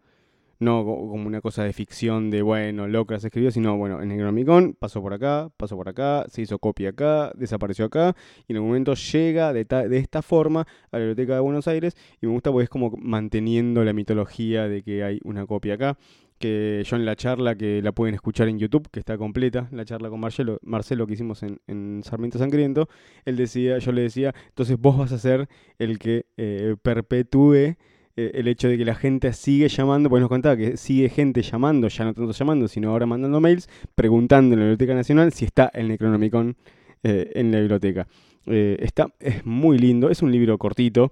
No 0.59 0.83
co- 0.83 1.07
como 1.09 1.27
una 1.27 1.39
cosa 1.39 1.63
de 1.63 1.71
ficción 1.71 2.31
de, 2.31 2.41
bueno, 2.41 2.87
Locras 2.87 3.23
escribió, 3.23 3.51
sino, 3.51 3.77
bueno, 3.77 4.01
el 4.01 4.07
Necronomicon 4.07 4.73
pasó 4.73 5.03
por 5.03 5.13
acá, 5.13 5.51
pasó 5.55 5.75
por 5.75 5.87
acá, 5.87 6.25
se 6.29 6.41
hizo 6.41 6.57
copia 6.57 6.89
acá, 6.89 7.31
desapareció 7.35 7.85
acá, 7.85 8.15
y 8.47 8.53
en 8.53 8.55
algún 8.57 8.69
momento 8.69 8.95
llega 8.95 9.53
de, 9.53 9.65
ta- 9.65 9.87
de 9.87 9.99
esta 9.99 10.23
forma 10.23 10.61
a 10.91 10.97
la 10.97 10.99
Biblioteca 10.99 11.35
de 11.35 11.41
Buenos 11.41 11.67
Aires, 11.67 11.95
y 12.19 12.25
me 12.25 12.31
gusta 12.33 12.51
porque 12.51 12.63
es 12.63 12.69
como 12.71 12.91
manteniendo 12.97 13.83
la 13.83 13.93
mitología 13.93 14.67
de 14.67 14.81
que 14.81 15.03
hay 15.03 15.19
una 15.23 15.45
copia 15.45 15.75
acá. 15.75 15.95
Que 16.39 16.83
yo 16.85 16.95
en 16.95 17.05
la 17.05 17.15
charla 17.15 17.55
que 17.55 17.81
la 17.81 17.91
pueden 17.91 18.13
escuchar 18.13 18.47
en 18.47 18.59
YouTube, 18.59 18.87
que 18.91 18.99
está 18.99 19.17
completa, 19.17 19.67
la 19.71 19.85
charla 19.85 20.09
con 20.09 20.19
Marcelo, 20.19 20.59
Marcelo 20.61 21.07
que 21.07 21.13
hicimos 21.13 21.41
en, 21.43 21.59
en 21.67 22.01
Sarmiento 22.03 22.37
Sangriento, 22.37 22.87
él 23.25 23.37
decía, 23.37 23.79
yo 23.79 23.91
le 23.91 24.01
decía, 24.03 24.33
entonces 24.49 24.77
vos 24.79 24.97
vas 24.97 25.11
a 25.11 25.17
ser 25.17 25.47
el 25.79 25.97
que 25.99 26.25
eh, 26.37 26.75
perpetúe 26.81 27.53
eh, 27.55 27.75
el 28.15 28.47
hecho 28.47 28.67
de 28.67 28.77
que 28.77 28.85
la 28.85 28.95
gente 28.95 29.33
sigue 29.33 29.67
llamando, 29.67 30.09
pues 30.09 30.21
nos 30.21 30.29
contaba 30.29 30.55
que 30.55 30.77
sigue 30.77 31.09
gente 31.09 31.41
llamando, 31.41 31.87
ya 31.87 32.05
no 32.05 32.13
tanto 32.13 32.31
llamando, 32.31 32.67
sino 32.67 32.91
ahora 32.91 33.05
mandando 33.05 33.39
mails, 33.39 33.67
preguntando 33.95 34.53
en 34.53 34.59
la 34.59 34.65
Biblioteca 34.65 34.95
Nacional 34.95 35.33
si 35.33 35.45
está 35.45 35.71
el 35.73 35.87
Necronomicon 35.87 36.55
eh, 37.03 37.31
en 37.35 37.51
la 37.51 37.59
biblioteca. 37.59 38.07
Está, 38.45 39.07
es 39.19 39.45
muy 39.45 39.77
lindo, 39.77 40.09
es 40.09 40.21
un 40.21 40.31
libro 40.31 40.57
cortito. 40.57 41.11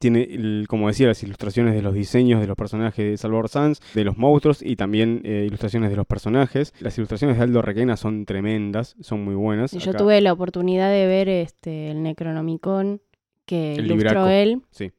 Tiene, 0.00 0.22
el- 0.24 0.66
como 0.68 0.88
decía, 0.88 1.06
las 1.06 1.22
ilustraciones 1.22 1.74
de 1.74 1.80
los 1.82 1.94
diseños 1.94 2.40
de 2.40 2.46
los 2.48 2.56
personajes 2.56 3.04
de 3.08 3.16
Salvador 3.16 3.48
Sanz, 3.48 3.80
de 3.94 4.04
los 4.04 4.18
monstruos 4.18 4.60
y 4.60 4.74
también 4.76 5.20
eh, 5.24 5.44
ilustraciones 5.46 5.90
de 5.90 5.96
los 5.96 6.06
personajes. 6.06 6.74
Las 6.80 6.98
ilustraciones 6.98 7.36
de 7.36 7.44
Aldo 7.44 7.62
Requena 7.62 7.96
son 7.96 8.24
tremendas, 8.26 8.96
son 9.00 9.22
muy 9.24 9.34
buenas. 9.36 9.70
Yo 9.72 9.90
Acá- 9.90 9.98
tuve 9.98 10.20
la 10.20 10.32
oportunidad 10.32 10.90
de 10.90 11.06
ver 11.06 11.28
este, 11.28 11.90
el 11.92 12.02
Necronomicon 12.02 13.00
que 13.44 13.74
El 13.74 13.86
ilustró 13.86 13.96
libraco. 14.08 14.28
él. 14.28 14.62
Sí. 14.70 14.90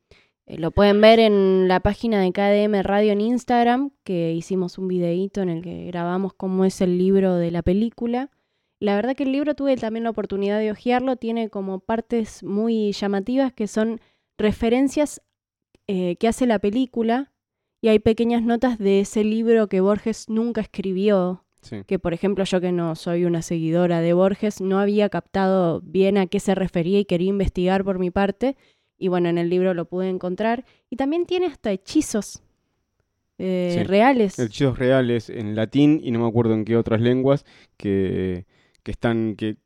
Eh, 0.45 0.57
Lo 0.57 0.71
pueden 0.71 1.01
ver 1.01 1.19
en 1.19 1.67
la 1.67 1.81
página 1.81 2.21
de 2.21 2.31
KDM 2.31 2.81
Radio 2.81 3.11
en 3.11 3.19
Instagram, 3.19 3.91
que 4.05 4.31
hicimos 4.31 4.77
un 4.77 4.87
videíto 4.87 5.41
en 5.41 5.49
el 5.49 5.61
que 5.61 5.85
grabamos 5.87 6.33
cómo 6.33 6.63
es 6.63 6.79
el 6.79 6.97
libro 6.97 7.35
de 7.35 7.51
la 7.51 7.61
película. 7.61 8.29
La 8.79 8.95
verdad 8.95 9.15
que 9.17 9.23
el 9.23 9.33
libro 9.33 9.53
tuve 9.53 9.75
también 9.75 10.05
la 10.05 10.11
oportunidad 10.11 10.59
de 10.59 10.71
hojearlo, 10.71 11.17
tiene 11.17 11.49
como 11.49 11.79
partes 11.79 12.41
muy 12.43 12.93
llamativas 12.93 13.51
que 13.51 13.67
son 13.67 13.99
referencias 14.37 15.21
eh, 15.87 16.15
que 16.17 16.27
hace 16.27 16.45
la 16.45 16.59
película 16.59 17.31
y 17.81 17.89
hay 17.89 17.99
pequeñas 17.99 18.43
notas 18.43 18.77
de 18.79 18.99
ese 19.01 19.23
libro 19.23 19.67
que 19.67 19.81
Borges 19.81 20.29
nunca 20.29 20.61
escribió, 20.61 21.43
Sí. 21.61 21.77
que 21.87 21.97
por 21.99 22.13
ejemplo 22.13 22.43
yo 22.45 22.61
que 22.61 22.71
no 22.71 22.95
soy 22.95 23.25
una 23.25 23.41
seguidora 23.41 23.99
de 24.01 24.13
Borges 24.13 24.61
no 24.61 24.79
había 24.79 25.09
captado 25.09 25.81
bien 25.81 26.17
a 26.17 26.27
qué 26.27 26.39
se 26.39 26.55
refería 26.55 26.99
y 26.99 27.05
quería 27.05 27.29
investigar 27.29 27.83
por 27.83 27.97
mi 27.99 28.11
parte 28.11 28.55
y 28.97 29.07
bueno 29.09 29.27
en 29.29 29.37
el 29.39 29.49
libro 29.49 29.73
lo 29.73 29.85
pude 29.85 30.07
encontrar 30.07 30.65
y 30.89 30.95
también 30.97 31.25
tiene 31.25 31.47
hasta 31.47 31.71
hechizos 31.71 32.41
eh, 33.39 33.73
Sí. 33.79 33.83
reales 33.83 34.37
hechizos 34.39 34.77
reales 34.77 35.29
en 35.29 35.55
latín 35.55 35.99
y 36.01 36.11
no 36.11 36.19
me 36.19 36.27
acuerdo 36.27 36.53
en 36.53 36.63
qué 36.63 36.77
otras 36.77 37.01
lenguas 37.01 37.43
que, 37.75 38.45
que 38.83 38.91
están 38.91 39.35
que 39.35 39.57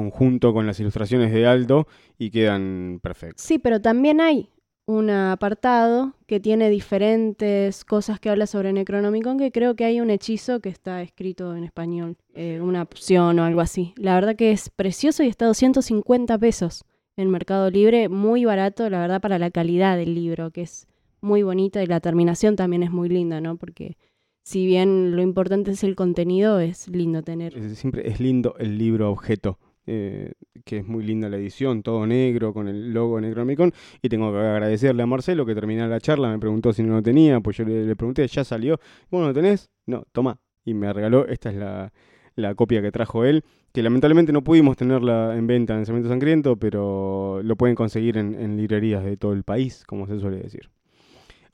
conjunto 0.00 0.52
con 0.52 0.66
las 0.66 0.78
ilustraciones 0.80 1.32
de 1.32 1.46
Aldo 1.46 1.86
y 2.18 2.30
quedan 2.30 3.00
perfectos. 3.02 3.42
sí 3.48 3.58
pero 3.58 3.80
también 3.80 4.20
hay 4.20 4.50
un 4.88 5.08
apartado 5.10 6.12
que 6.26 6.38
tiene 6.38 6.68
diferentes 6.70 7.84
cosas 7.84 8.20
que 8.20 8.28
habla 8.30 8.46
sobre 8.46 8.72
Necronomicon 8.72 9.38
que 9.38 9.50
creo 9.50 9.74
que 9.74 9.84
hay 9.84 10.00
un 10.00 10.10
hechizo 10.10 10.60
que 10.60 10.68
está 10.68 11.00
escrito 11.02 11.56
en 11.56 11.64
español 11.64 12.16
eh, 12.34 12.60
una 12.60 12.82
opción 12.82 13.38
o 13.38 13.44
algo 13.44 13.60
así 13.62 13.94
la 13.96 14.14
verdad 14.14 14.36
que 14.36 14.52
es 14.52 14.68
precioso 14.70 15.22
y 15.22 15.28
está 15.28 15.46
a 15.46 15.48
250 15.48 16.38
pesos 16.38 16.84
en 17.18 17.30
Mercado 17.30 17.70
Libre, 17.70 18.10
muy 18.10 18.44
barato, 18.44 18.90
la 18.90 19.00
verdad, 19.00 19.22
para 19.22 19.38
la 19.38 19.50
calidad 19.50 19.96
del 19.96 20.14
libro, 20.14 20.50
que 20.50 20.60
es 20.60 20.86
muy 21.22 21.42
bonita 21.42 21.82
y 21.82 21.86
la 21.86 21.98
terminación 22.00 22.56
también 22.56 22.82
es 22.82 22.90
muy 22.90 23.08
linda, 23.08 23.40
¿no? 23.40 23.56
Porque 23.56 23.96
si 24.44 24.66
bien 24.66 25.16
lo 25.16 25.22
importante 25.22 25.70
es 25.70 25.82
el 25.82 25.94
contenido, 25.96 26.60
es 26.60 26.88
lindo 26.88 27.22
tener. 27.22 27.56
Es- 27.56 27.78
siempre 27.78 28.06
es 28.10 28.20
lindo 28.20 28.54
el 28.58 28.76
libro 28.76 29.10
objeto, 29.10 29.58
eh, 29.86 30.32
que 30.64 30.78
es 30.78 30.86
muy 30.86 31.04
linda 31.04 31.28
la 31.28 31.36
edición, 31.36 31.82
todo 31.82 32.06
negro 32.06 32.52
con 32.52 32.66
el 32.66 32.92
logo 32.92 33.16
de 33.16 33.22
Necronomicon. 33.22 33.72
Y 34.02 34.08
tengo 34.08 34.32
que 34.32 34.38
agradecerle 34.38 35.02
a 35.02 35.06
Marcelo 35.06 35.46
que 35.46 35.54
terminé 35.54 35.86
la 35.86 36.00
charla, 36.00 36.30
me 36.30 36.38
preguntó 36.38 36.72
si 36.72 36.82
no 36.82 36.94
lo 36.94 37.02
tenía, 37.02 37.40
pues 37.40 37.56
yo 37.56 37.64
le, 37.64 37.94
pregunté, 37.96 38.26
¿ya 38.26 38.44
salió? 38.44 38.80
Bueno, 39.10 39.28
¿lo 39.28 39.34
tenés? 39.34 39.70
No, 39.86 40.04
toma. 40.12 40.40
Y 40.64 40.74
me 40.74 40.92
regaló, 40.92 41.26
esta 41.28 41.50
es 41.50 41.56
la, 41.56 41.92
la 42.34 42.54
copia 42.54 42.82
que 42.82 42.90
trajo 42.90 43.24
él, 43.24 43.44
que 43.72 43.82
lamentablemente 43.82 44.32
no 44.32 44.42
pudimos 44.42 44.76
tenerla 44.76 45.36
en 45.36 45.46
venta 45.46 45.76
en 45.76 45.86
Cemento 45.86 46.08
Sangriento, 46.08 46.56
pero 46.56 47.40
lo 47.44 47.56
pueden 47.56 47.76
conseguir 47.76 48.18
en, 48.18 48.34
en 48.34 48.56
librerías 48.56 49.04
de 49.04 49.16
todo 49.16 49.32
el 49.32 49.44
país, 49.44 49.84
como 49.86 50.06
se 50.06 50.18
suele 50.18 50.38
decir. 50.38 50.70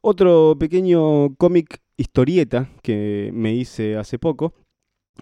Otro 0.01 0.57
pequeño 0.59 1.35
cómic 1.37 1.81
historieta 1.97 2.69
que 2.83 3.31
me 3.33 3.55
hice 3.55 3.97
hace 3.97 4.19
poco 4.19 4.55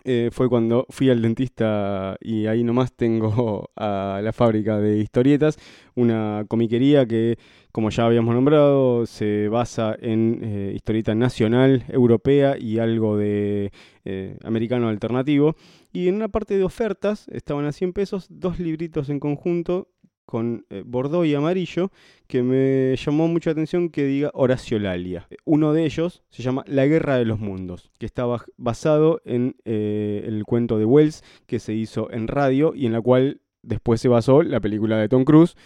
eh, 0.04 0.30
fue 0.32 0.48
cuando 0.48 0.86
fui 0.88 1.10
al 1.10 1.20
dentista 1.20 2.16
y 2.20 2.46
ahí 2.46 2.64
nomás 2.64 2.92
tengo 2.94 3.70
a 3.76 4.20
la 4.22 4.32
fábrica 4.32 4.78
de 4.78 4.98
historietas, 4.98 5.58
una 5.94 6.44
comiquería 6.48 7.06
que, 7.06 7.38
como 7.72 7.90
ya 7.90 8.06
habíamos 8.06 8.34
nombrado, 8.34 9.06
se 9.06 9.48
basa 9.48 9.96
en 10.00 10.40
eh, 10.42 10.72
historieta 10.74 11.14
nacional, 11.14 11.84
europea 11.88 12.56
y 12.58 12.78
algo 12.78 13.16
de 13.16 13.72
eh, 14.04 14.36
americano 14.42 14.88
alternativo. 14.88 15.56
Y 15.92 16.08
en 16.08 16.14
una 16.14 16.28
parte 16.28 16.56
de 16.56 16.64
ofertas 16.64 17.26
estaban 17.28 17.66
a 17.66 17.72
100 17.72 17.92
pesos 17.92 18.26
dos 18.30 18.58
libritos 18.58 19.10
en 19.10 19.20
conjunto 19.20 19.88
con 20.30 20.64
eh, 20.70 20.82
bordó 20.86 21.24
y 21.24 21.34
amarillo 21.34 21.90
que 22.26 22.42
me 22.42 22.96
llamó 22.96 23.28
mucha 23.28 23.50
atención 23.50 23.90
que 23.90 24.04
diga 24.04 24.30
Horacio 24.32 24.78
Lalia. 24.78 25.26
Uno 25.44 25.72
de 25.74 25.84
ellos 25.84 26.22
se 26.30 26.42
llama 26.42 26.64
La 26.66 26.86
Guerra 26.86 27.16
de 27.16 27.24
los 27.24 27.40
Mundos, 27.40 27.90
que 27.98 28.06
está 28.06 28.24
basado 28.56 29.20
en 29.24 29.56
eh, 29.64 30.22
el 30.26 30.44
cuento 30.44 30.78
de 30.78 30.84
Wells 30.84 31.22
que 31.46 31.58
se 31.58 31.74
hizo 31.74 32.10
en 32.12 32.28
radio 32.28 32.72
y 32.74 32.86
en 32.86 32.92
la 32.92 33.02
cual 33.02 33.40
después 33.62 34.00
se 34.00 34.08
basó 34.08 34.42
la 34.42 34.60
película 34.60 34.96
de 34.96 35.08
Tom 35.08 35.24
Cruise 35.24 35.56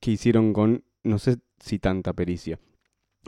que 0.00 0.10
hicieron 0.10 0.52
con 0.52 0.84
no 1.04 1.18
sé 1.18 1.36
si 1.58 1.78
tanta 1.78 2.12
pericia. 2.12 2.58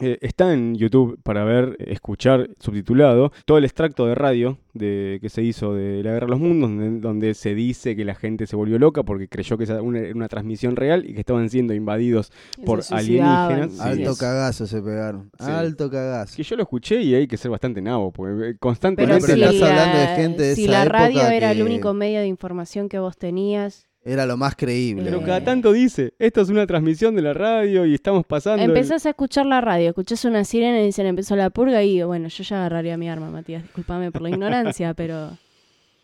Eh, 0.01 0.19
está 0.23 0.53
en 0.53 0.75
YouTube 0.75 1.21
para 1.23 1.45
ver, 1.45 1.77
escuchar 1.79 2.51
subtitulado 2.59 3.31
todo 3.45 3.59
el 3.59 3.65
extracto 3.65 4.07
de 4.07 4.17
radio 4.17 4.59
de, 4.73 5.21
que 5.23 5.29
se 5.29 5.43
hizo 5.43 5.73
de 5.73 6.03
la 6.03 6.11
Guerra 6.11 6.27
de 6.27 6.31
los 6.31 6.41
Mundos, 6.41 6.71
donde, 6.71 7.01
donde 7.01 7.35
se 7.35 7.55
dice 7.55 7.95
que 7.95 8.05
la 8.05 8.17
gente 8.17 8.49
se 8.49 8.57
volvió 8.57 8.77
loca 8.81 9.05
porque 9.05 9.29
creyó 9.29 9.57
que 9.57 9.65
era 9.65 9.81
una, 9.83 10.01
era 10.01 10.15
una 10.15 10.29
transmisión 10.29 10.75
real 10.75 11.09
y 11.09 11.15
que 11.15 11.21
estaban 11.21 11.49
siendo 11.49 11.75
invadidos 11.75 12.33
por 12.67 12.81
alienígenas. 12.91 13.73
Sí. 13.73 13.81
Alto 13.81 14.11
es. 14.11 14.19
cagazo 14.19 14.67
se 14.67 14.83
pegaron. 14.83 15.31
Sí. 15.39 15.49
Alto 15.49 15.89
cagazo. 15.89 16.37
Que 16.37 16.43
yo 16.43 16.57
lo 16.57 16.63
escuché 16.65 17.01
y 17.01 17.15
hay 17.15 17.29
que 17.29 17.37
ser 17.37 17.53
bastante 17.53 17.81
nabo, 17.81 18.11
porque 18.11 18.33
eh, 18.33 18.37
Pero, 18.37 18.59
constantemente... 18.59 19.27
pero 19.27 19.37
si, 19.37 19.43
estás 19.43 19.55
la, 19.61 19.69
hablando 19.69 19.99
de 19.99 20.07
gente 20.17 20.43
de 20.43 20.55
si 20.57 20.65
esa 20.65 20.73
la 20.73 20.85
radio 20.87 21.21
época 21.21 21.35
era 21.37 21.53
el 21.53 21.63
único 21.63 21.95
medio 21.95 22.19
de 22.19 22.27
información 22.27 22.89
que 22.89 22.99
vos 22.99 23.17
tenías, 23.17 23.87
Era 24.05 24.27
lo 24.27 24.37
más 24.37 24.55
creíble. 24.55 25.05
Pero 25.05 25.23
cada 25.23 25.43
tanto 25.43 25.73
dice, 25.73 26.13
esto 26.19 26.43
es 26.43 26.51
una 26.51 26.67
transmisión 26.67 27.15
de 27.17 27.23
la 27.23 27.33
radio 27.33 27.87
y 27.87 27.95
estamos 27.95 28.27
pasando... 28.27 28.63
el- 28.63 28.71
empezás 28.71 29.07
a 29.07 29.11
escuchar 29.11 29.47
la 29.47 29.61
radio, 29.63 29.89
escuchás 29.89 30.25
una 30.27 30.45
sirena 30.45 30.81
y 30.83 30.87
dicen 30.87 31.07
empezó 31.07 31.37
la 31.37 31.49
purga 31.51 31.83
y 31.83 32.03
bueno, 32.03 32.29
yo 32.29 32.45
ya 32.45 32.59
agarraría 32.59 32.97
mi 32.99 33.09
arma, 33.09 33.31
Matías. 33.31 33.63
Discúlpame 33.63 34.13
por 34.13 34.21
la 34.23 34.29
ignorancia, 34.29 34.93
pero 34.95 35.31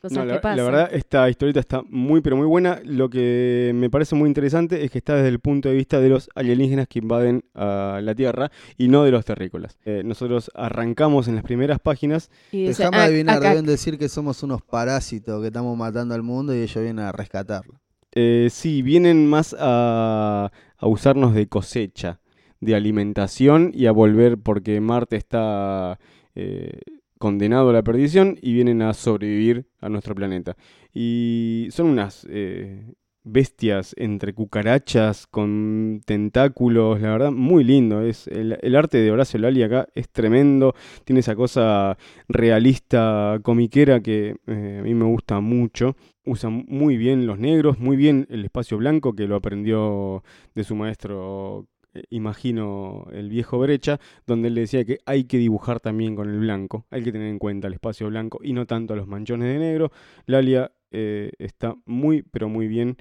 cosas 0.01 0.16
No, 0.16 0.32
que 0.32 0.39
pasan. 0.40 0.56
la 0.56 0.62
verdad, 0.62 0.89
esta 0.94 1.28
historieta 1.28 1.60
está 1.60 1.82
muy, 1.90 2.22
pero 2.22 2.35
muy 2.39 2.47
buena. 2.47 2.81
Lo 2.86 3.10
que 3.10 3.72
me 3.74 3.90
parece 3.90 4.14
muy 4.14 4.28
interesante 4.28 4.82
es 4.82 4.90
que 4.90 4.97
está 4.97 5.16
desde 5.16 5.28
el 5.28 5.40
punto 5.40 5.68
de 5.68 5.74
vista 5.74 6.01
de 6.01 6.09
los 6.09 6.31
alienígenas 6.35 6.89
que 6.89 7.01
invaden 7.01 7.44
a 7.55 8.01
la 8.02 8.14
Tierra 8.14 8.51
y 8.78 8.89
no 8.89 9.05
de 9.05 9.10
los 9.10 9.27
terrícolas. 9.27 9.77
Eh, 9.85 10.01
nosotros 10.06 10.51
arrancamos 10.55 11.28
en 11.28 11.35
las 11.35 11.44
primeras 11.44 11.81
páginas. 11.81 12.31
y 12.51 12.62
dice, 12.68 12.85
Déjame 12.85 12.97
"Ah, 12.97 13.05
adivinar, 13.05 13.36
acá- 13.36 13.51
deben 13.51 13.66
decir 13.66 13.98
que 13.98 14.09
somos 14.09 14.43
unos 14.43 14.62
parásitos 14.62 15.39
que 15.43 15.48
estamos 15.48 15.77
matando 15.77 16.14
al 16.14 16.22
mundo 16.22 16.55
y 16.55 16.60
ellos 16.62 16.77
vienen 16.82 17.01
a 17.01 17.12
rescatarlo. 17.12 17.74
Eh, 18.12 18.48
sí, 18.50 18.82
vienen 18.82 19.26
más 19.28 19.54
a, 19.58 20.50
a 20.76 20.86
usarnos 20.86 21.34
de 21.34 21.48
cosecha, 21.48 22.20
de 22.60 22.74
alimentación 22.74 23.70
y 23.74 23.86
a 23.86 23.92
volver 23.92 24.38
porque 24.38 24.80
Marte 24.80 25.16
está 25.16 25.98
eh, 26.34 26.80
condenado 27.18 27.70
a 27.70 27.72
la 27.72 27.82
perdición 27.82 28.38
y 28.40 28.52
vienen 28.52 28.82
a 28.82 28.94
sobrevivir 28.94 29.66
a 29.80 29.88
nuestro 29.88 30.14
planeta. 30.14 30.56
Y 30.92 31.68
son 31.70 31.86
unas 31.86 32.26
eh, 32.30 32.94
bestias 33.32 33.94
entre 33.97 34.35
cucarachas 34.35 35.27
con 35.27 36.01
tentáculos, 36.05 37.01
la 37.01 37.12
verdad, 37.12 37.32
muy 37.32 37.65
lindo. 37.65 38.02
Es 38.02 38.27
el, 38.28 38.77
arte 38.77 38.98
de 38.98 39.11
Horacio 39.11 39.40
Lali 39.40 39.62
acá 39.62 39.89
es 39.94 40.09
tremendo, 40.09 40.74
tiene 41.05 41.20
esa 41.20 41.36
cosa 41.36 41.97
realista, 42.28 43.39
comiquera 43.43 44.01
que 44.01 44.36
eh, 44.47 44.78
a 44.81 44.82
mí 44.82 44.94
me 44.94 45.05
gusta 45.05 45.40
mucho. 45.40 45.97
Usa 46.24 46.51
muy 46.51 46.97
bien 46.97 47.27
los 47.27 47.39
negros, 47.39 47.78
muy 47.78 47.97
bien 47.97 48.27
el 48.31 48.44
espacio 48.44 48.77
blanco 48.78 49.15
que 49.15 49.27
lo 49.27 49.36
aprendió 49.36 50.23
de 50.55 50.65
su 50.65 50.74
maestro, 50.74 51.66
eh, 51.94 52.05
imagino, 52.11 53.07
el 53.12 53.28
viejo 53.31 53.59
Brecha, 53.59 53.98
donde 54.27 54.48
él 54.48 54.55
decía 54.55 54.85
que 54.85 54.98
hay 55.07 55.24
que 55.24 55.39
dibujar 55.39 55.81
también 55.81 56.15
con 56.15 56.28
el 56.28 56.39
blanco, 56.39 56.86
hay 56.90 57.02
que 57.02 57.12
tener 57.12 57.28
en 57.28 57.39
cuenta 57.39 57.69
el 57.69 57.74
espacio 57.74 58.09
blanco 58.09 58.40
y 58.43 58.52
no 58.52 58.66
tanto 58.66 58.94
los 58.94 59.09
manchones 59.09 59.48
de 59.52 59.59
negro. 59.59 59.90
Lalia 60.27 60.73
eh, 60.93 61.32
está 61.39 61.74
muy, 61.86 62.23
pero 62.23 62.48
muy 62.48 62.69
bien 62.69 62.97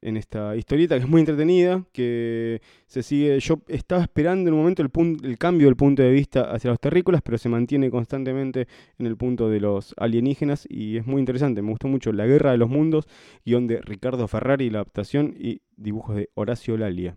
en 0.00 0.16
esta 0.16 0.56
historieta 0.56 0.96
que 0.96 1.02
es 1.04 1.08
muy 1.08 1.20
entretenida, 1.20 1.84
que 1.92 2.60
se 2.86 3.02
sigue. 3.02 3.38
Yo 3.40 3.60
estaba 3.68 4.02
esperando 4.02 4.48
en 4.48 4.54
un 4.54 4.60
momento 4.60 4.82
el, 4.82 4.90
pun- 4.90 5.22
el 5.24 5.38
cambio 5.38 5.66
del 5.66 5.76
punto 5.76 6.02
de 6.02 6.10
vista 6.10 6.50
hacia 6.52 6.70
los 6.70 6.80
terrícolas, 6.80 7.22
pero 7.22 7.38
se 7.38 7.48
mantiene 7.48 7.90
constantemente 7.90 8.66
en 8.98 9.06
el 9.06 9.16
punto 9.16 9.48
de 9.50 9.60
los 9.60 9.94
alienígenas 9.98 10.66
y 10.68 10.96
es 10.96 11.06
muy 11.06 11.20
interesante. 11.20 11.62
Me 11.62 11.70
gustó 11.70 11.88
mucho 11.88 12.12
La 12.12 12.26
Guerra 12.26 12.52
de 12.52 12.58
los 12.58 12.68
Mundos, 12.68 13.06
guion 13.44 13.66
de 13.66 13.80
Ricardo 13.80 14.26
Ferrari, 14.28 14.70
la 14.70 14.78
adaptación 14.78 15.34
y 15.38 15.60
dibujos 15.76 16.16
de 16.16 16.30
Horacio 16.34 16.76
Lalia. 16.76 17.16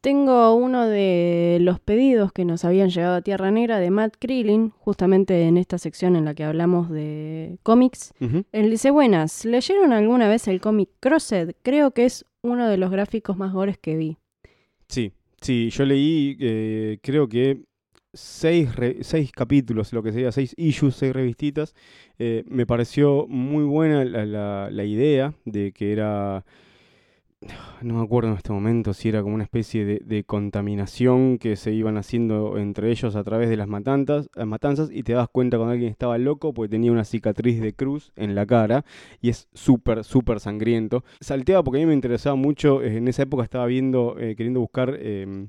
Tengo 0.00 0.54
uno 0.54 0.86
de 0.86 1.58
los 1.60 1.80
pedidos 1.80 2.32
que 2.32 2.44
nos 2.44 2.64
habían 2.64 2.88
llegado 2.88 3.16
a 3.16 3.20
Tierra 3.22 3.50
Negra 3.50 3.80
de 3.80 3.90
Matt 3.90 4.14
Krillin, 4.18 4.70
justamente 4.78 5.42
en 5.42 5.56
esta 5.56 5.76
sección 5.76 6.14
en 6.14 6.24
la 6.24 6.34
que 6.34 6.44
hablamos 6.44 6.88
de 6.88 7.58
cómics. 7.64 8.14
Él 8.52 8.70
dice, 8.70 8.92
buenas, 8.92 9.44
¿leyeron 9.44 9.92
alguna 9.92 10.28
vez 10.28 10.46
el 10.46 10.60
cómic 10.60 10.88
Crossed? 11.00 11.56
Creo 11.62 11.90
que 11.90 12.04
es 12.04 12.24
uno 12.42 12.68
de 12.68 12.76
los 12.78 12.92
gráficos 12.92 13.36
más 13.36 13.52
gores 13.52 13.76
que 13.76 13.96
vi. 13.96 14.16
Sí, 14.88 15.10
sí, 15.40 15.68
yo 15.70 15.84
leí, 15.84 16.36
eh, 16.40 16.98
creo 17.02 17.28
que 17.28 17.64
seis, 18.14 18.68
seis 19.00 19.32
capítulos, 19.32 19.92
lo 19.92 20.04
que 20.04 20.12
sería 20.12 20.30
seis 20.30 20.54
issues, 20.56 20.94
seis 20.94 21.12
revistitas. 21.12 21.74
Eh, 22.20 22.44
me 22.46 22.66
pareció 22.66 23.26
muy 23.28 23.64
buena 23.64 24.04
la, 24.04 24.24
la- 24.24 24.68
la 24.70 24.84
idea 24.84 25.34
de 25.44 25.72
que 25.72 25.92
era, 25.92 26.44
no 27.82 27.94
me 27.94 28.02
acuerdo 28.02 28.30
en 28.30 28.36
este 28.36 28.52
momento 28.52 28.92
si 28.92 29.08
era 29.08 29.22
como 29.22 29.34
una 29.34 29.44
especie 29.44 29.84
de, 29.84 30.24
contaminación 30.24 31.38
que 31.38 31.56
se 31.56 31.72
iban 31.72 31.96
haciendo 31.96 32.58
entre 32.58 32.90
ellos 32.90 33.14
a 33.14 33.22
través 33.22 33.48
de 33.48 33.56
las 33.56 33.68
matanzas, 33.68 34.28
las 34.34 34.46
matanzas 34.46 34.90
y 34.92 35.04
te 35.04 35.12
das 35.12 35.28
cuenta 35.28 35.56
cuando 35.56 35.72
alguien 35.72 35.90
estaba 35.90 36.18
loco 36.18 36.52
porque 36.52 36.70
tenía 36.70 36.90
una 36.90 37.04
cicatriz 37.04 37.60
de 37.60 37.72
cruz 37.72 38.12
en 38.16 38.34
la 38.34 38.44
cara 38.46 38.84
y 39.20 39.30
es 39.30 39.48
súper, 39.54 40.04
súper 40.04 40.40
sangriento. 40.40 41.04
Salteaba 41.20 41.62
porque 41.62 41.78
a 41.78 41.80
mí 41.80 41.86
me 41.86 41.94
interesaba 41.94 42.34
mucho, 42.36 42.82
eh, 42.82 42.96
en 42.96 43.06
esa 43.08 43.22
época 43.22 43.44
estaba 43.44 43.66
viendo, 43.66 44.16
eh, 44.18 44.34
queriendo 44.34 44.60
buscar 44.60 44.96
eh, 44.98 45.46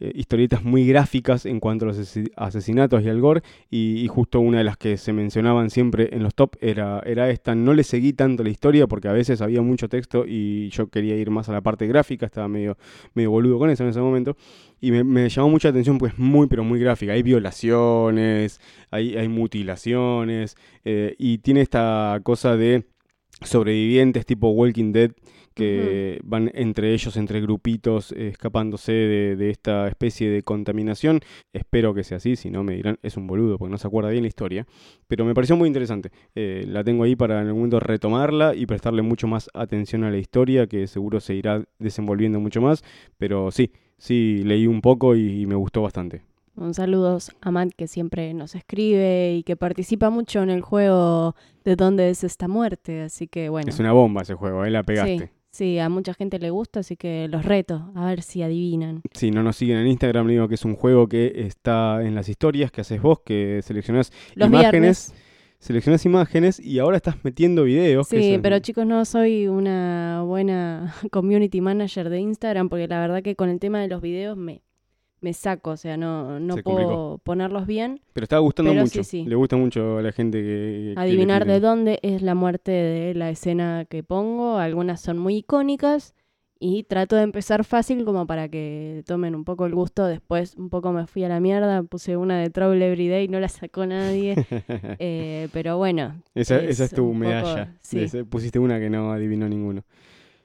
eh, 0.00 0.12
historietas 0.14 0.62
muy 0.64 0.86
gráficas 0.86 1.44
en 1.44 1.58
cuanto 1.58 1.84
a 1.84 1.88
los 1.88 1.98
asesi- 1.98 2.30
asesinatos 2.36 3.02
y 3.02 3.08
al 3.08 3.20
gore 3.20 3.42
y, 3.70 4.06
justo 4.08 4.40
una 4.40 4.58
de 4.58 4.64
las 4.64 4.76
que 4.76 4.96
se 4.96 5.12
mencionaban 5.12 5.70
siempre 5.70 6.10
en 6.12 6.22
los 6.22 6.34
top 6.34 6.56
era, 6.60 7.00
era 7.04 7.30
esta. 7.30 7.54
No 7.54 7.74
le 7.74 7.82
seguí 7.82 8.12
tanto 8.12 8.42
la 8.44 8.50
historia 8.50 8.86
porque 8.86 9.08
a 9.08 9.12
veces 9.12 9.40
había 9.40 9.60
mucho 9.62 9.88
texto 9.88 10.24
y 10.26 10.68
yo 10.70 10.88
quería 10.88 11.16
ir 11.16 11.30
más 11.30 11.48
a 11.48 11.52
la 11.52 11.60
parte 11.60 11.86
gráfica, 11.86 12.26
estaba 12.26 12.48
medio, 12.48 12.76
medio 13.14 13.30
boludo 13.30 13.58
con 13.58 13.70
eso 13.70 13.82
en 13.82 13.90
ese 13.90 14.00
momento. 14.00 14.36
Y 14.80 14.92
me, 14.92 15.28
llamó 15.28 15.50
mucha 15.50 15.70
atención 15.70 15.98
porque 15.98 16.14
es 16.14 16.18
muy, 16.18 16.46
pero 16.46 16.62
muy 16.62 16.78
gráfica. 16.78 17.12
Hay 17.12 17.22
violaciones, 17.22 18.60
hay, 18.90 19.16
hay 19.16 19.28
mutilaciones 19.28 20.56
eh, 20.84 21.16
y 21.18 21.38
tiene 21.38 21.62
esta 21.62 22.20
cosa 22.22 22.56
de 22.56 22.86
sobrevivientes 23.42 24.26
tipo 24.26 24.50
Walking 24.50 24.92
Dead 24.92 25.10
que 25.58 26.20
van 26.24 26.50
entre 26.54 26.94
ellos, 26.94 27.16
entre 27.16 27.40
grupitos, 27.40 28.12
eh, 28.12 28.28
escapándose 28.28 28.92
de, 28.92 29.36
de 29.36 29.50
esta 29.50 29.88
especie 29.88 30.30
de 30.30 30.42
contaminación. 30.42 31.20
Espero 31.52 31.94
que 31.94 32.04
sea 32.04 32.16
así, 32.18 32.36
si 32.36 32.50
no 32.50 32.62
me 32.62 32.74
dirán, 32.76 32.98
es 33.02 33.16
un 33.16 33.26
boludo, 33.26 33.58
porque 33.58 33.70
no 33.70 33.78
se 33.78 33.86
acuerda 33.86 34.10
bien 34.10 34.22
la 34.22 34.28
historia. 34.28 34.66
Pero 35.06 35.24
me 35.24 35.34
pareció 35.34 35.56
muy 35.56 35.66
interesante. 35.66 36.10
Eh, 36.34 36.64
la 36.66 36.84
tengo 36.84 37.04
ahí 37.04 37.16
para 37.16 37.40
en 37.42 37.48
algún 37.48 37.62
momento 37.62 37.80
retomarla 37.80 38.54
y 38.54 38.66
prestarle 38.66 39.02
mucho 39.02 39.26
más 39.26 39.50
atención 39.52 40.04
a 40.04 40.10
la 40.10 40.18
historia, 40.18 40.66
que 40.66 40.86
seguro 40.86 41.20
se 41.20 41.34
irá 41.34 41.64
desenvolviendo 41.78 42.40
mucho 42.40 42.60
más. 42.60 42.82
Pero 43.18 43.50
sí, 43.50 43.72
sí, 43.96 44.42
leí 44.44 44.66
un 44.66 44.80
poco 44.80 45.16
y, 45.16 45.42
y 45.42 45.46
me 45.46 45.56
gustó 45.56 45.82
bastante. 45.82 46.22
Un 46.56 46.74
saludo 46.74 47.18
a 47.40 47.50
Matt 47.52 47.70
que 47.76 47.86
siempre 47.86 48.34
nos 48.34 48.56
escribe 48.56 49.36
y 49.36 49.44
que 49.44 49.54
participa 49.54 50.10
mucho 50.10 50.42
en 50.42 50.50
el 50.50 50.60
juego 50.60 51.36
de 51.64 51.76
dónde 51.76 52.10
es 52.10 52.24
esta 52.24 52.48
muerte, 52.48 53.02
así 53.02 53.28
que 53.28 53.48
bueno. 53.48 53.68
Es 53.68 53.78
una 53.78 53.92
bomba 53.92 54.22
ese 54.22 54.34
juego, 54.34 54.62
ahí 54.62 54.72
la 54.72 54.82
pegaste. 54.82 55.18
Sí, 55.18 55.24
sí, 55.58 55.78
a 55.80 55.88
mucha 55.88 56.14
gente 56.14 56.38
le 56.38 56.50
gusta, 56.50 56.80
así 56.80 56.96
que 56.96 57.26
los 57.28 57.44
reto, 57.44 57.90
a 57.96 58.06
ver 58.06 58.22
si 58.22 58.42
adivinan. 58.42 59.02
Si 59.12 59.32
no 59.32 59.42
nos 59.42 59.56
siguen 59.56 59.78
en 59.78 59.88
Instagram, 59.88 60.28
digo 60.28 60.48
que 60.48 60.54
es 60.54 60.64
un 60.64 60.76
juego 60.76 61.08
que 61.08 61.32
está 61.46 62.02
en 62.04 62.14
las 62.14 62.28
historias 62.28 62.70
que 62.70 62.82
haces 62.82 63.02
vos, 63.02 63.20
que 63.26 63.60
seleccionás 63.62 64.12
Los 64.36 64.48
imágenes, 64.48 65.10
viernes. 65.10 65.14
seleccionás 65.58 66.06
imágenes 66.06 66.60
y 66.60 66.78
ahora 66.78 66.96
estás 66.96 67.16
metiendo 67.24 67.64
videos. 67.64 68.08
que 68.08 68.22
Sí, 68.22 68.38
pero 68.40 68.60
chicos, 68.60 68.86
no 68.86 69.04
soy 69.04 69.48
una 69.48 70.22
buena 70.24 70.94
community 71.10 71.60
manager 71.60 72.08
de 72.08 72.20
Instagram 72.20 72.68
porque 72.68 72.86
la 72.86 73.00
verdad 73.00 73.22
que 73.22 73.34
con 73.34 73.48
el 73.48 73.58
tema 73.58 73.80
de 73.80 73.88
los 73.88 74.00
videos 74.00 74.36
me, 74.36 74.62
me 75.20 75.32
saco, 75.32 75.70
o 75.70 75.76
sea, 75.76 75.96
no, 75.96 76.38
no 76.40 76.54
Se 76.54 76.62
puedo 76.62 76.76
complicó. 76.78 77.20
ponerlos 77.24 77.66
bien. 77.66 78.00
pero 78.12 78.24
está 78.24 78.38
gustando 78.38 78.70
pero 78.72 78.82
mucho. 78.82 79.02
sí, 79.02 79.22
sí. 79.22 79.24
Le 79.28 79.34
gusta 79.34 79.56
mucho 79.56 79.98
a 79.98 80.02
la 80.02 80.12
gente 80.12 80.40
que. 80.42 80.94
Adivinar 80.96 81.44
de 81.46 81.60
dónde 81.60 81.98
es 82.02 82.22
la 82.22 82.34
muerte 82.34 82.70
de 82.72 83.14
la 83.14 83.30
escena 83.30 83.84
que 83.88 84.02
pongo. 84.02 84.58
Algunas 84.58 85.00
son 85.00 85.18
muy 85.18 85.36
icónicas 85.38 86.14
y 86.60 86.82
trato 86.84 87.14
de 87.14 87.22
empezar 87.22 87.64
fácil 87.64 88.04
como 88.04 88.26
para 88.26 88.48
que 88.48 89.04
tomen 89.06 89.34
un 89.36 89.44
poco 89.44 89.66
el 89.66 89.74
gusto. 89.74 90.06
Después 90.06 90.56
un 90.56 90.70
poco 90.70 90.92
me 90.92 91.06
fui 91.06 91.22
a 91.24 91.28
la 91.28 91.38
mierda, 91.40 91.82
puse 91.84 92.16
una 92.16 92.38
de 92.40 92.50
Trouble 92.50 92.84
Everyday, 92.86 93.28
no 93.28 93.38
la 93.40 93.48
sacó 93.48 93.86
nadie. 93.86 94.34
Eh, 95.00 95.48
pero 95.52 95.78
bueno. 95.78 96.20
esa, 96.34 96.56
esa 96.62 96.84
es 96.84 96.90
tu 96.90 97.02
poco- 97.02 97.14
medalla. 97.14 97.74
sí. 97.80 97.98
De 97.98 98.04
ese- 98.04 98.24
pusiste 98.24 98.58
una 98.58 98.78
que 98.80 98.90
no 98.90 99.12
adivinó 99.12 99.48
ninguno. 99.48 99.82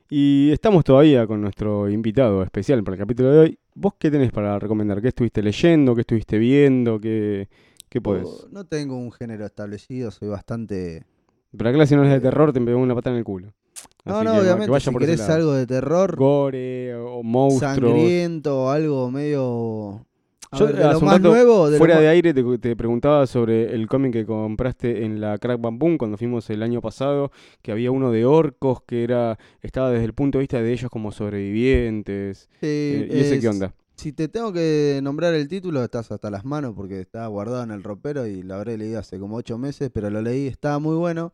Y 0.09 0.51
estamos 0.51 0.83
todavía 0.83 1.25
con 1.25 1.41
nuestro 1.41 1.89
invitado 1.89 2.43
especial 2.43 2.83
para 2.83 2.95
el 2.95 2.99
capítulo 2.99 3.31
de 3.31 3.39
hoy. 3.39 3.59
¿Vos 3.75 3.93
qué 3.97 4.11
tenés 4.11 4.31
para 4.31 4.59
recomendar? 4.59 5.01
¿Qué 5.01 5.09
estuviste 5.09 5.41
leyendo? 5.41 5.95
¿Qué 5.95 6.01
estuviste 6.01 6.37
viendo? 6.37 6.99
¿Qué, 6.99 7.49
qué 7.89 8.01
podés? 8.01 8.47
No 8.51 8.65
tengo 8.65 8.97
un 8.97 9.11
género 9.11 9.45
establecido, 9.45 10.11
soy 10.11 10.29
bastante... 10.29 11.05
Pero 11.55 11.69
acá 11.69 11.85
si 11.85 11.95
no 11.95 12.03
es 12.03 12.09
de 12.11 12.19
terror, 12.19 12.51
te 12.51 12.61
pegó 12.61 12.79
una 12.79 12.95
pata 12.95 13.11
en 13.11 13.17
el 13.17 13.23
culo. 13.23 13.53
No, 14.05 14.17
Así 14.17 14.25
no, 14.25 14.31
que, 14.31 14.37
que 14.37 14.43
obviamente, 14.43 14.71
vaya 14.71 14.85
si 14.85 14.91
por 14.91 15.01
querés 15.01 15.29
algo 15.29 15.53
de 15.53 15.67
terror, 15.67 16.15
gore 16.15 16.95
o 16.95 17.23
monstruos. 17.23 17.75
sangriento, 17.75 18.71
algo 18.71 19.11
medio... 19.11 20.05
Yo, 20.59 20.65
ver, 20.67 20.75
de 20.75 20.83
hace 20.83 20.93
lo 20.93 20.99
un 20.99 21.05
más 21.05 21.15
rato, 21.17 21.29
nuevo, 21.29 21.69
de 21.69 21.77
Fuera 21.77 21.99
de 21.99 22.07
aire 22.07 22.33
te, 22.33 22.43
te 22.59 22.75
preguntaba 22.75 23.25
sobre 23.27 23.73
el 23.73 23.87
cómic 23.87 24.13
que 24.13 24.25
compraste 24.25 25.03
en 25.05 25.19
la 25.21 25.37
Crack 25.37 25.59
Bam 25.61 25.77
Boom 25.79 25.97
cuando 25.97 26.17
fuimos 26.17 26.49
el 26.49 26.63
año 26.63 26.81
pasado, 26.81 27.31
que 27.61 27.71
había 27.71 27.91
uno 27.91 28.11
de 28.11 28.25
orcos 28.25 28.81
que 28.83 29.03
era 29.03 29.37
estaba 29.61 29.89
desde 29.91 30.05
el 30.05 30.13
punto 30.13 30.37
de 30.37 30.41
vista 30.43 30.61
de 30.61 30.71
ellos 30.71 30.89
como 30.89 31.11
sobrevivientes. 31.11 32.49
Sí, 32.59 32.67
Eh, 32.67 33.09
¿Y 33.11 33.19
ese 33.19 33.39
qué 33.39 33.47
onda? 33.47 33.73
si 33.95 34.11
te 34.11 34.27
tengo 34.27 34.51
que 34.51 34.99
nombrar 35.03 35.33
el 35.33 35.47
título, 35.47 35.83
estás 35.83 36.11
hasta 36.11 36.29
las 36.29 36.43
manos 36.45 36.73
porque 36.75 36.99
está 36.99 37.25
guardado 37.27 37.63
en 37.63 37.71
el 37.71 37.83
ropero 37.83 38.25
y 38.27 38.41
lo 38.43 38.55
habré 38.55 38.77
leído 38.77 38.99
hace 38.99 39.19
como 39.19 39.35
ocho 39.37 39.57
meses, 39.57 39.91
pero 39.93 40.09
lo 40.09 40.21
leí, 40.21 40.47
estaba 40.47 40.79
muy 40.79 40.95
bueno. 40.97 41.33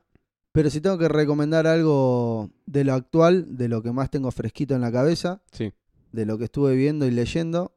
Pero 0.52 0.70
si 0.70 0.82
tengo 0.82 0.98
que 0.98 1.08
recomendar 1.08 1.68
algo 1.68 2.50
de 2.66 2.84
lo 2.84 2.94
actual, 2.94 3.56
de 3.58 3.70
lo 3.70 3.82
que 3.82 3.92
más 3.92 4.10
tengo 4.12 4.30
fresquito 4.32 4.76
en 4.76 4.82
la 4.82 4.92
cabeza, 4.92 5.42
Sí. 5.52 5.72
de 6.12 6.26
lo 6.26 6.38
que 6.38 6.46
estuve 6.46 6.76
viendo 6.76 7.06
y 7.06 7.12
leyendo, 7.12 7.72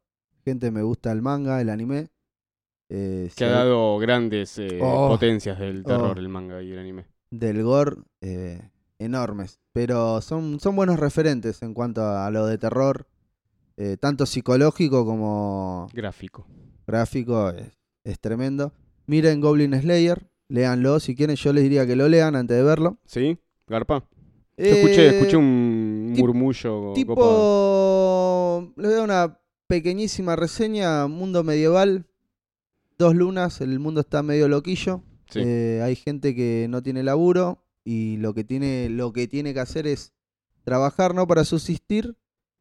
gente 0.44 0.70
me 0.70 0.82
gusta 0.82 1.12
el 1.12 1.22
manga, 1.22 1.60
el 1.60 1.70
anime. 1.70 2.08
eh, 2.94 3.30
Que 3.36 3.44
ha 3.44 3.50
dado 3.50 3.98
grandes 3.98 4.58
eh, 4.58 4.78
Oh. 4.82 5.08
potencias 5.08 5.58
del 5.58 5.82
terror, 5.82 6.14
Oh. 6.16 6.20
el 6.20 6.28
manga 6.28 6.62
y 6.62 6.72
el 6.72 6.78
anime. 6.78 7.06
del 7.30 7.62
gore 7.62 7.96
eh, 8.20 8.60
enormes. 8.98 9.58
Pero 9.72 10.20
son, 10.20 10.60
son 10.60 10.76
buenos 10.76 11.00
referentes 11.00 11.62
en 11.62 11.72
cuanto 11.72 12.02
a 12.06 12.30
lo 12.30 12.44
de 12.46 12.58
terror, 12.58 13.06
eh, 13.78 13.96
tanto 13.98 14.26
psicológico 14.26 15.06
como 15.06 15.86
Gráfico. 15.94 16.46
gráfico, 16.86 17.48
es, 17.50 17.72
es 18.04 18.20
tremendo. 18.20 18.72
Miren 19.06 19.40
Goblin 19.40 19.72
Slayer, 19.80 20.28
léanlo 20.48 21.00
si 21.00 21.16
quieren, 21.16 21.36
yo 21.36 21.52
les 21.54 21.62
diría 21.62 21.86
que 21.86 21.96
lo 21.96 22.06
lean 22.08 22.36
antes 22.36 22.56
de 22.58 22.62
verlo. 22.62 22.98
¿Sí? 23.06 23.38
Garpa. 23.66 24.04
Yo 24.58 24.66
escuché, 24.66 25.16
escuché 25.16 25.36
un 25.38 26.12
murmullo 26.18 26.92
Tipo, 26.94 27.14
copado. 27.14 28.60
les 28.76 28.86
voy 28.86 28.92
a 28.92 28.96
dar 28.96 29.04
una 29.04 29.38
pequeñísima 29.72 30.36
reseña, 30.36 31.06
mundo 31.06 31.44
medieval, 31.44 32.04
dos 32.98 33.14
lunas, 33.14 33.62
el 33.62 33.78
mundo 33.78 34.02
está 34.02 34.22
medio 34.22 34.46
loquillo. 34.46 35.02
Sí. 35.30 35.40
Eh, 35.42 35.80
hay 35.82 35.96
gente 35.96 36.34
que 36.34 36.66
no 36.68 36.82
tiene 36.82 37.02
laburo 37.02 37.64
y 37.82 38.18
lo 38.18 38.34
que 38.34 38.44
tiene, 38.44 38.90
lo 38.90 39.14
que 39.14 39.28
tiene 39.28 39.54
que 39.54 39.60
hacer 39.60 39.86
es 39.86 40.12
trabajar 40.62 41.14
no 41.14 41.26
para 41.26 41.46
subsistir 41.46 42.18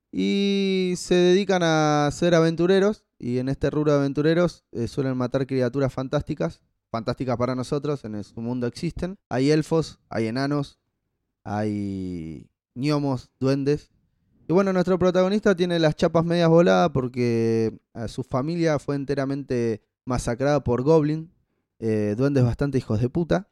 y 0.09 0.93
se 0.95 1.15
dedican 1.15 1.63
a 1.63 2.09
ser 2.13 2.33
aventureros 2.33 3.03
y 3.19 3.39
en 3.39 3.49
este 3.49 3.69
rubro 3.69 3.91
de 3.91 3.97
aventureros 3.99 4.63
eh, 4.71 4.87
suelen 4.87 5.17
matar 5.17 5.45
criaturas 5.45 5.91
fantásticas, 5.91 6.61
fantásticas 6.91 7.35
para 7.35 7.55
nosotros, 7.55 8.05
en 8.05 8.23
su 8.23 8.39
mundo 8.39 8.67
existen. 8.67 9.19
Hay 9.27 9.51
elfos, 9.51 9.99
hay 10.07 10.27
enanos, 10.27 10.79
hay 11.43 12.49
gnomos, 12.73 13.31
duendes. 13.37 13.91
Y 14.51 14.53
bueno, 14.53 14.73
nuestro 14.73 14.99
protagonista 14.99 15.55
tiene 15.55 15.79
las 15.79 15.95
chapas 15.95 16.25
medias 16.25 16.49
voladas 16.49 16.89
porque 16.89 17.79
a 17.93 18.09
su 18.09 18.21
familia 18.21 18.79
fue 18.79 18.97
enteramente 18.97 19.81
masacrada 20.03 20.61
por 20.61 20.83
Goblin, 20.83 21.31
eh, 21.79 22.15
duendes 22.17 22.43
bastante 22.43 22.77
hijos 22.77 22.99
de 22.99 23.07
puta, 23.07 23.47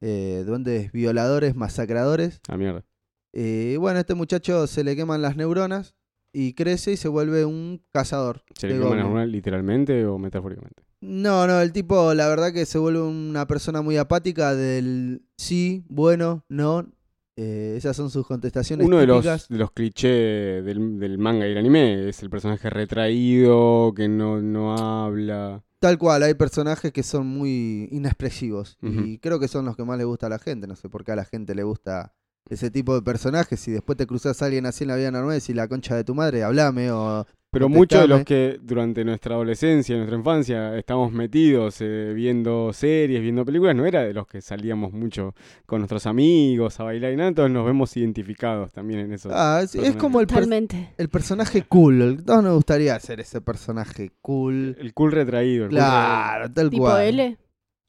eh, 0.00 0.44
duendes 0.46 0.92
violadores, 0.92 1.56
masacradores. 1.56 2.40
Ah, 2.46 2.56
mierda. 2.56 2.84
Eh, 3.32 3.72
y 3.74 3.76
bueno, 3.76 3.96
a 3.96 4.02
este 4.02 4.14
muchacho 4.14 4.68
se 4.68 4.84
le 4.84 4.94
queman 4.94 5.20
las 5.20 5.36
neuronas 5.36 5.96
y 6.32 6.52
crece 6.52 6.92
y 6.92 6.96
se 6.96 7.08
vuelve 7.08 7.44
un 7.44 7.82
cazador. 7.90 8.44
¿Se 8.54 8.68
le 8.68 8.74
de 8.74 8.78
quema 8.78 8.90
la 8.90 8.90
goblins. 8.90 9.06
neuronal 9.08 9.32
literalmente 9.32 10.06
o 10.06 10.16
metafóricamente? 10.20 10.84
No, 11.00 11.48
no, 11.48 11.60
el 11.60 11.72
tipo 11.72 12.14
la 12.14 12.28
verdad 12.28 12.52
que 12.52 12.66
se 12.66 12.78
vuelve 12.78 13.02
una 13.02 13.48
persona 13.48 13.82
muy 13.82 13.96
apática 13.96 14.54
del 14.54 15.24
sí, 15.36 15.84
bueno, 15.88 16.44
no. 16.48 16.88
Eh, 17.36 17.74
esas 17.76 17.96
son 17.96 18.10
sus 18.10 18.24
contestaciones 18.26 18.86
Uno 18.86 18.98
de 18.98 19.08
los, 19.08 19.24
de 19.24 19.58
los 19.58 19.72
clichés 19.72 20.64
del, 20.64 21.00
del 21.00 21.18
manga 21.18 21.48
y 21.48 21.50
el 21.50 21.58
anime 21.58 22.08
es 22.08 22.22
el 22.22 22.30
personaje 22.30 22.70
retraído, 22.70 23.92
que 23.94 24.08
no, 24.08 24.40
no 24.40 24.76
habla. 24.76 25.64
Tal 25.80 25.98
cual, 25.98 26.22
hay 26.22 26.34
personajes 26.34 26.92
que 26.92 27.02
son 27.02 27.26
muy 27.26 27.88
inexpresivos 27.90 28.78
y 28.80 29.18
creo 29.18 29.38
que 29.38 29.48
son 29.48 29.66
los 29.66 29.76
que 29.76 29.84
más 29.84 29.98
le 29.98 30.04
gusta 30.04 30.28
a 30.28 30.30
la 30.30 30.38
gente. 30.38 30.66
No 30.66 30.76
sé 30.76 30.88
por 30.88 31.04
qué 31.04 31.12
a 31.12 31.16
la 31.16 31.26
gente 31.26 31.54
le 31.54 31.62
gusta 31.62 32.14
ese 32.48 32.70
tipo 32.70 32.94
de 32.94 33.02
personajes. 33.02 33.60
Si 33.60 33.70
después 33.70 33.98
te 33.98 34.06
cruzas 34.06 34.40
a 34.40 34.46
alguien 34.46 34.64
así 34.64 34.84
en 34.84 34.88
la 34.88 34.96
vida 34.96 35.10
normal 35.10 35.42
y 35.46 35.52
la 35.52 35.68
concha 35.68 35.94
de 35.94 36.04
tu 36.04 36.14
madre, 36.14 36.42
hablame 36.42 36.90
o... 36.90 37.26
Pero 37.54 37.68
muchos 37.70 38.02
de 38.02 38.08
los 38.08 38.24
que 38.24 38.58
durante 38.60 39.02
nuestra 39.04 39.34
adolescencia, 39.36 39.96
nuestra 39.96 40.18
infancia, 40.18 40.76
estamos 40.76 41.10
metidos 41.12 41.78
eh, 41.80 42.12
viendo 42.14 42.72
series, 42.74 43.22
viendo 43.22 43.44
películas, 43.46 43.74
no 43.74 43.86
era 43.86 44.02
de 44.02 44.12
los 44.12 44.26
que 44.26 44.42
salíamos 44.42 44.92
mucho 44.92 45.34
con 45.64 45.80
nuestros 45.80 46.06
amigos 46.06 46.78
a 46.80 46.84
bailar 46.84 47.12
y 47.12 47.16
nada, 47.16 47.28
entonces 47.30 47.52
nos 47.52 47.64
vemos 47.64 47.96
identificados 47.96 48.72
también 48.72 49.00
en 49.00 49.12
eso. 49.14 49.30
Ah, 49.32 49.60
es, 49.64 49.74
es 49.74 49.96
como 49.96 50.20
el, 50.20 50.26
per- 50.26 50.34
Totalmente. 50.40 50.90
el 50.98 51.08
personaje 51.08 51.62
cool. 51.62 52.02
El- 52.02 52.24
Todos 52.24 52.42
nos 52.44 52.54
gustaría 52.56 52.98
ser 53.00 53.20
ese 53.20 53.40
personaje 53.40 54.10
cool. 54.20 54.76
El 54.78 54.92
cool 54.92 55.12
retraído. 55.12 55.64
El 55.64 55.70
cool 55.70 55.78
Claro, 55.78 56.52
tal 56.52 56.68
Tipo 56.70 56.82
cual. 56.84 57.06
L. 57.06 57.38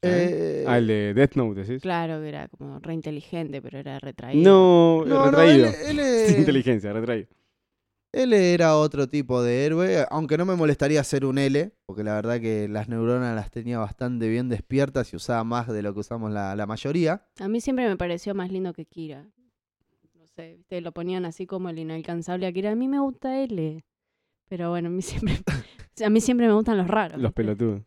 Eh, 0.02 0.64
Ah, 0.68 0.78
el 0.78 0.86
de 0.86 1.14
Death 1.14 1.34
Note, 1.34 1.62
¿decís? 1.64 1.82
Claro 1.82 2.20
que 2.20 2.28
era 2.28 2.48
como 2.48 2.78
re 2.80 2.94
inteligente, 2.94 3.60
pero 3.62 3.78
era 3.78 3.98
retraído. 3.98 4.42
No, 4.48 5.04
no, 5.06 5.14
no, 5.16 5.24
retraído. 5.30 5.66
él, 5.66 5.74
él 5.88 6.00
es- 6.00 6.28
Sin 6.30 6.38
inteligencia, 6.40 6.92
retraído. 6.92 7.28
Él 8.16 8.32
era 8.32 8.78
otro 8.78 9.08
tipo 9.08 9.42
de 9.42 9.66
héroe, 9.66 10.06
aunque 10.08 10.38
no 10.38 10.46
me 10.46 10.56
molestaría 10.56 11.04
ser 11.04 11.26
un 11.26 11.36
L, 11.36 11.70
porque 11.84 12.02
la 12.02 12.14
verdad 12.14 12.40
que 12.40 12.66
las 12.66 12.88
neuronas 12.88 13.36
las 13.36 13.50
tenía 13.50 13.78
bastante 13.78 14.26
bien 14.30 14.48
despiertas 14.48 15.12
y 15.12 15.16
usaba 15.16 15.44
más 15.44 15.68
de 15.68 15.82
lo 15.82 15.92
que 15.92 16.00
usamos 16.00 16.32
la, 16.32 16.56
la 16.56 16.64
mayoría. 16.64 17.26
A 17.38 17.48
mí 17.48 17.60
siempre 17.60 17.86
me 17.86 17.94
pareció 17.98 18.34
más 18.34 18.50
lindo 18.50 18.72
que 18.72 18.86
Kira. 18.86 19.26
No 20.14 20.26
sé, 20.34 20.64
te 20.66 20.80
lo 20.80 20.92
ponían 20.92 21.26
así 21.26 21.46
como 21.46 21.68
el 21.68 21.78
inalcanzable 21.78 22.46
a 22.46 22.52
Kira. 22.52 22.70
A 22.70 22.74
mí 22.74 22.88
me 22.88 23.00
gusta 23.00 23.38
L. 23.38 23.84
Pero 24.48 24.70
bueno, 24.70 24.88
a 24.88 24.92
mí 24.92 25.02
siempre, 25.02 25.34
a 26.02 26.08
mí 26.08 26.22
siempre 26.22 26.46
me 26.46 26.54
gustan 26.54 26.78
los 26.78 26.88
raros. 26.88 27.20
Los 27.20 27.34
pelotudos. 27.34 27.82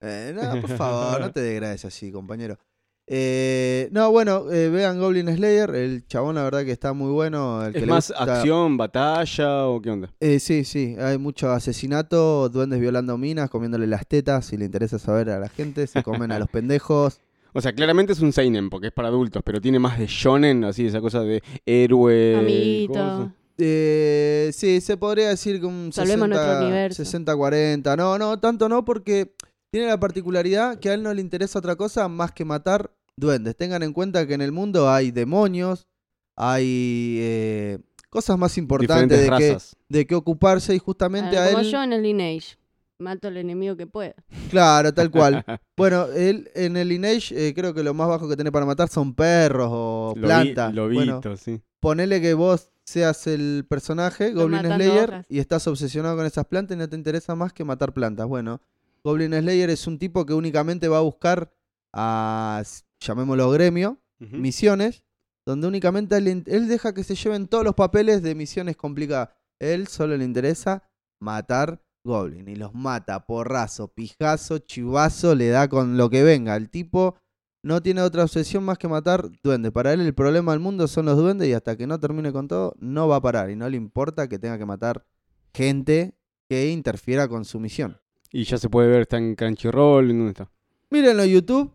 Eh, 0.00 0.32
no, 0.34 0.60
por 0.62 0.70
favor, 0.70 1.20
no 1.20 1.30
te 1.30 1.40
degrades 1.42 1.84
así, 1.84 2.10
compañero. 2.10 2.58
Eh, 3.06 3.88
no, 3.92 4.10
bueno, 4.10 4.50
eh, 4.50 4.70
vean 4.70 4.98
Goblin 4.98 5.28
Slayer, 5.28 5.74
el 5.74 6.06
chabón 6.06 6.36
la 6.36 6.42
verdad 6.44 6.64
que 6.64 6.72
está 6.72 6.94
muy 6.94 7.12
bueno. 7.12 7.62
El 7.64 7.72
que 7.72 7.80
¿Es 7.80 7.84
le 7.86 7.90
más 7.92 8.08
gusta- 8.08 8.36
acción, 8.36 8.76
batalla 8.78 9.66
o 9.66 9.82
qué 9.82 9.90
onda? 9.90 10.10
Eh, 10.20 10.38
sí, 10.40 10.64
sí, 10.64 10.96
hay 10.98 11.18
mucho 11.18 11.50
asesinato, 11.50 12.48
duendes 12.48 12.80
violando 12.80 13.18
minas, 13.18 13.50
comiéndole 13.50 13.86
las 13.86 14.06
tetas, 14.06 14.46
si 14.46 14.56
le 14.56 14.64
interesa 14.64 14.98
saber 14.98 15.28
a 15.30 15.38
la 15.38 15.48
gente, 15.50 15.86
se 15.86 16.02
comen 16.02 16.32
a 16.32 16.38
los 16.38 16.48
pendejos. 16.50 17.20
O 17.52 17.60
sea, 17.60 17.72
claramente 17.74 18.14
es 18.14 18.20
un 18.20 18.32
seinen 18.32 18.70
porque 18.70 18.86
es 18.88 18.92
para 18.92 19.08
adultos, 19.08 19.42
pero 19.44 19.60
tiene 19.60 19.78
más 19.78 19.98
de 19.98 20.06
shonen, 20.08 20.64
así 20.64 20.86
esa 20.86 21.00
cosa 21.00 21.20
de 21.20 21.42
héroe. 21.66 22.36
Amiguito. 22.38 23.32
Eh, 23.58 24.50
sí, 24.52 24.80
se 24.80 24.96
podría 24.96 25.28
decir 25.28 25.60
que 25.60 25.66
un 25.66 25.92
Salvemos 25.92 26.28
nuestro 26.28 26.48
60 26.48 26.64
universo. 26.66 27.02
60-40. 27.04 27.96
No, 27.96 28.18
no, 28.18 28.40
tanto 28.40 28.68
no, 28.68 28.84
porque 28.84 29.34
tiene 29.74 29.88
la 29.88 29.98
particularidad 29.98 30.78
que 30.78 30.88
a 30.90 30.94
él 30.94 31.02
no 31.02 31.12
le 31.12 31.20
interesa 31.20 31.58
otra 31.58 31.74
cosa 31.74 32.06
más 32.08 32.30
que 32.30 32.44
matar 32.44 32.92
duendes. 33.16 33.56
Tengan 33.56 33.82
en 33.82 33.92
cuenta 33.92 34.24
que 34.24 34.34
en 34.34 34.40
el 34.40 34.52
mundo 34.52 34.88
hay 34.88 35.10
demonios, 35.10 35.88
hay 36.36 37.16
eh, 37.20 37.78
cosas 38.10 38.38
más 38.38 38.56
importantes 38.58 39.20
de 39.28 39.36
que, 39.36 39.58
de 39.88 40.06
que 40.06 40.14
ocuparse 40.14 40.74
y 40.74 40.78
justamente 40.78 41.38
Ah, 41.38 41.44
a 41.46 41.48
como 41.48 41.58
él... 41.60 41.70
yo 41.70 41.82
en 41.82 41.92
el 41.92 42.02
Lineage. 42.02 42.56
Mato 43.00 43.26
al 43.26 43.36
enemigo 43.36 43.76
que 43.76 43.88
pueda. 43.88 44.14
Claro, 44.50 44.94
tal 44.94 45.10
cual. 45.10 45.44
bueno, 45.76 46.06
él 46.14 46.48
en 46.54 46.76
el 46.76 46.88
Lineage 46.88 47.34
eh, 47.48 47.52
creo 47.52 47.74
que 47.74 47.82
lo 47.82 47.92
más 47.94 48.06
bajo 48.08 48.28
que 48.28 48.36
tiene 48.36 48.52
para 48.52 48.66
matar 48.66 48.88
son 48.88 49.12
perros 49.14 49.68
o 49.72 50.14
Lobi- 50.16 50.20
plantas. 50.20 50.72
Bueno, 50.72 50.88
Lobitos, 51.14 51.40
sí. 51.40 51.60
ponele 51.80 52.20
que 52.20 52.34
vos 52.34 52.70
seas 52.84 53.26
el 53.26 53.66
personaje, 53.68 54.28
Estoy 54.28 54.40
Goblin 54.42 54.60
Slayer, 54.60 55.08
hojas. 55.10 55.26
y 55.28 55.40
estás 55.40 55.66
obsesionado 55.66 56.16
con 56.16 56.26
esas 56.26 56.46
plantas 56.46 56.76
y 56.76 56.78
no 56.78 56.88
te 56.88 56.94
interesa 56.94 57.34
más 57.34 57.52
que 57.52 57.64
matar 57.64 57.92
plantas. 57.92 58.28
Bueno, 58.28 58.60
Goblin 59.04 59.32
Slayer 59.32 59.68
es 59.70 59.86
un 59.86 59.98
tipo 59.98 60.24
que 60.24 60.32
únicamente 60.32 60.88
va 60.88 60.98
a 60.98 61.02
buscar 61.02 61.52
a, 61.92 62.62
llamémoslo 63.00 63.50
gremio, 63.50 64.00
misiones, 64.18 65.04
donde 65.46 65.66
únicamente 65.66 66.16
él, 66.16 66.44
él 66.46 66.68
deja 66.68 66.94
que 66.94 67.04
se 67.04 67.14
lleven 67.14 67.46
todos 67.46 67.64
los 67.64 67.74
papeles 67.74 68.22
de 68.22 68.34
misiones 68.34 68.76
complicadas. 68.76 69.28
Él 69.60 69.86
solo 69.88 70.16
le 70.16 70.24
interesa 70.24 70.88
matar 71.20 71.82
Goblin 72.04 72.48
y 72.48 72.56
los 72.56 72.74
mata, 72.74 73.26
porrazo, 73.26 73.88
pijazo, 73.88 74.58
chivazo, 74.58 75.34
le 75.34 75.48
da 75.48 75.68
con 75.68 75.96
lo 75.96 76.08
que 76.08 76.22
venga. 76.22 76.56
El 76.56 76.70
tipo 76.70 77.16
no 77.62 77.82
tiene 77.82 78.02
otra 78.02 78.24
obsesión 78.24 78.64
más 78.64 78.78
que 78.78 78.88
matar 78.88 79.30
duendes. 79.42 79.72
Para 79.72 79.92
él 79.92 80.00
el 80.00 80.14
problema 80.14 80.52
del 80.52 80.60
mundo 80.60 80.86
son 80.86 81.06
los 81.06 81.16
duendes 81.16 81.48
y 81.48 81.54
hasta 81.54 81.76
que 81.76 81.86
no 81.86 82.00
termine 82.00 82.32
con 82.32 82.48
todo 82.48 82.74
no 82.78 83.08
va 83.08 83.16
a 83.16 83.22
parar 83.22 83.50
y 83.50 83.56
no 83.56 83.68
le 83.68 83.76
importa 83.76 84.28
que 84.28 84.38
tenga 84.38 84.58
que 84.58 84.66
matar 84.66 85.06
gente 85.54 86.14
que 86.48 86.70
interfiera 86.70 87.28
con 87.28 87.44
su 87.44 87.58
misión. 87.58 87.98
Y 88.36 88.42
ya 88.42 88.58
se 88.58 88.68
puede 88.68 88.88
ver, 88.88 89.02
está 89.02 89.16
en 89.16 89.36
Crunchyroll, 89.36 90.10
¿en 90.10 90.18
dónde 90.18 90.30
está? 90.32 90.50
Mírenlo 90.90 91.22
en 91.22 91.30
YouTube. 91.30 91.70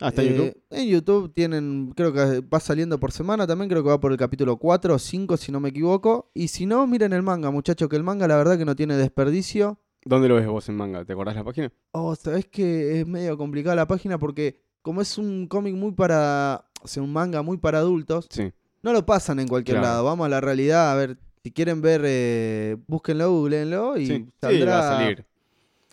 Ah, 0.00 0.08
está 0.08 0.22
en 0.22 0.28
Eh, 0.28 0.30
YouTube. 0.34 0.62
En 0.70 0.88
YouTube 0.88 1.34
tienen, 1.34 1.92
creo 1.94 2.10
que 2.10 2.40
va 2.40 2.58
saliendo 2.58 2.98
por 2.98 3.12
semana 3.12 3.46
también, 3.46 3.68
creo 3.68 3.82
que 3.82 3.90
va 3.90 4.00
por 4.00 4.10
el 4.10 4.16
capítulo 4.16 4.56
4 4.56 4.94
o 4.94 4.98
5 4.98 5.36
si 5.36 5.52
no 5.52 5.60
me 5.60 5.68
equivoco. 5.68 6.30
Y 6.32 6.48
si 6.48 6.64
no, 6.64 6.86
miren 6.86 7.12
el 7.12 7.22
manga, 7.22 7.50
muchachos, 7.50 7.86
que 7.90 7.96
el 7.96 8.02
manga 8.02 8.26
la 8.26 8.36
verdad 8.38 8.56
que 8.56 8.64
no 8.64 8.74
tiene 8.74 8.96
desperdicio. 8.96 9.78
¿Dónde 10.06 10.28
lo 10.28 10.36
ves 10.36 10.46
vos 10.46 10.66
en 10.70 10.76
manga? 10.76 11.04
¿Te 11.04 11.12
acordás 11.12 11.36
la 11.36 11.44
página? 11.44 11.70
Oh, 11.92 12.14
sabes 12.16 12.46
que 12.48 13.00
es 13.00 13.06
medio 13.06 13.36
complicada 13.36 13.76
la 13.76 13.86
página 13.86 14.16
porque 14.18 14.62
como 14.80 15.02
es 15.02 15.18
un 15.18 15.48
cómic 15.48 15.74
muy 15.74 15.92
para, 15.92 16.64
o 16.82 16.88
sea, 16.88 17.02
un 17.02 17.12
manga 17.12 17.42
muy 17.42 17.58
para 17.58 17.80
adultos, 17.80 18.26
Sí. 18.30 18.50
no 18.82 18.94
lo 18.94 19.04
pasan 19.04 19.38
en 19.38 19.48
cualquier 19.48 19.76
Claro. 19.80 19.92
lado. 19.92 20.04
Vamos 20.06 20.24
a 20.24 20.30
la 20.30 20.40
realidad, 20.40 20.90
a 20.90 20.94
ver, 20.94 21.18
si 21.42 21.50
quieren 21.52 21.82
ver, 21.82 22.00
eh, 22.06 22.78
búsquenlo, 22.86 23.30
googleenlo 23.30 23.98
y 23.98 24.06
Sí, 24.06 24.14
sí, 24.16 24.32
saldrá. 24.40 24.76
va 24.76 24.78
a 24.78 24.98
salir. 24.98 25.26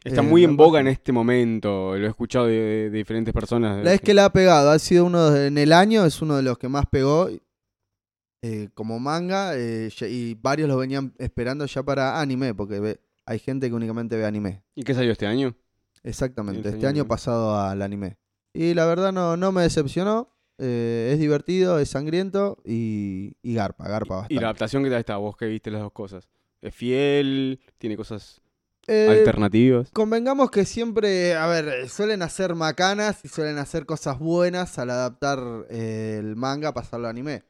Está 0.04 0.22
eh, 0.22 0.24
muy 0.24 0.44
en 0.44 0.56
boga 0.56 0.80
en 0.80 0.88
este 0.88 1.12
momento. 1.12 1.98
Lo 1.98 2.06
he 2.06 2.10
escuchado 2.10 2.46
de, 2.48 2.90
diferentes 2.90 3.34
personas. 3.34 3.84
La 3.84 3.92
vez 3.92 4.02
que 4.02 4.14
la 4.14 4.26
ha 4.26 4.32
pegado, 4.34 4.70
ha 4.72 4.80
sido 4.80 5.06
uno 5.06 5.30
de- 5.32 5.48
en 5.48 5.58
el 5.58 5.74
año, 5.74 6.06
es 6.06 6.22
uno 6.22 6.36
de 6.38 6.44
los 6.44 6.58
que 6.58 6.70
más 6.70 6.86
pegó. 6.90 7.30
eh, 8.44 8.70
como 8.76 9.00
manga 9.00 9.54
eh, 9.58 9.90
y 10.10 10.36
varios 10.36 10.70
lo 10.70 10.78
venían 10.78 11.14
esperando 11.18 11.66
ya 11.66 11.82
para 11.84 12.22
anime, 12.22 12.54
porque 12.54 12.80
ve- 12.80 13.00
hay 13.26 13.40
gente 13.40 13.68
que 13.68 13.74
únicamente 13.74 14.16
ve 14.16 14.26
anime. 14.26 14.64
¿Y 14.76 14.84
qué 14.84 14.94
salió 14.94 15.12
este 15.12 15.26
año? 15.26 15.56
Exactamente, 16.04 16.70
El 16.70 16.76
este 16.76 16.86
año 16.88 17.02
año. 17.02 17.08
pasado 17.08 17.60
al 17.60 17.82
anime. 17.82 18.18
Y 18.54 18.76
la 18.76 18.86
verdad 18.86 19.12
no, 19.12 19.36
no 19.38 19.52
me 19.52 19.64
decepcionó. 19.64 20.34
eh, 20.60 21.10
es 21.14 21.20
divertido, 21.20 21.78
es 21.80 21.90
sangriento 21.90 22.58
y, 22.66 23.36
y 23.44 23.54
garpa, 23.56 23.88
garpa 23.90 24.16
bastante. 24.16 24.34
¿Y 24.36 24.38
la 24.40 24.48
adaptación 24.48 24.84
qué 24.84 24.90
tal 24.92 25.00
está? 25.00 25.18
Vos 25.18 25.36
que 25.38 25.46
viste 25.48 25.70
las 25.72 25.82
dos 25.82 25.92
cosas. 25.92 26.28
¿Es 26.62 26.74
fiel? 26.74 27.60
¿Tiene 27.78 27.96
cosas 27.98 28.42
Eh, 28.88 29.08
alternativas? 29.20 29.90
Convengamos 29.92 30.50
que 30.50 30.64
siempre, 30.66 31.36
a 31.36 31.46
ver, 31.48 31.90
suelen 31.90 32.22
hacer 32.22 32.56
macanas 32.56 33.20
y 33.24 33.28
suelen 33.28 33.58
hacer 33.58 33.86
cosas 33.86 34.18
buenas 34.20 34.80
al 34.80 34.90
adaptar 34.90 35.40
eh, 35.70 36.18
el 36.20 36.36
manga 36.36 36.70
a 36.70 36.74
pasarlo 36.74 37.08
a 37.08 37.10
anime. 37.10 37.44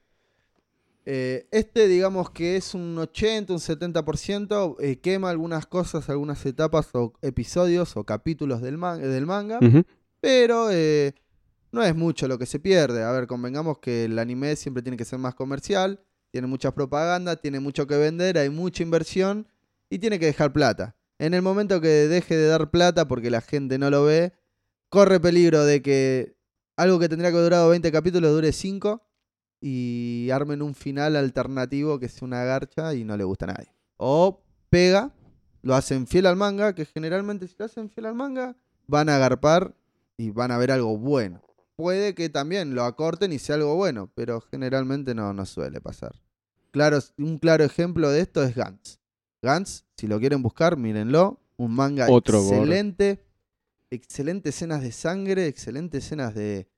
Eh, 1.10 1.48
este, 1.52 1.88
digamos 1.88 2.32
que 2.32 2.58
es 2.58 2.74
un 2.74 2.98
80, 2.98 3.54
un 3.54 3.60
70%, 3.60 4.76
eh, 4.82 5.00
quema 5.00 5.30
algunas 5.30 5.66
cosas, 5.66 6.10
algunas 6.10 6.46
etapas 6.46 6.90
o 6.94 7.14
episodios 7.22 7.96
o 7.96 8.04
capítulos 8.04 8.62
del, 8.62 8.78
man- 8.78 9.00
del 9.02 9.26
manga, 9.26 9.60
pero 10.20 10.70
no 11.72 11.84
es 11.84 11.96
mucho 11.96 12.28
lo 12.28 12.38
que 12.38 12.46
se 12.46 12.60
pierde. 12.60 13.04
A 13.04 13.12
ver, 13.12 13.26
convengamos 13.28 13.78
que 13.80 14.04
el 14.06 14.20
anime 14.20 14.58
siempre 14.58 14.84
tiene 14.84 14.98
que 14.98 15.06
ser 15.06 15.20
más 15.20 15.34
comercial, 15.34 16.02
tiene 16.32 16.48
mucha 16.48 16.74
propaganda, 16.74 17.38
tiene 17.38 17.62
mucho 17.62 17.88
que 17.88 17.96
vender, 17.96 18.38
hay 18.38 18.50
mucha 18.50 18.84
inversión 18.84 19.48
y 19.90 20.00
tiene 20.00 20.20
que 20.20 20.26
dejar 20.26 20.52
plata. 20.52 20.97
En 21.20 21.34
el 21.34 21.42
momento 21.42 21.82
que 21.82 21.88
deje 21.88 22.36
de 22.36 22.48
dar 22.48 22.70
plata 22.70 23.08
porque 23.08 23.32
la 23.32 23.42
gente 23.42 23.78
no 23.78 23.90
lo 23.90 24.04
ve, 24.04 24.34
corre 24.90 25.20
peligro 25.20 25.66
de 25.66 25.82
que 25.82 26.38
algo 26.76 27.00
que 27.00 27.10
tendría 27.10 27.32
que 27.32 27.38
haber 27.38 27.50
durado 27.50 27.70
20 27.70 27.92
capítulos 27.92 28.32
dure 28.32 28.52
5 28.52 29.02
y 29.60 30.30
armen 30.32 30.62
un 30.62 30.76
final 30.76 31.16
alternativo 31.16 32.00
que 32.00 32.10
sea 32.10 32.28
una 32.28 32.44
garcha 32.44 32.94
y 32.94 33.04
no 33.04 33.18
le 33.18 33.24
gusta 33.24 33.46
a 33.46 33.54
nadie. 33.54 33.74
O 33.98 34.44
pega, 34.70 35.12
lo 35.64 35.74
hacen 35.74 36.06
fiel 36.06 36.28
al 36.28 36.36
manga, 36.36 36.76
que 36.76 36.86
generalmente 36.86 37.48
si 37.48 37.56
lo 37.58 37.66
hacen 37.66 37.90
fiel 37.90 38.06
al 38.06 38.16
manga, 38.16 38.56
van 38.86 39.10
a 39.10 39.16
agarpar 39.16 39.76
y 40.18 40.30
van 40.30 40.52
a 40.52 40.58
ver 40.58 40.72
algo 40.72 40.98
bueno. 40.98 41.42
Puede 41.76 42.16
que 42.16 42.30
también 42.30 42.76
lo 42.76 42.84
acorten 42.84 43.34
y 43.34 43.40
sea 43.40 43.56
algo 43.56 43.76
bueno, 43.76 44.12
pero 44.16 44.42
generalmente 44.42 45.16
no, 45.16 45.34
no 45.34 45.46
suele 45.46 45.82
pasar. 45.82 46.16
Claro, 46.72 47.00
un 47.18 47.40
claro 47.40 47.64
ejemplo 47.64 48.10
de 48.12 48.22
esto 48.22 48.44
es 48.44 48.56
Gantz. 48.56 49.00
Gantz, 49.48 49.86
si 49.96 50.08
lo 50.08 50.20
quieren 50.20 50.42
buscar, 50.44 50.78
mírenlo. 50.78 51.40
Un 51.58 51.74
manga 51.74 52.08
Otro 52.10 52.42
gore. 52.44 52.58
excelente. 52.58 53.24
Excelentes 53.90 54.56
escenas 54.56 54.82
de 54.82 54.92
sangre, 54.92 55.48
excelentes 55.48 56.04
escenas 56.06 56.36
de, 56.36 56.70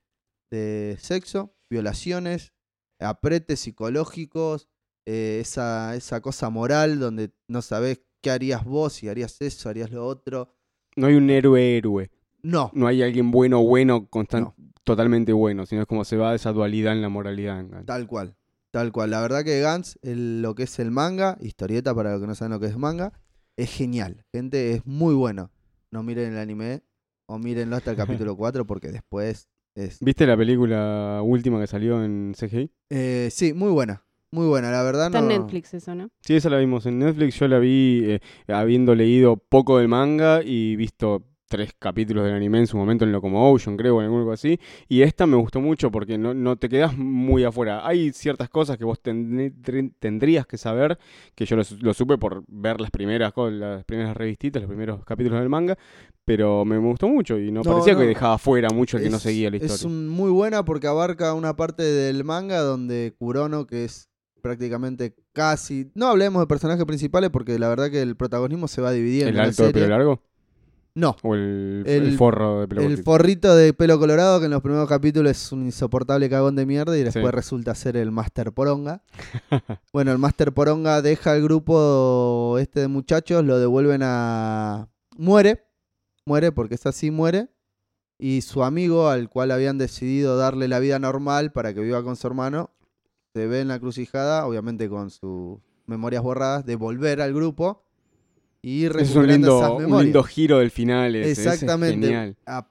de 0.50 0.96
sexo, 1.00 1.54
violaciones, 1.68 2.52
apretes 3.00 3.58
psicológicos, 3.60 4.68
eh, 5.06 5.38
esa, 5.40 5.96
esa 5.96 6.20
cosa 6.20 6.50
moral 6.50 7.00
donde 7.00 7.32
no 7.48 7.62
sabes 7.62 8.00
qué 8.22 8.30
harías 8.30 8.64
vos, 8.64 8.92
si 8.92 9.08
harías 9.08 9.40
eso, 9.40 9.68
harías 9.68 9.90
lo 9.90 10.06
otro. 10.06 10.54
No 10.94 11.08
hay 11.08 11.14
un 11.14 11.28
héroe 11.30 11.76
héroe. 11.76 12.10
No, 12.42 12.70
No 12.74 12.86
hay 12.86 13.02
alguien 13.02 13.30
bueno, 13.30 13.60
bueno, 13.62 14.08
No. 14.32 14.54
totalmente 14.84 15.32
bueno, 15.32 15.66
sino 15.66 15.82
es 15.82 15.86
como 15.88 16.04
se 16.04 16.16
va 16.16 16.34
esa 16.34 16.52
dualidad 16.52 16.92
en 16.94 17.02
la 17.02 17.08
moralidad. 17.08 17.64
Tal 17.84 18.06
cual, 18.06 18.36
tal 18.70 18.92
cual. 18.92 19.10
La 19.10 19.20
verdad 19.20 19.44
que 19.44 19.60
Gantz, 19.60 19.96
el- 20.02 20.42
lo 20.42 20.54
que 20.54 20.64
es 20.64 20.78
el 20.78 20.90
manga, 20.90 21.36
historieta 21.40 21.94
para 21.94 22.12
los 22.12 22.20
que 22.20 22.26
no 22.26 22.34
saben 22.34 22.52
lo 22.52 22.60
que 22.60 22.66
es 22.66 22.76
manga, 22.76 23.12
es 23.56 23.70
genial. 23.70 24.24
Gente, 24.32 24.72
es 24.72 24.86
muy 24.86 25.14
bueno. 25.14 25.50
No 25.90 26.02
miren 26.02 26.32
el 26.32 26.38
anime 26.38 26.82
o 27.26 27.38
mírenlo 27.38 27.76
hasta 27.76 27.90
el 27.90 27.96
capítulo 28.24 28.36
4 28.36 28.66
porque 28.66 28.88
después 28.88 29.48
es... 29.74 29.98
¿Viste 30.00 30.26
la 30.26 30.36
película 30.36 31.20
última 31.22 31.60
que 31.60 31.66
salió 31.66 32.02
en 32.04 32.34
CGI? 32.36 32.70
Eh, 32.90 33.28
sí, 33.32 33.52
muy 33.52 33.70
buena. 33.70 34.04
Muy 34.32 34.46
buena, 34.46 34.70
la 34.70 34.84
verdad 34.84 35.06
Está 35.06 35.18
en 35.18 35.26
no... 35.28 35.38
Netflix 35.40 35.74
eso, 35.74 35.92
¿no? 35.96 36.08
Sí, 36.20 36.36
esa 36.36 36.48
la 36.50 36.58
vimos 36.58 36.86
en 36.86 37.00
Netflix. 37.00 37.34
Yo 37.40 37.48
la 37.48 37.58
vi 37.58 38.02
eh, 38.04 38.20
habiendo 38.46 38.94
leído 38.94 39.36
poco 39.36 39.78
del 39.78 39.88
manga 39.88 40.42
y 40.44 40.76
visto 40.76 41.26
tres 41.50 41.72
capítulos 41.78 42.24
del 42.24 42.34
anime 42.34 42.58
en 42.60 42.66
su 42.68 42.76
momento 42.76 43.04
en 43.04 43.10
Locomotion, 43.10 43.76
creo, 43.76 43.96
o 43.96 44.02
en 44.02 44.06
algo 44.06 44.30
así. 44.32 44.58
Y 44.88 45.02
esta 45.02 45.26
me 45.26 45.36
gustó 45.36 45.60
mucho 45.60 45.90
porque 45.90 46.16
no, 46.16 46.32
no 46.32 46.56
te 46.56 46.68
quedas 46.68 46.96
muy 46.96 47.42
afuera. 47.42 47.84
Hay 47.86 48.12
ciertas 48.12 48.48
cosas 48.48 48.78
que 48.78 48.84
vos 48.84 49.00
tendrías 49.02 50.46
que 50.46 50.56
saber, 50.56 50.98
que 51.34 51.44
yo 51.46 51.56
lo, 51.56 51.64
su- 51.64 51.76
lo 51.78 51.92
supe 51.92 52.18
por 52.18 52.44
ver 52.46 52.80
las 52.80 52.90
primeras, 52.90 53.32
las 53.36 53.84
primeras 53.84 54.16
revistitas, 54.16 54.62
los 54.62 54.68
primeros 54.68 55.04
capítulos 55.04 55.40
del 55.40 55.48
manga, 55.48 55.76
pero 56.24 56.64
me 56.64 56.78
gustó 56.78 57.08
mucho 57.08 57.38
y 57.38 57.50
no, 57.50 57.62
No, 57.62 57.70
parecía 57.72 57.96
que 57.96 58.04
dejaba 58.04 58.38
fuera 58.38 58.68
mucho 58.70 58.96
el 58.98 59.02
que 59.04 59.10
no 59.10 59.18
seguía 59.18 59.50
la 59.50 59.56
historia. 59.56 59.74
Es 59.74 59.84
un- 59.84 60.08
muy 60.08 60.30
buena 60.30 60.64
porque 60.64 60.86
abarca 60.86 61.34
una 61.34 61.56
parte 61.56 61.82
del 61.82 62.22
manga 62.24 62.60
donde 62.60 63.12
Kurono, 63.18 63.66
que 63.66 63.84
es 63.84 64.08
prácticamente 64.40 65.14
casi... 65.32 65.90
No 65.94 66.06
hablemos 66.06 66.40
de 66.40 66.46
personajes 66.46 66.84
principales 66.84 67.30
porque 67.30 67.58
la 67.58 67.68
verdad 67.68 67.90
que 67.90 68.00
el 68.00 68.16
protagonismo 68.16 68.68
se 68.68 68.80
va 68.80 68.92
dividiendo. 68.92 69.30
¿El 69.30 69.40
alto 69.40 69.64
de 69.64 69.72
pelo 69.72 69.88
largo? 69.88 70.22
No, 70.94 71.14
¿O 71.22 71.34
el, 71.34 71.84
El- 71.86 72.02
el 72.08 72.16
forro 72.18 72.60
de 72.60 72.68
pelo 72.68 72.82
el 72.82 73.02
forrito 73.02 73.54
de 73.54 73.72
pelo 73.72 73.98
colorado 73.98 74.40
que 74.40 74.46
en 74.46 74.50
los 74.50 74.60
primeros 74.62 74.88
capítulos 74.88 75.30
es 75.30 75.52
un 75.52 75.64
insoportable 75.64 76.28
cagón 76.28 76.56
de 76.56 76.66
mierda 76.66 76.98
y 76.98 77.04
después 77.04 77.24
Sí. 77.26 77.30
resulta 77.30 77.74
ser 77.74 77.96
el 77.96 78.10
Master 78.10 78.52
Poronga. 78.52 79.02
bueno, 79.92 80.10
el 80.12 80.18
Master 80.18 80.52
Poronga 80.52 81.00
deja 81.02 81.36
el 81.36 81.42
grupo 81.42 82.56
este 82.58 82.80
de 82.80 82.88
muchachos, 82.88 83.44
lo 83.44 83.58
devuelven 83.58 84.00
a... 84.02 84.88
Muere, 85.16 85.64
muere 86.26 86.50
porque 86.52 86.74
es 86.74 86.86
así, 86.86 87.10
muere. 87.10 87.48
Y 88.18 88.42
su 88.42 88.64
amigo, 88.64 89.08
al 89.08 89.28
cual 89.30 89.50
habían 89.50 89.78
decidido 89.78 90.36
darle 90.36 90.68
la 90.68 90.78
vida 90.78 90.98
normal 90.98 91.52
para 91.52 91.72
que 91.72 91.80
viva 91.80 92.02
con 92.02 92.16
su 92.16 92.26
hermano, 92.26 92.70
se 93.32 93.46
ve 93.46 93.60
en 93.60 93.68
la 93.68 93.78
crucijada, 93.78 94.44
obviamente 94.46 94.88
con 94.88 95.10
sus 95.10 95.58
memorias 95.86 96.22
borradas, 96.22 96.66
de 96.66 96.76
volver 96.76 97.20
al 97.22 97.32
grupo 97.32 97.84
y 98.62 98.84
Ese 98.84 99.00
es 99.02 99.10
un 99.16 99.22
recuperando 99.26 99.32
lindo, 99.32 99.58
esas 99.58 99.70
un 99.72 99.78
memorias. 99.78 100.04
lindo 100.06 100.22
giro 100.24 100.58
del 100.58 100.70
final. 100.70 101.14
ese, 101.16 101.30
ese 101.30 101.42
es 101.48 101.52
Exactamente. 101.62 102.36
a- 102.46 102.66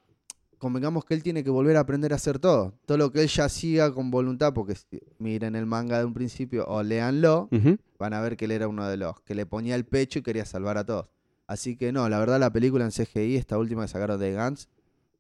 convengamos 0.58 1.06
que 1.06 1.14
él 1.14 1.24
tiene 1.24 1.44
que 1.44 1.50
volver 1.50 1.78
a 1.78 1.82
aprender 1.82 2.12
a 2.12 2.18
hacer 2.18 2.38
todo. 2.40 2.74
Todo 2.86 2.98
lo 2.98 3.12
que 3.12 3.22
él 3.22 3.28
ya 3.30 3.46
hacía 3.46 3.92
con 3.92 4.12
voluntad, 4.12 4.54
porque 4.54 4.76
si 4.76 5.00
miren 5.18 5.56
el 5.56 5.66
manga 5.66 6.00
de 6.00 6.06
un 6.06 6.14
principio 6.14 6.66
o 6.68 6.84
léanlo, 6.84 7.48
Ujú. 7.52 7.78
van 7.98 8.14
a 8.14 8.22
ver 8.22 8.36
que 8.36 8.46
él 8.46 8.52
era 8.52 8.68
uno 8.68 8.86
de 8.88 8.98
los 8.98 9.22
que 9.22 9.36
le 9.36 9.46
ponía 9.46 9.76
el 9.76 9.86
pecho 9.86 10.20
y 10.20 10.22
quería 10.22 10.46
salvar 10.46 10.78
a 10.78 10.86
todos. 10.86 11.10
Así 11.48 11.78
que 11.78 11.92
no, 11.92 12.08
la 12.10 12.20
verdad 12.20 12.40
la 12.40 12.52
película 12.52 12.84
en 12.86 12.92
CGI, 12.92 13.38
esta 13.38 13.58
última 13.58 13.84
que 13.84 13.88
sacaron 13.88 14.20
de 14.20 14.34
Gantz, 14.34 14.68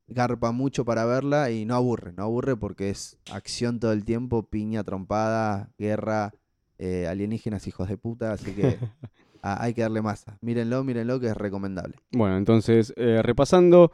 garpa 0.07 0.51
mucho 0.51 0.83
para 0.85 1.05
verla 1.05 1.49
y 1.51 1.65
no 1.65 1.75
aburre, 1.75 2.11
no 2.13 2.23
aburre 2.23 2.55
porque 2.57 2.89
es 2.89 3.17
acción 3.31 3.79
todo 3.79 3.93
el 3.93 4.03
tiempo, 4.03 4.43
piña, 4.43 4.83
trompada, 4.83 5.69
guerra, 5.79 6.33
eh, 6.77 7.07
alienígenas, 7.07 7.65
hijos 7.67 7.87
de 7.89 7.97
puta, 7.97 8.33
así 8.33 8.51
que 8.53 8.77
ah, 9.41 9.57
hay 9.61 9.73
que 9.73 9.81
darle 9.81 10.01
masa. 10.01 10.37
Mírenlo, 10.41 10.83
mírenlo 10.83 11.19
que 11.19 11.27
es 11.27 11.37
recomendable. 11.37 11.97
Bueno, 12.11 12.37
entonces, 12.37 12.93
eh, 12.97 13.21
repasando, 13.23 13.91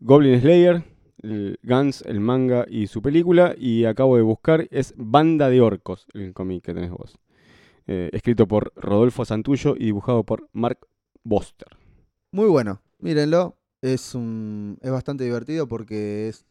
Goblin 0.00 0.40
Slayer, 0.40 0.84
el 1.22 1.58
Guns, 1.62 2.02
el 2.02 2.20
manga 2.20 2.66
y 2.68 2.86
su 2.86 3.02
película, 3.02 3.54
y 3.56 3.84
acabo 3.84 4.16
de 4.16 4.22
buscar, 4.22 4.68
es 4.70 4.94
Banda 4.96 5.48
de 5.48 5.60
Orcos, 5.60 6.06
el 6.14 6.32
cómic 6.32 6.64
que 6.64 6.74
tenés 6.74 6.90
vos. 6.90 7.18
Eh, 7.86 8.10
escrito 8.12 8.46
por 8.46 8.72
Rodolfo 8.76 9.24
Santullo 9.24 9.74
y 9.76 9.86
dibujado 9.86 10.24
por 10.24 10.48
Mark 10.52 10.86
Boster. 11.24 11.68
Muy 12.30 12.48
bueno, 12.48 12.80
mírenlo. 12.98 13.56
Es 13.80 14.14
un 14.14 14.78
es 14.80 14.92
bastante 14.92 15.24
divertido 15.24 15.66
porque 15.66 16.28
es 16.28 16.46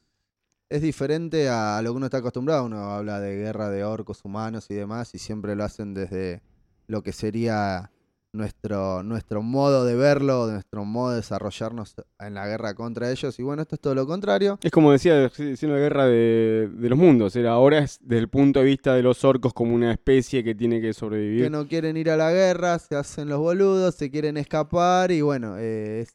es 0.72 0.82
diferente 0.82 1.50
a 1.50 1.82
lo 1.82 1.92
que 1.92 1.98
uno 1.98 2.06
está 2.06 2.18
acostumbrado. 2.18 2.66
Uno 2.66 2.92
habla 2.92 3.20
de 3.20 3.36
guerra 3.36 3.70
de 3.70 3.84
orcos 3.84 4.24
humanos 4.24 4.70
y 4.70 4.74
demás 4.74 5.14
y 5.14 5.20
siempre 5.20 5.56
lo 5.56 5.66
hacen 5.66 5.94
desde 5.94 6.42
lo 6.88 7.04
que 7.04 7.12
sería 7.12 7.92
nuestro 8.34 9.04
nuestro 9.04 9.42
modo 9.42 9.86
de 9.86 9.96
verlo, 9.96 10.48
nuestro 10.48 10.86
modo 10.86 11.12
de 11.12 11.16
desarrollarnos 11.18 11.96
en 12.20 12.34
la 12.34 12.48
guerra 12.48 12.74
contra 12.74 13.12
ellos. 13.12 13.38
Y 13.40 13.44
bueno, 13.44 13.62
esto 13.62 13.76
es 13.76 13.82
todo 13.82 13.96
lo 13.96 14.08
contrario. 14.08 14.58
Es 14.62 14.72
como 14.72 14.92
decía, 14.92 15.30
siendo 15.30 15.76
la 15.76 15.80
guerra 15.80 16.06
de, 16.06 16.70
de 16.74 16.90
los 16.90 16.98
mundos, 16.98 17.36
era 17.36 17.52
ahora 17.52 17.80
es 17.80 18.00
desde 18.02 18.20
el 18.20 18.30
punto 18.30 18.60
de 18.60 18.66
vista 18.66 18.94
de 18.94 19.04
los 19.04 19.24
orcos 19.24 19.54
como 19.54 19.76
una 19.76 19.92
especie 19.92 20.44
que 20.44 20.56
tiene 20.56 20.82
que 20.82 20.94
sobrevivir. 20.94 21.44
Que 21.44 21.50
no 21.50 21.68
quieren 21.68 21.98
ir 21.98 22.10
a 22.10 22.18
la 22.18 22.32
guerra, 22.32 22.80
se 22.80 22.96
hacen 22.96 23.30
los 23.30 23.40
boludos, 23.40 23.96
se 23.96 24.10
quieren 24.10 24.38
escapar 24.38 25.12
y 25.12 25.22
bueno, 25.22 25.56
eh, 25.58 26.06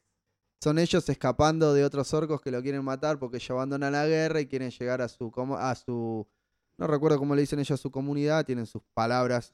son 0.63 0.79
ellos 0.79 1.07
escapando 1.09 1.73
de 1.73 1.85
otros 1.85 2.13
orcos 2.13 2.41
que 2.41 2.51
lo 2.51 2.61
quieren 2.61 2.83
matar 2.83 3.19
porque 3.19 3.39
ya 3.39 3.53
abandonan 3.53 3.93
la 3.93 4.07
guerra 4.07 4.41
y 4.41 4.47
quieren 4.47 4.71
llegar 4.71 5.01
a 5.01 5.07
su 5.07 5.31
a 5.57 5.75
su 5.75 6.27
no 6.79 6.87
recuerdo 6.87 7.17
cómo 7.17 7.35
le 7.35 7.41
dicen 7.41 7.59
ellos 7.59 7.79
a 7.79 7.81
su 7.81 7.91
comunidad, 7.91 8.45
tienen 8.45 8.65
sus 8.65 8.83
palabras 8.93 9.53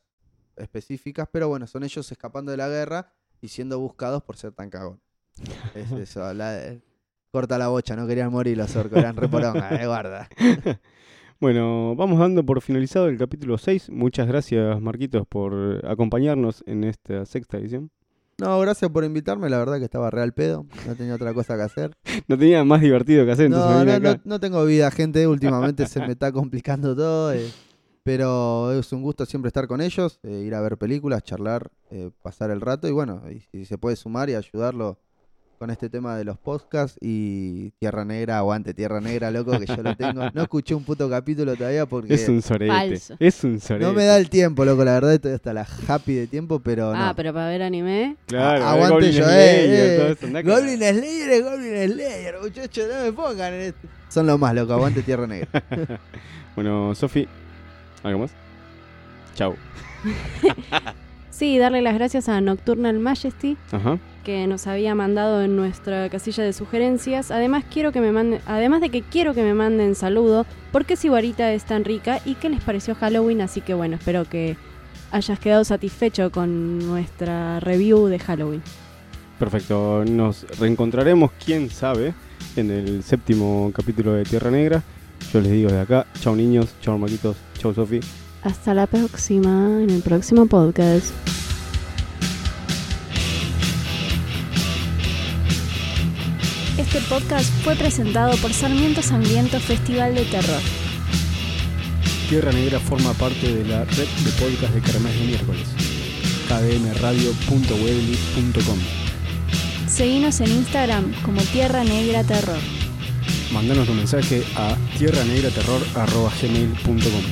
específicas, 0.58 1.28
pero 1.32 1.48
bueno, 1.50 1.68
son 1.68 1.84
ellos 1.84 2.12
escapando 2.12 2.52
de 2.52 2.58
la 2.58 2.68
guerra 2.70 3.12
y 3.42 3.48
siendo 3.50 3.80
buscados 3.80 4.24
por 4.24 4.38
ser 4.38 4.52
tan 4.54 4.70
cagón. 4.70 5.00
Es 5.76 5.92
eso, 5.92 6.34
la- 6.34 6.76
corta 7.32 7.58
la 7.58 7.68
bocha, 7.70 7.96
no 7.96 8.06
querían 8.08 8.32
morir 8.32 8.58
los 8.58 8.76
orcos, 8.76 9.00
eran 9.00 9.16
reporonga, 9.16 9.82
eh, 9.82 9.88
guarda. 9.88 10.28
Bueno, 11.40 11.94
vamos 11.98 12.20
dando 12.20 12.46
por 12.46 12.62
finalizado 12.62 13.08
el 13.10 13.18
capítulo 13.18 13.58
6. 13.58 13.90
Muchas 13.90 14.28
gracias, 14.28 14.80
Marquitos, 14.80 15.28
por 15.28 15.86
acompañarnos 15.86 16.64
en 16.68 16.86
esta 16.86 17.26
sexta 17.26 17.58
edición. 17.58 17.92
No, 18.38 18.58
gracias 18.62 18.90
por 18.90 19.04
invitarme, 19.04 19.50
la 19.50 19.58
verdad 19.58 19.78
que 19.78 19.84
estaba 19.84 20.10
real 20.10 20.34
pedo, 20.34 20.66
no 20.88 20.96
tenía 20.96 21.16
otra 21.16 21.34
cosa 21.34 21.56
que 21.58 21.64
hacer. 21.64 21.98
No 22.30 22.38
tenía 22.38 22.64
más 22.64 22.80
divertido 22.80 23.26
que 23.26 23.32
hacer, 23.32 23.48
entonces 23.48 23.70
No, 23.72 23.80
vine 23.82 24.00
no, 24.00 24.14
no, 24.14 24.22
no 24.24 24.40
tengo 24.40 24.64
vida, 24.64 24.90
gente. 24.92 25.28
Últimamente 25.28 25.86
se 25.88 26.00
me 26.00 26.14
está 26.14 26.32
complicando 26.32 26.96
todo. 26.96 27.34
eh. 27.34 27.50
Pero 28.04 28.78
es 28.78 28.92
un 28.92 29.02
gusto 29.02 29.26
siempre 29.26 29.48
estar 29.48 29.66
con 29.66 29.80
ellos, 29.80 30.20
eh, 30.24 30.44
ir 30.46 30.54
a 30.56 30.62
ver 30.62 30.78
películas, 30.78 31.24
charlar, 31.24 31.72
eh, 31.90 32.10
pasar 32.22 32.52
el 32.52 32.60
rato 32.60 32.86
y 32.88 32.92
bueno, 32.92 33.22
y 33.32 33.40
si 33.52 33.64
se 33.64 33.78
puede 33.78 33.96
sumar 33.96 34.30
y 34.30 34.36
ayudarlo 34.36 34.98
con 35.58 35.70
este 35.70 35.90
tema 35.90 36.18
de 36.18 36.26
los 36.26 36.38
podcasts 36.38 36.98
y 37.00 37.70
Tierra 37.80 38.04
Negra, 38.04 38.40
aguante 38.40 38.74
Tierra 38.74 39.00
Negra, 39.00 39.32
loco, 39.32 39.58
que 39.58 39.66
yo 39.66 39.82
lo 39.82 39.96
tengo. 39.96 40.24
No 40.34 40.42
escuché 40.42 40.76
un 40.76 40.84
puto 40.84 41.10
capítulo 41.10 41.56
todavía 41.56 41.86
porque 41.86 42.16
Es 42.16 42.28
un 42.28 42.42
sorete. 42.42 42.74
Falso. 42.74 43.16
Es 43.20 43.42
un 43.46 43.62
sorete. 43.62 43.86
no 43.86 43.94
me 43.94 44.04
da 44.04 44.18
el 44.18 44.30
tiempo, 44.30 44.66
loco, 44.66 44.84
la 44.84 44.96
verdad, 44.96 45.14
estoy 45.14 45.32
hasta 45.32 45.54
la 45.54 45.66
happy 45.88 46.14
de 46.16 46.28
tiempo, 46.28 46.60
pero 46.60 46.92
Ah, 46.94 47.08
no. 47.10 47.16
pero 47.16 47.32
para 47.32 47.48
ver 47.48 47.62
anime. 47.62 48.18
Claro, 48.26 48.66
A- 48.66 48.72
aguante 48.74 48.94
Goblin 48.96 49.12
yo, 49.14 49.24
Slayer, 49.24 49.70
eh, 50.10 50.16
todo 50.18 50.28
eh. 50.40 50.44
Goblin. 50.44 50.78
Slayer 50.80 51.30
es 51.30 51.44
Goblin 51.46 51.94
Slayer, 51.94 52.36
muchachos, 52.42 52.86
no 52.94 53.02
me 53.06 53.14
pongan 53.14 53.54
en 53.54 53.62
esto. 53.62 53.88
Son 54.10 54.28
los 54.28 54.38
más, 54.38 54.54
loco, 54.54 54.74
aguante 54.74 55.02
Tierra 55.04 55.26
Negra. 55.26 55.64
Bueno, 56.56 56.94
Sofi, 56.94 57.28
¿algo 58.04 58.20
más? 58.20 58.32
Chau. 59.36 59.56
Sí, 61.30 61.58
darle 61.58 61.82
las 61.82 61.96
gracias 61.96 62.30
a 62.30 62.40
Nocturnal 62.42 63.00
Majesty 63.00 63.58
Ajá. 63.72 63.98
que 64.24 64.46
nos 64.46 64.68
había 64.68 64.94
mandado 64.94 65.42
en 65.42 65.56
nuestra 65.56 66.08
casilla 66.10 66.44
de 66.44 66.54
sugerencias. 66.54 67.32
Además 67.32 67.64
quiero 67.70 67.92
que 67.92 68.02
me 68.02 68.12
manden, 68.12 68.40
además 68.46 68.82
de 68.82 68.90
que 68.90 69.02
quiero 69.02 69.34
que 69.34 69.42
me 69.42 69.56
manden 69.56 69.96
saludo, 69.96 70.46
porque 70.72 70.96
Sibarita 70.96 71.52
es 71.52 71.64
tan 71.66 71.86
rica 71.86 72.20
y 72.24 72.36
qué 72.36 72.50
les 72.50 72.62
pareció 72.62 72.94
Halloween, 72.94 73.42
así 73.42 73.62
que 73.62 73.74
bueno, 73.74 73.96
espero 73.96 74.26
que 74.26 74.58
hayas 75.12 75.40
quedado 75.40 75.64
satisfecho 75.64 76.32
con 76.32 76.78
nuestra 76.78 77.60
review 77.60 78.06
de 78.06 78.20
Halloween. 78.20 78.62
Perfecto. 79.40 80.06
Nos 80.06 80.46
reencontraremos, 80.60 81.32
quién 81.44 81.72
sabe, 81.72 82.14
en 82.56 82.70
el 82.70 83.02
séptimo 83.02 83.72
capítulo 83.76 84.14
de 84.14 84.24
Tierra 84.24 84.52
Negra. 84.52 84.84
Yo 85.32 85.42
les 85.42 85.52
digo 85.52 85.72
de 85.72 85.80
acá, 85.82 86.06
chau 86.20 86.36
niños, 86.36 86.70
chau 86.82 86.96
hermanitos, 86.96 87.38
chau 87.58 87.74
Sofi. 87.74 88.00
Hasta 88.44 88.74
la 88.74 88.88
próxima, 88.88 89.82
en 89.82 89.90
el 89.90 90.02
próximo 90.02 90.46
podcast. 90.48 91.14
Este 96.78 97.00
podcast 97.10 97.50
fue 97.64 97.76
presentado 97.76 98.36
por 98.38 98.54
Sarmiento 98.54 99.02
Sangriento 99.02 99.60
Festival 99.60 100.14
de 100.16 100.24
Terror. 100.26 100.62
Tierra 102.30 102.52
Negra 102.52 102.80
forma 102.80 103.14
parte 103.14 103.52
de 103.54 103.66
la 103.66 103.86
red 103.86 104.08
de 104.08 104.32
podcast 104.40 104.74
de 104.74 104.82
Kermés 104.82 105.14
de 105.20 105.26
miércoles. 105.26 105.68
kdmradio.weebly.com 106.48 108.78
Seguinos 109.88 110.40
en 110.42 110.52
Instagram 110.52 111.12
como 111.24 111.42
Tierra 111.42 111.84
Negra 111.84 112.24
Terror. 112.24 112.58
Mandanos 113.54 113.88
un 113.88 113.98
mensaje 113.98 114.44
a 114.56 114.76
tierranegraterror.gmail.com 114.98 117.24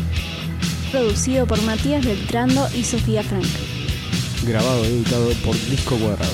Producido 0.91 1.47
por 1.47 1.59
Matías 1.63 2.05
Beltrando 2.05 2.67
y 2.75 2.83
Sofía 2.83 3.23
Frank. 3.23 3.47
Grabado 4.45 4.83
y 4.83 4.89
editado 4.89 5.31
por 5.43 5.55
Disco 5.69 5.97
Cuadrado. 5.97 6.31